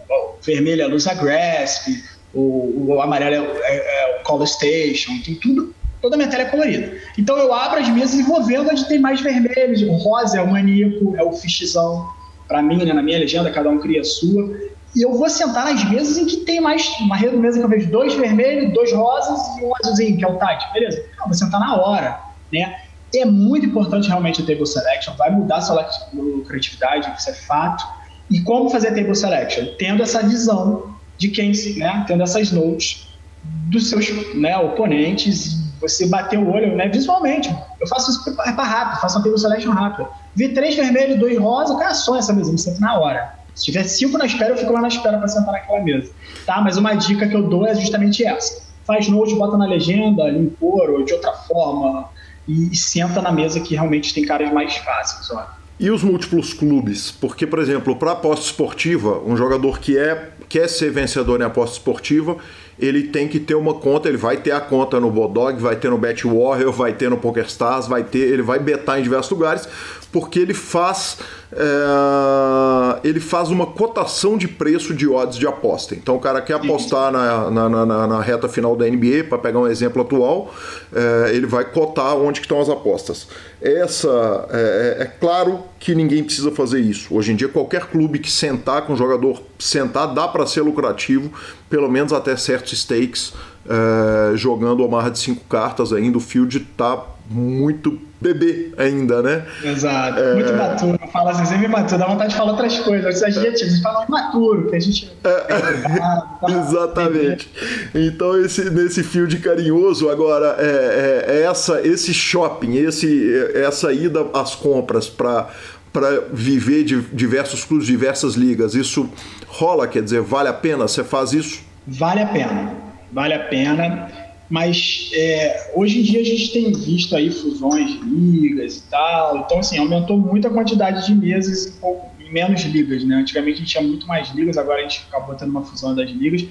O, 0.09 0.43
vermelho 0.43 0.83
é 0.83 0.87
luz 0.87 1.07
a 1.07 1.15
grasp, 1.15 1.89
o, 2.35 2.87
o 2.89 3.01
amarelo 3.01 3.35
é, 3.35 3.61
é, 3.63 3.77
é, 3.77 4.21
o 4.21 4.25
call 4.25 4.45
station, 4.47 5.13
tem 5.25 5.35
tudo. 5.37 5.75
Toda 6.01 6.17
a 6.17 6.19
minha 6.19 6.31
tela 6.31 6.45
é 6.45 6.47
colorida. 6.47 6.93
Então 7.19 7.37
eu 7.37 7.53
abro 7.53 7.79
as 7.79 7.89
mesas 7.91 8.19
e 8.19 8.23
vou 8.23 8.43
vendo 8.43 8.71
onde 8.71 8.89
tem 8.89 8.99
mais 8.99 9.21
vermelhos. 9.21 9.83
O 9.83 9.93
rosa 9.93 10.39
é 10.39 10.43
o 10.43 10.51
maníaco, 10.51 11.15
é 11.17 11.23
o 11.23 11.33
fichzão. 11.33 12.09
Para 12.49 12.63
mim, 12.63 12.85
né, 12.85 12.93
na 12.93 13.03
minha 13.03 13.19
legenda, 13.19 13.51
cada 13.51 13.69
um 13.69 13.79
cria 13.79 14.01
a 14.01 14.05
sua 14.05 14.51
e 14.95 15.03
eu 15.03 15.17
vou 15.17 15.29
sentar 15.31 15.67
nas 15.67 15.89
mesas 15.89 16.19
em 16.19 16.27
que 16.27 16.39
tem 16.39 16.61
mais 16.61 16.89
uma 17.01 17.17
mesa 17.17 17.59
que 17.59 17.65
eu 17.65 17.69
vejo 17.69 17.91
dois 17.91 18.15
vermelhos, 18.15 18.73
dois 18.73 18.93
rosas 18.93 19.39
e 19.59 19.65
um 19.65 19.73
azulzinho, 19.83 20.17
que 20.17 20.25
é 20.25 20.29
o 20.29 20.37
tight, 20.37 20.73
beleza? 20.73 21.05
Não, 21.19 21.27
vou 21.27 21.35
sentar 21.35 21.61
na 21.61 21.77
hora, 21.77 22.21
né? 22.53 22.81
É 23.15 23.25
muito 23.25 23.67
importante 23.67 24.09
realmente 24.09 24.41
o 24.41 24.47
table 24.47 24.67
selection, 24.67 25.15
vai 25.17 25.31
mudar 25.31 25.57
a 25.57 25.61
sua 25.61 25.89
lucratividade, 26.13 27.13
isso 27.17 27.31
é 27.31 27.35
fato. 27.35 27.85
E 28.31 28.41
como 28.41 28.71
fazer 28.71 28.89
table 28.95 29.15
selection? 29.15 29.67
Tendo 29.79 30.03
essa 30.03 30.23
visão 30.23 30.95
de 31.19 31.29
quem, 31.29 31.53
né? 31.77 32.05
Tendo 32.07 32.23
essas 32.23 32.51
notes 32.51 33.09
dos 33.43 33.89
seus 33.89 34.35
né, 34.35 34.57
oponentes, 34.59 35.61
você 35.81 36.07
bater 36.07 36.39
o 36.39 36.53
olho 36.53 36.77
né, 36.77 36.89
visualmente. 36.89 37.55
Eu 37.81 37.87
faço 37.89 38.11
isso 38.11 38.37
para 38.37 38.63
rápido, 38.63 39.01
faço 39.01 39.19
uma 39.19 39.25
table 39.25 39.39
selection 39.39 39.73
rápida. 39.73 40.09
Vi 40.35 40.49
três 40.51 40.77
vermelhos, 40.77 41.19
dois 41.19 41.39
rosas, 41.39 41.77
cara, 41.79 41.95
só 41.95 42.17
essa 42.17 42.33
mesa, 42.33 42.53
me 42.53 42.59
sento 42.59 42.81
na 42.81 42.99
hora. 42.99 43.40
Se 43.55 43.65
tiver 43.65 43.85
cinco 43.85 44.19
na 44.19 44.27
espera, 44.27 44.51
eu 44.51 44.57
fico 44.57 44.73
lá 44.73 44.81
na 44.81 44.89
espera 44.89 45.19
para 45.19 45.29
sentar 45.29 45.53
naquela 45.53 45.81
mesa. 45.81 46.11
Tá? 46.47 46.61
Mas 46.61 46.77
uma 46.77 46.95
dica 46.95 47.29
que 47.29 47.35
eu 47.35 47.43
dou 47.43 47.67
é 47.67 47.75
justamente 47.75 48.25
essa. 48.25 48.63
Faz 48.85 49.09
note, 49.09 49.35
bota 49.35 49.57
na 49.57 49.67
legenda, 49.67 50.25
limpor 50.29 50.91
ou 50.91 51.05
de 51.05 51.13
outra 51.13 51.33
forma 51.33 52.09
e, 52.47 52.73
e 52.73 52.77
senta 52.77 53.21
na 53.23 53.31
mesa 53.31 53.61
que 53.61 53.75
realmente 53.75 54.13
tem 54.15 54.25
caras 54.25 54.53
mais 54.53 54.77
fáceis. 54.77 55.31
Ó. 55.31 55.47
E 55.79 55.91
os 55.91 56.03
múltiplos 56.03 56.53
clubes? 56.53 57.11
Porque, 57.11 57.47
por 57.47 57.59
exemplo, 57.59 57.97
para 57.97 58.13
aposta 58.13 58.45
esportiva, 58.45 59.19
um 59.25 59.35
jogador 59.35 59.79
que 59.79 59.97
é, 59.97 60.29
quer 60.47 60.69
ser 60.69 60.91
vencedor 60.91 61.41
em 61.41 61.45
aposta 61.45 61.79
esportiva, 61.79 62.37
ele 62.79 63.05
tem 63.05 63.29
que 63.29 63.41
ter 63.41 63.55
uma 63.55 63.75
conta, 63.75 64.09
ele 64.09 64.19
vai 64.19 64.37
ter 64.37 64.51
a 64.53 64.61
conta 64.61 65.01
no 65.01 65.11
Bodog, 65.11 65.59
vai 65.59 65.77
ter 65.77 65.91
no 65.91 65.97
Bet 65.97 66.27
Warrior, 66.27 66.71
vai 66.71 66.93
ter 66.93 67.09
no 67.09 67.17
PokerStars, 67.17 67.87
vai 67.87 68.05
ter, 68.05 68.19
ele 68.19 68.43
vai 68.43 68.59
betar 68.59 68.99
em 68.99 69.03
diversos 69.03 69.31
lugares, 69.31 69.67
porque 70.13 70.39
ele 70.39 70.55
faz 70.55 71.19
é, 71.53 73.01
ele 73.03 73.19
faz 73.19 73.51
uma 73.51 73.67
cotação 73.67 74.39
de 74.39 74.47
preço 74.47 74.95
de 74.95 75.09
odds 75.09 75.39
de 75.39 75.47
aposta. 75.47 75.95
Então 75.95 76.17
o 76.17 76.21
cara 76.21 76.41
quer 76.41 76.55
apostar 76.55 77.11
na, 77.11 77.51
na, 77.51 77.69
na, 77.69 78.07
na 78.07 78.21
reta 78.21 78.49
final 78.49 78.77
da 78.77 78.87
NBA, 78.89 79.25
para 79.29 79.39
pegar 79.39 79.59
um 79.59 79.67
exemplo 79.67 80.03
atual, 80.03 80.55
é, 80.95 81.35
ele 81.35 81.47
vai 81.47 81.65
cotar 81.65 82.17
onde 82.17 82.41
que 82.41 82.47
estão 82.47 82.61
as 82.61 82.69
apostas. 82.69 83.27
Essa 83.61 84.49
é, 84.51 84.97
é, 85.01 85.03
é, 85.03 85.07
claro 85.07 85.65
que 85.79 85.95
ninguém 85.95 86.23
precisa 86.23 86.51
fazer 86.53 86.81
isso. 86.81 87.15
Hoje 87.15 87.33
em 87.33 87.37
dia, 87.37 87.49
qualquer 87.49 87.87
clube 87.87 88.19
que 88.19 88.31
sentar 88.31 88.83
com 88.83 88.93
o 88.93 88.97
jogador 88.97 89.43
sentar 89.59 90.15
dá 90.15 90.29
para 90.29 90.47
ser 90.47 90.63
lucrativo, 90.63 91.33
pelo 91.69 91.91
menos 91.91 92.13
até 92.13 92.37
certos 92.37 92.79
stakes, 92.79 93.33
é, 93.69 94.37
jogando 94.37 94.81
uma 94.81 94.99
marra 94.99 95.11
de 95.11 95.19
cinco 95.19 95.45
cartas 95.47 95.93
ainda. 95.93 96.17
O 96.17 96.21
field 96.21 96.57
está 96.59 97.05
muito 97.31 97.97
bebê 98.21 98.73
ainda, 98.77 99.23
né? 99.23 99.47
Exato. 99.63 100.19
É... 100.19 100.35
Muito 100.35 100.53
imaturo. 100.53 100.99
Fala 101.13 101.31
assim, 101.31 101.47
sempre 101.47 101.67
imaturo. 101.67 101.99
Dá 101.99 102.07
vontade 102.07 102.31
de 102.31 102.37
falar 102.37 102.53
outras 102.53 102.79
coisas. 102.81 103.17
Os 103.17 103.23
adjetivos. 103.23 103.63
Eles 103.63 103.81
falam 103.81 104.05
imaturo, 104.09 104.69
que 104.69 104.77
a 104.77 104.81
gente... 104.81 105.13
É... 105.23 106.51
Exatamente. 106.59 107.49
Então, 107.95 108.37
esse, 108.45 108.69
nesse 108.71 109.05
field 109.05 109.39
carinhoso, 109.39 110.11
agora, 110.11 110.57
é, 110.59 111.25
é, 111.29 111.37
é, 111.37 111.43
essa, 111.43 111.81
esse 111.87 112.13
shopping, 112.13 112.75
esse, 112.75 113.33
essa 113.55 113.93
ida 113.93 114.27
às 114.35 114.55
compras 114.55 115.09
para 115.09 115.49
para 115.93 116.21
viver 116.33 116.85
de 116.85 117.01
diversos 117.13 117.65
clubes, 117.65 117.85
diversas 117.85 118.35
ligas, 118.35 118.75
isso 118.75 119.11
rola? 119.49 119.89
Quer 119.89 120.05
dizer, 120.05 120.21
vale 120.21 120.49
a 120.49 120.53
pena? 120.53 120.87
Você 120.87 121.03
faz 121.03 121.33
isso? 121.33 121.63
Vale 121.85 122.23
a 122.23 122.27
pena. 122.27 122.73
Vale 123.13 123.35
a 123.35 123.41
pena 123.41 124.09
mas 124.51 125.11
é, 125.15 125.71
hoje 125.75 126.01
em 126.01 126.03
dia 126.03 126.21
a 126.21 126.25
gente 126.25 126.53
tem 126.53 126.73
visto 126.73 127.15
aí 127.15 127.31
fusões 127.31 127.89
de 127.89 128.01
ligas 128.01 128.79
e 128.79 128.83
tal, 128.91 129.39
então 129.39 129.61
assim, 129.61 129.79
aumentou 129.79 130.19
muito 130.19 130.49
a 130.49 130.51
quantidade 130.51 131.07
de 131.07 131.15
mesas 131.15 131.69
em, 131.69 131.73
pouco, 131.81 132.11
menos 132.33 132.63
ligas, 132.63 133.05
né? 133.05 133.17
Antigamente 133.17 133.57
a 133.57 133.59
gente 133.59 133.71
tinha 133.71 133.83
muito 133.83 134.07
mais 134.07 134.29
ligas, 134.31 134.57
agora 134.57 134.81
a 134.81 134.83
gente 134.83 135.05
acabou 135.09 135.35
tendo 135.35 135.51
uma 135.51 135.65
fusão 135.65 135.95
das 135.95 136.11
ligas. 136.11 136.45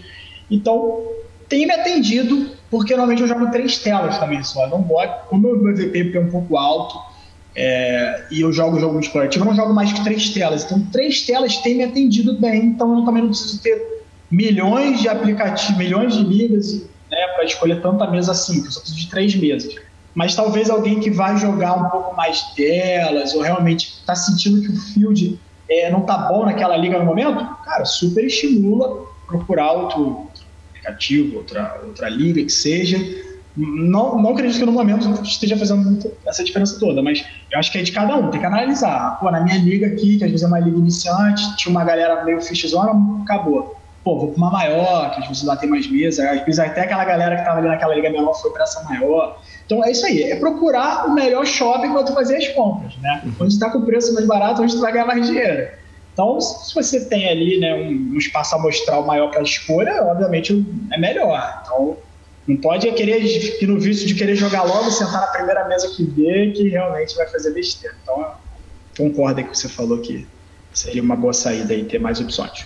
Então, 0.50 1.04
tem 1.48 1.66
me 1.66 1.74
atendido, 1.74 2.52
porque 2.70 2.96
normalmente 2.96 3.22
eu 3.22 3.28
jogo 3.28 3.52
três 3.52 3.78
telas 3.80 4.18
também 4.18 4.44
só, 4.44 4.68
não 4.68 4.82
boto, 4.82 5.28
como 5.28 5.50
o 5.50 5.58
meu 5.58 5.76
VP 5.76 6.12
é 6.14 6.20
um 6.20 6.30
pouco 6.30 6.58
alto, 6.58 6.98
é, 7.56 8.26
e 8.32 8.42
eu 8.42 8.54
jogo 8.54 8.80
jogo 8.80 9.00
explorativo, 9.00 9.44
eu 9.44 9.50
não 9.50 9.56
jogo 9.56 9.74
mais 9.74 9.92
que 9.92 10.04
três 10.04 10.30
telas. 10.30 10.66
Então, 10.66 10.82
três 10.92 11.24
telas 11.24 11.58
tem 11.58 11.76
me 11.76 11.84
atendido 11.84 12.40
bem, 12.40 12.66
então 12.66 13.00
eu 13.00 13.06
também 13.06 13.24
não 13.24 13.30
preciso 13.30 13.62
ter 13.62 14.06
milhões 14.30 15.02
de 15.02 15.10
aplicativos, 15.10 15.78
milhões 15.78 16.16
de 16.16 16.24
ligas 16.24 16.88
né, 17.20 17.28
para 17.36 17.44
escolher 17.44 17.82
tanta 17.82 18.10
mesa 18.10 18.32
assim, 18.32 18.64
eu 18.64 18.72
só 18.72 18.80
preciso 18.80 19.00
de 19.00 19.10
três 19.10 19.36
mesas. 19.36 19.76
Mas 20.16 20.36
talvez 20.36 20.70
alguém 20.70 21.00
que 21.00 21.12
vai 21.12 21.38
jogar 21.38 21.74
um 21.74 21.90
pouco 21.90 22.16
mais 22.16 22.44
delas, 22.56 23.34
ou 23.34 23.42
realmente 23.42 24.00
está 24.00 24.16
sentindo 24.16 24.62
que 24.62 24.70
o 24.70 24.76
field 24.76 25.40
é, 25.70 25.92
não 25.92 26.02
está 26.02 26.18
bom 26.18 26.46
naquela 26.46 26.76
liga 26.76 26.98
no 26.98 27.06
momento, 27.06 27.46
cara, 27.64 27.86
super 27.86 28.24
estimula 28.24 29.06
procurar 29.28 29.72
outro 29.74 30.28
aplicativo, 30.72 31.38
outra, 31.38 31.80
outra 31.86 32.10
liga 32.10 32.44
que 32.44 32.52
seja. 32.52 32.98
Não, 33.56 34.22
não 34.22 34.32
acredito 34.32 34.60
que 34.60 34.66
no 34.66 34.72
momento 34.72 35.22
esteja 35.22 35.58
fazendo 35.58 36.12
essa 36.26 36.44
diferença 36.44 36.80
toda, 36.80 37.04
mas 37.04 37.26
eu 37.52 37.60
acho 37.60 37.72
que 37.72 37.78
é 37.78 37.82
de 37.82 37.92
cada 37.92 38.16
um, 38.16 38.32
tem 38.32 38.40
que 38.40 38.46
analisar. 38.46 39.20
Pô, 39.20 39.30
na 39.30 39.42
minha 39.42 39.58
liga 39.58 39.88
aqui, 39.88 40.18
que 40.18 40.24
às 40.24 40.32
vezes 40.32 40.44
é 40.44 40.48
uma 40.48 40.60
liga 40.60 40.78
iniciante, 40.78 41.58
tinha 41.58 41.70
uma 41.70 41.84
galera 41.84 42.24
meio 42.24 42.42
fichzona, 42.42 42.92
acabou 43.22 43.79
pô, 44.10 44.18
vou 44.18 44.28
para 44.30 44.38
uma 44.38 44.52
maior, 44.52 45.12
que 45.12 45.22
às 45.22 45.28
vezes 45.28 45.44
lá 45.44 45.56
tem 45.56 45.70
mais 45.70 45.90
mesa, 45.90 46.30
às 46.32 46.44
vezes 46.44 46.60
até 46.60 46.82
aquela 46.82 47.06
galera 47.06 47.36
que 47.36 47.42
estava 47.42 47.60
ali 47.60 47.68
naquela 47.68 47.94
liga 47.94 48.10
menor 48.10 48.34
foi 48.34 48.52
para 48.52 48.64
essa 48.64 48.84
maior. 48.84 49.40
Então 49.66 49.84
é 49.86 49.92
isso 49.92 50.06
aí, 50.06 50.24
é 50.24 50.36
procurar 50.38 51.08
o 51.08 51.14
melhor 51.14 51.46
shopping 51.46 51.90
quando 51.90 52.14
fazer 52.14 52.38
as 52.38 52.48
compras, 52.50 52.96
né? 52.98 53.22
Uhum. 53.24 53.34
Onde 53.42 53.54
está 53.54 53.70
com 53.70 53.80
o 53.80 53.86
preço 53.86 54.14
mais 54.14 54.26
barato, 54.26 54.64
onde 54.64 54.74
tu 54.74 54.82
vai 54.82 54.92
ganhar 54.92 55.06
mais 55.06 55.28
dinheiro. 55.28 55.70
Então, 56.14 56.42
se 56.42 56.74
você 56.74 57.06
tem 57.06 57.30
ali 57.30 57.60
né, 57.60 57.74
um, 57.76 58.14
um 58.14 58.18
espaço 58.18 58.56
amostral 58.56 59.06
maior 59.06 59.30
para 59.30 59.42
escolha, 59.42 60.04
obviamente 60.04 60.66
é 60.92 60.98
melhor. 60.98 61.62
Então, 61.64 61.98
não 62.48 62.58
pode 62.58 62.92
querer 62.94 63.24
ir 63.24 63.68
no 63.68 63.80
vício 63.80 64.08
de 64.08 64.16
querer 64.16 64.36
jogar 64.36 64.64
logo, 64.64 64.90
sentar 64.90 65.22
na 65.22 65.28
primeira 65.28 65.66
mesa 65.68 65.88
que 65.96 66.04
vê, 66.04 66.52
que 66.52 66.68
realmente 66.68 67.16
vai 67.16 67.28
fazer 67.28 67.54
besteira. 67.54 67.96
Então, 68.04 68.34
concordo 68.98 69.44
com 69.44 69.50
que 69.50 69.58
você 69.58 69.70
falou 69.70 70.00
que 70.00 70.28
seria 70.74 71.02
uma 71.02 71.16
boa 71.16 71.32
saída 71.32 71.74
aí 71.74 71.86
ter 71.86 72.00
mais 72.00 72.20
opções. 72.20 72.66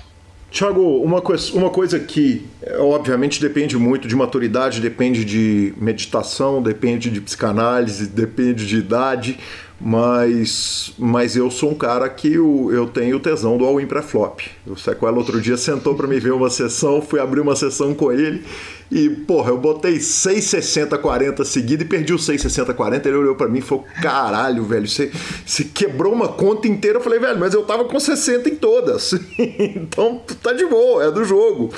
Tiago, 0.54 1.02
uma, 1.02 1.20
coisa, 1.20 1.52
uma 1.56 1.72
coisa 1.72 2.00
que 2.00 2.46
obviamente 2.78 3.42
depende 3.42 3.76
muito 3.76 4.08
de 4.08 4.16
maturidade, 4.16 4.80
depende 4.80 5.26
de 5.26 5.74
meditação, 5.78 6.62
depende 6.62 7.10
de 7.10 7.20
psicanálise, 7.20 8.06
depende 8.06 8.68
de 8.68 8.78
idade, 8.78 9.40
mas, 9.82 10.94
mas 10.96 11.36
eu 11.36 11.50
sou 11.50 11.72
um 11.72 11.74
cara 11.74 12.08
que 12.08 12.36
eu, 12.36 12.70
eu 12.72 12.86
tenho 12.86 13.20
tesão 13.20 13.58
do 13.58 13.66
all-in 13.66 13.88
pré-flop. 13.88 14.42
O 14.68 14.78
Sequela 14.78 15.18
outro 15.18 15.42
dia 15.42 15.58
sentou 15.58 15.96
para 15.96 16.06
me 16.06 16.20
ver 16.20 16.34
uma 16.34 16.52
sessão, 16.52 17.02
fui 17.02 17.20
abrir 17.20 17.40
uma 17.40 17.56
sessão 17.56 17.96
com 17.96 18.12
ele 18.12 18.44
e, 18.92 19.10
porra, 19.10 19.50
eu 19.50 19.58
botei 19.58 19.98
6,60-40 19.98 21.44
seguido 21.44 21.84
e 21.84 21.86
perdi 21.86 22.14
o 22.14 22.18
6,60-40. 22.18 23.06
Ele 23.06 23.18
olhou 23.18 23.36
para 23.36 23.48
mim 23.48 23.60
e 23.60 23.62
falou: 23.62 23.86
caralho, 24.02 24.64
velho, 24.64 24.88
você, 24.88 25.12
você 25.46 25.64
quebrou 25.64 26.14
uma 26.14 26.28
conta 26.28 26.68
inteira. 26.68 26.98
Eu 26.98 27.02
falei, 27.02 27.20
velho, 27.20 27.40
mas 27.40 27.54
eu 27.54 27.64
tava 27.64 27.86
com 27.86 28.00
60 28.00 28.50
em 28.50 28.56
todas. 28.56 29.14
então 29.38 30.22
tá 30.42 30.54
de 30.54 30.66
boa, 30.66 31.06
é 31.06 31.12
do 31.12 31.24
jogo 31.24 31.72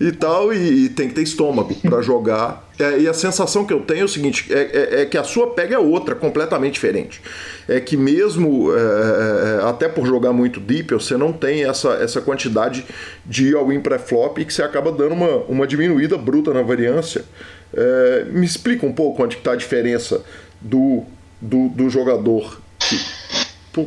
e 0.00 0.12
tal. 0.12 0.52
E, 0.52 0.86
e 0.86 0.88
tem 0.88 1.08
que 1.08 1.14
ter 1.14 1.22
estômago 1.22 1.74
para 1.74 2.00
jogar 2.00 2.71
é, 2.78 3.00
e 3.00 3.08
a 3.08 3.12
sensação 3.12 3.64
que 3.66 3.72
eu 3.72 3.80
tenho 3.80 4.00
é 4.00 4.04
o 4.04 4.08
seguinte: 4.08 4.52
é, 4.52 4.58
é, 4.60 5.02
é, 5.02 5.06
que 5.06 5.18
a 5.18 5.24
sua 5.24 5.50
pega 5.50 5.74
é 5.74 5.78
outra, 5.78 6.14
completamente 6.14 6.74
diferente. 6.74 7.20
É 7.68 7.80
que 7.80 7.96
mesmo, 7.96 8.72
é, 8.74 8.78
é, 8.78 9.60
é 9.60 9.68
até 9.68 9.88
por 9.88 10.06
jogar 10.06 10.32
muito 10.32 10.58
deep, 10.58 10.92
você 10.94 11.16
não 11.16 11.32
tem 11.32 11.64
essa, 11.64 11.90
essa 11.94 12.20
quantidade 12.20 12.84
de 13.24 13.54
all-in 13.54 13.80
pré-flop 13.80 14.38
e 14.38 14.44
que 14.44 14.52
você 14.52 14.62
acaba 14.62 14.90
dando 14.90 15.12
uma, 15.12 15.36
uma 15.48 15.66
diminuída 15.66 16.16
bruta 16.16 16.52
na 16.52 16.62
variância. 16.62 17.24
me 18.30 18.44
explica 18.44 18.86
um 18.86 18.92
pouco 18.92 19.22
onde 19.22 19.36
está 19.36 19.52
a 19.52 19.56
diferença 19.56 20.22
do, 20.60 21.04
do, 21.40 21.68
do 21.68 21.90
jogador. 21.90 22.60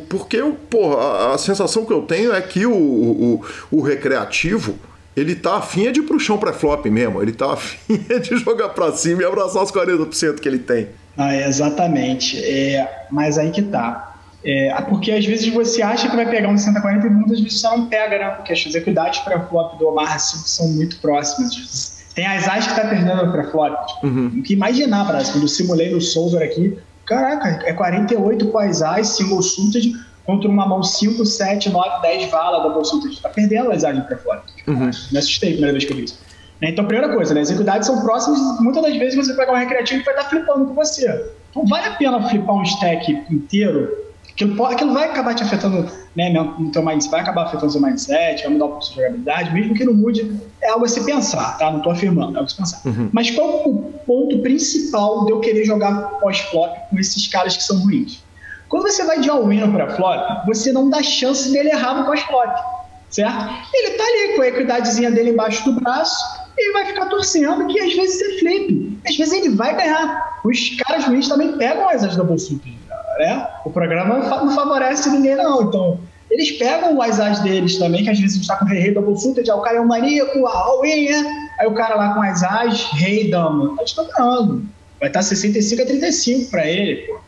porque 0.08 0.36
eu, 0.36 0.56
porra, 0.70 0.96
a, 0.96 1.34
a, 1.34 1.38
sensação 1.38 1.84
que 1.84 1.92
eu 1.92 2.02
tenho 2.02 2.32
é 2.32 2.40
que 2.40 2.66
o, 2.66 2.72
o, 2.72 3.44
o 3.70 3.80
recreativo 3.82 4.78
ele 5.16 5.34
tá 5.34 5.56
afim 5.56 5.90
de 5.90 6.00
ir 6.00 6.02
pro 6.02 6.20
chão 6.20 6.36
pré-flop 6.36 6.84
mesmo. 6.86 7.22
Ele 7.22 7.32
tá 7.32 7.52
afim 7.54 7.96
de 7.96 8.36
jogar 8.36 8.68
para 8.70 8.92
cima 8.92 9.22
e 9.22 9.24
abraçar 9.24 9.62
os 9.62 9.72
40% 9.72 10.40
que 10.40 10.48
ele 10.48 10.58
tem. 10.58 10.88
Ah, 11.16 11.34
exatamente. 11.34 12.38
É, 12.44 13.06
mas 13.10 13.38
aí 13.38 13.50
que 13.50 13.62
tá. 13.62 14.14
É, 14.44 14.72
porque 14.82 15.10
às 15.10 15.24
vezes 15.24 15.52
você 15.52 15.82
acha 15.82 16.08
que 16.08 16.14
vai 16.14 16.28
pegar 16.28 16.48
um 16.48 16.58
140 16.58 17.06
e 17.06 17.10
muitas 17.10 17.40
vezes 17.40 17.60
você 17.60 17.68
não 17.68 17.86
pega, 17.86 18.18
né? 18.18 18.30
Porque 18.30 18.52
as 18.52 18.74
equidades 18.74 19.20
pré-flop 19.20 19.78
do 19.78 19.88
Omar 19.88 20.20
são 20.20 20.68
muito 20.68 21.00
próximas. 21.00 22.04
Tem 22.14 22.26
as 22.26 22.46
as 22.46 22.66
que 22.66 22.74
tá 22.76 22.86
perdendo 22.86 23.32
pré-flop. 23.32 23.74
Tipo, 23.86 24.06
uhum. 24.06 24.42
que 24.42 24.52
imaginar, 24.52 25.04
Brasil. 25.04 25.32
Quando 25.32 25.44
eu 25.44 25.48
simulei 25.48 25.90
no 25.90 26.00
Solver 26.00 26.42
aqui, 26.42 26.78
caraca, 27.04 27.64
é 27.66 27.72
48 27.72 28.46
com 28.48 28.58
as 28.58 28.82
as, 28.82 29.08
single 29.08 29.42
suited 29.42 29.92
contra 30.24 30.48
uma 30.48 30.66
mão 30.66 30.82
5, 30.82 31.24
7, 31.24 31.70
9, 31.70 32.02
10 32.02 32.30
vala 32.30 32.62
da 32.62 32.68
bolsuta. 32.68 33.06
A 33.06 33.10
gente 33.10 33.22
tá 33.22 33.28
perdendo 33.28 33.72
as 33.72 33.82
para 33.82 34.18
fora. 34.18 34.42
Uhum. 34.66 34.90
Me 35.12 35.18
assustei 35.18 35.50
a 35.50 35.52
primeira 35.52 35.72
vez 35.72 35.84
que 35.84 35.92
eu 35.92 35.96
vi 35.96 36.04
isso. 36.04 36.18
Né, 36.60 36.70
então, 36.70 36.86
primeira 36.86 37.14
coisa, 37.14 37.34
né, 37.34 37.42
as 37.42 37.50
equidades 37.50 37.86
são 37.86 38.00
próximas 38.00 38.40
e 38.40 38.62
muitas 38.62 38.82
das 38.82 38.96
vezes 38.96 39.14
você 39.14 39.34
pega 39.34 39.52
um 39.52 39.56
recreativo 39.56 40.00
que 40.00 40.06
vai 40.06 40.14
estar 40.14 40.30
flipando 40.30 40.66
com 40.66 40.74
você. 40.74 41.32
Então, 41.50 41.66
vale 41.66 41.86
a 41.86 41.92
pena 41.92 42.28
flipar 42.28 42.54
um 42.56 42.62
stack 42.62 43.12
inteiro, 43.30 44.06
aquilo, 44.30 44.64
aquilo 44.64 44.94
vai 44.94 45.08
acabar 45.08 45.34
te 45.34 45.42
afetando 45.42 45.90
né, 46.14 46.30
no 46.30 46.70
teu 46.70 46.82
mindset, 46.82 47.10
vai 47.10 47.20
acabar 47.20 47.44
afetando 47.44 47.66
o 47.66 47.70
seu 47.70 47.80
mindset, 47.80 48.42
vai 48.42 48.52
mudar 48.52 48.76
a 48.76 48.80
sua 48.80 48.96
jogabilidade, 48.96 49.52
mesmo 49.52 49.74
que 49.74 49.84
não 49.84 49.92
mude, 49.92 50.34
é 50.62 50.70
algo 50.70 50.86
a 50.86 50.88
se 50.88 51.04
pensar, 51.04 51.58
tá? 51.58 51.70
Não 51.70 51.78
estou 51.78 51.92
afirmando, 51.92 52.36
é 52.36 52.38
algo 52.38 52.46
a 52.46 52.48
se 52.48 52.56
pensar. 52.56 52.80
Uhum. 52.86 53.10
Mas 53.12 53.30
qual 53.30 53.68
o 53.68 53.92
ponto 54.06 54.38
principal 54.38 55.26
de 55.26 55.32
eu 55.32 55.40
querer 55.40 55.64
jogar 55.64 55.94
pós-flop 56.20 56.74
com 56.90 56.98
esses 56.98 57.26
caras 57.28 57.56
que 57.56 57.62
são 57.62 57.78
ruins? 57.80 58.24
Quando 58.68 58.84
você 58.84 59.04
vai 59.04 59.20
de 59.20 59.30
all-in 59.30 59.70
para 59.70 59.94
flop, 59.94 60.46
você 60.46 60.72
não 60.72 60.90
dá 60.90 61.02
chance 61.02 61.52
dele 61.52 61.68
errar 61.68 61.94
no 62.00 62.06
pós-flop, 62.06 62.75
certo? 63.10 63.54
Ele 63.74 63.90
tá 63.96 64.04
ali 64.04 64.36
com 64.36 64.42
a 64.42 64.48
equidadezinha 64.48 65.10
dele 65.10 65.30
embaixo 65.30 65.64
do 65.64 65.80
braço 65.80 66.16
e 66.58 66.72
vai 66.72 66.86
ficar 66.86 67.06
torcendo 67.06 67.66
que 67.66 67.78
às 67.78 67.94
vezes 67.94 68.20
é 68.20 68.38
flip. 68.38 68.98
Às 69.06 69.16
vezes 69.16 69.32
ele 69.32 69.50
vai 69.50 69.76
ganhar. 69.76 70.40
Os 70.44 70.76
caras 70.80 71.04
ruins 71.04 71.28
também 71.28 71.56
pegam 71.56 71.88
as 71.88 72.02
as 72.02 72.16
double 72.16 72.38
suit, 72.38 72.78
né? 73.18 73.46
O 73.64 73.70
programa 73.70 74.18
não 74.18 74.54
favorece 74.54 75.10
ninguém 75.10 75.36
não, 75.36 75.62
então... 75.62 76.00
Eles 76.28 76.50
pegam 76.58 77.00
as 77.00 77.20
as 77.20 77.38
deles 77.38 77.78
também, 77.78 78.02
que 78.02 78.10
às 78.10 78.18
vezes 78.18 78.34
a 78.34 78.38
gente 78.38 78.48
tá 78.48 78.56
com 78.56 78.64
rei, 78.64 78.80
rei, 78.80 78.92
double 78.92 79.16
suited, 79.16 79.48
aí 79.48 79.56
o 79.56 79.60
cara 79.60 79.76
é 79.76 79.80
um 79.80 79.86
maníaco, 79.86 80.44
all-in, 80.44 81.08
né? 81.08 81.48
Aí 81.60 81.68
o 81.68 81.74
cara 81.74 81.94
lá 81.94 82.14
com 82.14 82.20
as 82.20 82.42
as, 82.42 82.82
rei, 82.94 83.30
dama, 83.30 83.76
tá 83.76 83.84
estourando. 83.84 84.64
Vai 84.98 85.08
estar 85.08 85.20
tá 85.20 85.22
65 85.22 85.82
a 85.82 85.86
35 85.86 86.50
para 86.50 86.66
ele, 86.66 86.96
pô 87.02 87.25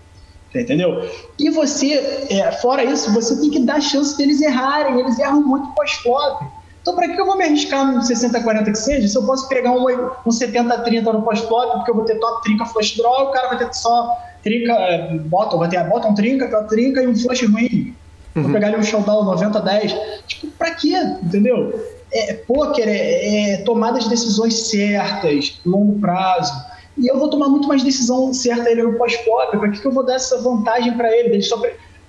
entendeu? 0.54 1.08
E 1.38 1.50
você, 1.50 2.26
é, 2.30 2.52
fora 2.52 2.84
isso, 2.84 3.12
você 3.12 3.38
tem 3.40 3.50
que 3.50 3.60
dar 3.60 3.80
chance 3.80 4.16
deles 4.16 4.40
errarem. 4.40 5.00
Eles 5.00 5.18
erram 5.18 5.42
muito 5.42 5.68
pós-flop. 5.74 6.42
Então, 6.80 6.94
para 6.96 7.08
que 7.08 7.20
eu 7.20 7.26
vou 7.26 7.36
me 7.36 7.44
arriscar 7.44 7.92
no 7.92 8.00
60-40 8.00 8.64
que 8.64 8.74
seja, 8.74 9.06
se 9.06 9.16
eu 9.16 9.22
posso 9.26 9.46
pegar 9.48 9.72
um, 9.72 9.84
um 9.84 10.30
70-30 10.30 11.12
no 11.12 11.22
pós-flop, 11.22 11.72
porque 11.72 11.90
eu 11.90 11.94
vou 11.94 12.04
ter 12.04 12.14
top 12.18 12.42
trinca 12.42 12.64
flush 12.64 12.96
draw, 12.96 13.28
o 13.28 13.30
cara 13.30 13.48
vai 13.48 13.58
ter 13.58 13.74
só 13.74 14.16
trinca, 14.42 14.72
é, 14.72 15.18
bottom, 15.18 15.58
vai 15.58 15.68
ter 15.68 15.84
bottom 15.84 16.14
trinca, 16.14 16.48
top 16.48 16.68
trinca 16.68 17.02
e 17.02 17.06
um 17.06 17.14
flush 17.16 17.44
ruim. 17.44 17.94
vou 18.34 18.50
pegar 18.50 18.68
ali 18.68 18.76
um 18.76 18.82
showdown 18.82 19.26
90-10. 19.26 19.94
Tipo, 20.26 20.46
pra 20.52 20.70
quê? 20.70 20.94
Entendeu? 21.22 21.78
É, 22.10 22.32
poker 22.32 22.88
é, 22.88 23.52
é 23.52 23.56
tomar 23.58 23.94
as 23.94 24.08
decisões 24.08 24.68
certas, 24.68 25.60
longo 25.66 26.00
prazo. 26.00 26.54
E 26.98 27.06
eu 27.06 27.18
vou 27.18 27.30
tomar 27.30 27.48
muito 27.48 27.68
mais 27.68 27.82
decisão 27.82 28.32
certa 28.34 28.68
ele 28.70 28.82
no 28.82 28.94
pós-flop. 28.98 29.50
Para 29.50 29.70
que, 29.70 29.80
que 29.80 29.86
eu 29.86 29.92
vou 29.92 30.04
dar 30.04 30.14
essa 30.14 30.40
vantagem 30.42 30.96
para 30.96 31.14
ele? 31.16 31.34
Ele 31.34 31.42
só, 31.42 31.62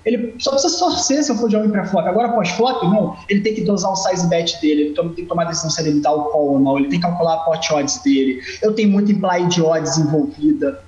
ele 0.04 0.34
só 0.38 0.50
precisa 0.52 0.78
torcer 0.78 1.22
se 1.22 1.30
eu 1.30 1.36
for 1.36 1.48
de 1.48 1.56
homem 1.56 1.70
para 1.70 1.86
flop. 1.86 2.06
Agora, 2.06 2.30
pós-flop, 2.30 2.82
não. 2.84 3.16
Ele 3.28 3.40
tem 3.40 3.54
que 3.54 3.60
dosar 3.62 3.92
o 3.92 3.96
size 3.96 4.26
bet 4.28 4.60
dele. 4.60 4.82
Ele 4.82 4.94
tem 4.94 5.12
que 5.12 5.26
tomar 5.26 5.44
a 5.44 5.46
decisão 5.46 5.70
se 5.70 5.80
ele 5.80 6.00
dá 6.00 6.12
o 6.12 6.24
call 6.24 6.54
ou 6.54 6.60
não. 6.60 6.78
Ele 6.78 6.88
tem 6.88 6.98
que 6.98 7.06
calcular 7.06 7.34
a 7.34 7.38
pot 7.38 7.72
odds 7.72 8.02
dele. 8.02 8.40
Eu 8.62 8.74
tenho 8.74 8.90
muito 8.90 9.12
implied 9.12 9.62
odds 9.62 9.96
envolvida. 9.96 10.82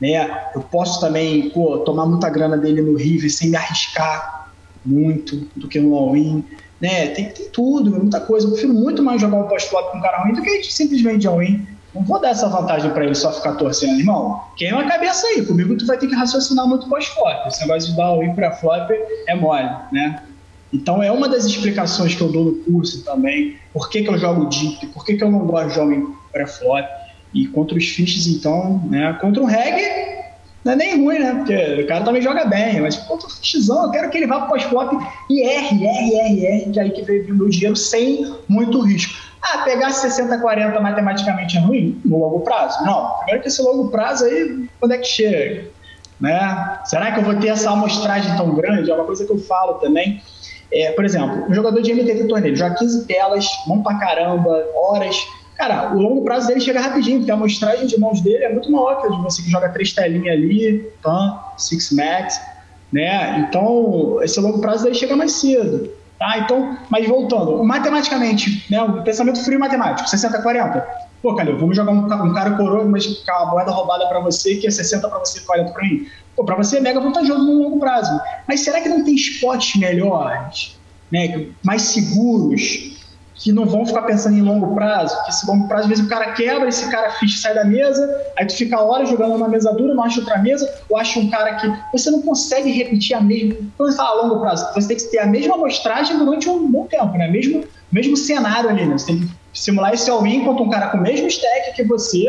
Né? 0.00 0.50
Eu 0.54 0.60
posso 0.60 1.00
também 1.00 1.50
pô, 1.50 1.78
tomar 1.78 2.06
muita 2.06 2.30
grana 2.30 2.56
dele 2.56 2.80
no 2.80 2.96
River 2.96 3.30
sem 3.30 3.50
me 3.50 3.56
arriscar 3.56 4.52
muito 4.86 5.48
do 5.56 5.66
que 5.66 5.80
no 5.80 5.96
all-in. 5.96 6.44
Né? 6.80 7.08
Tem, 7.08 7.30
tem 7.30 7.48
tudo, 7.48 7.90
muita 7.90 8.20
coisa. 8.20 8.46
Eu 8.46 8.52
prefiro 8.52 8.72
muito 8.72 9.02
mais 9.02 9.20
jogar 9.20 9.36
um 9.36 9.48
pós-flop 9.48 9.90
com 9.90 9.98
um 9.98 10.00
cara 10.00 10.22
ruim 10.22 10.34
do 10.34 10.42
que 10.42 10.62
simplesmente 10.62 11.26
all-in. 11.26 11.66
Não 11.98 12.04
vou 12.04 12.20
dar 12.20 12.30
essa 12.30 12.48
vantagem 12.48 12.92
para 12.92 13.04
ele 13.04 13.14
só 13.14 13.32
ficar 13.32 13.54
torcendo, 13.54 13.98
irmão. 13.98 14.40
Queima 14.56 14.82
a 14.82 14.88
cabeça 14.88 15.26
aí. 15.26 15.44
Comigo 15.44 15.76
tu 15.76 15.84
vai 15.84 15.98
ter 15.98 16.06
que 16.06 16.14
raciocinar 16.14 16.66
muito 16.66 16.88
pós-flop. 16.88 17.48
Esse 17.48 17.60
negócio 17.62 17.90
de 17.90 17.96
dar 17.96 18.12
o 18.12 18.22
in 18.22 18.34
para 18.34 18.52
flop 18.52 18.88
é 19.26 19.34
mole, 19.34 19.68
né? 19.90 20.22
Então 20.72 21.02
é 21.02 21.10
uma 21.10 21.28
das 21.28 21.44
explicações 21.44 22.14
que 22.14 22.20
eu 22.20 22.30
dou 22.30 22.44
no 22.44 22.54
curso 22.56 23.02
também. 23.04 23.56
Por 23.72 23.90
que, 23.90 24.02
que 24.02 24.08
eu 24.08 24.16
jogo 24.16 24.44
deep? 24.46 24.86
Por 24.88 25.04
que, 25.04 25.16
que 25.16 25.24
eu 25.24 25.30
não 25.30 25.40
gosto 25.40 25.68
de 25.70 25.74
jogo 25.74 26.16
pré-flop? 26.32 26.86
E 27.34 27.46
contra 27.48 27.76
os 27.76 27.84
fiches, 27.84 28.26
então, 28.28 28.80
né? 28.88 29.16
Contra 29.20 29.42
o 29.42 29.46
reggae, 29.46 30.18
não 30.64 30.72
é 30.72 30.76
nem 30.76 31.02
ruim, 31.02 31.18
né? 31.18 31.34
Porque 31.34 31.82
o 31.82 31.86
cara 31.86 32.04
também 32.04 32.22
joga 32.22 32.44
bem, 32.44 32.80
mas 32.80 32.96
contra 32.96 33.26
o 33.26 33.30
fichezão, 33.30 33.84
eu 33.84 33.90
quero 33.90 34.08
que 34.08 34.18
ele 34.18 34.26
vá 34.26 34.40
para 34.40 34.48
pós-flop 34.48 34.92
e 35.28 35.42
R, 35.42 35.84
R, 35.84 36.14
R, 36.14 36.46
R, 36.46 36.70
que 36.70 36.78
é 36.78 36.82
aí 36.82 36.90
que 36.90 37.02
veio 37.02 37.34
o 37.34 37.36
meu 37.36 37.48
dinheiro 37.48 37.76
sem 37.76 38.34
muito 38.48 38.80
risco. 38.80 39.27
Ah, 39.42 39.58
pegar 39.58 39.90
60, 39.90 40.38
40 40.38 40.80
matematicamente 40.80 41.56
é 41.56 41.60
ruim 41.60 42.00
no 42.04 42.18
longo 42.18 42.40
prazo? 42.40 42.84
Não. 42.84 43.16
Primeiro 43.18 43.42
que 43.42 43.48
esse 43.48 43.62
longo 43.62 43.90
prazo 43.90 44.24
aí, 44.24 44.68
quando 44.80 44.92
é 44.92 44.98
que 44.98 45.06
chega? 45.06 45.68
Né? 46.20 46.80
Será 46.84 47.12
que 47.12 47.20
eu 47.20 47.24
vou 47.24 47.36
ter 47.36 47.48
essa 47.48 47.70
amostragem 47.70 48.36
tão 48.36 48.54
grande? 48.54 48.90
É 48.90 48.94
uma 48.94 49.04
coisa 49.04 49.24
que 49.24 49.32
eu 49.32 49.38
falo 49.38 49.74
também. 49.74 50.20
É, 50.72 50.92
por 50.92 51.04
exemplo, 51.04 51.46
um 51.48 51.54
jogador 51.54 51.80
de 51.80 51.92
MTV 51.92 52.24
torneio 52.24 52.54
joga 52.56 52.74
15 52.74 53.06
telas, 53.06 53.46
mão 53.66 53.82
pra 53.82 53.94
caramba, 53.94 54.66
horas. 54.74 55.16
Cara, 55.56 55.94
o 55.94 56.00
longo 56.00 56.22
prazo 56.22 56.48
dele 56.48 56.60
chega 56.60 56.80
rapidinho, 56.80 57.18
porque 57.18 57.30
a 57.30 57.34
amostragem 57.34 57.86
de 57.86 57.98
mãos 57.98 58.20
dele 58.20 58.44
é 58.44 58.52
muito 58.52 58.70
maior 58.70 59.00
que 59.00 59.10
de 59.10 59.22
você 59.22 59.42
que 59.42 59.50
joga 59.50 59.68
três 59.70 59.92
telinhas 59.92 60.36
ali, 60.36 60.88
pan, 61.02 61.38
six 61.56 61.90
max, 61.92 62.40
né? 62.92 63.46
Então, 63.48 64.22
esse 64.22 64.38
longo 64.40 64.60
prazo 64.60 64.84
dele 64.84 64.94
chega 64.94 65.16
mais 65.16 65.32
cedo. 65.32 65.90
Tá? 66.18 66.38
Então, 66.38 66.76
mas 66.90 67.06
voltando, 67.06 67.62
matematicamente, 67.62 68.66
né, 68.68 68.82
o 68.82 69.02
pensamento 69.02 69.42
frio 69.44 69.60
matemático, 69.60 70.08
60-40. 70.08 70.84
Pô, 71.22 71.34
Calil, 71.34 71.58
vamos 71.58 71.76
jogar 71.76 71.92
um, 71.92 72.04
um 72.04 72.34
cara 72.34 72.52
coroa, 72.52 72.84
mas 72.84 73.06
com 73.06 73.30
a 73.30 73.46
moeda 73.46 73.70
roubada 73.70 74.06
para 74.08 74.20
você, 74.20 74.56
que 74.56 74.66
é 74.66 74.70
60 74.70 75.08
para 75.08 75.18
você 75.18 75.38
e 75.38 75.42
40 75.42 75.72
para 75.72 75.82
mim. 75.84 76.06
Pô, 76.34 76.44
para 76.44 76.56
você 76.56 76.78
é 76.78 76.80
mega 76.80 77.00
vantajoso 77.00 77.44
no 77.44 77.62
longo 77.62 77.78
prazo. 77.78 78.20
Mas 78.46 78.60
será 78.60 78.80
que 78.80 78.88
não 78.88 79.04
tem 79.04 79.14
spots 79.14 79.76
melhores, 79.76 80.76
né, 81.10 81.48
mais 81.62 81.82
seguros, 81.82 82.97
que 83.38 83.52
não 83.52 83.64
vão 83.64 83.86
ficar 83.86 84.02
pensando 84.02 84.36
em 84.36 84.42
longo 84.42 84.74
prazo, 84.74 85.16
que 85.24 85.30
esse 85.30 85.46
longo 85.46 85.68
prazo, 85.68 85.84
às 85.84 85.88
vezes 85.88 86.04
o 86.04 86.08
cara 86.08 86.32
quebra, 86.32 86.68
esse 86.68 86.90
cara 86.90 87.12
ficha 87.12 87.40
sai 87.40 87.54
da 87.54 87.64
mesa, 87.64 88.22
aí 88.36 88.44
tu 88.44 88.54
fica 88.54 88.80
horas 88.80 89.08
jogando 89.08 89.36
uma 89.36 89.48
mesa 89.48 89.72
dura, 89.72 89.94
não 89.94 90.02
acha 90.02 90.18
outra 90.18 90.38
mesa, 90.38 90.68
ou 90.90 90.98
acha 90.98 91.20
um 91.20 91.30
cara 91.30 91.54
que 91.54 91.72
você 91.92 92.10
não 92.10 92.20
consegue 92.20 92.70
repetir 92.72 93.16
a 93.16 93.20
mesma. 93.20 93.54
Quando 93.76 93.92
você 93.92 93.96
fala 93.96 94.22
longo 94.22 94.40
prazo, 94.40 94.66
você 94.74 94.88
tem 94.88 94.96
que 94.96 95.04
ter 95.04 95.18
a 95.20 95.26
mesma 95.26 95.54
amostragem 95.54 96.18
durante 96.18 96.50
um 96.50 96.68
bom 96.70 96.86
tempo, 96.86 97.16
né? 97.16 97.30
Mesmo, 97.30 97.64
mesmo 97.92 98.16
cenário 98.16 98.70
ali, 98.70 98.84
né? 98.84 98.98
Você 98.98 99.06
tem 99.06 99.20
que 99.20 99.28
simular 99.54 99.94
esse 99.94 100.10
all-in 100.10 100.44
contra 100.44 100.64
um 100.64 100.68
cara 100.68 100.88
com 100.88 100.98
o 100.98 101.00
mesmo 101.00 101.28
stack 101.28 101.76
que 101.76 101.84
você, 101.84 102.26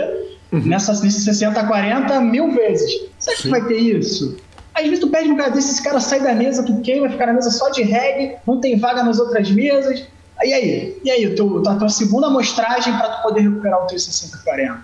uhum. 0.51 0.61
nessa, 0.63 0.93
nesse 1.03 1.21
60 1.21 1.65
40 1.65 2.21
mil 2.21 2.51
vezes. 2.51 3.09
Será 3.17 3.35
que 3.35 3.49
vai 3.49 3.65
ter 3.65 3.79
isso? 3.79 4.37
Às 4.75 4.83
vezes 4.83 4.99
tu 4.99 5.09
pede 5.09 5.31
um 5.31 5.35
cara 5.35 5.49
desse, 5.49 5.71
esse 5.71 5.83
cara 5.83 5.99
sai 5.99 6.21
da 6.21 6.35
mesa, 6.35 6.63
tu 6.63 6.79
queima, 6.81 7.09
fica 7.09 7.25
na 7.25 7.33
mesa 7.33 7.49
só 7.49 7.69
de 7.69 7.81
reggae, 7.81 8.35
não 8.45 8.61
tem 8.61 8.77
vaga 8.77 9.01
nas 9.01 9.19
outras 9.19 9.49
mesas 9.49 10.05
e 10.43 10.53
aí? 10.53 10.97
E 11.03 11.11
aí, 11.11 11.35
teu, 11.35 11.61
a 11.67 11.75
tua 11.75 11.89
segunda 11.89 12.27
amostragem 12.27 12.93
para 12.97 13.09
tu 13.09 13.23
poder 13.23 13.41
recuperar 13.41 13.83
o 13.83 13.87
teu 13.87 13.97
60-40, 13.97 14.77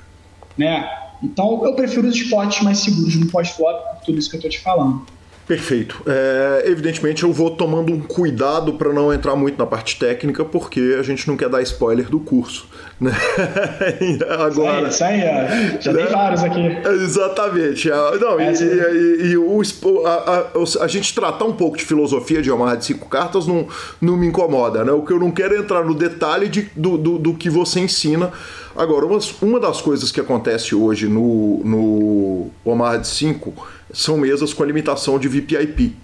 né? 0.58 0.90
Então, 1.24 1.62
eu 1.64 1.74
prefiro 1.74 2.08
os 2.08 2.16
spots 2.16 2.62
mais 2.62 2.80
seguros 2.80 3.16
no 3.16 3.28
pós-flop, 3.28 4.04
tudo 4.06 4.18
isso 4.20 4.30
que 4.30 4.38
eu 4.38 4.42
tô 4.42 4.50
te 4.50 4.60
falando. 4.60 5.06
Perfeito. 5.48 6.02
É, 6.08 6.64
evidentemente 6.66 7.24
eu 7.24 7.32
vou 7.32 7.52
tomando 7.52 7.94
um 7.94 8.02
cuidado 8.02 8.74
para 8.74 8.92
não 8.92 9.14
entrar 9.14 9.36
muito 9.36 9.58
na 9.58 9.66
parte 9.66 9.98
técnica, 9.98 10.44
porque 10.44 10.98
a 11.00 11.04
gente 11.04 11.28
não 11.28 11.38
quer 11.38 11.50
dar 11.50 11.62
spoiler 11.62 12.10
do 12.10 12.20
curso. 12.20 12.68
Né? 13.00 13.12
Agora, 14.40 14.88
isso 14.88 15.04
aí, 15.04 15.20
isso 15.20 15.28
aí 15.28 15.82
já 15.82 15.94
né? 15.94 16.04
tem 16.04 16.12
vários 16.12 16.44
aqui. 16.44 16.62
Exatamente. 17.04 17.90
Não, 17.90 18.40
e, 18.40 18.54
e, 18.54 19.32
e, 19.32 19.38
o, 19.38 19.62
a, 20.06 20.10
a, 20.10 20.84
a, 20.84 20.88
gente 20.88 21.14
tratar 21.14 21.44
um 21.46 21.54
pouco 21.54 21.78
de 21.78 21.84
filosofia 21.84 22.42
de 22.42 22.50
amarra 22.50 22.78
de 22.78 22.86
cinco 22.86 23.10
cartas 23.10 23.46
não, 23.46 23.68
não 24.00 24.16
me 24.16 24.28
incomoda. 24.28 24.84
Né? 24.84 24.92
O 24.92 25.02
que 25.02 25.12
eu 25.12 25.20
não 25.20 25.30
quero 25.30 25.56
é 25.56 25.60
entrar 25.60 25.84
no 25.84 25.94
detalhe 25.94 26.48
de, 26.48 26.70
do, 26.76 26.98
do, 26.98 27.18
do 27.18 27.34
que 27.34 27.50
você 27.50 27.82
ensina. 27.82 28.32
Agora, 28.76 29.06
uma, 29.06 29.20
uma 29.42 29.60
das 29.60 29.82
coisas 29.82 30.12
que 30.12 30.20
acontece 30.20 30.74
hoje 30.74 31.08
no, 31.08 31.62
no 31.64 32.50
Omar 32.64 33.00
de 33.00 33.08
5 33.08 33.54
são 33.94 34.18
mesas 34.18 34.54
com 34.54 34.64
a 34.64 34.66
limitação 34.66 35.20
de 35.20 35.28
VPIP. 35.28 35.96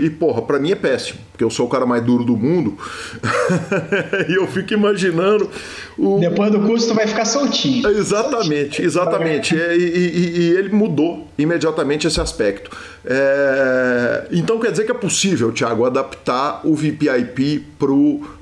E, 0.00 0.10
porra, 0.10 0.42
pra 0.42 0.58
mim 0.58 0.72
é 0.72 0.74
péssimo, 0.74 1.18
porque 1.30 1.44
eu 1.44 1.50
sou 1.50 1.66
o 1.66 1.68
cara 1.68 1.84
mais 1.84 2.02
duro 2.02 2.24
do 2.24 2.36
mundo. 2.36 2.76
e 4.28 4.34
eu 4.34 4.46
fico 4.46 4.72
imaginando. 4.72 5.50
O... 5.98 6.18
Depois 6.18 6.50
do 6.50 6.60
curso, 6.60 6.88
tu 6.88 6.94
vai 6.94 7.06
ficar 7.06 7.24
soltinho. 7.24 7.88
Exatamente, 7.88 8.82
exatamente. 8.82 9.58
É, 9.58 9.76
e, 9.76 9.80
e, 9.80 10.38
e, 10.38 10.50
ele 10.56 10.70
mudou 10.70 11.26
imediatamente 11.36 12.06
esse 12.06 12.20
aspecto. 12.20 12.70
É... 13.04 14.26
Então 14.30 14.58
quer 14.58 14.70
dizer 14.70 14.84
que 14.84 14.90
é 14.90 14.94
possível, 14.94 15.52
Thiago, 15.52 15.84
adaptar 15.84 16.60
o 16.64 16.74
VPIP 16.74 17.66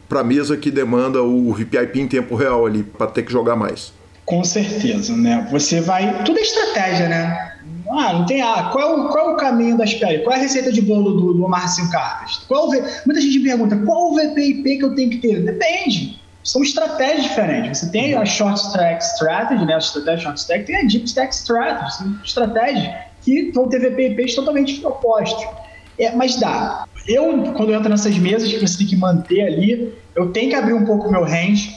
para 0.08 0.20
a 0.20 0.24
mesa 0.24 0.56
que 0.56 0.70
demanda 0.70 1.22
o 1.22 1.52
VPIP 1.52 2.00
em 2.00 2.08
tempo 2.08 2.34
real 2.34 2.66
ali, 2.66 2.82
para 2.82 3.06
ter 3.06 3.22
que 3.22 3.32
jogar 3.32 3.56
mais. 3.56 3.92
Com 4.24 4.44
certeza, 4.44 5.16
né? 5.16 5.48
Você 5.50 5.80
vai. 5.80 6.22
Tudo 6.24 6.38
é 6.38 6.42
estratégia, 6.42 7.08
né? 7.08 7.49
Ah, 7.90 8.12
não 8.12 8.26
tem. 8.26 8.40
Ah, 8.40 8.70
qual 8.72 8.88
é 8.88 8.94
o, 8.94 9.08
qual 9.08 9.30
é 9.30 9.32
o 9.34 9.36
caminho 9.36 9.76
das 9.76 9.94
pedras? 9.94 10.22
Qual 10.22 10.34
é 10.34 10.38
a 10.38 10.42
receita 10.42 10.70
de 10.70 10.80
bolo 10.80 11.12
do, 11.12 11.34
do 11.34 11.44
Omar 11.44 11.68
Cinco 11.68 11.90
Cartas? 11.90 12.36
Qual 12.46 12.68
o, 12.68 12.70
muita 12.70 13.20
gente 13.20 13.40
pergunta 13.40 13.76
qual 13.76 14.12
o 14.12 14.14
VPIP 14.14 14.78
que 14.78 14.84
eu 14.84 14.94
tenho 14.94 15.10
que 15.10 15.18
ter? 15.18 15.44
Depende. 15.44 16.20
São 16.44 16.62
estratégias 16.62 17.24
diferentes. 17.24 17.80
Você 17.80 17.90
tem 17.90 18.14
a 18.14 18.24
short 18.24 18.58
stack 18.58 19.02
strategy, 19.04 19.64
né? 19.66 19.74
A 19.74 19.78
estratégia 19.78 20.24
short 20.24 20.40
stack, 20.40 20.64
tem 20.64 20.76
a 20.76 20.82
deep 20.84 21.04
stack 21.04 21.34
strategy. 21.34 21.96
São 21.96 22.18
estratégias 22.24 22.94
que 23.22 23.50
vão 23.52 23.68
ter 23.68 23.80
VPIPs 23.80 24.34
totalmente 24.34 24.84
opostos. 24.84 25.46
É, 25.98 26.14
mas 26.14 26.38
dá. 26.40 26.84
Eu, 27.06 27.52
quando 27.52 27.70
eu 27.70 27.76
entro 27.76 27.90
nessas 27.90 28.16
mesas 28.16 28.50
que 28.50 28.58
você 28.58 28.78
tem 28.78 28.86
que 28.86 28.96
manter 28.96 29.42
ali, 29.42 29.92
eu 30.14 30.32
tenho 30.32 30.48
que 30.48 30.54
abrir 30.54 30.72
um 30.72 30.84
pouco 30.84 31.08
o 31.08 31.10
meu 31.10 31.24
range 31.24 31.74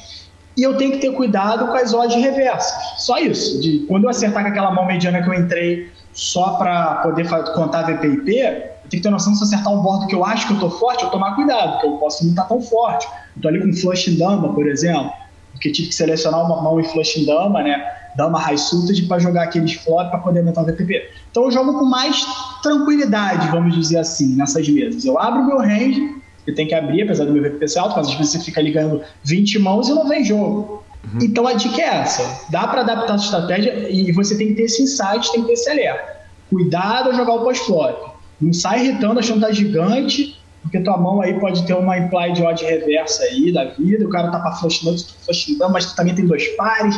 e 0.55 0.63
eu 0.63 0.77
tenho 0.77 0.91
que 0.91 0.99
ter 0.99 1.11
cuidado 1.11 1.67
com 1.67 1.75
as 1.75 1.93
odds 1.93 2.15
reversas. 2.15 3.01
Só 3.01 3.17
isso. 3.17 3.59
De 3.59 3.79
quando 3.87 4.05
eu 4.05 4.09
acertar 4.09 4.43
com 4.43 4.49
aquela 4.49 4.71
mão 4.71 4.85
mediana 4.85 5.21
que 5.21 5.29
eu 5.29 5.33
entrei 5.33 5.91
só 6.13 6.51
para 6.53 6.95
poder 6.95 7.27
contar 7.53 7.83
VPIP, 7.83 8.37
eu 8.37 8.89
tenho 8.89 9.01
que 9.01 9.01
ter 9.01 9.09
noção 9.09 9.33
se 9.33 9.43
acertar 9.43 9.73
um 9.73 9.81
bordo 9.81 10.07
que 10.07 10.15
eu 10.15 10.23
acho 10.23 10.47
que 10.47 10.53
eu 10.53 10.59
tô 10.59 10.69
forte, 10.69 11.03
eu 11.03 11.09
tomar 11.09 11.35
cuidado, 11.35 11.73
porque 11.73 11.87
eu 11.87 11.97
posso 11.97 12.23
não 12.23 12.31
estar 12.31 12.43
tá 12.43 12.49
tão 12.49 12.61
forte. 12.61 13.07
Eu 13.35 13.41
tô 13.41 13.47
ali 13.47 13.59
com 13.59 13.73
flush 13.73 14.07
em 14.07 14.17
dama, 14.17 14.53
por 14.53 14.67
exemplo, 14.67 15.11
porque 15.51 15.71
tive 15.71 15.89
que 15.89 15.95
selecionar 15.95 16.45
uma 16.45 16.61
mão 16.61 16.79
em 16.79 16.83
flush 16.83 17.19
em 17.19 17.25
dama, 17.25 17.63
né? 17.63 17.83
Dama 18.15 18.37
high 18.39 18.57
suited 18.57 19.07
para 19.07 19.17
jogar 19.17 19.43
aqueles 19.43 19.73
flop 19.73 20.09
para 20.11 20.19
poder 20.19 20.39
aumentar 20.39 20.61
o 20.61 20.65
VPP. 20.65 21.09
Então 21.31 21.45
eu 21.45 21.51
jogo 21.51 21.79
com 21.79 21.85
mais 21.85 22.23
tranquilidade, 22.61 23.47
vamos 23.47 23.73
dizer 23.75 23.97
assim, 23.97 24.35
nessas 24.35 24.69
mesas. 24.69 25.03
Eu 25.03 25.19
abro 25.19 25.45
meu 25.45 25.57
range, 25.57 26.21
eu 26.45 26.53
tenho 26.53 26.67
que 26.67 26.75
abrir, 26.75 27.03
apesar 27.03 27.25
do 27.25 27.31
meu 27.31 27.41
VPP 27.41 27.67
ser 27.67 27.79
alto, 27.79 27.95
mas 27.95 28.07
às 28.07 28.13
vezes 28.13 28.33
você 28.33 28.39
fica 28.39 28.61
ligando 28.61 29.01
20 29.23 29.57
mãos 29.59 29.89
e 29.89 29.93
não 29.93 30.07
vem 30.07 30.23
jogo. 30.23 30.82
Uhum. 31.11 31.19
Então 31.21 31.47
a 31.47 31.53
dica 31.53 31.81
é 31.81 31.85
essa: 31.85 32.45
dá 32.49 32.67
para 32.67 32.81
adaptar 32.81 33.15
a 33.15 33.17
sua 33.17 33.39
estratégia 33.39 33.89
e 33.89 34.11
você 34.11 34.37
tem 34.37 34.47
que 34.49 34.53
ter 34.55 34.63
esse 34.63 34.81
insight, 34.81 35.31
tem 35.31 35.41
que 35.41 35.47
ter 35.47 35.53
esse 35.53 35.69
alerta. 35.69 36.23
Cuidado 36.49 37.09
ao 37.09 37.15
jogar 37.15 37.33
o 37.33 37.43
pós-flop. 37.43 38.13
Não 38.39 38.53
sai 38.53 38.85
irritando 38.85 39.19
achando 39.19 39.39
que 39.39 39.45
tá 39.45 39.51
gigante, 39.51 40.37
porque 40.61 40.79
tua 40.79 40.97
mão 40.97 41.21
aí 41.21 41.39
pode 41.39 41.65
ter 41.65 41.73
uma 41.73 41.97
implied 41.97 42.41
odd 42.41 42.63
reversa 42.63 43.23
aí 43.23 43.51
da 43.51 43.65
vida, 43.65 44.05
o 44.05 44.09
cara 44.09 44.31
tá 44.31 44.39
para 44.39 44.53
flush 44.53 44.83
não, 44.85 44.95
tu 44.95 45.13
flush 45.25 45.57
não, 45.57 45.69
mas 45.69 45.85
tu 45.85 45.95
também 45.95 46.15
tem 46.15 46.25
dois 46.25 46.47
pares. 46.55 46.95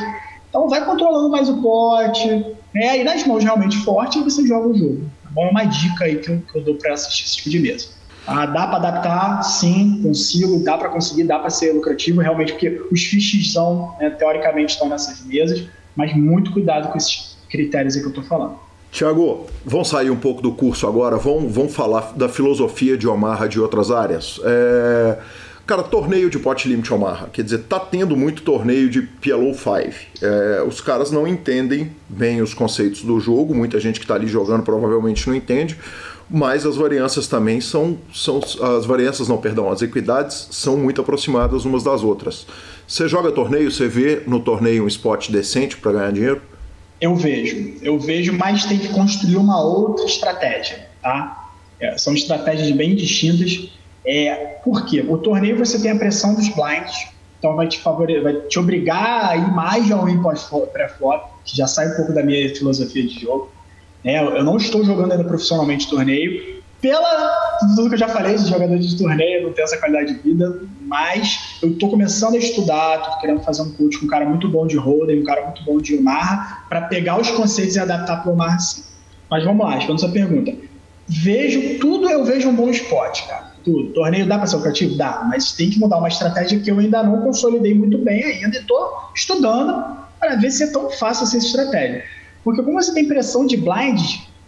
Então 0.50 0.70
vai 0.70 0.86
controlando 0.86 1.30
mais 1.30 1.50
o 1.50 1.62
pote, 1.62 2.28
né? 2.74 3.00
E 3.00 3.04
nas 3.04 3.26
mãos 3.26 3.44
realmente 3.44 3.78
fortes 3.78 4.24
você 4.24 4.46
joga 4.48 4.68
o 4.70 4.78
jogo. 4.78 5.10
Tá 5.24 5.30
bom? 5.32 5.48
É 5.48 5.50
uma 5.50 5.66
dica 5.66 6.06
aí 6.06 6.18
que 6.18 6.30
eu, 6.30 6.42
que 6.42 6.58
eu 6.58 6.64
dou 6.64 6.76
para 6.76 6.94
assistir 6.94 7.26
esse 7.26 7.38
tipo 7.38 7.50
de 7.50 7.60
mesa. 7.60 7.88
Ah, 8.28 8.46
dá 8.46 8.68
para 8.68 8.78
adaptar? 8.78 9.44
Sim, 9.44 10.02
consigo. 10.02 10.64
Dá 10.64 10.78
para 10.78 10.90
conseguir, 10.90 11.24
dá 11.24 11.40
para 11.40 11.50
ser 11.50 11.74
lucrativo, 11.74 12.22
realmente, 12.22 12.54
porque 12.54 12.82
os 12.92 13.04
fiches 13.04 13.54
são, 13.54 13.96
né, 14.00 14.10
teoricamente, 14.10 14.74
estão 14.74 14.90
nessas 14.90 15.24
mesas, 15.26 15.64
mas 15.96 16.16
muito 16.16 16.52
cuidado 16.52 16.90
com 16.90 16.98
esses 16.98 17.38
critérios 17.50 17.96
aí 17.96 18.02
que 18.02 18.08
eu 18.08 18.10
estou 18.10 18.24
falando. 18.24 18.56
Tiago, 18.92 19.46
vamos 19.66 19.90
sair 19.90 20.10
um 20.10 20.16
pouco 20.16 20.42
do 20.42 20.54
curso 20.54 20.88
agora, 20.88 21.18
vamos, 21.18 21.54
vamos 21.54 21.76
falar 21.76 22.14
da 22.16 22.30
filosofia 22.30 22.98
de 22.98 23.08
Omaha 23.08 23.48
de 23.48 23.60
outras 23.60 23.92
áreas. 23.92 24.40
É... 24.44 25.18
Cara, 25.68 25.82
torneio 25.82 26.30
de 26.30 26.38
pot 26.38 26.68
limit 26.70 26.94
Omaha, 26.94 27.28
quer 27.34 27.42
dizer, 27.42 27.64
tá 27.64 27.80
tendo 27.80 28.16
muito 28.16 28.44
torneio 28.44 28.88
de 28.88 29.02
PLO 29.02 29.52
5. 29.52 29.66
É, 30.22 30.64
os 30.66 30.80
caras 30.80 31.10
não 31.10 31.28
entendem 31.28 31.92
bem 32.08 32.40
os 32.40 32.54
conceitos 32.54 33.02
do 33.02 33.20
jogo, 33.20 33.56
muita 33.56 33.80
gente 33.80 34.00
que 34.00 34.06
está 34.06 34.14
ali 34.14 34.28
jogando 34.28 34.62
provavelmente 34.62 35.28
não 35.28 35.36
entende, 35.36 35.76
mas 36.30 36.66
as 36.66 36.76
variâncias 36.76 37.28
também 37.28 37.62
são, 37.62 37.98
são 38.14 38.40
as 38.78 38.86
variâncias 38.86 39.28
não, 39.28 39.38
perdão, 39.38 39.72
as 39.72 39.82
equidades 39.82 40.48
são 40.52 40.78
muito 40.78 41.02
aproximadas 41.02 41.66
umas 41.66 41.84
das 41.84 42.04
outras. 42.04 42.48
Você 42.88 43.08
joga 43.08 43.32
torneio, 43.32 43.72
você 43.72 43.88
vê 43.88 44.24
no 44.26 44.40
torneio 44.40 44.84
um 44.84 44.88
spot 44.88 45.30
decente 45.30 45.78
para 45.78 45.92
ganhar 45.92 46.12
dinheiro? 46.12 46.42
Eu 47.00 47.16
vejo, 47.16 47.76
eu 47.82 48.00
vejo, 48.00 48.34
mas 48.34 48.66
tem 48.66 48.80
que 48.80 48.90
construir 48.90 49.38
uma 49.38 49.62
outra 49.62 50.06
estratégia, 50.06 50.88
tá? 51.02 51.52
É, 51.80 51.98
são 51.98 52.14
estratégias 52.14 52.72
bem 52.72 52.96
distintas. 52.96 53.70
É, 54.06 54.34
por 54.64 54.86
quê? 54.86 55.06
O 55.08 55.18
torneio 55.18 55.58
você 55.58 55.80
tem 55.80 55.92
a 55.92 55.96
pressão 55.96 56.34
dos 56.36 56.48
blinds, 56.50 57.08
então 57.38 57.56
vai 57.56 57.68
te 57.68 57.80
favorecer, 57.80 58.24
vai 58.24 58.34
te 58.34 58.58
obrigar 58.58 59.32
a 59.32 59.36
ir 59.36 59.52
mais 59.52 59.92
ao 59.92 60.06
win 60.06 60.20
pré-flop, 60.72 61.24
que 61.44 61.58
já 61.58 61.68
sai 61.68 61.92
um 61.92 61.96
pouco 61.96 62.14
da 62.14 62.24
minha 62.24 62.56
filosofia 62.56 63.04
de 63.06 63.20
jogo. 63.20 63.52
É, 64.06 64.20
eu 64.20 64.44
não 64.44 64.56
estou 64.58 64.86
jogando 64.86 65.12
ainda 65.12 65.24
profissionalmente 65.24 65.90
torneio, 65.90 66.56
pela 66.80 67.56
tudo 67.76 67.88
que 67.88 67.96
eu 67.96 68.00
já 68.00 68.08
falei 68.08 68.36
de 68.36 68.48
jogador 68.48 68.78
de 68.78 68.96
torneio, 68.96 69.44
não 69.44 69.54
tenho 69.54 69.64
essa 69.64 69.78
qualidade 69.78 70.14
de 70.14 70.20
vida, 70.20 70.62
mas 70.82 71.58
eu 71.64 71.72
estou 71.72 71.90
começando 71.90 72.36
a 72.36 72.38
estudar, 72.38 73.00
estou 73.00 73.20
querendo 73.20 73.42
fazer 73.42 73.64
um 73.64 73.72
coach 73.72 73.98
com 73.98 74.06
um 74.06 74.10
cara 74.10 74.26
muito 74.26 74.48
bom 74.48 74.68
de 74.68 74.78
Holden, 74.78 75.22
um 75.22 75.24
cara 75.24 75.46
muito 75.46 75.64
bom 75.64 75.80
de 75.80 75.98
Omaha, 75.98 76.66
para 76.70 76.82
pegar 76.82 77.20
os 77.20 77.32
conceitos 77.32 77.76
e 77.76 77.80
adaptar 77.80 78.22
para 78.22 78.30
o 78.30 78.34
Omaha 78.34 78.60
sim. 78.60 78.84
Mas 79.32 79.44
vamos 79.44 79.66
lá, 79.66 79.74
respondendo 79.74 80.00
sua 80.02 80.12
pergunta. 80.12 80.54
Vejo, 81.08 81.80
tudo 81.80 82.08
eu 82.08 82.24
vejo 82.24 82.50
um 82.50 82.56
bom 82.56 82.70
esporte, 82.70 83.28
cara. 83.28 83.54
Tudo. 83.64 83.92
Torneio 83.94 84.28
dá 84.28 84.38
para 84.38 84.46
ser 84.46 84.58
lucrativo? 84.58 84.96
Dá, 84.96 85.26
mas 85.28 85.54
tem 85.54 85.72
que 85.72 85.80
mudar 85.80 85.98
uma 85.98 86.08
estratégia 86.08 86.60
que 86.60 86.70
eu 86.70 86.78
ainda 86.78 87.02
não 87.02 87.22
consolidei 87.22 87.74
muito 87.74 87.98
bem 87.98 88.24
ainda 88.24 88.58
e 88.58 88.62
estou 88.62 89.10
estudando 89.16 89.84
para 90.20 90.36
ver 90.36 90.52
se 90.52 90.64
é 90.64 90.68
tão 90.68 90.92
fácil 90.92 91.24
essa 91.24 91.38
estratégia. 91.38 92.04
Porque 92.46 92.62
como 92.62 92.80
você 92.80 92.94
tem 92.94 93.08
pressão 93.08 93.48
de 93.48 93.58
blind, 93.58 94.00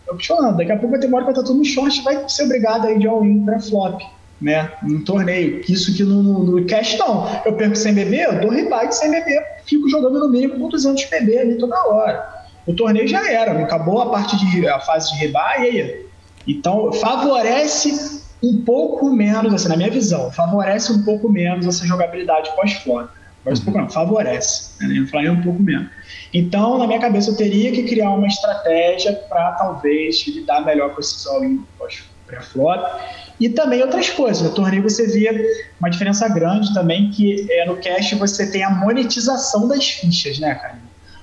eu 0.08 0.16
te 0.18 0.28
falando, 0.28 0.58
daqui 0.58 0.72
a 0.72 0.78
pouco 0.78 0.92
vai 0.92 1.00
ter 1.00 1.08
uma 1.08 1.18
hora 1.18 1.26
que 1.26 1.32
vai 1.32 1.42
estar 1.42 1.48
tudo 1.48 1.58
no 1.58 1.66
short 1.66 2.02
vai 2.04 2.30
ser 2.30 2.44
obrigado 2.44 2.86
aí 2.86 3.00
de 3.00 3.08
all-in 3.08 3.44
para 3.44 3.60
flop, 3.60 4.00
né? 4.40 4.72
Num 4.84 5.04
torneio. 5.04 5.64
Isso 5.68 5.94
que 5.98 6.04
no, 6.04 6.22
no, 6.22 6.66
cash 6.68 6.96
não. 7.00 7.28
Eu 7.44 7.54
perco 7.54 7.76
sem 7.76 7.96
beber, 7.96 8.26
eu 8.26 8.40
dou 8.40 8.52
rebate 8.52 8.96
sem 8.96 9.10
beber, 9.10 9.44
fico 9.66 9.90
jogando 9.90 10.20
no 10.20 10.30
mínimo 10.30 10.60
com 10.60 10.70
200 10.70 11.06
PB 11.06 11.40
ali 11.40 11.58
toda 11.58 11.76
hora. 11.88 12.46
O 12.68 12.74
torneio 12.76 13.08
já 13.08 13.28
era, 13.32 13.52
acabou 13.64 14.00
a 14.00 14.12
parte 14.12 14.38
de 14.38 14.68
a 14.68 14.80
fase 14.80 15.12
de 15.14 15.18
rebar 15.18 15.60
e 15.62 15.66
aí. 15.66 16.06
Então, 16.48 16.94
favorece 16.94 18.22
um 18.44 18.62
pouco 18.62 19.10
menos, 19.10 19.54
assim, 19.56 19.70
na 19.70 19.76
minha 19.76 19.90
visão, 19.90 20.32
favorece 20.32 20.92
um 20.92 21.04
pouco 21.04 21.28
menos 21.28 21.66
essa 21.66 21.86
jogabilidade 21.86 22.56
pós-flop. 22.56 23.10
Um 23.46 23.60
pouco 23.62 23.80
não, 23.80 23.90
favorece, 23.90 24.74
né? 24.80 25.00
Eu 25.00 25.08
falei 25.08 25.30
um 25.30 25.42
pouco 25.42 25.62
menos. 25.62 25.90
Então, 26.34 26.78
na 26.78 26.88
minha 26.88 27.00
cabeça, 27.00 27.32
eu 27.32 27.36
teria 27.36 27.72
que 27.72 27.84
criar 27.84 28.12
uma 28.12 28.28
estratégia 28.28 29.14
para 29.30 29.54
talvez 29.54 30.26
lidar 30.28 30.66
melhor 30.66 30.94
com 30.94 31.00
esses 31.00 31.26
all-in 31.28 31.64
pré-flop. 32.26 33.02
E 33.40 33.50
também 33.50 33.82
outras 33.82 34.10
coisas. 34.10 34.44
No 34.44 34.54
torneio 34.54 34.84
você 34.84 35.08
via 35.08 35.32
uma 35.80 35.90
diferença 35.90 36.28
grande 36.28 36.74
também, 36.74 37.10
que 37.12 37.48
é, 37.50 37.66
no 37.66 37.78
cash 37.78 38.14
você 38.14 38.52
tem 38.52 38.64
a 38.64 38.70
monetização 38.70 39.68
das 39.68 39.88
fichas, 39.88 40.40
né, 40.40 40.56
cara? 40.56 40.80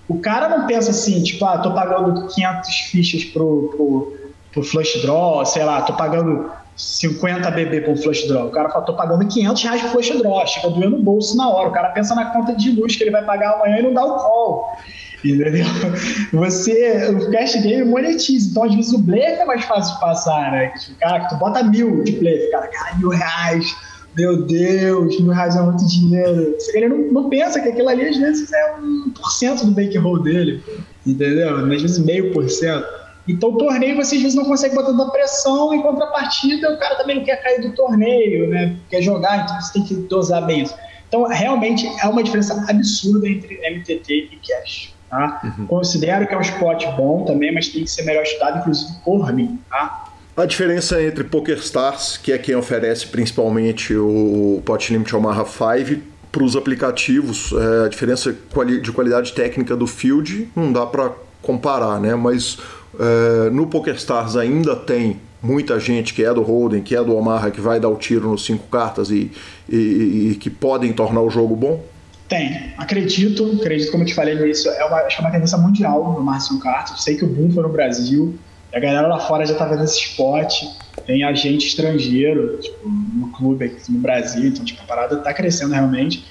O 0.08 0.20
cara 0.20 0.48
não 0.48 0.66
pensa 0.66 0.90
assim, 0.90 1.22
tipo, 1.22 1.44
ah, 1.44 1.58
tô 1.58 1.72
pagando 1.72 2.28
500 2.28 2.68
fichas 2.90 3.24
pro, 3.24 3.70
pro, 3.74 4.16
pro 4.52 4.62
flush 4.62 5.00
draw, 5.02 5.44
sei 5.46 5.64
lá, 5.64 5.82
tô 5.82 5.94
pagando 5.94 6.50
50 6.76 7.50
BB 7.50 7.88
um 7.88 7.96
flush 7.96 8.26
draw. 8.26 8.48
O 8.48 8.50
cara 8.50 8.68
fala, 8.68 8.84
tô 8.84 8.94
pagando 8.94 9.26
500 9.26 9.62
reais 9.62 9.82
por 9.82 9.90
flush 9.90 10.18
draw. 10.18 10.46
Chega 10.46 10.70
doendo 10.70 10.96
no 10.96 11.02
bolso 11.02 11.36
na 11.36 11.48
hora. 11.48 11.68
O 11.68 11.72
cara 11.72 11.90
pensa 11.90 12.14
na 12.14 12.26
conta 12.26 12.54
de 12.54 12.70
luz 12.72 12.96
que 12.96 13.04
ele 13.04 13.10
vai 13.10 13.24
pagar 13.24 13.54
amanhã 13.54 13.78
e 13.78 13.82
não 13.82 13.94
dá 13.94 14.04
o 14.04 14.16
call. 14.16 14.76
Entendeu? 15.24 15.64
Você, 16.32 17.08
o 17.08 17.30
cash 17.30 17.54
game 17.62 17.84
monetiza. 17.84 18.50
Então, 18.50 18.64
às 18.64 18.74
vezes, 18.74 18.92
o 18.92 18.98
blefe 18.98 19.40
é 19.40 19.44
mais 19.44 19.64
fácil 19.64 19.94
de 19.94 20.00
passar, 20.00 20.52
né? 20.52 20.72
Cara, 21.00 21.26
tu 21.28 21.36
bota 21.36 21.62
mil 21.62 22.02
de 22.02 22.12
blefe. 22.12 22.50
Cara, 22.50 22.66
cara, 22.66 22.96
mil 22.96 23.08
reais. 23.08 23.74
Meu 24.16 24.44
Deus, 24.44 25.20
mil 25.20 25.32
reais 25.32 25.56
é 25.56 25.62
muito 25.62 25.86
dinheiro. 25.86 26.56
Ele 26.74 26.88
não, 26.88 26.98
não 27.12 27.28
pensa 27.30 27.60
que 27.60 27.68
aquilo 27.68 27.88
ali, 27.88 28.08
às 28.08 28.16
vezes, 28.16 28.52
é 28.52 28.76
um 28.76 29.10
por 29.10 29.30
cento 29.30 29.64
do 29.64 29.72
bankroll 29.72 30.22
dele. 30.22 30.62
Entendeu? 31.06 31.56
Às 31.56 31.82
vezes, 31.82 31.98
meio 31.98 32.32
por 32.32 32.48
cento. 32.50 32.86
Então, 33.26 33.50
o 33.50 33.58
torneio 33.58 33.96
você 33.96 34.16
às 34.16 34.22
vezes 34.22 34.36
não 34.36 34.44
consegue 34.44 34.74
botar 34.74 34.92
tanta 34.92 35.10
pressão, 35.10 35.74
em 35.74 35.80
contrapartida, 35.80 36.72
o 36.72 36.78
cara 36.78 36.96
também 36.96 37.16
não 37.16 37.24
quer 37.24 37.42
cair 37.42 37.60
do 37.60 37.74
torneio, 37.74 38.48
né? 38.48 38.76
Quer 38.90 39.00
jogar, 39.00 39.44
então 39.44 39.60
você 39.60 39.72
tem 39.72 39.82
que 39.84 39.94
dosar 39.94 40.44
bem 40.44 40.62
isso. 40.62 40.74
Então, 41.08 41.24
realmente 41.28 41.86
é 42.02 42.08
uma 42.08 42.22
diferença 42.22 42.64
absurda 42.68 43.28
entre 43.28 43.56
MTT 43.70 44.30
e 44.32 44.38
Cash. 44.46 44.94
Tá? 45.08 45.40
Uhum. 45.44 45.66
Considero 45.66 46.26
que 46.26 46.34
é 46.34 46.36
um 46.36 46.40
esporte 46.40 46.86
bom 46.96 47.24
também, 47.24 47.54
mas 47.54 47.68
tem 47.68 47.84
que 47.84 47.90
ser 47.90 48.02
melhor 48.02 48.24
estudado, 48.24 48.58
inclusive 48.58 48.98
por 49.04 49.32
mim. 49.32 49.60
Tá? 49.70 50.12
A 50.36 50.44
diferença 50.44 51.00
entre 51.00 51.22
PokerStars, 51.22 52.16
que 52.16 52.32
é 52.32 52.38
quem 52.38 52.56
oferece 52.56 53.06
principalmente 53.06 53.94
o 53.94 54.60
Pot 54.64 54.92
Limit 54.92 55.14
Omaha 55.14 55.44
5, 55.44 56.02
para 56.32 56.42
os 56.42 56.56
aplicativos, 56.56 57.52
é, 57.52 57.86
a 57.86 57.88
diferença 57.88 58.34
de 58.82 58.90
qualidade 58.90 59.32
técnica 59.32 59.76
do 59.76 59.86
field 59.86 60.50
não 60.56 60.72
dá 60.72 60.84
para 60.84 61.12
comparar, 61.40 62.00
né? 62.00 62.16
Mas 62.16 62.58
é, 62.98 63.50
no 63.50 63.66
PokerStars 63.66 64.36
ainda 64.36 64.76
tem 64.76 65.20
muita 65.42 65.78
gente 65.78 66.14
que 66.14 66.24
é 66.24 66.32
do 66.32 66.42
Holden, 66.42 66.82
que 66.82 66.96
é 66.96 67.04
do 67.04 67.14
Omaha, 67.14 67.50
que 67.50 67.60
vai 67.60 67.78
dar 67.78 67.88
o 67.88 67.96
tiro 67.96 68.30
nos 68.30 68.44
cinco 68.44 68.66
cartas 68.68 69.10
e, 69.10 69.30
e, 69.68 70.30
e 70.32 70.38
que 70.40 70.48
podem 70.48 70.92
tornar 70.92 71.20
o 71.20 71.28
jogo 71.28 71.54
bom? 71.54 71.82
Tem, 72.28 72.72
acredito, 72.78 73.58
acredito, 73.60 73.90
como 73.92 74.02
eu 74.02 74.06
te 74.06 74.14
falei 74.14 74.34
início, 74.34 74.70
é 74.70 74.84
uma, 74.84 74.96
acho 75.02 75.16
que 75.16 75.22
é 75.22 75.26
uma 75.26 75.30
tendência 75.30 75.58
mundial 75.58 76.14
no 76.14 76.24
Marcio 76.24 76.58
Cartas. 76.58 77.02
Sei 77.04 77.16
que 77.16 77.24
o 77.24 77.28
boom 77.28 77.50
foi 77.52 77.62
no 77.62 77.68
Brasil, 77.68 78.34
a 78.74 78.80
galera 78.80 79.06
lá 79.06 79.20
fora 79.20 79.44
já 79.44 79.54
tá 79.54 79.66
vendo 79.66 79.84
esse 79.84 80.00
esporte, 80.00 80.66
tem 81.06 81.22
agente 81.22 81.66
estrangeiro, 81.66 82.58
tipo, 82.58 82.88
no 82.88 83.28
clube 83.28 83.66
aqui 83.66 83.92
no 83.92 83.98
Brasil, 83.98 84.48
então, 84.48 84.64
tipo, 84.64 84.82
a 84.82 84.86
parada 84.86 85.18
tá 85.18 85.34
crescendo 85.34 85.74
realmente. 85.74 86.24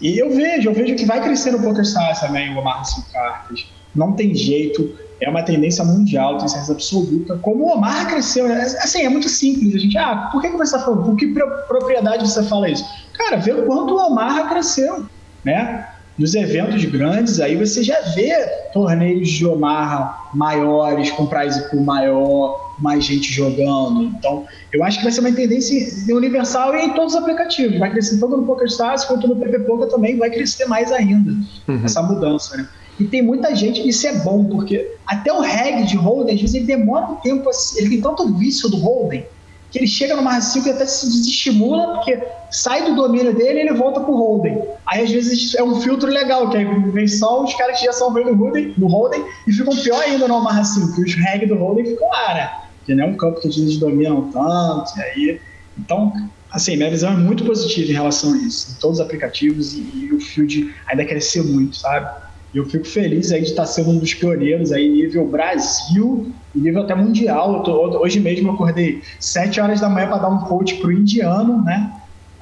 E 0.00 0.18
eu 0.18 0.30
vejo, 0.30 0.70
eu 0.70 0.72
vejo 0.72 0.94
que 0.94 1.04
vai 1.04 1.20
crescer 1.20 1.50
no 1.50 1.60
PokerStars 1.60 2.20
também, 2.20 2.56
o 2.56 2.62
Marcio 2.62 3.04
Cartas. 3.12 3.66
Não 3.94 4.12
tem 4.12 4.34
jeito, 4.34 4.96
é 5.20 5.28
uma 5.28 5.42
tendência 5.42 5.84
mundial, 5.84 6.38
tem 6.38 6.48
certeza 6.48 6.72
absoluta. 6.72 7.36
Como 7.38 7.64
o 7.64 7.72
Omar 7.74 8.08
cresceu, 8.08 8.48
né? 8.48 8.62
assim, 8.62 9.02
é 9.02 9.08
muito 9.08 9.28
simples. 9.28 9.74
A 9.74 9.78
gente, 9.78 9.98
ah, 9.98 10.28
por 10.32 10.40
que, 10.40 10.48
você 10.48 10.74
está 10.74 10.78
falando? 10.78 11.04
Com 11.04 11.16
que 11.16 11.26
propriedade 11.68 12.28
você 12.28 12.42
fala 12.44 12.68
isso? 12.68 12.84
Cara, 13.12 13.36
vê 13.36 13.52
o 13.52 13.66
quanto 13.66 13.94
o 13.94 14.06
Omar 14.06 14.48
cresceu, 14.48 15.04
né? 15.44 15.86
Nos 16.18 16.34
eventos 16.34 16.84
grandes, 16.84 17.40
aí 17.40 17.56
você 17.56 17.82
já 17.82 17.98
vê 18.14 18.30
torneios 18.74 19.28
de 19.30 19.46
Omaha 19.46 20.28
maiores, 20.34 21.10
com 21.12 21.26
prize 21.26 21.70
pool 21.70 21.82
maior, 21.82 22.74
mais 22.78 23.04
gente 23.04 23.32
jogando. 23.32 24.02
Então, 24.02 24.44
eu 24.72 24.84
acho 24.84 24.98
que 24.98 25.04
vai 25.04 25.12
ser 25.12 25.20
uma 25.20 25.32
tendência 25.32 26.14
universal 26.14 26.74
em 26.76 26.92
todos 26.92 27.14
os 27.14 27.20
aplicativos. 27.20 27.78
Vai 27.78 27.90
crescer 27.90 28.18
tanto 28.18 28.36
no 28.36 28.44
PokerStars 28.44 29.04
quanto 29.04 29.28
no 29.28 29.36
PP 29.36 29.60
Poker 29.60 29.88
também, 29.88 30.18
vai 30.18 30.30
crescer 30.30 30.66
mais 30.66 30.92
ainda, 30.92 31.30
uhum. 31.68 31.80
essa 31.84 32.02
mudança, 32.02 32.56
né? 32.56 32.68
E 33.00 33.04
tem 33.04 33.22
muita 33.22 33.56
gente, 33.56 33.88
isso 33.88 34.06
é 34.06 34.18
bom, 34.18 34.44
porque 34.44 34.94
até 35.06 35.32
o 35.32 35.40
reg 35.40 35.86
de 35.86 35.96
Holden, 35.96 36.34
às 36.34 36.40
vezes 36.40 36.54
ele 36.54 36.66
demora 36.66 37.06
um 37.06 37.14
tempo, 37.16 37.48
assim, 37.48 37.78
ele 37.78 37.88
tem 37.88 38.00
tanto 38.02 38.28
vício 38.34 38.68
do 38.68 38.76
Holden, 38.76 39.24
que 39.70 39.78
ele 39.78 39.86
chega 39.86 40.14
no 40.14 40.22
mais 40.22 40.44
5 40.44 40.68
e 40.68 40.70
até 40.70 40.84
se 40.84 41.06
desestimula, 41.06 41.94
porque 41.94 42.20
sai 42.50 42.84
do 42.84 42.94
domínio 42.94 43.34
dele 43.34 43.60
e 43.60 43.62
ele 43.62 43.72
volta 43.72 44.00
pro 44.00 44.12
Holden. 44.12 44.60
Aí 44.86 45.02
às 45.02 45.10
vezes 45.10 45.54
é 45.54 45.62
um 45.62 45.80
filtro 45.80 46.10
legal, 46.10 46.50
que 46.50 46.58
aí 46.58 46.66
vem 46.90 47.08
só 47.08 47.42
os 47.42 47.54
caras 47.54 47.78
que 47.78 47.86
já 47.86 47.92
são 47.92 48.12
bem 48.12 48.26
no 48.26 48.34
Holden, 48.34 48.74
no 48.76 48.86
Holden 48.88 49.24
e 49.46 49.52
ficam 49.52 49.74
pior 49.74 50.02
ainda 50.02 50.28
no 50.28 50.42
Marra 50.42 50.64
5, 50.64 50.94
que 50.94 51.02
os 51.02 51.14
reg 51.14 51.46
do 51.46 51.54
Holden 51.54 51.86
ficam 51.86 52.08
né? 52.34 52.50
Que 52.84 52.94
não 52.94 53.04
é 53.04 53.06
um 53.08 53.16
campo 53.16 53.40
que 53.40 53.48
eles 53.48 53.78
dominam 53.78 54.30
tanto, 54.30 54.92
e 54.98 55.02
aí. 55.02 55.40
Então, 55.78 56.12
assim, 56.50 56.76
minha 56.76 56.90
visão 56.90 57.12
é 57.12 57.16
muito 57.16 57.44
positiva 57.44 57.90
em 57.90 57.94
relação 57.94 58.34
a 58.34 58.36
isso, 58.36 58.72
em 58.72 58.80
todos 58.80 58.98
os 58.98 59.06
aplicativos, 59.06 59.72
e, 59.72 59.80
e 59.94 60.12
o 60.12 60.20
field 60.20 60.74
ainda 60.86 61.04
cresceu 61.06 61.44
muito, 61.44 61.76
sabe? 61.76 62.10
Eu 62.52 62.64
fico 62.66 62.86
feliz 62.86 63.30
aí 63.30 63.42
de 63.42 63.50
estar 63.50 63.66
sendo 63.66 63.90
um 63.90 63.98
dos 63.98 64.12
pioneiros 64.14 64.72
aí 64.72 64.88
nível 64.88 65.28
Brasil 65.28 66.34
e 66.54 66.60
nível 66.60 66.82
até 66.82 66.94
mundial. 66.94 67.62
Tô, 67.62 68.00
hoje 68.02 68.18
mesmo 68.18 68.48
eu 68.48 68.54
acordei 68.54 69.00
7 69.20 69.60
horas 69.60 69.80
da 69.80 69.88
manhã 69.88 70.08
para 70.08 70.18
dar 70.18 70.28
um 70.28 70.40
coach 70.40 70.76
pro 70.76 70.90
indiano, 70.90 71.62
né? 71.62 71.92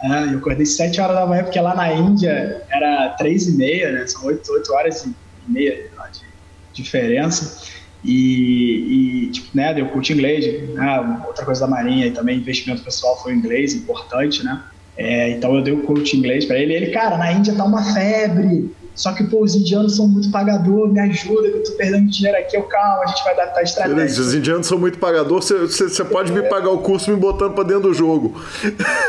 É, 0.03 0.33
eu 0.33 0.39
acordei 0.39 0.65
7 0.65 1.01
horas 1.01 1.17
da 1.17 1.27
manhã 1.27 1.45
porque 1.45 1.61
lá 1.61 1.75
na 1.75 1.93
Índia 1.93 2.63
era 2.71 3.15
3 3.19 3.49
e 3.49 3.57
meia, 3.57 3.93
né? 3.93 4.07
São 4.07 4.25
8, 4.25 4.51
8 4.51 4.73
horas 4.73 5.05
e 5.05 5.15
meia 5.47 5.75
de 5.75 6.83
diferença. 6.83 7.63
E, 8.03 9.27
e 9.27 9.31
tipo, 9.33 9.57
né, 9.57 9.75
deu 9.75 9.89
coach 9.89 10.13
inglês, 10.13 10.73
né? 10.73 11.01
outra 11.27 11.45
coisa 11.45 11.63
da 11.63 11.67
marinha 11.67 12.07
e 12.07 12.13
também 12.13 12.39
investimento 12.39 12.85
pessoal 12.85 13.21
foi 13.23 13.35
inglês, 13.35 13.75
importante, 13.75 14.43
né? 14.45 14.63
É, 14.97 15.31
então 15.31 15.55
eu 15.55 15.63
dei 15.63 15.75
o 15.75 15.83
coach 15.83 16.17
inglês 16.17 16.45
para 16.45 16.59
ele. 16.59 16.75
Ele, 16.75 16.91
cara, 16.91 17.19
na 17.19 17.33
Índia 17.33 17.55
tá 17.55 17.65
uma 17.65 17.83
febre 17.93 18.78
só 18.99 19.13
que, 19.13 19.23
pô, 19.23 19.45
os 19.45 19.55
indianos 19.55 19.95
são 19.95 20.09
muito 20.09 20.29
pagador, 20.33 20.89
me 20.89 20.99
ajuda, 20.99 21.49
que 21.49 21.57
eu 21.59 21.63
tô 21.63 21.73
perdendo 21.73 22.11
dinheiro 22.11 22.37
aqui, 22.37 22.57
eu 22.57 22.65
calma, 22.65 23.05
a 23.05 23.07
gente 23.07 23.23
vai 23.23 23.33
adaptar 23.33 23.61
a 23.61 23.63
estratégia. 23.63 24.23
Os 24.23 24.35
indianos 24.35 24.67
são 24.67 24.77
muito 24.77 24.99
pagador, 24.99 25.41
você 25.41 26.05
pode 26.05 26.33
me 26.33 26.43
pagar 26.43 26.71
o 26.71 26.79
curso 26.79 27.09
me 27.09 27.17
botando 27.17 27.53
pra 27.53 27.63
dentro 27.63 27.83
do 27.83 27.95
jogo. 27.95 28.35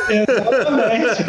Exatamente. 0.07 1.23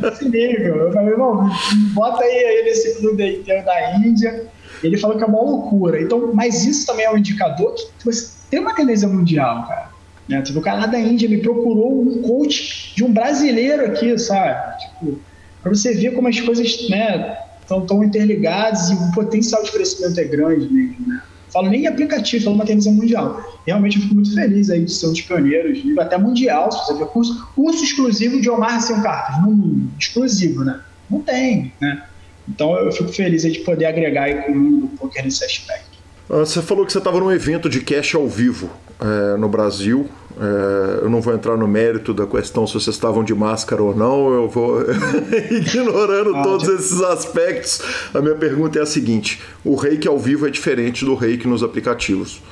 Nesse 0.00 0.28
nível. 0.28 0.76
Eu 0.76 0.92
falei, 0.92 1.10
irmão, 1.10 1.50
bota 1.92 2.22
aí, 2.22 2.44
aí 2.44 2.64
nesse 2.64 3.00
clube 3.00 3.20
aí 3.20 3.62
da 3.64 3.96
Índia. 3.96 4.46
Ele 4.80 4.96
falou 4.96 5.16
que 5.16 5.24
é 5.24 5.26
uma 5.26 5.42
loucura. 5.42 6.00
Então, 6.00 6.30
mas 6.32 6.64
isso 6.64 6.86
também 6.86 7.06
é 7.06 7.10
um 7.10 7.18
indicador 7.18 7.74
que 7.74 8.04
você 8.04 8.32
tem 8.48 8.60
uma 8.60 8.76
tendência 8.76 9.08
mundial, 9.08 9.66
cara. 9.66 9.88
Né? 10.28 10.40
Tipo, 10.42 10.60
o 10.60 10.62
cara 10.62 10.82
lá 10.82 10.86
da 10.86 11.00
Índia 11.00 11.28
me 11.28 11.38
procurou 11.38 12.00
um 12.00 12.22
coach 12.22 12.94
de 12.94 13.02
um 13.02 13.12
brasileiro 13.12 13.86
aqui, 13.86 14.16
sabe? 14.18 14.78
Tipo, 14.78 15.18
para 15.60 15.74
você 15.74 15.94
ver 15.94 16.12
como 16.12 16.28
as 16.28 16.38
coisas, 16.38 16.88
né? 16.88 17.38
Estão 17.64 17.84
tão 17.84 18.04
interligados 18.04 18.90
e 18.90 18.94
o 18.94 19.12
potencial 19.12 19.62
de 19.62 19.72
crescimento 19.72 20.18
é 20.18 20.24
grande 20.24 20.72
mesmo, 20.72 21.08
né? 21.08 21.22
Falo 21.52 21.68
nem 21.68 21.82
em 21.82 21.86
aplicativo, 21.86 22.44
falo 22.44 22.58
tendência 22.64 22.90
mundial. 22.90 23.60
Realmente 23.66 23.96
eu 23.96 24.02
fico 24.02 24.14
muito 24.14 24.34
feliz 24.34 24.70
aí 24.70 24.84
de 24.84 24.92
ser 24.92 25.06
um 25.06 25.12
dos 25.12 25.20
pioneiros, 25.20 25.80
até 25.98 26.18
mundial, 26.18 26.70
se 26.70 26.78
você 26.78 26.94
ver 26.94 27.06
curso, 27.06 27.48
curso 27.54 27.84
exclusivo 27.84 28.40
de 28.40 28.50
Omar 28.50 28.80
Sem 28.80 29.00
Cartas, 29.02 29.40
no 29.42 29.52
mundo, 29.52 29.88
exclusivo, 29.98 30.64
né? 30.64 30.80
Não 31.08 31.20
tem, 31.20 31.72
né? 31.80 32.02
Então 32.48 32.76
eu 32.76 32.90
fico 32.92 33.12
feliz 33.12 33.44
aí 33.44 33.52
de 33.52 33.60
poder 33.60 33.86
agregar 33.86 34.24
aí 34.24 34.42
com 34.42 34.52
o 34.52 34.56
mundo 34.56 34.86
do 34.86 34.96
poker 34.96 35.24
nesse 35.24 35.44
aspecto. 35.44 35.94
Ah, 36.28 36.40
você 36.40 36.60
falou 36.60 36.84
que 36.84 36.92
você 36.92 36.98
estava 36.98 37.20
num 37.20 37.30
evento 37.30 37.68
de 37.68 37.80
cash 37.80 38.14
ao 38.14 38.28
vivo 38.28 38.68
é, 39.00 39.36
no 39.36 39.48
Brasil. 39.48 40.08
É, 40.40 41.04
eu 41.04 41.10
não 41.10 41.20
vou 41.20 41.32
entrar 41.32 41.56
no 41.56 41.68
mérito 41.68 42.12
da 42.12 42.26
questão 42.26 42.66
se 42.66 42.74
vocês 42.74 42.96
estavam 42.96 43.22
de 43.22 43.32
máscara 43.34 43.80
ou 43.82 43.94
não, 43.94 44.32
eu 44.32 44.48
vou 44.48 44.82
ignorando 45.50 46.34
ah, 46.36 46.42
todos 46.42 46.68
esses 46.68 47.00
aspectos. 47.00 47.80
A 48.12 48.20
minha 48.20 48.34
pergunta 48.34 48.78
é 48.78 48.82
a 48.82 48.86
seguinte: 48.86 49.40
o 49.64 49.76
reiki 49.76 50.08
ao 50.08 50.18
vivo 50.18 50.46
é 50.46 50.50
diferente 50.50 51.04
do 51.04 51.14
reiki 51.14 51.46
nos 51.46 51.62
aplicativos. 51.62 52.42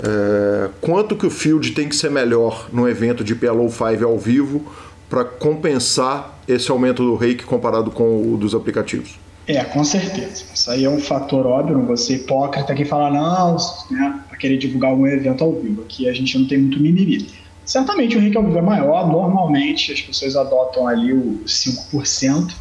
É, 0.00 0.68
quanto 0.80 1.16
que 1.16 1.26
o 1.26 1.30
field 1.30 1.72
tem 1.72 1.88
que 1.88 1.96
ser 1.96 2.10
melhor 2.10 2.68
no 2.72 2.88
evento 2.88 3.22
de 3.22 3.34
PLO 3.34 3.68
5 3.68 4.04
ao 4.04 4.18
vivo 4.18 4.64
para 5.08 5.24
compensar 5.24 6.38
esse 6.46 6.70
aumento 6.70 7.02
do 7.02 7.16
reiki 7.16 7.44
comparado 7.44 7.90
com 7.90 8.32
o 8.32 8.36
dos 8.36 8.54
aplicativos? 8.54 9.18
É, 9.46 9.64
com 9.64 9.82
certeza. 9.82 10.44
Isso 10.52 10.70
aí 10.70 10.84
é 10.84 10.90
um 10.90 11.00
fator 11.00 11.46
óbvio, 11.46 11.78
não 11.78 11.86
vou 11.86 11.96
ser 11.96 12.16
hipócrita 12.16 12.74
que 12.74 12.84
fala, 12.84 13.10
não, 13.10 13.56
né, 13.90 14.20
querer 14.38 14.58
divulgar 14.58 14.90
algum 14.90 15.06
evento 15.06 15.44
ao 15.44 15.52
vivo. 15.52 15.82
Aqui 15.82 16.08
a 16.08 16.12
gente 16.12 16.38
não 16.38 16.46
tem 16.46 16.58
muito 16.58 16.80
mimimi. 16.80 17.26
Certamente 17.64 18.16
o 18.16 18.20
RIC 18.20 18.34
ao 18.36 18.44
vivo 18.44 18.58
é 18.58 18.62
maior, 18.62 19.08
normalmente 19.12 19.92
as 19.92 20.00
pessoas 20.00 20.36
adotam 20.36 20.86
ali 20.86 21.12
o 21.12 21.40
5%, 21.44 22.54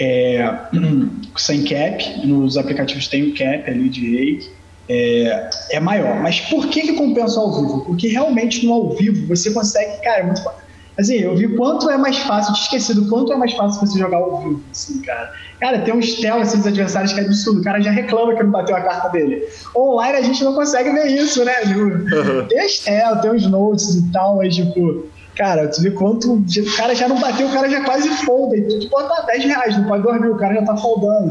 é, 0.00 0.58
sem 1.36 1.64
cap, 1.64 2.26
nos 2.26 2.56
aplicativos 2.56 3.06
tem 3.06 3.22
o 3.24 3.34
cap 3.34 3.70
ali 3.70 3.88
de 3.88 4.16
reiki, 4.16 4.50
é, 4.88 5.50
é 5.72 5.80
maior. 5.80 6.20
Mas 6.20 6.40
por 6.40 6.68
que, 6.68 6.82
que 6.82 6.92
compensa 6.94 7.38
ao 7.38 7.54
vivo? 7.54 7.84
Porque 7.84 8.08
realmente 8.08 8.66
no 8.66 8.72
ao 8.72 8.96
vivo 8.96 9.26
você 9.28 9.52
consegue, 9.52 10.02
cara, 10.02 10.20
é 10.20 10.26
muito 10.26 10.42
Assim, 10.98 11.14
eu 11.14 11.36
vi 11.36 11.46
quanto 11.56 11.88
é 11.88 11.96
mais 11.96 12.18
fácil, 12.18 12.52
esquecido 12.52 13.08
quanto 13.08 13.32
é 13.32 13.36
mais 13.36 13.52
fácil 13.54 13.80
você 13.80 13.96
jogar 13.96 14.16
ao 14.16 14.42
vivo, 14.42 14.64
assim, 14.72 15.00
cara. 15.02 15.30
Cara, 15.60 15.78
tem 15.80 15.94
uns 15.94 16.14
tel 16.14 16.40
assim, 16.40 16.58
dos 16.58 16.66
adversários 16.66 17.12
que 17.12 17.20
é 17.20 17.24
absurdo. 17.24 17.60
O 17.60 17.64
cara 17.64 17.80
já 17.80 17.92
reclama 17.92 18.34
que 18.34 18.42
não 18.42 18.50
bateu 18.50 18.74
a 18.74 18.80
carta 18.80 19.08
dele. 19.10 19.44
Online 19.76 20.18
a 20.18 20.22
gente 20.22 20.42
não 20.42 20.54
consegue 20.54 20.90
ver 20.90 21.06
isso, 21.06 21.44
né? 21.44 21.54
Tipo, 21.66 21.80
uhum. 21.80 22.46
Tem 22.48 22.60
as 22.60 22.78
tel, 22.78 23.20
tem 23.20 23.30
os 23.30 23.46
notes 23.46 23.94
e 23.94 24.12
tal, 24.12 24.36
mas 24.36 24.56
tipo 24.56 25.06
Cara, 25.38 25.68
tu 25.68 25.80
vê 25.80 25.92
quanto. 25.92 26.34
O 26.34 26.76
cara 26.76 26.96
já 26.96 27.06
não 27.06 27.20
bateu, 27.20 27.46
o 27.46 27.52
cara 27.52 27.70
já 27.70 27.84
quase 27.84 28.08
folda. 28.24 28.56
E 28.56 28.62
tu, 28.62 28.80
tu 28.80 28.88
bota 28.88 29.22
10 29.22 29.44
reais, 29.44 29.78
não 29.78 29.86
pode 29.86 30.02
dormir, 30.02 30.30
o 30.30 30.36
cara 30.36 30.54
já 30.54 30.62
tá 30.62 30.76
foldando. 30.76 31.30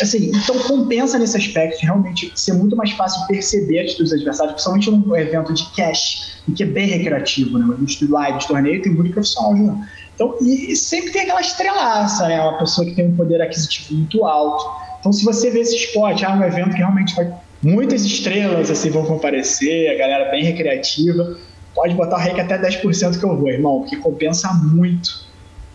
Assim, 0.00 0.30
então 0.32 0.56
compensa 0.60 1.18
nesse 1.18 1.36
aspecto, 1.36 1.82
realmente 1.82 2.30
ser 2.36 2.52
muito 2.52 2.76
mais 2.76 2.92
fácil 2.92 3.26
perceber 3.26 3.80
a 3.80 3.82
atitude 3.82 4.04
dos 4.04 4.12
adversários, 4.12 4.52
principalmente 4.52 4.90
num 4.92 5.16
evento 5.16 5.52
de 5.52 5.64
cash, 5.74 6.40
que 6.54 6.62
é 6.62 6.66
bem 6.66 6.86
recreativo, 6.86 7.58
né? 7.58 7.74
Nos 7.76 8.00
live, 8.00 8.38
de 8.38 8.46
torneio, 8.46 8.82
tem 8.82 8.92
muito 8.92 9.12
profissional 9.12 9.56
jogando. 9.56 9.80
Então, 10.14 10.36
e, 10.40 10.70
e, 10.70 10.76
sempre 10.76 11.10
tem 11.10 11.22
aquela 11.22 11.40
estrelaça, 11.40 12.28
né? 12.28 12.40
Uma 12.40 12.56
pessoa 12.56 12.86
que 12.86 12.94
tem 12.94 13.08
um 13.08 13.16
poder 13.16 13.42
aquisitivo 13.42 13.94
muito 13.94 14.24
alto. 14.24 14.64
Então, 15.00 15.12
se 15.12 15.24
você 15.24 15.50
vê 15.50 15.58
esse 15.58 15.74
spot, 15.74 16.22
ah, 16.22 16.34
um 16.34 16.44
evento 16.44 16.70
que 16.70 16.76
realmente 16.76 17.16
vai. 17.16 17.32
Muitas 17.62 18.04
estrelas 18.04 18.70
assim 18.70 18.90
vão 18.90 19.04
comparecer, 19.04 19.90
a 19.90 19.98
galera 19.98 20.30
bem 20.30 20.44
recreativa 20.44 21.36
pode 21.74 21.94
botar 21.94 22.18
REC 22.18 22.38
até 22.40 22.58
10% 22.58 23.18
que 23.18 23.24
eu 23.24 23.36
vou, 23.36 23.48
irmão, 23.48 23.80
porque 23.80 23.96
compensa 23.96 24.52
muito, 24.52 25.24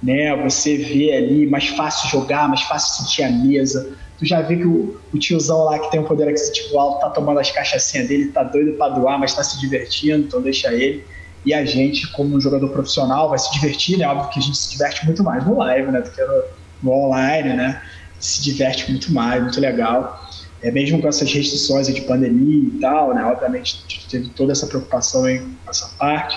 né? 0.01 0.35
Você 0.43 0.77
vê 0.77 1.13
ali, 1.13 1.47
mais 1.47 1.67
fácil 1.69 2.09
jogar, 2.09 2.47
mais 2.47 2.61
fácil 2.61 3.03
sentir 3.03 3.23
a 3.23 3.31
mesa. 3.31 3.95
Tu 4.17 4.25
já 4.25 4.41
vê 4.41 4.57
que 4.57 4.65
o, 4.65 4.99
o 5.13 5.17
tiozão 5.17 5.65
lá 5.65 5.79
que 5.79 5.91
tem 5.91 5.99
um 5.99 6.03
poder 6.03 6.29
aquisitivo 6.29 6.79
alto 6.79 7.01
tá 7.01 7.09
tomando 7.09 7.39
as 7.39 7.51
cachaçinhas 7.51 8.07
dele, 8.07 8.31
tá 8.31 8.43
doido 8.43 8.73
para 8.73 8.93
doar, 8.93 9.19
mas 9.19 9.33
tá 9.33 9.43
se 9.43 9.59
divertindo, 9.59 10.25
então 10.25 10.41
deixa 10.41 10.73
ele. 10.73 11.03
E 11.45 11.53
a 11.53 11.63
gente, 11.63 12.11
como 12.11 12.35
um 12.35 12.41
jogador 12.41 12.69
profissional, 12.69 13.29
vai 13.29 13.37
se 13.37 13.51
divertir, 13.53 13.97
né? 13.97 14.07
Óbvio 14.07 14.29
que 14.29 14.39
a 14.39 14.41
gente 14.41 14.57
se 14.57 14.71
diverte 14.71 15.05
muito 15.05 15.23
mais 15.23 15.45
no 15.45 15.57
live, 15.57 15.91
né? 15.91 16.01
Do 16.01 16.09
que 16.09 16.21
no, 16.21 16.43
no 16.83 16.91
online, 16.91 17.53
né? 17.53 17.81
Se 18.19 18.41
diverte 18.41 18.89
muito 18.89 19.11
mais, 19.13 19.41
muito 19.41 19.59
legal 19.59 20.24
é, 20.65 20.71
mesmo 20.71 20.99
com 20.99 21.07
essas 21.07 21.31
restrições 21.31 21.85
de 21.93 22.01
pandemia 22.01 22.69
e 22.69 22.79
tal, 22.81 23.13
né, 23.13 23.23
obviamente 23.23 23.85
teve 24.09 24.29
toda 24.29 24.51
essa 24.51 24.65
preocupação 24.65 25.29
em 25.29 25.55
essa 25.69 25.87
parte, 25.99 26.35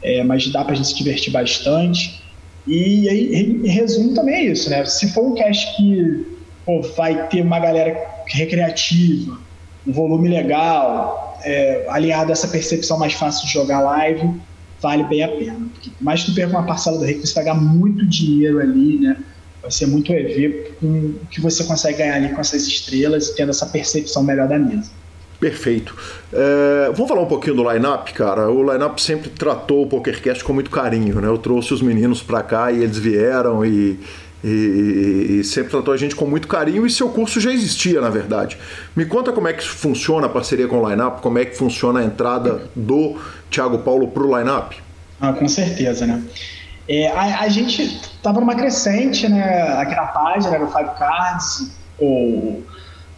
é, 0.00 0.22
mas 0.22 0.46
dá 0.52 0.62
para 0.62 0.74
a 0.74 0.76
gente 0.76 0.88
se 0.88 0.96
divertir 0.96 1.32
bastante. 1.32 2.22
E 2.68 3.08
aí, 3.08 3.34
em 3.34 3.66
resumo, 3.66 4.14
também 4.14 4.34
é 4.36 4.44
isso, 4.44 4.70
né? 4.70 4.84
Se 4.84 5.12
for 5.12 5.24
um 5.26 5.34
cast 5.34 5.76
que 5.76 6.24
pô, 6.64 6.82
vai 6.96 7.26
ter 7.26 7.42
uma 7.42 7.58
galera 7.58 7.96
recreativa, 8.28 9.38
um 9.84 9.92
volume 9.92 10.28
legal, 10.28 11.36
é, 11.42 11.84
aliado 11.88 12.30
a 12.30 12.32
essa 12.32 12.46
percepção 12.46 12.96
mais 12.96 13.14
fácil 13.14 13.44
de 13.46 13.52
jogar 13.52 13.80
live, 13.80 14.30
vale 14.80 15.02
bem 15.04 15.24
a 15.24 15.28
pena. 15.28 15.66
Porque 15.72 15.90
mais 16.00 16.22
que 16.22 16.30
tu 16.30 16.34
perca 16.36 16.56
uma 16.56 16.66
parcela 16.66 16.96
do 16.96 17.04
rei, 17.04 17.18
você 17.18 17.34
vai 17.34 17.44
ganhar 17.44 17.60
muito 17.60 18.06
dinheiro 18.06 18.60
ali, 18.60 19.00
né? 19.00 19.16
Vai 19.64 19.70
ser 19.70 19.86
muito 19.86 20.12
EV 20.12 20.72
com 20.78 20.86
o 20.86 21.26
que 21.30 21.40
você 21.40 21.64
consegue 21.64 21.96
ganhar 21.96 22.16
ali 22.16 22.28
com 22.28 22.40
essas 22.40 22.66
estrelas 22.66 23.28
e 23.28 23.34
tendo 23.34 23.48
essa 23.48 23.64
percepção 23.64 24.22
melhor 24.22 24.46
da 24.46 24.58
mesa. 24.58 24.90
Perfeito. 25.40 25.96
É, 26.30 26.92
vamos 26.92 27.08
falar 27.08 27.22
um 27.22 27.26
pouquinho 27.26 27.56
do 27.56 27.72
line-up, 27.72 28.12
cara. 28.12 28.50
O 28.50 28.70
line-up 28.70 29.00
sempre 29.00 29.30
tratou 29.30 29.82
o 29.82 29.86
PokerCast 29.86 30.44
com 30.44 30.52
muito 30.52 30.70
carinho, 30.70 31.18
né? 31.18 31.28
Eu 31.28 31.38
trouxe 31.38 31.72
os 31.72 31.80
meninos 31.80 32.22
para 32.22 32.42
cá 32.42 32.70
e 32.70 32.82
eles 32.82 32.98
vieram 32.98 33.64
e, 33.64 33.98
e, 34.44 35.38
e, 35.40 35.44
sempre 35.44 35.70
tratou 35.70 35.94
a 35.94 35.96
gente 35.96 36.14
com 36.14 36.26
muito 36.26 36.46
carinho 36.46 36.86
e 36.86 36.90
seu 36.90 37.08
curso 37.08 37.40
já 37.40 37.50
existia, 37.50 38.02
na 38.02 38.10
verdade. 38.10 38.58
Me 38.94 39.06
conta 39.06 39.32
como 39.32 39.48
é 39.48 39.54
que 39.54 39.66
funciona 39.66 40.26
a 40.26 40.28
parceria 40.28 40.68
com 40.68 40.78
o 40.82 40.90
line-up, 40.90 41.22
como 41.22 41.38
é 41.38 41.46
que 41.46 41.56
funciona 41.56 42.00
a 42.00 42.04
entrada 42.04 42.68
do 42.76 43.16
Thiago 43.50 43.78
Paulo 43.78 44.08
para 44.08 44.22
o 44.22 44.38
line-up? 44.38 44.76
Ah, 45.18 45.32
com 45.32 45.48
certeza, 45.48 46.06
né? 46.06 46.22
É, 46.88 47.08
a, 47.08 47.40
a, 47.40 47.48
gente 47.48 47.82
estava 47.82 48.40
numa 48.40 48.54
crescente, 48.54 49.26
né, 49.28 49.62
aqui 49.78 49.94
na 49.94 50.06
página 50.06 50.58
do 50.58 50.66
Five 50.66 50.90
Cards. 50.98 51.72
O, 51.98 52.62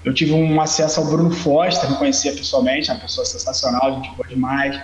eu 0.04 0.14
tive 0.14 0.32
um 0.32 0.60
acesso 0.60 1.00
ao 1.00 1.06
Bruno 1.06 1.32
Foster, 1.32 1.90
me 1.90 1.96
conhecia 1.96 2.32
pessoalmente, 2.32 2.90
é 2.90 2.94
uma 2.94 3.00
pessoa 3.00 3.24
sensacional, 3.24 3.94
gente 3.94 4.14
boa 4.14 4.28
demais. 4.28 4.80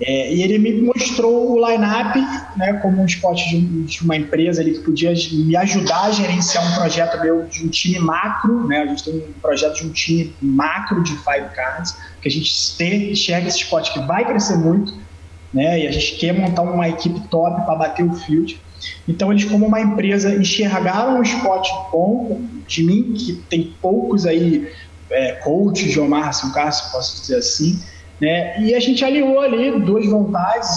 É, 0.00 0.34
e 0.34 0.42
ele 0.42 0.58
me 0.58 0.82
mostrou 0.82 1.52
o 1.52 1.66
line-up 1.70 2.18
né, 2.56 2.74
como 2.82 3.00
um 3.00 3.06
spot 3.06 3.38
de, 3.48 3.60
de, 3.84 4.02
uma 4.02 4.14
empresa 4.14 4.60
ali 4.60 4.72
que 4.72 4.80
podia 4.80 5.14
me 5.32 5.56
ajudar 5.56 6.02
a 6.02 6.10
gerenciar 6.10 6.70
um 6.70 6.74
projeto 6.74 7.18
meu 7.22 7.46
de 7.46 7.64
um 7.64 7.68
time 7.68 7.98
macro. 7.98 8.66
Né, 8.66 8.82
a 8.82 8.86
gente 8.86 9.04
tem 9.04 9.14
um 9.14 9.32
projeto 9.40 9.76
de 9.76 9.86
um 9.86 9.90
time 9.90 10.34
macro 10.42 11.02
de 11.02 11.12
Five 11.12 11.48
Cards, 11.54 11.96
que 12.20 12.28
a 12.28 12.30
gente 12.30 12.76
tem, 12.76 13.12
enxerga 13.12 13.48
esse 13.48 13.58
spot 13.58 13.90
que 13.92 14.00
vai 14.00 14.24
crescer 14.26 14.56
muito 14.56 15.05
né? 15.56 15.80
E 15.80 15.88
a 15.88 15.90
gente 15.90 16.16
quer 16.16 16.34
montar 16.34 16.62
uma 16.62 16.86
equipe 16.86 17.18
top 17.28 17.64
para 17.64 17.74
bater 17.74 18.04
o 18.04 18.12
field. 18.12 18.60
Então 19.08 19.32
eles, 19.32 19.46
como 19.46 19.66
uma 19.66 19.80
empresa, 19.80 20.34
enxergaram 20.34 21.18
o 21.18 21.22
spot 21.22 21.66
bom 21.90 22.42
de 22.68 22.84
mim, 22.84 23.14
que 23.14 23.32
tem 23.48 23.74
poucos 23.80 24.26
aí 24.26 24.68
é, 25.10 25.32
coaches 25.32 25.92
de 25.92 25.98
Omar 25.98 26.30
Cássio, 26.52 26.92
posso 26.92 27.22
dizer 27.22 27.36
assim, 27.36 27.80
né? 28.20 28.60
E 28.60 28.74
a 28.74 28.80
gente 28.80 29.02
aliou 29.02 29.40
ali 29.40 29.80
duas 29.80 30.06
vontades, 30.06 30.68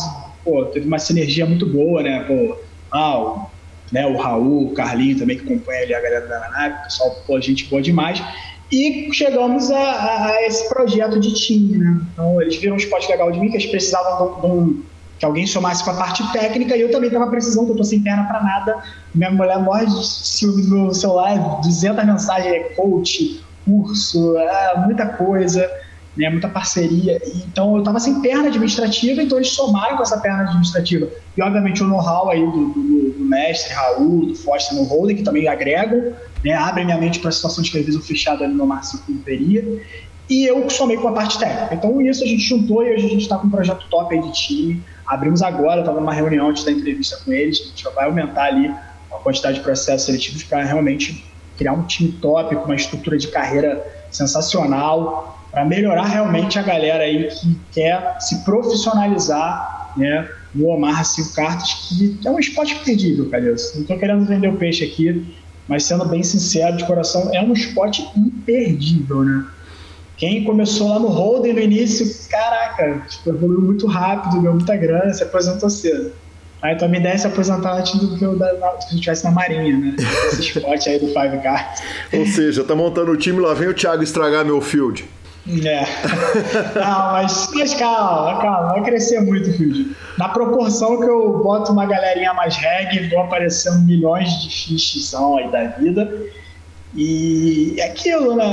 pô, 0.46 0.64
teve 0.68 0.88
uma 0.88 1.00
sinergia 1.00 1.46
muito 1.46 1.66
boa, 1.66 2.02
né? 2.02 2.24
Pô, 2.24 2.58
ah, 2.90 3.20
o, 3.20 3.50
né, 3.92 4.08
o 4.08 4.16
Raul, 4.16 4.68
o 4.68 4.74
Carlinho 4.74 5.20
também, 5.20 5.38
que 5.38 5.44
acompanha 5.44 5.82
ali 5.82 5.94
a 5.94 6.02
galera 6.02 6.26
da 6.26 6.48
ANAP, 6.48 6.84
pessoal, 6.86 7.22
pô, 7.28 7.42
gente 7.42 7.66
boa 7.66 7.82
demais. 7.82 8.24
E 8.72 9.10
chegamos 9.14 9.72
a, 9.72 10.26
a, 10.28 10.46
esse 10.46 10.70
projeto 10.70 11.20
de 11.20 11.34
time, 11.34 11.78
né? 11.78 12.02
Então, 12.14 12.41
eles 12.41 12.56
viram 12.58 12.76
um 12.76 12.78
esporte 12.78 13.10
legal 13.10 13.32
de 13.32 13.40
mim, 13.40 13.50
que 13.50 13.58
eles 13.58 13.66
precisavam 13.66 14.40
de 14.40 14.46
um, 14.46 14.84
que 15.18 15.26
alguém 15.26 15.48
somasse 15.48 15.84
com 15.84 15.91
a 15.91 15.96
parte 15.96 16.24
técnica, 16.32 16.78
e 16.78 16.82
eu 16.82 16.91
também 16.91 17.08
estava 17.08 17.28
precisando, 17.30 17.66
que 17.66 17.72
eu 17.72 17.76
estou 17.76 17.86
sem 17.86 18.02
perna 18.02 18.24
para 18.26 18.41
nada. 18.44 18.84
Minha 19.14 19.32
mulher 19.32 19.60
morre 19.60 19.88
de 19.88 20.08
ciúme 20.08 20.64
no 20.64 20.84
meu 20.84 20.94
celular, 20.94 21.62
200 21.62 22.06
mensagens, 22.06 22.76
coach, 22.76 23.41
curso, 23.66 24.38
é, 24.38 24.78
muita 24.86 25.06
coisa. 25.06 25.70
né, 26.18 26.30
muita 26.30 26.50
parceria. 26.50 27.22
Então 27.48 27.74
eu 27.74 27.80
estava 27.80 28.00
sem 28.00 28.22
perna 28.22 28.48
administrativa, 28.48 29.22
então 29.22 29.38
eles 29.38 29.52
somaram 29.52 29.98
com 29.98 30.04
essa 30.04 30.20
perna 30.20 30.44
administrativa. 30.44 31.08
E 31.38 31.41
obviamente 31.41 31.82
o 31.82 31.88
know-how 31.88 32.30
aí 32.30 32.46
do, 32.46 32.70
do, 32.70 33.14
do, 33.14 33.26
mestre 33.26 33.74
Raul, 33.74 34.26
do 34.26 34.36
Foster 34.36 34.76
no 34.76 34.84
Holding, 34.84 35.16
que 35.18 35.24
também 35.24 35.48
agregam, 35.48 36.14
né, 36.44 36.53
abrem 36.53 36.86
minha 36.86 36.98
mente 36.98 37.20
para 37.20 37.32
situações 37.32 37.70
que 37.70 37.78
às 37.78 37.86
vezes 37.86 37.99
eu 37.99 38.06
fechado 38.06 38.44
ali 38.44 38.53
no 38.53 38.66
máximo 38.66 39.02
não 39.07 39.18
teria. 39.20 39.82
E 40.30 40.45
eu 40.45 40.70
somei 40.70 40.95
com 40.95 41.07
a 41.07 41.11
parte 41.11 41.40
técnica. 41.40 41.74
Então 41.74 41.99
isso 42.02 42.24
a 42.24 42.28
gente 42.28 42.44
juntou 42.44 42.84
e 42.84 42.94
hoje 42.94 43.06
a 43.06 43.10
gente 43.10 43.22
está 43.22 43.38
com 43.38 43.48
um 43.48 43.49
projeto 43.49 43.86
top 43.90 44.14
aí 44.14 44.22
de 44.22 44.32
time. 44.32 44.84
Abrimos 45.07 45.41
agora, 45.41 45.80
estava 45.80 45.99
numa 45.99 46.14
reunião 46.14 46.49
antes 46.49 46.64
da 46.64 46.72
entrevista 46.72 47.18
com 47.26 47.34
eles, 47.34 47.60
a 47.60 47.64
gente 47.64 47.84
vai 47.95 48.06
aumentar 48.06 48.44
ali 48.44 48.68
a 49.11 49.16
quantidade 49.24 49.57
de 49.57 49.64
processos 49.64 50.06
seletivos 50.06 50.44
para 50.44 50.64
realmente 50.64 51.26
criar 51.57 51.74
um 51.74 51.84
time 51.84 52.11
top, 52.14 52.56
com 52.56 52.66
uma 52.66 52.76
estrutura 52.76 53.18
de 53.18 53.28
carreira 53.28 53.86
sensacional, 54.11 55.38
para 55.52 55.66
melhorar 55.66 56.06
realmente 56.06 56.60
a 56.60 56.61
galera 56.61 57.03
aí 57.03 57.28
que 57.28 57.57
quer 57.74 58.18
se 58.22 58.44
profissionalizar, 58.45 59.94
né? 59.98 60.30
No 60.53 60.68
Omar 60.68 61.03
Cinco 61.06 61.34
Cartas, 61.34 61.90
que 61.98 62.28
é 62.28 62.32
um 62.32 62.40
esporte 62.40 62.76
perdível, 62.84 63.30
cara. 63.30 63.44
Não 63.44 63.53
estou 63.53 63.98
querendo 63.98 64.26
vender 64.26 64.48
o 64.48 64.57
peixe 64.57 64.86
aqui, 64.86 65.26
mas 65.70 65.84
sendo 65.84 66.04
bem 66.04 66.24
sincero, 66.24 66.76
de 66.76 66.86
coração, 66.86 67.30
é 67.32 67.41
um 67.41 67.54
esporte 67.54 68.06
imperdível, 68.18 69.24
né? 69.24 69.46
Quem 70.18 70.44
começou 70.44 70.90
lá 70.90 71.00
no 71.00 71.08
Holden 71.08 71.54
no 71.54 71.60
início, 71.60 72.06
caraca, 72.30 73.04
tipo, 73.08 73.30
evoluiu 73.30 73.62
muito 73.62 73.88
rápido, 73.88 74.41
deu 74.41 74.54
muita 74.54 74.76
grana, 74.76 75.14
se 75.14 75.24
aposentou 75.24 75.70
cedo. 75.70 76.12
Aí 76.62 76.76
então 76.76 76.88
a 76.88 76.90
minha 76.90 77.00
ideia 77.00 77.14
é 77.14 77.18
se 77.18 77.28
aposentar 77.28 77.78
antes 77.78 77.98
do 77.98 78.18
que 78.18 78.26
eu 78.26 78.38
estivesse 78.91 79.24
na 79.24 79.32
Marinha, 79.32 79.78
né? 79.78 79.96
Esse 80.28 80.41
esporte 80.41 80.90
aí 80.90 81.00
do 81.00 81.08
Five 81.08 81.38
Cards. 81.41 81.82
Ou 82.12 82.26
seja, 82.26 82.66
tá 82.66 82.76
montando 82.76 83.12
o 83.12 83.18
time, 83.18 83.40
lá 83.40 83.54
vem 83.54 83.70
o 83.70 83.74
Thiago 83.74 84.04
estragar 84.04 84.44
meu 84.44 84.60
field. 84.60 85.06
É. 85.66 85.82
Não, 86.80 87.12
mas, 87.14 87.50
mas 87.56 87.74
calma, 87.74 88.40
calma, 88.40 88.74
vai 88.74 88.84
crescer 88.84 89.20
muito, 89.22 89.52
Field. 89.54 89.96
Na 90.18 90.30
proporção 90.30 91.00
que 91.00 91.08
eu 91.08 91.40
boto 91.42 91.72
uma 91.72 91.88
galerinha 91.88 92.34
mais 92.34 92.56
reggae, 92.56 93.10
vão 93.10 93.22
aparecendo 93.24 93.80
milhões 93.86 94.30
de 94.44 94.50
fiches 94.50 95.14
aí 95.14 95.50
da 95.52 95.64
vida. 95.70 96.12
E 96.96 97.76
é 97.80 97.86
aquilo, 97.86 98.36
né? 98.36 98.46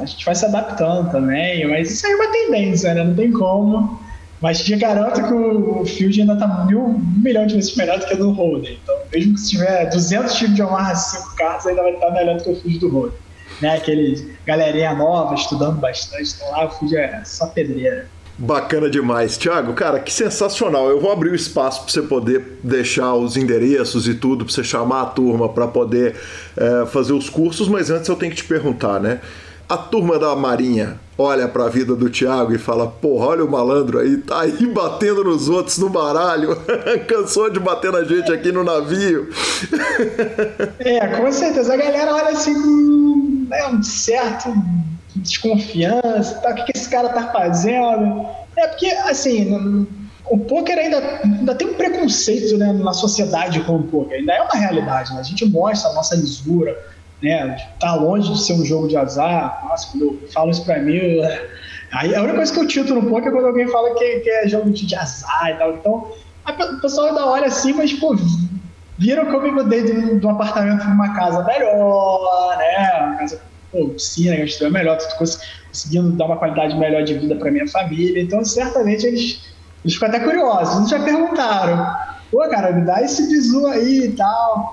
A 0.00 0.04
gente 0.04 0.24
vai 0.24 0.34
se 0.34 0.44
adaptando 0.44 1.10
também, 1.10 1.66
mas 1.68 1.90
isso 1.90 2.06
aí 2.06 2.12
é 2.12 2.16
uma 2.16 2.32
tendência, 2.32 2.94
né? 2.94 3.04
Não 3.04 3.14
tem 3.14 3.32
como. 3.32 4.00
Mas 4.40 4.62
te 4.62 4.76
garanto 4.76 5.20
que 5.20 5.32
o 5.32 5.84
Field 5.84 6.20
ainda 6.20 6.36
tá 6.36 6.64
mil, 6.64 6.80
um 6.80 6.98
milhão 7.24 7.44
de 7.44 7.56
vezes 7.56 7.74
melhor 7.74 7.98
do 7.98 8.06
que 8.06 8.14
o 8.14 8.18
do 8.18 8.30
Holden. 8.30 8.78
Então, 8.80 8.94
mesmo 9.12 9.34
que 9.34 9.40
se 9.40 9.50
tiver 9.50 9.90
200 9.90 10.32
tipos 10.34 10.54
de 10.54 10.62
Omar 10.62 10.94
5 10.94 11.34
cartas, 11.34 11.66
ainda 11.66 11.82
vai 11.82 11.94
estar 11.94 12.10
melhor 12.12 12.36
do 12.36 12.44
que 12.44 12.50
o 12.50 12.56
Field 12.56 12.78
do 12.78 12.88
Holden 12.88 13.27
né? 13.60 13.76
Aquele 13.76 14.36
galerinha 14.46 14.94
nova 14.94 15.34
estudando 15.34 15.78
bastante, 15.78 16.34
então 16.36 16.50
lá 16.50 16.66
o 16.66 16.70
Fuji 16.70 16.96
é 16.96 17.22
só 17.24 17.46
pedreira. 17.46 18.08
Bacana 18.40 18.88
demais. 18.88 19.36
Tiago, 19.36 19.72
cara, 19.72 19.98
que 19.98 20.12
sensacional. 20.12 20.88
Eu 20.88 21.00
vou 21.00 21.10
abrir 21.10 21.30
o 21.30 21.34
espaço 21.34 21.82
para 21.82 21.90
você 21.90 22.02
poder 22.02 22.58
deixar 22.62 23.14
os 23.14 23.36
endereços 23.36 24.06
e 24.06 24.14
tudo, 24.14 24.44
para 24.44 24.54
você 24.54 24.62
chamar 24.62 25.02
a 25.02 25.06
turma 25.06 25.48
para 25.48 25.66
poder 25.66 26.14
é, 26.56 26.86
fazer 26.86 27.12
os 27.12 27.28
cursos, 27.28 27.66
mas 27.68 27.90
antes 27.90 28.08
eu 28.08 28.14
tenho 28.14 28.30
que 28.30 28.38
te 28.38 28.44
perguntar, 28.44 29.00
né? 29.00 29.20
A 29.68 29.76
turma 29.76 30.20
da 30.20 30.36
Marinha 30.36 31.00
olha 31.18 31.48
para 31.48 31.64
a 31.64 31.68
vida 31.68 31.96
do 31.96 32.08
Thiago 32.08 32.54
e 32.54 32.58
fala: 32.58 32.86
Porra, 32.86 33.26
olha 33.26 33.44
o 33.44 33.50
malandro 33.50 33.98
aí, 33.98 34.16
tá 34.18 34.42
aí 34.42 34.66
batendo 34.66 35.24
nos 35.24 35.48
outros 35.48 35.76
no 35.78 35.90
baralho, 35.90 36.56
cansou 37.08 37.50
de 37.50 37.58
bater 37.58 37.90
na 37.90 38.04
gente 38.04 38.32
aqui 38.32 38.52
no 38.52 38.62
navio. 38.62 39.28
É, 40.78 41.06
com 41.08 41.32
certeza. 41.32 41.74
A 41.74 41.76
galera 41.76 42.14
olha 42.14 42.28
assim 42.28 42.54
com 42.54 43.46
né, 43.48 43.66
um 43.66 43.82
certo 43.82 44.54
desconfiança, 45.16 46.36
tá, 46.36 46.50
o 46.50 46.54
que, 46.54 46.64
que 46.72 46.78
esse 46.78 46.88
cara 46.88 47.08
tá 47.08 47.32
fazendo. 47.32 48.26
É 48.56 48.68
porque, 48.68 48.86
assim, 48.86 49.86
o 50.30 50.38
poker 50.38 50.78
ainda, 50.78 51.20
ainda 51.24 51.54
tem 51.54 51.68
um 51.68 51.74
preconceito 51.74 52.56
né, 52.56 52.72
na 52.72 52.92
sociedade 52.92 53.60
com 53.60 53.76
o 53.76 53.82
poker, 53.82 54.18
ainda 54.18 54.32
é 54.32 54.42
uma 54.42 54.54
realidade, 54.54 55.12
né? 55.14 55.20
a 55.20 55.24
gente 55.24 55.44
mostra 55.46 55.90
a 55.90 55.94
nossa 55.94 56.14
lisura 56.14 56.76
né? 57.22 57.56
Tá 57.80 57.94
longe 57.94 58.32
de 58.32 58.40
ser 58.40 58.54
um 58.54 58.64
jogo 58.64 58.88
de 58.88 58.96
azar. 58.96 59.64
Nossa, 59.68 59.90
quando 59.90 60.04
eu 60.04 60.28
falo 60.32 60.50
isso 60.50 60.64
pra 60.64 60.78
mim, 60.78 61.00
aí 61.92 62.14
a 62.14 62.20
única 62.20 62.36
coisa 62.36 62.52
que 62.52 62.60
eu 62.60 62.66
tito 62.66 62.94
no 62.94 63.08
poker 63.08 63.28
é 63.28 63.30
quando 63.30 63.46
alguém 63.46 63.68
fala 63.68 63.94
que, 63.94 64.20
que 64.20 64.30
é 64.30 64.48
jogo 64.48 64.70
de 64.70 64.94
azar 64.94 65.50
e 65.50 65.54
tal. 65.54 65.74
Então, 65.74 66.12
o 66.46 66.80
pessoal 66.80 67.08
ainda 67.08 67.26
olha 67.26 67.46
assim, 67.46 67.72
mas, 67.72 67.92
pô, 67.92 68.16
viram 68.98 69.26
que 69.26 69.34
eu 69.34 69.42
me 69.42 69.50
mudei 69.50 69.82
de 69.82 70.18
de 70.18 70.26
um 70.26 70.30
apartamento 70.30 70.82
para 70.82 70.92
uma 70.92 71.14
casa 71.14 71.44
melhor, 71.44 72.56
né? 72.58 73.00
Uma 73.00 73.16
casa, 73.16 73.40
pô, 73.70 73.88
piscina, 73.90 74.36
gastou 74.36 74.70
melhor, 74.70 74.98
conseguindo 75.18 76.12
dar 76.12 76.26
uma 76.26 76.36
qualidade 76.36 76.76
melhor 76.76 77.02
de 77.02 77.14
vida 77.14 77.36
para 77.36 77.50
minha 77.50 77.68
família. 77.68 78.22
Então, 78.22 78.44
certamente 78.44 79.06
eles, 79.06 79.42
eles 79.84 79.94
ficam 79.94 80.08
até 80.08 80.20
curiosos. 80.20 80.76
Eles 80.78 80.90
já 80.90 81.00
perguntaram, 81.00 81.94
pô, 82.30 82.38
cara, 82.48 82.72
me 82.72 82.86
dá 82.86 83.02
esse 83.02 83.28
bizu 83.28 83.66
aí 83.66 84.04
e 84.06 84.12
tal. 84.12 84.72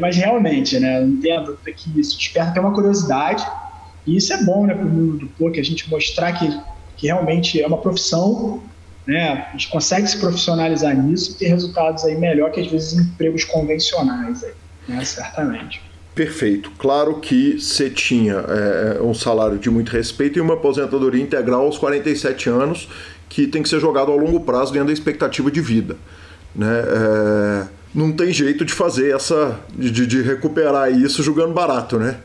Mas 0.00 0.16
realmente, 0.16 0.78
né? 0.78 1.00
Eu 1.00 1.08
entendo 1.08 1.58
que 1.64 2.00
isso 2.00 2.16
desperta 2.16 2.50
até 2.50 2.60
uma 2.60 2.72
curiosidade. 2.72 3.46
E 4.06 4.16
isso 4.16 4.32
é 4.32 4.42
bom, 4.44 4.66
né, 4.66 4.74
para 4.74 4.84
o 4.84 4.88
mundo 4.88 5.18
do 5.18 5.26
poker, 5.26 5.60
a 5.60 5.64
gente 5.64 5.90
mostrar 5.90 6.32
que, 6.32 6.48
que 6.96 7.06
realmente 7.08 7.60
é 7.60 7.66
uma 7.66 7.78
profissão, 7.78 8.62
né? 9.06 9.46
A 9.48 9.52
gente 9.52 9.68
consegue 9.68 10.06
se 10.06 10.18
profissionalizar 10.18 10.96
nisso 10.96 11.32
e 11.32 11.34
ter 11.34 11.48
resultados 11.48 12.04
aí 12.04 12.16
melhor 12.16 12.52
que 12.52 12.60
às 12.60 12.68
vezes 12.68 12.92
empregos 12.98 13.44
convencionais, 13.44 14.44
aí, 14.44 14.52
né? 14.88 15.04
Certamente. 15.04 15.82
Perfeito. 16.14 16.70
Claro 16.78 17.20
que 17.20 17.60
você 17.60 17.90
tinha 17.90 18.34
é, 18.34 19.02
um 19.02 19.12
salário 19.12 19.58
de 19.58 19.68
muito 19.68 19.90
respeito 19.90 20.38
e 20.38 20.40
uma 20.40 20.54
aposentadoria 20.54 21.22
integral 21.22 21.66
aos 21.66 21.76
47 21.76 22.48
anos, 22.48 22.88
que 23.28 23.46
tem 23.46 23.62
que 23.62 23.68
ser 23.68 23.80
jogado 23.80 24.10
ao 24.10 24.16
longo 24.16 24.40
prazo 24.40 24.72
dentro 24.72 24.86
da 24.86 24.92
expectativa 24.92 25.50
de 25.50 25.60
vida. 25.60 25.96
Né? 26.54 26.66
É 26.66 27.75
não 27.96 28.12
tem 28.12 28.30
jeito 28.30 28.62
de 28.62 28.74
fazer 28.74 29.14
essa. 29.14 29.58
de, 29.74 30.06
de 30.06 30.20
recuperar 30.20 30.92
isso 30.92 31.22
jogando 31.22 31.54
barato, 31.54 31.98
né? 31.98 32.18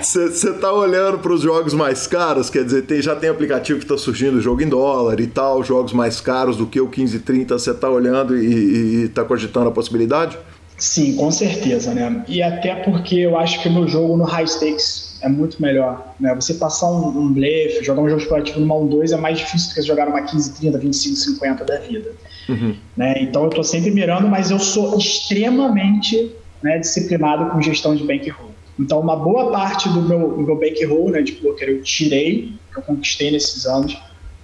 Você 0.00 0.52
tá 0.54 0.72
olhando 0.72 1.18
para 1.18 1.32
os 1.32 1.42
jogos 1.42 1.74
mais 1.74 2.06
caros, 2.06 2.48
quer 2.48 2.64
dizer, 2.64 2.82
tem, 2.82 3.02
já 3.02 3.16
tem 3.16 3.28
aplicativo 3.28 3.80
que 3.80 3.84
está 3.84 3.98
surgindo 3.98 4.40
jogo 4.40 4.62
em 4.62 4.68
dólar 4.68 5.18
e 5.18 5.26
tal, 5.26 5.64
jogos 5.64 5.92
mais 5.92 6.20
caros 6.20 6.56
do 6.56 6.66
que 6.66 6.80
o 6.80 6.84
1530, 6.84 7.58
você 7.58 7.74
tá 7.74 7.90
olhando 7.90 8.38
e, 8.38 9.04
está 9.06 9.24
cogitando 9.24 9.68
a 9.68 9.72
possibilidade? 9.72 10.38
Sim, 10.78 11.16
com 11.16 11.30
certeza, 11.32 11.92
né? 11.92 12.24
E 12.28 12.40
até 12.42 12.76
porque 12.76 13.16
eu 13.16 13.36
acho 13.36 13.60
que 13.60 13.68
o 13.68 13.72
meu 13.72 13.88
jogo 13.88 14.16
no 14.16 14.24
high 14.24 14.46
stakes 14.46 15.05
é 15.22 15.28
muito 15.28 15.60
melhor. 15.60 16.14
Né? 16.20 16.34
Você 16.34 16.54
passar 16.54 16.90
um, 16.90 17.08
um 17.08 17.32
blefe, 17.32 17.84
jogar 17.84 18.02
um 18.02 18.08
jogo 18.08 18.20
explorativo 18.20 18.60
numa 18.60 18.74
1-2 18.74 19.12
é 19.12 19.16
mais 19.16 19.38
difícil 19.38 19.70
do 19.70 19.74
que 19.74 19.82
jogar 19.82 20.06
numa 20.06 20.22
15, 20.22 20.54
30, 20.54 20.78
25, 20.78 21.16
50 21.16 21.64
da 21.64 21.78
vida. 21.78 22.12
Uhum. 22.48 22.76
Né? 22.96 23.22
Então 23.22 23.42
eu 23.42 23.48
estou 23.48 23.64
sempre 23.64 23.90
mirando, 23.90 24.28
mas 24.28 24.50
eu 24.50 24.58
sou 24.58 24.96
extremamente 24.98 26.32
né, 26.62 26.78
disciplinado 26.78 27.50
com 27.50 27.60
gestão 27.60 27.94
de 27.94 28.04
bankroll. 28.04 28.50
Então 28.78 29.00
uma 29.00 29.16
boa 29.16 29.50
parte 29.50 29.88
do 29.88 30.02
meu, 30.02 30.30
do 30.30 30.42
meu 30.42 30.56
bankroll 30.56 31.10
né, 31.10 31.22
de 31.22 31.32
poker 31.32 31.68
eu 31.68 31.82
tirei, 31.82 32.52
que 32.72 32.78
eu 32.78 32.82
conquistei 32.82 33.30
nesses 33.30 33.66
anos, 33.66 33.96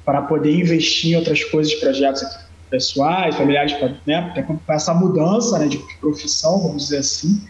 para 0.05 0.23
poder 0.23 0.55
investir 0.55 1.13
em 1.13 1.17
outras 1.17 1.45
coisas, 1.45 1.75
projetos 1.75 2.25
pessoais, 2.71 3.37
familiares, 3.37 3.73
para 3.75 3.95
né, 4.07 4.35
essa 4.69 4.95
mudança 4.95 5.59
né, 5.59 5.69
de 5.69 5.79
profissão, 6.01 6.61
vamos 6.61 6.85
dizer 6.85 6.99
assim. 6.99 7.41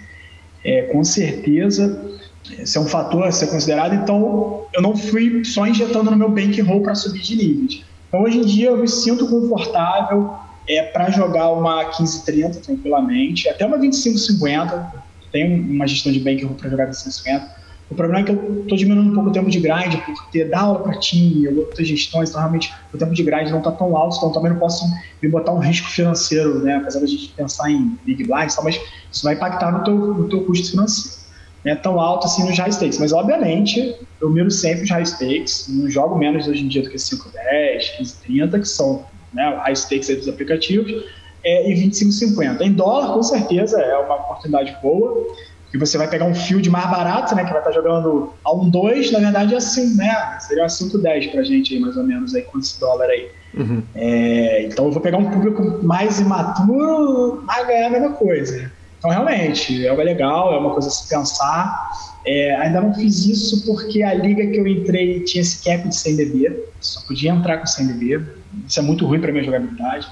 É, 0.65 0.83
com 0.83 1.03
certeza, 1.03 2.19
esse 2.51 2.77
é 2.77 2.81
um 2.81 2.87
fator 2.87 3.25
a 3.25 3.33
ser 3.33 3.47
considerado. 3.49 3.95
Então, 3.95 4.65
eu 4.73 4.83
não 4.83 4.97
fui 4.97 5.45
só 5.45 5.67
injetando 5.67 6.11
no 6.11 6.17
meu 6.17 6.29
bankroll 6.29 6.83
para 6.83 6.95
subir 6.95 7.23
de 7.23 7.37
níveis. 7.37 7.85
Então, 8.09 8.23
hoje 8.23 8.39
em 8.39 8.45
dia, 8.45 8.69
eu 8.69 8.77
me 8.77 8.89
sinto 8.89 9.27
confortável 9.29 10.35
é, 10.69 10.83
para 10.83 11.11
jogar 11.11 11.51
uma 11.51 11.85
15-30 11.85 12.61
tranquilamente, 12.61 13.49
até 13.49 13.65
uma 13.65 13.79
25-50. 13.79 14.93
Tem 15.31 15.61
uma 15.61 15.87
gestão 15.87 16.13
de 16.13 16.21
bankroll 16.21 16.55
para 16.55 16.69
jogar 16.69 16.91
25-50. 16.91 17.43
O 17.91 17.95
problema 17.95 18.23
é 18.23 18.25
que 18.25 18.33
eu 18.33 18.63
estou 18.63 18.79
diminuindo 18.79 19.11
um 19.11 19.15
pouco 19.15 19.29
o 19.29 19.33
tempo 19.33 19.51
de 19.51 19.61
grind, 19.61 19.95
porque 20.07 20.45
dar 20.47 20.61
aula 20.61 20.83
para 20.83 20.99
time, 20.99 21.47
outras 21.49 21.87
gestões, 21.87 22.31
então 22.31 22.41
realmente 22.41 22.73
o 22.93 22.97
tempo 22.97 23.13
de 23.13 23.23
grind 23.23 23.51
não 23.51 23.59
está 23.59 23.71
tão 23.71 23.95
alto, 23.95 24.17
então 24.17 24.33
também 24.33 24.51
não 24.51 24.59
posso 24.59 24.87
me 25.23 25.29
botar 25.29 25.53
um 25.53 25.59
risco 25.59 25.91
financeiro, 25.91 26.61
né? 26.61 26.77
apesar 26.77 27.01
da 27.01 27.07
gente 27.07 27.29
pensar 27.37 27.71
em 27.71 27.99
big 28.07 28.25
blinds, 28.25 28.57
mas 28.65 28.81
isso 29.13 29.23
vai 29.25 29.35
impactar 29.35 29.73
no 29.73 29.85
teu, 29.85 29.95
no 29.95 30.29
teu 30.29 30.43
custo 30.43 30.71
financeiro 30.71 31.22
é 31.71 31.75
tão 31.77 32.01
alto 32.01 32.27
assim 32.27 32.45
nos 32.45 32.59
high 32.59 32.73
stakes. 32.73 32.99
Mas, 32.99 33.13
obviamente, 33.13 33.95
eu 34.21 34.31
miro 34.31 34.51
sempre 34.51 34.85
os 34.85 34.91
high 34.91 35.05
stakes. 35.05 35.67
Não 35.69 35.89
jogo 35.89 36.19
menos 36.19 36.47
hoje 36.49 36.65
em 36.65 36.69
dia 36.69 36.83
do 36.83 36.91
que 36.91 36.99
5, 36.99 37.31
10, 37.33 37.89
15, 37.99 38.15
30, 38.23 38.59
que 38.59 38.69
são 38.69 39.07
né, 39.33 39.61
high 39.63 39.77
stakes 39.77 40.09
dos 40.09 40.29
aplicativos, 40.29 41.05
é, 41.45 41.71
e 41.71 41.75
25, 41.75 42.13
50. 42.13 42.65
Em 42.65 42.73
dólar, 42.73 43.15
com 43.15 43.23
certeza, 43.23 43.81
é 43.81 43.97
uma 43.99 44.17
oportunidade 44.17 44.77
boa. 44.83 45.27
Que 45.71 45.79
você 45.79 45.97
vai 45.97 46.07
pegar 46.07 46.27
um 46.27 46.35
field 46.35 46.69
mais 46.69 46.91
barato, 46.91 47.35
né? 47.35 47.45
Que 47.45 47.51
vai 47.51 47.61
estar 47.61 47.73
jogando 47.73 48.35
a 48.45 48.51
1,2, 48.51 49.11
na 49.11 49.21
verdade 49.21 49.55
é 49.55 49.57
assim, 49.57 49.97
né? 49.97 50.39
Seria 50.41 50.67
5,10 50.67 51.33
pra 51.33 51.43
gente 51.43 51.75
aí, 51.75 51.81
mais 51.81 51.97
ou 51.97 52.05
menos, 52.05 52.35
aí, 52.35 52.43
com 52.43 52.59
esse 52.59 52.79
dólar 52.79 53.09
aí. 53.09 53.31
Uhum. 53.55 53.83
É, 53.95 54.65
então 54.65 54.87
eu 54.87 54.93
vou 54.93 55.01
pegar 55.01 55.17
um 55.17 55.31
público 55.31 55.81
mais 55.83 56.21
imaturo, 56.21 57.43
mas 57.47 57.67
ganhar 57.67 57.87
a 57.87 57.91
mesma 57.91 58.13
coisa. 58.13 58.71
Então, 59.03 59.11
realmente, 59.11 59.85
é 59.85 59.93
legal, 59.93 60.55
é 60.55 60.59
uma 60.59 60.71
coisa 60.71 60.87
a 60.87 60.91
se 60.93 61.09
pensar. 61.09 61.91
É, 62.25 62.55
ainda 62.55 62.81
não 62.81 62.95
fiz 62.95 63.27
isso 63.27 63.67
porque 63.67 64.01
a 64.01 64.15
liga 64.15 64.47
que 64.47 64.57
eu 64.57 64.69
entrei 64.69 65.25
tinha 65.25 65.43
esse 65.43 65.65
cap 65.65 65.89
de 65.89 65.97
100 65.97 66.17
dB, 66.19 66.65
só 66.81 67.01
podia 67.01 67.33
entrar 67.33 67.59
com 67.59 67.67
100 67.67 67.87
dB. 67.89 68.25
Isso 68.65 68.79
é 68.79 68.83
muito 68.83 69.05
ruim 69.05 69.21
para 69.21 69.33
minha 69.33 69.43
jogabilidade, 69.43 70.07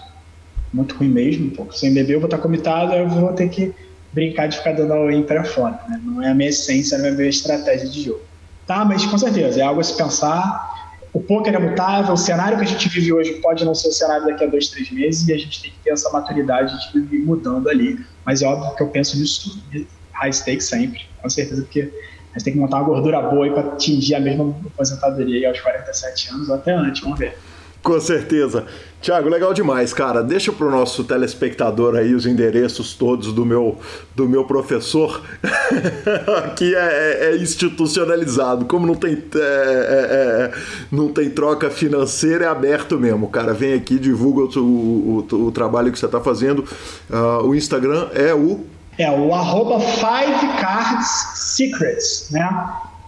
muito 0.73 0.97
ruim 0.97 1.09
mesmo. 1.09 1.53
Porque 1.53 1.79
100 1.79 1.95
dB 1.95 2.17
eu 2.17 2.21
vou 2.21 2.27
estar 2.27 2.39
comitado, 2.39 2.93
eu 2.93 3.09
vou 3.09 3.33
ter 3.33 3.49
que 3.49 3.73
brincar 4.13 4.49
de 4.49 4.59
ficar 4.59 4.73
dando 4.73 4.93
all-in 4.93 5.23
para 5.23 5.45
fora. 5.45 5.79
Né? 5.89 6.01
Não 6.03 6.21
é 6.21 6.31
a 6.31 6.35
minha 6.35 6.51
essência, 6.51 6.99
não 6.99 7.07
é 7.07 7.11
a 7.11 7.13
minha 7.13 7.29
estratégia 7.29 7.89
de 7.89 8.03
jogo. 8.03 8.23
Tá, 8.67 8.85
mas 8.85 9.07
com 9.07 9.17
certeza, 9.17 9.61
é 9.61 9.63
algo 9.63 9.81
a 9.81 9.85
se 9.85 9.97
pensar. 9.97 10.80
O 11.13 11.21
poker 11.21 11.55
é 11.55 11.59
mutável, 11.59 12.15
o 12.15 12.17
cenário 12.17 12.57
que 12.57 12.65
a 12.65 12.67
gente 12.67 12.89
vive 12.89 13.13
hoje 13.13 13.41
pode 13.41 13.65
não 13.65 13.75
ser 13.75 13.89
o 13.89 13.93
cenário 13.93 14.27
daqui 14.27 14.45
a 14.45 14.47
dois, 14.47 14.69
três 14.69 14.91
meses, 14.93 15.27
e 15.27 15.33
a 15.33 15.39
gente 15.39 15.61
tem 15.61 15.71
que 15.73 15.79
ter 15.83 15.91
essa 15.91 16.09
maturidade 16.11 16.73
de 16.93 17.17
ir 17.17 17.25
mudando 17.25 17.69
ali. 17.69 17.99
Mas 18.25 18.43
é 18.43 18.47
óbvio 18.47 18.75
que 18.77 18.83
eu 18.83 18.89
penso 18.89 19.19
nisso 19.19 19.51
tudo. 19.51 19.87
High 20.15 20.33
stakes 20.33 20.69
sempre, 20.69 21.01
com 21.21 21.29
certeza, 21.29 21.63
porque 21.63 21.81
a 21.81 22.39
gente 22.39 22.45
tem 22.45 22.53
que 22.53 22.59
montar 22.61 22.77
uma 22.77 22.87
gordura 22.87 23.21
boa 23.23 23.53
para 23.53 23.73
atingir 23.73 24.15
a 24.15 24.21
mesma 24.21 24.61
aposentadoria 24.65 25.49
aos 25.49 25.61
47 25.61 26.31
anos 26.31 26.49
ou 26.49 26.55
até 26.55 26.73
antes, 26.73 27.03
vamos 27.03 27.19
ver. 27.19 27.50
Com 27.83 27.99
certeza. 27.99 28.67
Tiago, 29.01 29.31
legal 29.31 29.55
demais, 29.55 29.95
cara. 29.95 30.23
Deixa 30.23 30.53
para 30.53 30.67
o 30.67 30.71
nosso 30.71 31.05
telespectador 31.05 31.97
aí 31.97 32.15
os 32.15 32.27
endereços 32.27 32.93
todos 32.93 33.33
do 33.33 33.47
meu, 33.47 33.79
do 34.15 34.29
meu 34.29 34.45
professor. 34.45 35.23
Aqui 36.45 36.75
é, 36.75 36.79
é, 36.79 37.31
é, 37.31 37.37
institucionalizado. 37.37 38.67
Como 38.67 38.87
não 38.87 38.95
tem, 38.95 39.15
é, 39.15 39.39
é, 39.39 39.41
é, 39.41 40.53
não 40.93 41.09
tem 41.09 41.31
troca 41.31 41.71
financeira, 41.71 42.45
é 42.45 42.49
aberto 42.49 42.99
mesmo. 42.99 43.29
Cara, 43.29 43.55
vem 43.55 43.73
aqui, 43.73 43.99
divulga 43.99 44.59
o, 44.59 44.63
o, 44.63 45.27
o, 45.33 45.47
o 45.47 45.53
trabalho 45.53 45.91
que 45.91 45.99
você 45.99 46.05
está 46.05 46.21
fazendo. 46.21 46.63
Uh, 47.09 47.47
o 47.47 47.55
Instagram 47.55 48.09
é 48.15 48.35
o. 48.35 48.67
É 48.99 49.11
o 49.11 49.33
arroba 49.33 49.81
Five 49.81 50.61
Cards 50.61 51.09
Secrets, 51.57 52.29
né? 52.31 52.47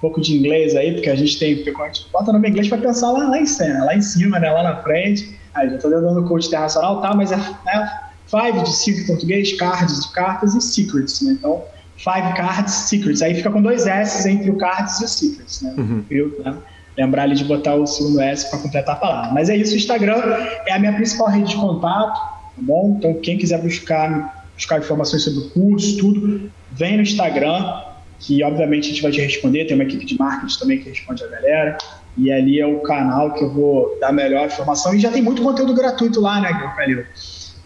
Pouco 0.03 0.21
de 0.21 0.37
inglês 0.37 0.75
aí, 0.75 0.95
porque 0.95 1.09
a 1.09 1.15
gente 1.15 1.39
tem, 1.39 1.53
a 1.53 1.87
gente 1.87 2.07
bota 2.13 2.33
nome 2.33 2.49
inglês 2.49 2.69
para 2.69 2.79
pensar 2.79 3.13
lá, 3.13 3.29
lá 3.29 3.41
em 3.41 3.47
cima, 3.47 3.85
lá 3.85 3.95
em 3.95 4.03
cima, 4.03 4.41
né, 4.41 4.51
lá 4.51 4.65
na 4.65 4.83
frente. 4.83 5.39
Aí 5.55 5.69
já 5.69 5.77
estou 5.77 5.91
dando 5.91 6.25
coach 6.25 6.49
internacional, 6.49 7.01
tá, 7.01 7.15
mas 7.15 7.31
é 7.31 7.37
né, 7.37 8.01
five 8.27 8.65
de 8.65 8.75
cinco 8.75 8.99
em 8.99 9.07
português, 9.07 9.53
cards 9.57 10.05
de 10.05 10.13
cartas 10.13 10.55
e 10.57 10.61
secrets, 10.61 11.23
né? 11.23 11.37
Então, 11.39 11.63
five 11.97 12.35
cards, 12.35 12.75
secrets. 12.75 13.23
Aí 13.23 13.35
fica 13.35 13.51
com 13.51 13.63
dois 13.63 13.87
S 13.87 14.29
entre 14.29 14.51
o 14.51 14.57
cards 14.57 15.01
e 15.01 15.05
o 15.05 15.09
secrets, 15.09 15.63
né? 15.63 15.75
Uhum. 15.79 16.05
Eu, 16.11 16.43
né? 16.45 16.57
Lembrar 16.99 17.23
ali 17.23 17.37
de 17.37 17.45
botar 17.45 17.77
o 17.77 17.87
segundo 17.87 18.21
S 18.21 18.51
para 18.51 18.59
completar 18.59 18.97
a 18.97 18.99
palavra. 18.99 19.33
Mas 19.33 19.49
é 19.49 19.57
isso, 19.57 19.73
o 19.73 19.77
Instagram 19.77 20.21
é 20.67 20.73
a 20.73 20.79
minha 20.81 20.93
principal 20.95 21.29
rede 21.29 21.51
de 21.51 21.57
contato, 21.57 22.19
tá 22.19 22.63
bom? 22.63 22.97
Então, 22.99 23.15
quem 23.15 23.39
quiser 23.39 23.63
buscar, 23.63 24.47
buscar 24.57 24.81
informações 24.81 25.23
sobre 25.23 25.41
o 25.41 25.51
curso, 25.51 25.97
tudo, 25.99 26.51
vem 26.73 26.97
no 26.97 27.03
Instagram 27.03 27.92
que 28.23 28.43
obviamente 28.45 28.87
a 28.87 28.89
gente 28.89 29.03
vai 29.03 29.11
te 29.11 29.21
responder, 29.21 29.65
tem 29.65 29.75
uma 29.75 29.83
equipe 29.83 30.07
de 30.07 30.17
marketing 30.17 30.59
também 30.59 30.79
que 30.79 30.89
responde 30.89 31.25
a 31.25 31.27
galera, 31.27 31.77
e 32.17 32.31
ali 32.31 32.61
é 32.61 32.67
o 32.67 32.81
canal 32.81 33.35
que 33.35 33.43
eu 33.43 33.51
vou 33.51 33.99
dar 34.01 34.13
melhor 34.13 34.47
informação, 34.47 34.95
e 34.95 35.01
já 35.01 35.11
tem 35.11 35.21
muito 35.21 35.43
conteúdo 35.43 35.75
gratuito 35.75 36.21
lá, 36.21 36.41
né, 36.41 36.73
Calil? 36.77 37.05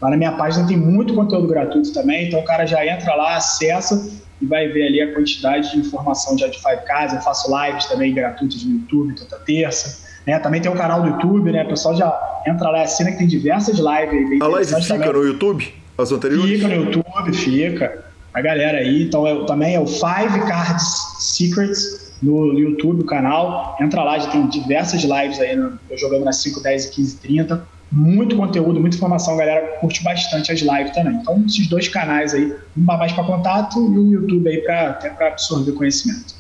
Lá 0.00 0.10
na 0.10 0.16
minha 0.16 0.32
página 0.32 0.66
tem 0.66 0.76
muito 0.76 1.14
conteúdo 1.14 1.46
gratuito 1.46 1.92
também, 1.92 2.26
então 2.26 2.40
o 2.40 2.44
cara 2.44 2.64
já 2.64 2.84
entra 2.86 3.14
lá, 3.14 3.36
acessa 3.36 4.10
e 4.40 4.46
vai 4.46 4.68
ver 4.68 4.86
ali 4.86 5.00
a 5.00 5.12
quantidade 5.12 5.72
de 5.72 5.78
informação 5.78 6.34
de 6.36 6.44
Ad5 6.44 6.84
Casa, 6.84 7.16
eu 7.16 7.20
faço 7.20 7.50
lives 7.54 7.84
também 7.86 8.14
gratuitas 8.14 8.64
no 8.64 8.76
YouTube 8.76 9.14
toda 9.14 9.36
terça, 9.42 10.06
né? 10.26 10.38
Também 10.38 10.60
tem 10.60 10.70
o 10.70 10.74
um 10.74 10.76
canal 10.76 11.02
do 11.02 11.08
YouTube, 11.08 11.52
né? 11.52 11.64
O 11.64 11.68
pessoal 11.68 11.96
já 11.96 12.42
entra 12.46 12.70
lá, 12.70 12.82
assina 12.82 13.12
que 13.12 13.18
tem 13.18 13.26
diversas 13.26 13.76
lives. 13.76 14.40
A 14.40 14.46
live 14.48 14.74
fica 14.74 14.98
também. 14.98 15.12
no 15.12 15.22
YouTube? 15.22 15.74
As 15.96 16.12
anteriores? 16.12 16.50
Fica 16.50 16.68
no 16.68 16.74
YouTube, 16.74 17.32
fica 17.32 18.05
a 18.36 18.42
galera 18.42 18.78
aí. 18.78 19.02
Então, 19.02 19.26
é, 19.26 19.46
também 19.46 19.74
é 19.74 19.80
o 19.80 19.86
Five 19.86 20.38
Cards 20.46 20.84
Secrets 21.18 22.12
no, 22.22 22.52
YouTube, 22.52 23.02
o 23.02 23.06
canal. 23.06 23.74
Entra 23.80 24.04
lá, 24.04 24.18
já 24.18 24.30
tem 24.30 24.46
diversas 24.46 25.02
lives 25.02 25.40
aí, 25.40 25.56
no, 25.56 25.78
eu 25.88 25.96
jogando 25.96 26.24
nas 26.24 26.36
5, 26.42 26.60
10, 26.60 26.86
15, 26.90 27.16
30. 27.16 27.66
Muito 27.90 28.36
conteúdo, 28.36 28.78
muita 28.78 28.96
informação, 28.96 29.34
a 29.34 29.36
galera 29.38 29.78
curte 29.78 30.04
bastante 30.04 30.52
as 30.52 30.60
lives 30.60 30.92
também. 30.92 31.14
Então, 31.14 31.42
esses 31.46 31.66
dois 31.66 31.88
canais 31.88 32.34
aí, 32.34 32.54
um 32.76 32.82
mais 32.82 33.12
para 33.12 33.24
contato 33.24 33.78
e 33.78 33.98
o 33.98 34.12
YouTube 34.12 34.46
aí 34.50 34.60
para 34.60 35.28
absorver 35.28 35.72
conhecimento. 35.72 36.35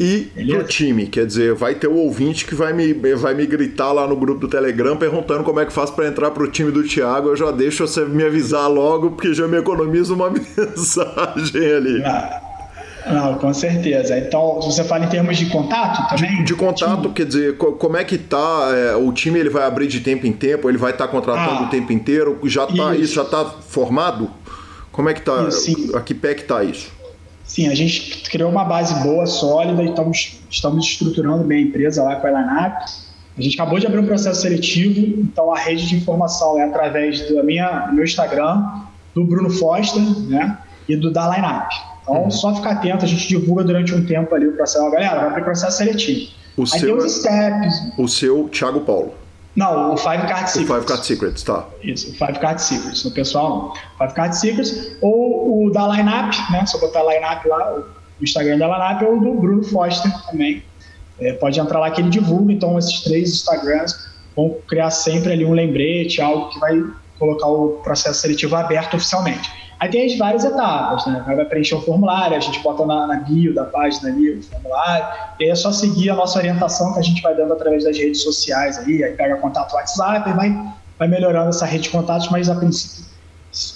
E 0.00 0.30
Beleza? 0.34 0.58
pro 0.58 0.68
time, 0.68 1.06
quer 1.08 1.26
dizer, 1.26 1.54
vai 1.54 1.74
ter 1.74 1.88
o 1.88 1.96
ouvinte 1.96 2.46
que 2.46 2.54
vai 2.54 2.72
me, 2.72 2.92
vai 2.92 3.34
me 3.34 3.44
gritar 3.46 3.90
lá 3.90 4.06
no 4.06 4.14
grupo 4.14 4.40
do 4.40 4.48
Telegram 4.48 4.96
perguntando 4.96 5.42
como 5.42 5.58
é 5.58 5.66
que 5.66 5.72
faz 5.72 5.90
para 5.90 6.06
entrar 6.06 6.30
pro 6.30 6.48
time 6.48 6.70
do 6.70 6.84
Thiago. 6.84 7.30
Eu 7.30 7.36
já 7.36 7.50
deixo 7.50 7.86
você 7.86 8.04
me 8.04 8.22
avisar 8.22 8.70
logo, 8.70 9.10
porque 9.10 9.34
já 9.34 9.48
me 9.48 9.58
economiza 9.58 10.14
uma 10.14 10.30
mensagem 10.30 11.72
ali. 11.72 12.02
Ah, 12.04 12.40
não, 13.10 13.34
com 13.38 13.52
certeza. 13.52 14.16
Então, 14.18 14.60
você 14.60 14.84
fala 14.84 15.04
em 15.04 15.08
termos 15.08 15.36
de 15.36 15.46
contato 15.46 16.08
também? 16.08 16.38
De, 16.38 16.44
de 16.44 16.54
contato, 16.54 17.02
time? 17.02 17.14
quer 17.14 17.26
dizer, 17.26 17.56
como 17.56 17.96
é 17.96 18.04
que 18.04 18.18
tá? 18.18 18.70
É, 18.72 18.94
o 18.94 19.12
time 19.12 19.40
ele 19.40 19.50
vai 19.50 19.64
abrir 19.64 19.88
de 19.88 19.98
tempo 19.98 20.28
em 20.28 20.32
tempo, 20.32 20.68
ele 20.68 20.78
vai 20.78 20.92
estar 20.92 21.06
tá 21.06 21.10
contratando 21.10 21.64
ah, 21.64 21.66
o 21.66 21.70
tempo 21.70 21.92
inteiro? 21.92 22.38
Já 22.44 22.66
tá, 22.66 22.94
isso. 22.94 23.02
isso 23.02 23.14
já 23.14 23.22
está 23.22 23.44
formado? 23.44 24.30
Como 24.92 25.08
é 25.08 25.14
que 25.14 25.22
tá? 25.22 25.46
Isso, 25.48 25.96
a 25.96 26.00
que 26.00 26.14
pé 26.14 26.34
que 26.34 26.44
tá 26.44 26.62
isso? 26.62 26.97
Sim, 27.48 27.66
a 27.68 27.74
gente 27.74 28.30
criou 28.30 28.50
uma 28.50 28.62
base 28.62 28.94
boa, 29.02 29.26
sólida, 29.26 29.82
e 29.82 29.88
estamos, 29.88 30.38
estamos 30.50 30.84
estruturando 30.84 31.42
bem 31.44 31.58
a 31.58 31.62
empresa 31.62 32.02
lá 32.02 32.16
com 32.16 32.26
a 32.26 32.30
Elanap. 32.30 32.84
A 33.36 33.40
gente 33.40 33.54
acabou 33.54 33.78
de 33.78 33.86
abrir 33.86 34.00
um 34.00 34.06
processo 34.06 34.42
seletivo, 34.42 35.20
então 35.22 35.52
a 35.52 35.58
rede 35.58 35.88
de 35.88 35.96
informação 35.96 36.60
é 36.60 36.64
através 36.64 37.26
do, 37.26 37.42
minha, 37.42 37.86
do 37.86 37.94
meu 37.94 38.04
Instagram, 38.04 38.64
do 39.14 39.24
Bruno 39.24 39.48
Foster 39.48 40.02
né, 40.28 40.58
e 40.86 40.94
do 40.94 41.10
da 41.10 41.34
Lineup. 41.34 41.72
Então, 42.02 42.24
uhum. 42.24 42.30
só 42.30 42.54
ficar 42.54 42.72
atento, 42.72 43.04
a 43.04 43.08
gente 43.08 43.26
divulga 43.26 43.64
durante 43.64 43.94
um 43.94 44.04
tempo 44.04 44.34
ali 44.34 44.46
o 44.46 44.52
processo. 44.52 44.90
Galera, 44.90 45.20
vai 45.20 45.30
para 45.30 45.40
o 45.40 45.44
processo 45.44 45.78
seletivo. 45.78 46.30
O 46.56 46.62
Aí 46.62 46.68
seu, 46.68 46.80
tem 46.80 46.92
os 46.96 47.04
é 47.04 47.08
steps. 47.08 47.92
O 47.96 48.08
seu, 48.08 48.48
Thiago 48.48 48.80
Paulo. 48.80 49.14
Não, 49.58 49.94
o 49.94 49.96
Five 49.96 50.24
Card 50.28 50.48
Secrets. 50.48 50.70
O 50.70 50.74
Five 50.74 50.86
Card 50.86 51.06
Secrets, 51.06 51.42
tá. 51.42 51.66
Isso, 51.82 52.10
o 52.10 52.14
Five 52.14 52.38
Card 52.38 52.62
Secrets, 52.62 53.04
no 53.04 53.10
pessoal 53.10 53.74
Five 53.98 54.14
Card 54.14 54.36
Secrets, 54.38 54.96
ou 55.02 55.66
o 55.66 55.70
da 55.72 55.88
Lineup, 55.88 56.32
né? 56.52 56.64
Se 56.64 56.76
eu 56.76 56.80
botar 56.80 57.02
Lineup 57.02 57.44
lá, 57.44 57.74
o 58.20 58.22
Instagram 58.22 58.58
da 58.58 58.66
Lineup, 58.66 59.02
ou 59.02 59.20
do 59.20 59.34
Bruno 59.34 59.64
Foster 59.64 60.12
também. 60.30 60.62
É, 61.18 61.32
pode 61.32 61.58
entrar 61.58 61.80
lá 61.80 61.90
que 61.90 62.00
ele 62.00 62.08
divulga, 62.08 62.52
então 62.52 62.78
esses 62.78 63.02
três 63.02 63.30
Instagrams 63.30 64.08
vão 64.36 64.56
criar 64.68 64.90
sempre 64.92 65.32
ali 65.32 65.44
um 65.44 65.52
lembrete, 65.52 66.22
algo 66.22 66.50
que 66.50 66.60
vai 66.60 66.80
colocar 67.18 67.48
o 67.48 67.80
processo 67.82 68.20
seletivo 68.20 68.54
aberto 68.54 68.94
oficialmente. 68.94 69.50
Aí 69.80 69.88
tem 69.88 70.06
as 70.06 70.18
várias 70.18 70.44
etapas, 70.44 71.06
né? 71.06 71.22
Vai 71.24 71.44
preencher 71.44 71.76
o 71.76 71.80
formulário, 71.80 72.36
a 72.36 72.40
gente 72.40 72.58
bota 72.60 72.84
na, 72.84 73.06
na 73.06 73.16
bio 73.20 73.54
da 73.54 73.64
página 73.64 74.08
ali 74.08 74.38
o 74.38 74.42
formulário, 74.42 75.06
e 75.38 75.44
aí 75.44 75.50
é 75.50 75.54
só 75.54 75.70
seguir 75.70 76.10
a 76.10 76.16
nossa 76.16 76.38
orientação 76.38 76.92
que 76.92 76.98
a 76.98 77.02
gente 77.02 77.22
vai 77.22 77.34
dando 77.36 77.52
através 77.52 77.84
das 77.84 77.96
redes 77.96 78.22
sociais 78.22 78.76
aí, 78.78 79.04
aí 79.04 79.12
pega 79.12 79.36
contato 79.36 79.74
WhatsApp 79.74 80.30
e 80.30 80.32
vai, 80.32 80.72
vai 80.98 81.08
melhorando 81.08 81.50
essa 81.50 81.64
rede 81.64 81.84
de 81.84 81.90
contatos, 81.90 82.28
mas 82.28 82.50
a 82.50 82.56
princípio 82.56 83.06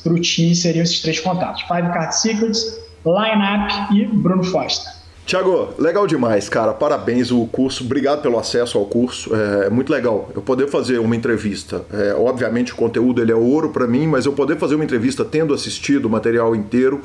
para 0.02 0.12
o 0.12 0.20
time 0.20 0.54
seriam 0.54 0.82
esses 0.82 1.00
três 1.00 1.20
contatos: 1.20 1.62
Five 1.62 1.92
Card 1.92 2.14
Secrets, 2.14 2.80
Lineup 3.06 3.92
e 3.92 4.04
Bruno 4.06 4.42
Foster. 4.44 5.01
Tiago, 5.24 5.72
legal 5.78 6.06
demais, 6.06 6.48
cara. 6.48 6.72
Parabéns 6.72 7.30
o 7.30 7.46
curso. 7.46 7.84
Obrigado 7.84 8.22
pelo 8.22 8.38
acesso 8.38 8.76
ao 8.76 8.84
curso. 8.84 9.34
É, 9.34 9.66
é 9.66 9.70
muito 9.70 9.92
legal 9.92 10.30
eu 10.34 10.42
poder 10.42 10.68
fazer 10.68 10.98
uma 10.98 11.14
entrevista. 11.14 11.84
É, 11.92 12.14
obviamente 12.14 12.72
o 12.72 12.76
conteúdo 12.76 13.22
ele 13.22 13.30
é 13.30 13.34
ouro 13.34 13.70
para 13.70 13.86
mim, 13.86 14.06
mas 14.06 14.26
eu 14.26 14.32
poder 14.32 14.58
fazer 14.58 14.74
uma 14.74 14.84
entrevista 14.84 15.24
tendo 15.24 15.54
assistido 15.54 16.06
o 16.06 16.10
material 16.10 16.56
inteiro 16.56 17.00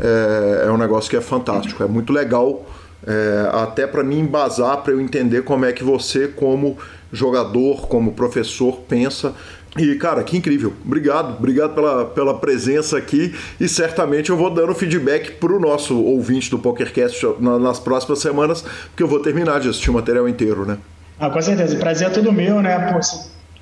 é, 0.00 0.64
é 0.66 0.70
um 0.70 0.78
negócio 0.78 1.10
que 1.10 1.16
é 1.16 1.20
fantástico. 1.20 1.82
É 1.82 1.86
muito 1.86 2.12
legal. 2.12 2.64
É, 3.06 3.48
até 3.52 3.86
para 3.86 4.02
mim 4.02 4.20
embasar, 4.20 4.78
para 4.78 4.92
eu 4.92 5.00
entender 5.00 5.42
como 5.42 5.64
é 5.64 5.72
que 5.72 5.84
você, 5.84 6.26
como 6.26 6.76
jogador, 7.12 7.86
como 7.86 8.12
professor, 8.12 8.80
pensa 8.88 9.34
e, 9.76 9.94
cara, 9.96 10.22
que 10.22 10.36
incrível. 10.36 10.72
Obrigado, 10.84 11.36
obrigado 11.36 11.74
pela, 11.74 12.04
pela 12.06 12.38
presença 12.38 12.96
aqui. 12.96 13.34
E 13.60 13.68
certamente 13.68 14.30
eu 14.30 14.36
vou 14.36 14.50
dando 14.50 14.74
feedback 14.74 15.32
pro 15.32 15.60
nosso 15.60 16.02
ouvinte 16.02 16.50
do 16.50 16.58
PokerCast 16.58 17.26
nas 17.40 17.78
próximas 17.78 18.20
semanas, 18.20 18.62
porque 18.62 19.02
eu 19.02 19.08
vou 19.08 19.20
terminar 19.20 19.60
de 19.60 19.68
assistir 19.68 19.90
o 19.90 19.94
material 19.94 20.28
inteiro, 20.28 20.64
né? 20.64 20.78
Ah, 21.18 21.30
com 21.30 21.40
certeza. 21.42 21.76
O 21.76 21.78
prazer 21.78 22.08
é 22.08 22.10
todo 22.10 22.32
meu, 22.32 22.62
né? 22.62 22.92
Pô, 22.92 23.00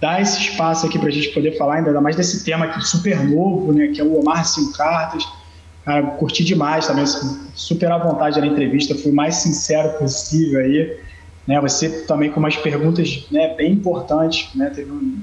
dar 0.01 0.21
esse 0.21 0.41
espaço 0.41 0.87
aqui 0.87 0.99
pra 0.99 1.11
gente 1.11 1.29
poder 1.31 1.57
falar 1.57 1.77
ainda 1.77 2.01
mais 2.01 2.17
desse 2.17 2.45
tema 2.45 2.67
aqui 2.67 2.81
super 2.87 3.25
novo, 3.25 3.73
né? 3.73 3.89
Que 3.89 4.01
é 4.01 4.05
o 4.05 4.19
Omar 4.19 4.47
Cinco 4.47 4.77
Cartas. 4.77 5.27
Cara, 5.85 6.03
curti 6.03 6.43
demais 6.43 6.87
também, 6.87 7.05
super 7.55 7.93
à 7.93 7.99
vontade 7.99 8.41
na 8.41 8.47
entrevista, 8.49 8.93
fui 8.97 9.13
o 9.13 9.15
mais 9.15 9.37
sincero 9.37 9.97
possível 9.99 10.61
aí. 10.61 10.99
Né, 11.47 11.61
você 11.61 11.89
também 12.07 12.29
com 12.29 12.41
umas 12.41 12.57
perguntas 12.57 13.25
né, 13.31 13.55
bem 13.55 13.75
importantes, 13.75 14.53
né, 14.53 14.69
teve 14.75 14.91
um, 14.91 15.23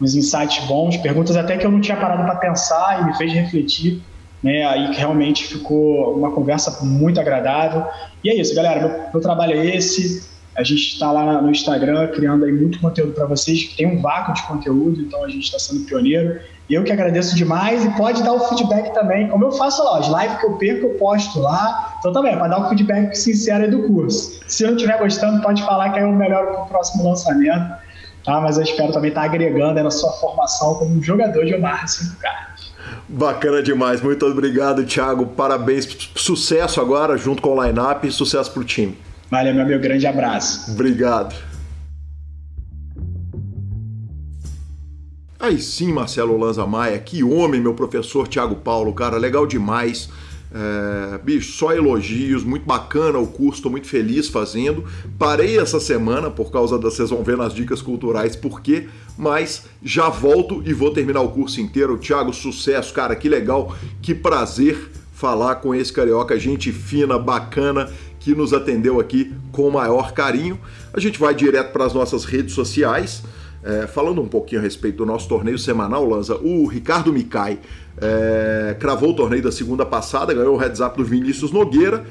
uns 0.00 0.14
insights 0.14 0.64
bons, 0.66 0.96
perguntas 0.96 1.36
até 1.36 1.56
que 1.56 1.66
eu 1.66 1.70
não 1.70 1.80
tinha 1.80 1.96
parado 1.96 2.24
para 2.24 2.36
pensar 2.36 3.02
e 3.02 3.04
me 3.06 3.16
fez 3.16 3.32
refletir. 3.32 4.02
Né, 4.42 4.62
aí 4.66 4.94
realmente 4.94 5.46
ficou 5.46 6.14
uma 6.14 6.30
conversa 6.30 6.84
muito 6.84 7.18
agradável. 7.18 7.86
E 8.22 8.28
é 8.28 8.34
isso, 8.34 8.54
galera. 8.54 8.86
Meu, 8.86 9.10
meu 9.14 9.20
trabalho 9.22 9.58
é 9.58 9.74
esse. 9.74 10.28
A 10.54 10.62
gente 10.62 10.92
está 10.92 11.10
lá 11.10 11.40
no 11.40 11.50
Instagram 11.50 12.08
criando 12.08 12.44
aí 12.44 12.52
muito 12.52 12.78
conteúdo 12.78 13.12
para 13.12 13.24
vocês. 13.24 13.74
Tem 13.74 13.86
um 13.86 14.02
vácuo 14.02 14.34
de 14.34 14.42
conteúdo, 14.42 15.00
então 15.00 15.24
a 15.24 15.28
gente 15.28 15.44
está 15.44 15.58
sendo 15.58 15.84
pioneiro. 15.86 16.40
Eu 16.68 16.82
que 16.84 16.92
agradeço 16.92 17.34
demais 17.36 17.84
e 17.84 17.90
pode 17.90 18.22
dar 18.22 18.32
o 18.32 18.40
feedback 18.48 18.94
também, 18.94 19.28
como 19.28 19.44
eu 19.44 19.52
faço 19.52 19.84
lá, 19.84 19.98
as 19.98 20.06
lives 20.06 20.38
que 20.38 20.46
eu 20.46 20.52
perco, 20.56 20.86
eu 20.86 20.90
posto 20.94 21.38
lá. 21.38 21.96
Então 21.98 22.12
também, 22.12 22.36
para 22.36 22.48
dar 22.48 22.60
um 22.60 22.68
feedback 22.68 23.14
sincero 23.14 23.70
do 23.70 23.82
curso. 23.82 24.40
Se 24.46 24.64
não 24.64 24.74
estiver 24.74 24.98
gostando, 24.98 25.42
pode 25.42 25.62
falar 25.62 25.90
que 25.90 25.98
aí 25.98 26.04
eu 26.04 26.12
melhoro 26.12 26.52
para 26.52 26.62
o 26.62 26.66
próximo 26.66 27.08
lançamento. 27.08 27.83
Tá? 28.24 28.40
Mas 28.40 28.56
eu 28.56 28.62
espero 28.62 28.92
também 28.92 29.10
estar 29.10 29.22
agregando 29.22 29.82
na 29.82 29.90
sua 29.90 30.12
formação 30.12 30.74
como 30.74 31.02
jogador 31.02 31.44
de 31.44 31.54
Omar 31.54 31.84
5K. 31.84 32.54
Bacana 33.08 33.62
demais, 33.62 34.00
muito 34.00 34.24
obrigado, 34.24 34.84
Thiago. 34.84 35.26
Parabéns, 35.26 35.86
sucesso 36.16 36.80
agora 36.80 37.16
junto 37.18 37.42
com 37.42 37.50
o 37.50 37.62
line-up 37.62 38.06
e 38.06 38.10
sucesso 38.10 38.50
para 38.50 38.62
o 38.62 38.64
time. 38.64 38.96
Valeu, 39.30 39.54
meu 39.54 39.62
amigo, 39.62 39.82
grande 39.82 40.06
abraço. 40.06 40.70
Obrigado. 40.72 41.34
Aí 45.38 45.60
sim, 45.60 45.92
Marcelo 45.92 46.38
Lanza 46.38 46.66
Maia, 46.66 46.98
que 46.98 47.22
homem, 47.22 47.60
meu 47.60 47.74
professor 47.74 48.26
Tiago 48.26 48.56
Paulo, 48.56 48.94
cara, 48.94 49.18
legal 49.18 49.46
demais. 49.46 50.08
É, 50.56 51.18
bicho, 51.18 51.50
só 51.52 51.72
elogios, 51.72 52.44
muito 52.44 52.64
bacana 52.64 53.18
o 53.18 53.26
curso, 53.26 53.58
estou 53.58 53.72
muito 53.72 53.88
feliz 53.88 54.28
fazendo. 54.28 54.84
Parei 55.18 55.58
essa 55.58 55.80
semana 55.80 56.30
por 56.30 56.52
causa 56.52 56.78
das 56.78 56.94
vocês 56.94 57.10
vão 57.10 57.24
ver 57.24 57.36
nas 57.36 57.52
dicas 57.52 57.82
culturais 57.82 58.36
por 58.36 58.60
quê, 58.60 58.86
mas 59.18 59.64
já 59.82 60.08
volto 60.08 60.62
e 60.64 60.72
vou 60.72 60.92
terminar 60.92 61.22
o 61.22 61.30
curso 61.30 61.60
inteiro. 61.60 61.98
Tiago, 61.98 62.32
sucesso, 62.32 62.94
cara, 62.94 63.16
que 63.16 63.28
legal, 63.28 63.74
que 64.00 64.14
prazer 64.14 64.92
falar 65.12 65.56
com 65.56 65.74
esse 65.74 65.92
carioca, 65.92 66.38
gente 66.38 66.70
fina, 66.70 67.18
bacana, 67.18 67.90
que 68.20 68.32
nos 68.32 68.52
atendeu 68.52 69.00
aqui 69.00 69.34
com 69.50 69.66
o 69.66 69.72
maior 69.72 70.12
carinho. 70.12 70.58
A 70.92 71.00
gente 71.00 71.18
vai 71.18 71.34
direto 71.34 71.72
para 71.72 71.84
as 71.84 71.92
nossas 71.92 72.24
redes 72.24 72.54
sociais. 72.54 73.24
É, 73.66 73.86
falando 73.86 74.20
um 74.20 74.28
pouquinho 74.28 74.60
a 74.60 74.62
respeito 74.62 74.98
do 74.98 75.06
nosso 75.06 75.26
torneio 75.26 75.58
semanal, 75.58 76.06
Lanza, 76.06 76.36
o 76.36 76.66
Ricardo 76.66 77.10
Micai 77.10 77.58
é, 78.00 78.76
cravou 78.78 79.10
o 79.10 79.14
torneio 79.14 79.42
da 79.42 79.52
segunda 79.52 79.84
passada, 79.86 80.34
ganhou 80.34 80.54
o 80.54 80.58
heads 80.58 80.80
up 80.80 80.96
do 80.96 81.04
Vinícius 81.04 81.50
Nogueira 81.52 82.04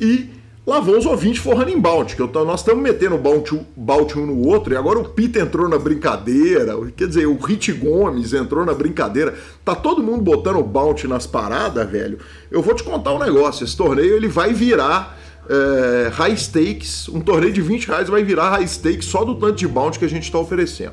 e 0.00 0.30
lavou 0.68 0.98
os 0.98 1.06
ouvintes 1.06 1.40
forrando 1.40 1.70
em 1.70 1.80
bounty, 1.80 2.14
que 2.14 2.20
eu, 2.20 2.30
nós 2.44 2.60
estamos 2.60 2.82
metendo 2.82 3.16
bounty 3.16 4.18
um 4.18 4.26
no 4.26 4.46
outro, 4.46 4.74
e 4.74 4.76
agora 4.76 4.98
o 4.98 5.04
Pita 5.08 5.40
entrou 5.40 5.66
na 5.66 5.78
brincadeira, 5.78 6.74
quer 6.94 7.08
dizer, 7.08 7.26
o 7.26 7.38
Rit 7.38 7.72
Gomes 7.72 8.34
entrou 8.34 8.66
na 8.66 8.74
brincadeira, 8.74 9.34
tá 9.64 9.74
todo 9.74 10.02
mundo 10.02 10.20
botando 10.20 10.62
bounty 10.62 11.08
nas 11.08 11.26
paradas, 11.26 11.88
velho. 11.90 12.18
Eu 12.50 12.60
vou 12.60 12.74
te 12.74 12.82
contar 12.82 13.14
um 13.14 13.18
negócio, 13.18 13.64
esse 13.64 13.74
torneio 13.74 14.14
ele 14.14 14.28
vai 14.28 14.52
virar 14.52 15.18
é, 15.48 16.08
high 16.08 16.36
stakes, 16.36 17.08
um 17.08 17.20
torneio 17.20 17.52
de 17.52 17.62
20 17.62 17.86
reais 17.86 18.08
vai 18.08 18.22
virar 18.22 18.50
high 18.50 18.68
stakes 18.68 19.06
só 19.06 19.24
do 19.24 19.36
tanto 19.36 19.54
de 19.54 19.66
bounty 19.66 19.98
que 19.98 20.04
a 20.04 20.08
gente 20.08 20.24
está 20.24 20.38
oferecendo. 20.38 20.92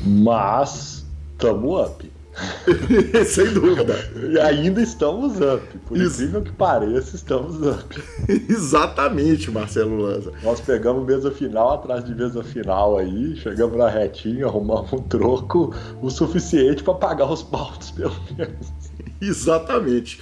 Mas, 0.00 1.04
tamo 1.36 1.82
up. 1.82 2.08
Sem 3.26 3.52
dúvida. 3.52 3.96
E 4.30 4.38
ainda 4.38 4.80
estamos 4.82 5.40
up. 5.40 5.62
Por 5.86 5.96
Isso. 5.96 6.22
incrível 6.22 6.42
que 6.42 6.52
pareça, 6.52 7.16
estamos 7.16 7.56
up. 7.60 8.02
Exatamente, 8.48 9.50
Marcelo 9.50 9.96
Lanza. 9.96 10.32
Nós 10.42 10.60
pegamos 10.60 11.06
mesa 11.06 11.30
final 11.30 11.74
atrás 11.74 12.04
de 12.04 12.14
mesa 12.14 12.42
final 12.42 12.98
aí, 12.98 13.36
chegamos 13.36 13.76
na 13.76 13.88
retinha, 13.88 14.46
arrumamos 14.46 14.92
um 14.92 14.98
troco 14.98 15.74
o 16.00 16.10
suficiente 16.10 16.82
para 16.82 16.94
pagar 16.94 17.30
os 17.30 17.42
baldes, 17.42 17.90
pelo 17.90 18.16
menos. 18.36 18.72
Exatamente. 19.20 20.20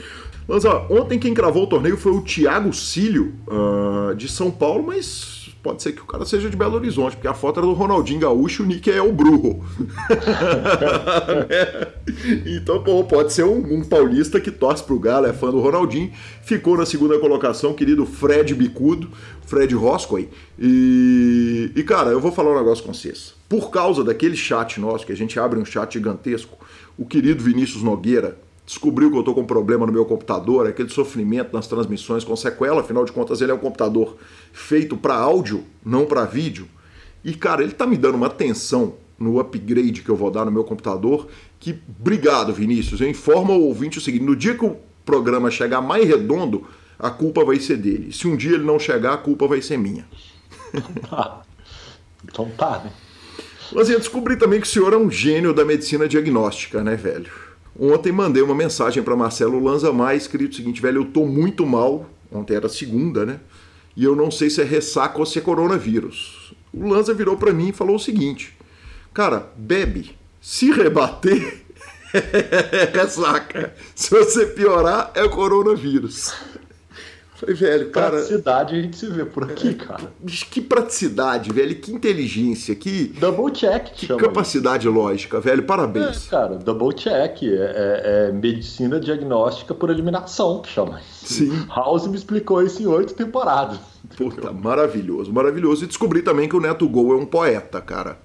Mas 0.49 0.65
ó, 0.65 0.87
ontem 0.91 1.19
quem 1.19 1.35
cravou 1.35 1.65
o 1.65 1.67
torneio 1.67 1.97
foi 1.97 2.13
o 2.13 2.23
Thiago 2.23 2.73
Cílio, 2.73 3.35
uh, 3.49 4.15
de 4.15 4.29
São 4.29 4.51
Paulo, 4.51 4.85
mas 4.87 5.36
pode 5.67 5.83
ser 5.83 5.91
que 5.91 6.01
o 6.01 6.07
cara 6.07 6.25
seja 6.25 6.49
de 6.49 6.57
Belo 6.57 6.77
Horizonte, 6.77 7.17
porque 7.17 7.27
a 7.27 7.35
foto 7.35 7.59
era 7.59 7.67
do 7.67 7.73
Ronaldinho 7.73 8.21
Gaúcho 8.21 8.63
o 8.63 8.67
nick 8.67 8.89
é 8.89 9.03
o 9.03 9.13
Brujo. 9.13 9.59
então, 12.47 12.85
pode 13.05 13.33
ser 13.33 13.45
um, 13.45 13.79
um, 13.79 13.83
paulista 13.83 14.41
que 14.41 14.53
torce 14.53 14.85
pro 14.85 14.97
Galo, 14.97 15.27
é 15.27 15.33
fã 15.33 15.51
do 15.51 15.59
Ronaldinho. 15.59 16.13
Ficou 16.43 16.77
na 16.77 16.87
segunda 16.87 17.19
colocação, 17.19 17.75
querido 17.75 18.07
Fred 18.07 18.55
Bicudo, 18.55 19.11
Fred 19.45 19.75
Roscoe. 19.75 20.29
E, 20.57 21.73
e, 21.75 21.83
cara, 21.83 22.11
eu 22.11 22.21
vou 22.21 22.31
falar 22.31 22.53
um 22.53 22.59
negócio 22.59 22.85
com 22.85 22.95
vocês. 22.95 23.35
Por 23.49 23.69
causa 23.73 24.05
daquele 24.05 24.37
chat 24.37 24.79
nosso, 24.79 25.05
que 25.05 25.11
a 25.11 25.17
gente 25.17 25.37
abre 25.41 25.59
um 25.59 25.65
chat 25.65 25.95
gigantesco, 25.95 26.57
o 26.97 27.05
querido 27.05 27.43
Vinícius 27.43 27.83
Nogueira, 27.83 28.39
descobriu 28.67 29.11
que 29.11 29.17
eu 29.17 29.21
estou 29.21 29.33
com 29.33 29.43
um 29.43 29.47
problema 29.47 29.87
no 29.87 29.93
meu 29.93 30.05
computador, 30.05 30.67
aquele 30.67 30.89
sofrimento 30.89 31.55
nas 31.55 31.69
transmissões 31.69 32.25
com 32.25 32.35
sequela, 32.35 32.81
afinal 32.81 33.05
de 33.05 33.13
contas 33.13 33.41
ele 33.41 33.53
é 33.53 33.55
um 33.55 33.59
computador 33.59 34.17
feito 34.53 34.97
para 34.97 35.15
áudio, 35.15 35.65
não 35.85 36.05
para 36.05 36.25
vídeo. 36.25 36.67
E 37.25 37.33
cara, 37.33 37.63
ele 37.63 37.73
está 37.73 37.87
me 37.87 37.97
dando 37.97 38.17
uma 38.17 38.27
atenção 38.27 38.95
no 39.17 39.39
upgrade 39.39 40.03
que 40.03 40.09
eu 40.09 40.17
vou 40.17 40.31
dar 40.31 40.45
no 40.45 40.51
meu 40.51 40.65
computador, 40.65 41.29
que 41.61 41.79
obrigado 41.99 42.53
Vinícius, 42.53 43.01
eu 43.01 43.09
informo 43.09 43.53
ao 43.53 43.61
ouvinte 43.63 43.99
o 43.99 44.01
seguinte, 44.01 44.25
no 44.25 44.35
dia 44.35 44.55
que 44.55 44.65
o 44.65 44.77
programa 45.05 45.51
chegar 45.51 45.81
mais 45.81 46.07
redondo, 46.07 46.67
a 46.99 47.09
culpa 47.09 47.45
vai 47.45 47.61
ser 47.61 47.77
dele. 47.77 48.13
Se 48.13 48.27
um 48.27 48.37
dia 48.37 48.55
ele 48.55 48.65
não 48.65 48.79
chegar, 48.79 49.15
a 49.15 49.19
culpa 49.19 49.47
vai 49.47 49.63
ser 49.63 49.79
minha. 49.79 50.07
então 52.25 52.51
tá, 52.57 52.83
né? 52.85 52.93
Mas 53.73 53.89
eu 53.89 53.99
descobri 53.99 54.37
também 54.37 54.61
que 54.61 54.67
o 54.67 54.71
senhor 54.71 54.93
é 54.93 54.97
um 54.97 55.11
gênio 55.11 55.53
da 55.53 55.65
medicina 55.65 56.09
diagnóstica, 56.09 56.83
né, 56.83 56.97
velho? 56.97 57.31
Ontem 57.79 58.11
mandei 58.11 58.43
uma 58.43 58.55
mensagem 58.55 59.03
para 59.03 59.15
Marcelo 59.15 59.63
Lanza 59.63 59.93
Mais, 59.93 60.23
escrito 60.23 60.53
o 60.53 60.57
seguinte, 60.57 60.81
velho, 60.81 61.03
eu 61.03 61.05
tô 61.05 61.27
muito 61.27 61.67
mal. 61.67 62.09
Ontem 62.33 62.55
era 62.55 62.69
segunda, 62.69 63.27
né? 63.27 63.41
E 63.97 64.05
eu 64.05 64.17
não 64.17 64.31
sei 64.31 64.51
se 64.51 64.61
é 64.61 64.65
ressaca 64.65 65.19
ou 65.19 65.27
se 65.27 65.39
é 65.39 65.43
coronavírus. 65.43 66.55
O 66.73 66.89
Lanza 66.89 67.15
virou 67.15 67.37
para 67.37 67.53
mim 67.53 67.69
e 67.69 67.73
falou 67.73 67.97
o 67.97 68.01
seguinte: 68.01 68.57
Cara, 69.13 69.51
bebe. 69.57 70.17
Se 70.41 70.71
rebater, 70.71 71.65
é 72.13 72.91
ressaca. 72.93 73.75
Se 73.95 74.11
você 74.11 74.47
piorar, 74.47 75.11
é 75.15 75.27
coronavírus. 75.29 76.33
Falei, 77.37 77.55
velho, 77.55 77.91
cara. 77.91 78.13
Praticidade 78.13 78.75
a 78.75 78.81
gente 78.81 78.97
se 78.97 79.07
vê 79.09 79.25
por 79.25 79.45
aqui, 79.45 79.75
cara. 79.75 80.11
Que 80.51 80.61
praticidade, 80.61 81.53
velho. 81.53 81.75
Que 81.77 81.93
inteligência, 81.93 82.75
que. 82.75 83.09
Double 83.21 83.53
check, 83.53 83.93
Que 83.93 84.07
capacidade 84.07 84.89
isso. 84.89 84.97
lógica, 84.97 85.39
velho. 85.39 85.63
Parabéns. 85.65 86.27
É, 86.27 86.31
cara, 86.31 86.57
double 86.57 86.95
check. 86.95 87.43
É, 87.43 87.47
é, 87.47 88.29
é, 88.29 88.33
medicina 88.33 88.99
diagnóstica 88.99 89.75
por 89.75 89.91
eliminação, 89.91 90.63
que 90.63 90.69
chama 90.71 91.01
isso. 91.01 91.35
Sim. 91.35 91.67
House 91.69 92.07
me 92.07 92.17
explicou 92.17 92.63
isso 92.63 92.83
em 92.83 92.87
oito 92.87 93.13
temporadas. 93.13 93.79
Puta, 94.17 94.51
maravilhoso, 94.53 95.33
maravilhoso. 95.33 95.85
E 95.85 95.87
descobri 95.87 96.23
também 96.23 96.49
que 96.49 96.57
o 96.57 96.61
Neto 96.61 96.89
Gol 96.89 97.13
é 97.13 97.17
um 97.17 97.27
poeta, 97.27 97.81
cara. 97.83 98.19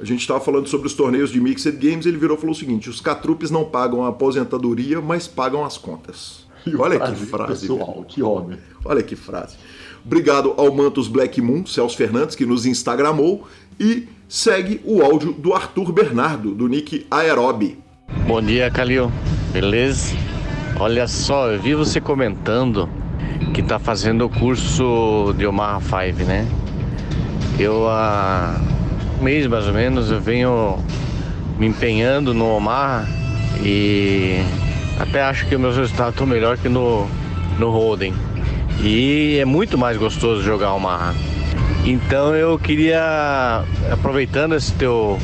A 0.00 0.04
gente 0.04 0.20
estava 0.20 0.40
falando 0.40 0.68
sobre 0.68 0.86
os 0.86 0.94
torneios 0.94 1.30
de 1.30 1.40
Mixed 1.40 1.76
Games, 1.76 2.06
ele 2.06 2.16
virou 2.16 2.36
e 2.36 2.40
falou 2.40 2.54
o 2.54 2.58
seguinte: 2.58 2.88
os 2.88 3.00
catrupes 3.00 3.50
não 3.50 3.64
pagam 3.64 4.04
a 4.04 4.08
aposentadoria, 4.08 5.00
mas 5.00 5.26
pagam 5.26 5.64
as 5.64 5.76
contas. 5.76 6.47
Olha 6.78 6.98
que 6.98 7.14
frase. 7.26 7.66
Pessoal, 7.66 8.04
que 8.06 8.22
homem. 8.22 8.58
Olha 8.84 9.02
que 9.02 9.16
frase. 9.16 9.56
Obrigado 10.04 10.54
ao 10.56 10.72
Mantos 10.74 11.08
Black 11.08 11.40
Moon, 11.40 11.66
Celso 11.66 11.96
Fernandes, 11.96 12.34
que 12.34 12.46
nos 12.46 12.66
instagramou. 12.66 13.46
E 13.78 14.08
segue 14.28 14.80
o 14.84 15.02
áudio 15.02 15.32
do 15.32 15.54
Arthur 15.54 15.92
Bernardo, 15.92 16.54
do 16.54 16.68
nick 16.68 17.06
Aerob. 17.10 17.78
Bom 18.26 18.42
dia, 18.42 18.70
Calil. 18.70 19.10
Beleza? 19.52 20.16
Olha 20.80 21.08
só, 21.08 21.50
eu 21.50 21.60
vi 21.60 21.74
você 21.74 22.00
comentando 22.00 22.88
que 23.54 23.62
tá 23.62 23.78
fazendo 23.78 24.24
o 24.24 24.28
curso 24.28 25.34
de 25.36 25.46
Omaha 25.46 25.80
5, 25.80 26.24
né? 26.24 26.46
Eu 27.58 27.88
há 27.88 28.60
um 29.20 29.24
mês 29.24 29.46
mais 29.46 29.66
ou 29.66 29.72
menos 29.72 30.10
eu 30.10 30.20
venho 30.20 30.78
me 31.58 31.66
empenhando 31.66 32.32
no 32.32 32.46
Omaha 32.46 33.06
e 33.64 34.40
até 34.98 35.22
acho 35.22 35.46
que 35.46 35.56
meus 35.56 35.76
resultados 35.76 36.14
estão 36.14 36.26
melhor 36.26 36.56
que 36.58 36.68
no, 36.68 37.08
no 37.58 37.70
Holden. 37.70 38.12
E 38.80 39.38
é 39.40 39.44
muito 39.44 39.78
mais 39.78 39.96
gostoso 39.96 40.42
jogar 40.42 40.74
uma. 40.74 41.14
Então 41.84 42.34
eu 42.34 42.58
queria, 42.58 43.64
aproveitando 43.90 44.54
esse 44.54 44.72
teu 44.72 45.18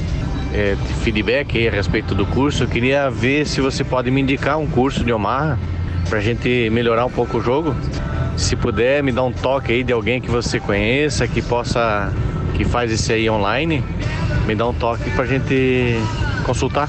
é, 0.52 0.76
feedback 1.02 1.59
aí 1.59 1.68
a 1.68 1.70
respeito 1.70 2.14
do 2.14 2.24
curso, 2.26 2.64
eu 2.64 2.68
queria 2.68 3.10
ver 3.10 3.46
se 3.46 3.60
você 3.60 3.82
pode 3.84 4.10
me 4.10 4.20
indicar 4.20 4.59
um 4.59 4.66
curso 4.66 5.05
de 5.05 5.12
Omaha 5.12 5.59
para 6.09 6.18
a 6.18 6.22
gente 6.22 6.70
melhorar 6.70 7.05
um 7.06 7.10
pouco 7.10 7.38
o 7.38 7.40
jogo. 7.40 7.74
Se 8.36 8.56
puder 8.56 9.02
me 9.02 9.12
dar 9.12 9.22
um 9.24 9.32
toque 9.32 9.72
aí 9.72 9.84
de 9.84 9.92
alguém 9.92 10.20
que 10.20 10.30
você 10.30 10.59
conheça, 10.59 11.26
que 11.28 11.42
possa, 11.42 12.12
que 12.55 12.64
faz 12.64 12.90
isso 12.90 13.12
aí 13.12 13.28
online, 13.28 13.84
me 14.46 14.55
dá 14.55 14.66
um 14.66 14.74
toque 14.74 15.09
para 15.10 15.24
a 15.24 15.26
gente 15.26 15.96
consultar, 16.44 16.88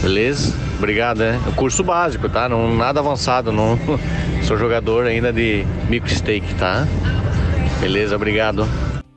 beleza? 0.00 0.71
Obrigado, 0.82 1.18
né? 1.18 1.40
O 1.46 1.54
curso 1.54 1.84
básico, 1.84 2.28
tá? 2.28 2.48
Não, 2.48 2.74
nada 2.74 2.98
avançado, 2.98 3.52
não 3.52 3.78
sou 4.42 4.58
jogador 4.58 5.06
ainda 5.06 5.32
de 5.32 5.64
micro-stake, 5.88 6.56
tá? 6.56 6.88
Beleza, 7.80 8.16
obrigado. 8.16 8.66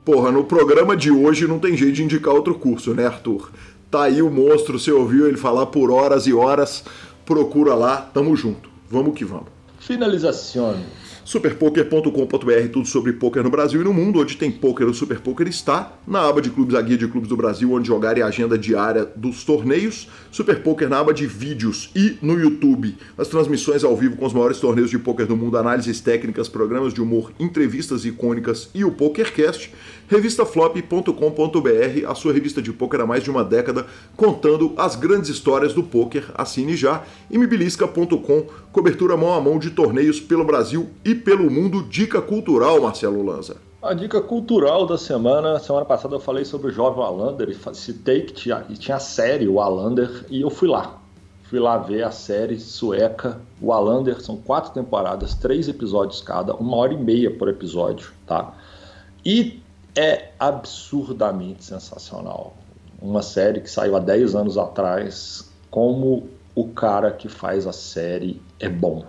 Porra, 0.04 0.30
no 0.30 0.44
programa 0.44 0.96
de 0.96 1.10
hoje 1.10 1.48
não 1.48 1.58
tem 1.58 1.76
jeito 1.76 1.94
de 1.94 2.04
indicar 2.04 2.32
outro 2.32 2.54
curso, 2.54 2.94
né, 2.94 3.04
Arthur? 3.04 3.50
Tá 3.90 4.04
aí 4.04 4.22
o 4.22 4.30
monstro, 4.30 4.78
você 4.78 4.92
ouviu 4.92 5.26
ele 5.26 5.36
falar 5.36 5.66
por 5.66 5.90
horas 5.90 6.28
e 6.28 6.32
horas, 6.32 6.84
procura 7.24 7.74
lá, 7.74 7.96
tamo 7.96 8.36
junto. 8.36 8.70
Vamos 8.88 9.18
que 9.18 9.24
vamos. 9.24 9.48
Finalização. 9.80 10.76
superpoker.com.br, 11.26 12.68
tudo 12.72 12.86
sobre 12.86 13.12
poker 13.12 13.42
no 13.42 13.50
Brasil 13.50 13.80
e 13.80 13.84
no 13.84 13.92
mundo. 13.92 14.20
Onde 14.20 14.36
tem 14.36 14.48
poker, 14.48 14.86
o 14.86 14.94
Super 14.94 15.18
Poker 15.18 15.48
está. 15.48 15.92
Na 16.06 16.20
aba 16.28 16.40
de 16.40 16.50
clubes, 16.50 16.76
a 16.76 16.80
guia 16.80 16.96
de 16.96 17.08
clubes 17.08 17.28
do 17.28 17.36
Brasil, 17.36 17.72
onde 17.72 17.88
jogar 17.88 18.16
e 18.16 18.22
a 18.22 18.26
agenda 18.26 18.56
diária 18.56 19.04
dos 19.16 19.42
torneios. 19.42 20.08
Super 20.30 20.62
Poker 20.62 20.88
na 20.88 21.00
aba 21.00 21.12
de 21.12 21.26
vídeos 21.26 21.90
e 21.96 22.16
no 22.22 22.38
YouTube, 22.38 22.96
as 23.18 23.26
transmissões 23.26 23.82
ao 23.82 23.96
vivo 23.96 24.16
com 24.16 24.24
os 24.24 24.32
maiores 24.32 24.60
torneios 24.60 24.88
de 24.88 25.00
poker 25.00 25.26
do 25.26 25.36
mundo, 25.36 25.58
análises 25.58 26.00
técnicas, 26.00 26.48
programas 26.48 26.94
de 26.94 27.02
humor, 27.02 27.32
entrevistas 27.40 28.04
icônicas 28.04 28.70
e 28.72 28.84
o 28.84 28.92
PokerCast. 28.92 29.72
Revistaflop.com.br, 30.08 32.06
a 32.06 32.14
sua 32.14 32.32
revista 32.32 32.62
de 32.62 32.72
poker 32.72 33.00
há 33.00 33.06
mais 33.06 33.24
de 33.24 33.30
uma 33.30 33.42
década, 33.42 33.86
contando 34.16 34.72
as 34.76 34.94
grandes 34.94 35.28
histórias 35.28 35.74
do 35.74 35.82
poker. 35.82 36.30
Assine 36.36 36.76
já. 36.76 37.02
E 37.28 37.36
mibilisca.com, 37.36 38.46
cobertura 38.70 39.16
mão 39.16 39.34
a 39.34 39.40
mão 39.40 39.58
de 39.58 39.70
torneios 39.70 40.20
pelo 40.20 40.44
Brasil 40.44 40.88
e 41.04 41.15
pelo 41.16 41.50
mundo. 41.50 41.82
Dica 41.82 42.20
cultural, 42.20 42.80
Marcelo 42.80 43.22
Lanza. 43.22 43.56
A 43.82 43.94
dica 43.94 44.20
cultural 44.20 44.86
da 44.86 44.98
semana, 44.98 45.58
semana 45.60 45.84
passada 45.84 46.16
eu 46.16 46.20
falei 46.20 46.44
sobre 46.44 46.68
o 46.68 46.72
jovem 46.72 46.98
Wallander 46.98 47.48
e 47.50 47.74
citei 47.74 48.22
que 48.22 48.32
tinha, 48.32 48.60
tinha 48.78 48.96
a 48.96 49.00
série, 49.00 49.46
o 49.46 49.54
Wallander, 49.54 50.24
e 50.28 50.40
eu 50.40 50.50
fui 50.50 50.66
lá. 50.66 50.98
Fui 51.44 51.60
lá 51.60 51.78
ver 51.78 52.02
a 52.02 52.10
série 52.10 52.58
sueca, 52.58 53.40
o 53.60 53.66
Wallander, 53.68 54.20
são 54.20 54.36
quatro 54.36 54.72
temporadas, 54.72 55.34
três 55.34 55.68
episódios 55.68 56.20
cada, 56.20 56.54
uma 56.56 56.76
hora 56.76 56.94
e 56.94 56.96
meia 56.96 57.30
por 57.30 57.48
episódio, 57.48 58.10
tá? 58.26 58.52
E 59.24 59.62
é 59.94 60.32
absurdamente 60.38 61.64
sensacional. 61.64 62.56
Uma 63.00 63.22
série 63.22 63.60
que 63.60 63.70
saiu 63.70 63.94
há 63.94 64.00
10 64.00 64.34
anos 64.34 64.58
atrás, 64.58 65.48
como 65.70 66.28
o 66.56 66.68
cara 66.68 67.12
que 67.12 67.28
faz 67.28 67.66
a 67.66 67.72
série 67.72 68.42
é 68.58 68.68
bom. 68.68 69.04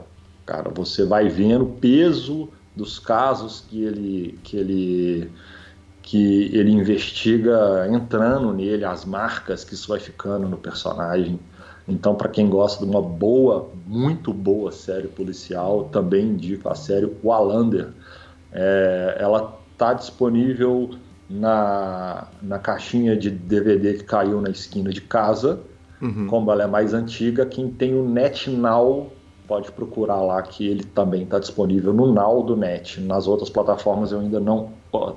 Cara, 0.47 0.71
você 0.73 1.03
vai 1.03 1.27
vendo 1.27 1.65
o 1.65 1.71
peso 1.73 2.49
dos 2.73 2.97
casos 2.97 3.65
que 3.67 3.83
ele 3.83 4.39
que 4.43 4.55
ele 4.55 5.31
que 6.01 6.49
ele 6.55 6.71
investiga 6.71 7.85
entrando 7.91 8.53
nele, 8.53 8.85
as 8.85 9.03
marcas 9.03 9.65
que 9.65 9.73
isso 9.73 9.89
vai 9.89 9.99
ficando 9.99 10.47
no 10.47 10.55
personagem. 10.55 11.37
Então, 11.85 12.15
para 12.15 12.29
quem 12.29 12.49
gosta 12.49 12.85
de 12.85 12.89
uma 12.89 13.01
boa, 13.01 13.69
muito 13.85 14.33
boa 14.33 14.71
série 14.71 15.09
policial, 15.09 15.89
também 15.91 16.27
indico 16.27 16.69
a 16.69 16.75
série 16.75 17.11
Wallander. 17.21 17.89
É, 18.53 19.17
ela 19.19 19.59
está 19.73 19.93
disponível 19.93 20.91
na, 21.29 22.27
na 22.41 22.57
caixinha 22.57 23.17
de 23.17 23.29
DVD 23.29 23.95
que 23.95 24.05
caiu 24.05 24.39
na 24.39 24.49
esquina 24.49 24.91
de 24.91 25.01
casa. 25.01 25.59
Uhum. 26.01 26.27
Como 26.27 26.49
ela 26.53 26.63
é 26.63 26.67
mais 26.67 26.93
antiga, 26.93 27.45
quem 27.45 27.69
tem 27.69 27.93
o 27.93 28.07
NetNow 28.07 29.11
pode 29.47 29.71
procurar 29.71 30.21
lá 30.21 30.41
que 30.41 30.67
ele 30.67 30.83
também 30.83 31.23
está 31.23 31.39
disponível 31.39 31.93
no 31.93 32.11
Now 32.11 32.55
Net. 32.55 32.99
Nas 33.01 33.27
outras 33.27 33.49
plataformas 33.49 34.11
eu 34.11 34.19
ainda 34.19 34.39
não, 34.39 34.71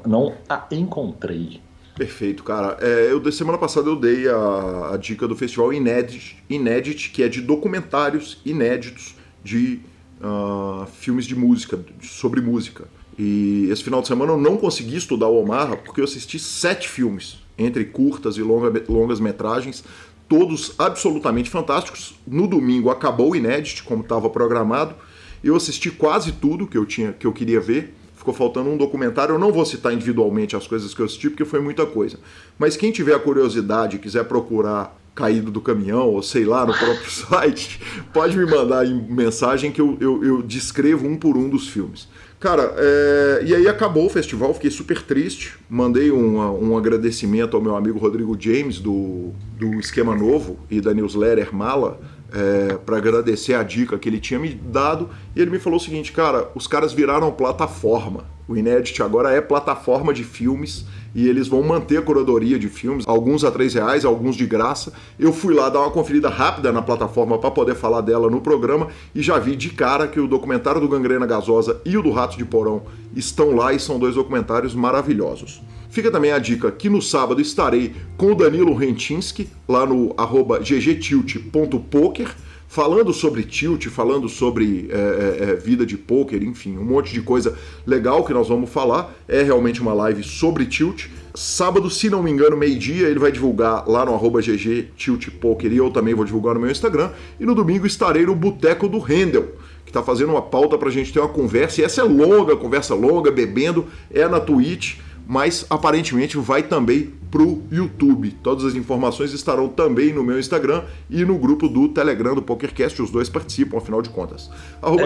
não 0.07 0.33
a 0.49 0.67
encontrei. 0.71 1.61
Perfeito, 1.97 2.43
cara. 2.43 2.79
É, 2.81 3.13
eu 3.13 3.33
semana 3.33 3.59
passada 3.59 3.89
eu 3.89 3.97
dei 3.97 4.29
a, 4.29 4.93
a 4.95 4.97
dica 4.97 5.29
do 5.29 5.37
festival 5.37 5.73
Inédit, 5.73 6.43
Inédit, 6.49 7.11
que 7.11 7.23
é 7.23 7.29
de 7.29 7.41
documentários 7.41 8.41
inéditos 8.45 9.15
de 9.43 9.81
uh, 10.21 10.87
filmes 10.87 11.27
de 11.27 11.35
música, 11.35 11.79
sobre 12.01 12.41
música. 12.41 12.89
E 13.19 13.69
esse 13.71 13.83
final 13.83 14.01
de 14.01 14.09
semana 14.09 14.33
eu 14.33 14.39
não 14.39 14.57
consegui 14.57 14.97
estudar 14.97 15.27
o 15.27 15.39
Omar 15.43 15.77
porque 15.85 16.01
eu 16.01 16.05
assisti 16.05 16.39
sete 16.39 16.89
filmes, 16.89 17.39
entre 17.59 17.85
curtas 17.85 18.39
e 18.39 18.43
longa, 18.43 18.83
longas 18.89 19.21
metragens, 19.21 19.85
todos 20.31 20.77
absolutamente 20.79 21.51
fantásticos. 21.51 22.15
No 22.25 22.47
domingo 22.47 22.89
acabou 22.89 23.33
o 23.33 23.37
Inédit, 23.37 23.83
como 23.83 24.03
estava 24.03 24.31
programado. 24.31 24.95
Eu 25.43 25.57
assisti 25.57 25.91
quase 25.91 26.31
tudo 26.31 26.69
que 26.69 26.79
eu 26.79 26.87
tinha 26.87 27.13
que 27.13 27.27
eu 27.27 27.33
queria 27.33 27.61
ver. 27.61 27.93
Ficou 28.15 28.33
faltando 28.33 28.71
um 28.71 28.77
documentário. 28.77 29.35
Eu 29.35 29.41
não 29.41 29.51
vou 29.51 29.67
citar 29.67 29.93
individualmente 29.93 30.55
as 30.55 30.69
coisas 30.69 30.95
que 30.95 31.01
eu 31.01 31.07
assisti, 31.07 31.29
porque 31.29 31.45
foi 31.45 31.59
muita 31.61 31.85
coisa. 31.85 32.17
Mas 32.57 32.77
quem 32.77 32.93
tiver 32.93 33.15
a 33.15 33.19
curiosidade 33.19 33.97
e 33.97 33.99
quiser 33.99 34.23
procurar 34.25 34.97
caído 35.17 35.51
do 35.51 35.61
caminhão, 35.61 36.07
ou 36.07 36.23
sei 36.23 36.45
lá, 36.45 36.65
no 36.65 36.75
próprio 36.75 37.11
site, 37.11 37.81
pode 38.13 38.37
me 38.37 38.47
mandar 38.47 38.87
mensagem 38.87 39.73
que 39.73 39.81
eu, 39.81 39.99
eu, 40.01 40.25
eu 40.25 40.43
descrevo 40.43 41.09
um 41.09 41.17
por 41.17 41.37
um 41.37 41.49
dos 41.49 41.69
filmes. 41.69 42.07
Cara, 42.41 42.75
é... 42.79 43.43
e 43.45 43.55
aí 43.55 43.69
acabou 43.69 44.07
o 44.07 44.09
festival, 44.09 44.55
fiquei 44.55 44.71
super 44.71 45.03
triste. 45.03 45.59
Mandei 45.69 46.11
um, 46.11 46.39
um 46.39 46.77
agradecimento 46.77 47.55
ao 47.55 47.63
meu 47.63 47.77
amigo 47.77 47.99
Rodrigo 47.99 48.35
James, 48.41 48.81
do, 48.81 49.33
do 49.59 49.79
Esquema 49.79 50.17
Novo 50.17 50.59
e 50.71 50.81
da 50.81 50.95
newsletter 50.95 51.55
Mala, 51.55 52.01
é, 52.33 52.77
para 52.79 52.97
agradecer 52.97 53.55
a 53.55 53.63
dica 53.63 53.99
que 53.99 54.09
ele 54.09 54.21
tinha 54.21 54.39
me 54.39 54.49
dado. 54.49 55.09
E 55.35 55.41
ele 55.41 55.51
me 55.51 55.59
falou 55.59 55.79
o 55.79 55.83
seguinte, 55.83 56.13
cara, 56.13 56.51
os 56.55 56.67
caras 56.67 56.93
viraram 56.93 57.31
plataforma. 57.33 58.25
O 58.49 58.57
Inédit 58.57 59.01
agora 59.01 59.31
é 59.31 59.41
plataforma 59.41 60.13
de 60.13 60.25
filmes 60.25 60.85
e 61.15 61.29
eles 61.29 61.47
vão 61.47 61.63
manter 61.63 61.99
a 61.99 62.03
curadoria 62.03 62.59
de 62.59 62.69
filmes, 62.69 63.07
alguns 63.07 63.45
a 63.45 63.51
três 63.51 63.75
reais, 63.75 64.05
alguns 64.05 64.35
de 64.35 64.45
graça. 64.45 64.93
Eu 65.19 65.33
fui 65.33 65.55
lá 65.55 65.69
dar 65.69 65.81
uma 65.81 65.91
conferida 65.91 66.29
rápida 66.29 66.73
na 66.73 66.83
plataforma 66.83 67.39
para 67.39 67.51
poder 67.51 67.77
falar 67.77 68.01
dela 68.01 68.29
no 68.29 68.41
programa 68.41 68.89
e 69.15 69.23
já 69.23 69.39
vi 69.39 69.55
de 69.55 69.71
cara 69.71 70.09
que 70.09 70.19
o 70.19 70.27
documentário 70.27 70.81
do 70.81 70.89
Gangrena 70.89 71.27
Gasosa 71.27 71.81
e 71.85 71.97
o 71.97 72.03
do 72.03 72.11
Rato 72.11 72.37
de 72.37 72.45
Porão 72.45 72.83
estão 73.15 73.55
lá 73.55 73.73
e 73.73 73.79
são 73.79 74.01
dois 74.01 74.17
documentários 74.17 74.75
maravilhosos. 74.75 75.63
Fica 75.91 76.11
também 76.11 76.31
a 76.31 76.39
dica 76.39 76.71
que 76.71 76.89
no 76.89 77.03
sábado 77.03 77.41
estarei 77.41 77.95
com 78.17 78.33
o 78.33 78.35
Danilo 78.35 78.75
Rentinski 78.75 79.49
lá 79.69 79.85
no 79.85 80.15
ggtilt.poker 80.61 82.35
falando 82.71 83.13
sobre 83.13 83.43
tilt, 83.43 83.89
falando 83.89 84.29
sobre 84.29 84.89
é, 84.93 84.95
é, 84.95 85.51
é, 85.51 85.55
vida 85.57 85.85
de 85.85 85.99
poker, 85.99 86.41
enfim, 86.45 86.79
um 86.79 86.85
monte 86.85 87.13
de 87.13 87.21
coisa 87.21 87.59
legal 87.85 88.25
que 88.25 88.33
nós 88.33 88.49
vamos 88.49 88.71
falar. 88.71 89.13
É 89.27 89.43
realmente 89.43 89.83
uma 89.83 89.93
live 89.93 90.23
sobre 90.23 90.65
tilt. 90.67 91.09
Sábado, 91.35 91.91
se 91.91 92.09
não 92.09 92.23
me 92.23 92.31
engano, 92.31 92.57
meio-dia, 92.57 93.09
ele 93.09 93.19
vai 93.19 93.33
divulgar 93.33 93.89
lá 93.89 94.05
no 94.05 94.15
arroba 94.15 94.41
GG 94.41 94.91
Tilt 94.97 95.31
Poker 95.41 95.73
e 95.73 95.79
eu 95.79 95.91
também 95.91 96.15
vou 96.15 96.25
divulgar 96.25 96.55
no 96.55 96.61
meu 96.61 96.71
Instagram. 96.71 97.11
E 97.41 97.45
no 97.45 97.57
domingo 97.57 97.89
estarei 97.89 98.25
no 98.25 98.37
Boteco 98.37 98.89
do 98.89 99.01
Rendel, 99.01 99.55
que 99.85 99.91
está 99.91 100.03
fazendo 100.03 100.31
uma 100.31 100.43
pauta 100.43 100.79
para 100.79 100.89
a 100.89 100.93
gente 100.93 101.13
ter 101.13 101.19
uma 101.19 101.29
conversa. 101.29 101.81
E 101.81 101.85
essa 101.85 102.03
é 102.03 102.05
longa, 102.05 102.55
conversa 102.55 102.95
longa, 102.95 103.33
bebendo, 103.33 103.87
é 104.13 104.29
na 104.29 104.39
Twitch 104.39 104.99
mas 105.31 105.65
aparentemente 105.71 106.37
vai 106.37 106.61
também 106.61 107.15
para 107.31 107.43
o 107.43 107.63
YouTube. 107.71 108.33
Todas 108.43 108.65
as 108.65 108.75
informações 108.75 109.33
estarão 109.33 109.69
também 109.69 110.13
no 110.13 110.23
meu 110.23 110.39
Instagram 110.39 110.83
e 111.09 111.25
no 111.25 111.39
grupo 111.39 111.69
do 111.69 111.89
Telegram 111.89 112.35
do 112.35 112.43
PokerCast. 112.43 113.01
Os 113.01 113.11
dois 113.11 113.29
participam, 113.29 113.79
afinal 113.79 114.03
de 114.03 114.11
contas. 114.11 114.51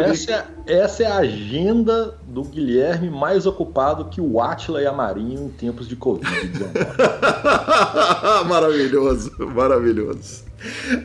Essa, 0.05 0.47
é, 0.67 0.81
essa 0.81 1.03
é 1.03 1.07
a 1.07 1.19
agenda 1.19 2.19
do 2.27 2.43
Guilherme 2.43 3.11
mais 3.11 3.47
ocupado 3.47 4.07
que 4.07 4.21
o 4.21 4.41
Atila 4.41 4.83
e 4.83 4.87
a 4.87 4.93
Marinho 4.93 5.45
em 5.45 5.49
tempos 5.51 5.87
de 5.87 5.97
Covid. 5.97 6.25
maravilhoso, 8.49 9.31
maravilhoso. 9.55 10.45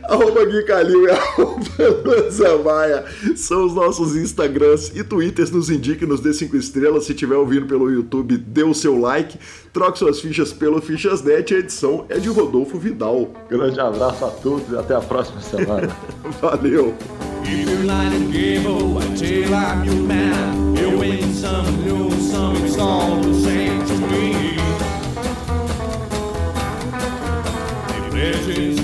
Arroba 0.03 0.45
Gui 0.45 0.63
Calil 0.63 1.05
e 1.05 1.09
arroba 1.11 2.31
Zamaia 2.31 3.03
são 3.35 3.65
os 3.65 3.73
nossos 3.73 4.15
Instagrams 4.15 4.91
e 4.95 5.03
Twitters. 5.03 5.51
Nos 5.51 5.69
indique, 5.69 6.05
nos 6.05 6.21
dê 6.21 6.33
5 6.33 6.55
estrelas. 6.55 7.05
Se 7.05 7.11
estiver 7.11 7.35
ouvindo 7.35 7.65
pelo 7.65 7.91
YouTube, 7.91 8.37
dê 8.37 8.63
o 8.63 8.73
seu 8.73 8.97
like. 8.97 9.37
Troque 9.71 9.99
suas 9.99 10.19
fichas 10.19 10.51
pelo 10.51 10.81
Fichasnet. 10.81 11.53
A 11.53 11.59
edição 11.59 12.05
é 12.09 12.17
de 12.17 12.29
Rodolfo 12.29 12.77
Vidal. 12.77 13.29
Grande 13.49 13.79
abraço 13.79 14.25
a 14.25 14.29
todos 14.29 14.71
e 14.71 14.77
até 14.77 14.95
a 14.95 15.01
próxima 15.01 15.41
semana. 15.41 15.95
Valeu! 16.41 16.95
Legends 28.11 28.78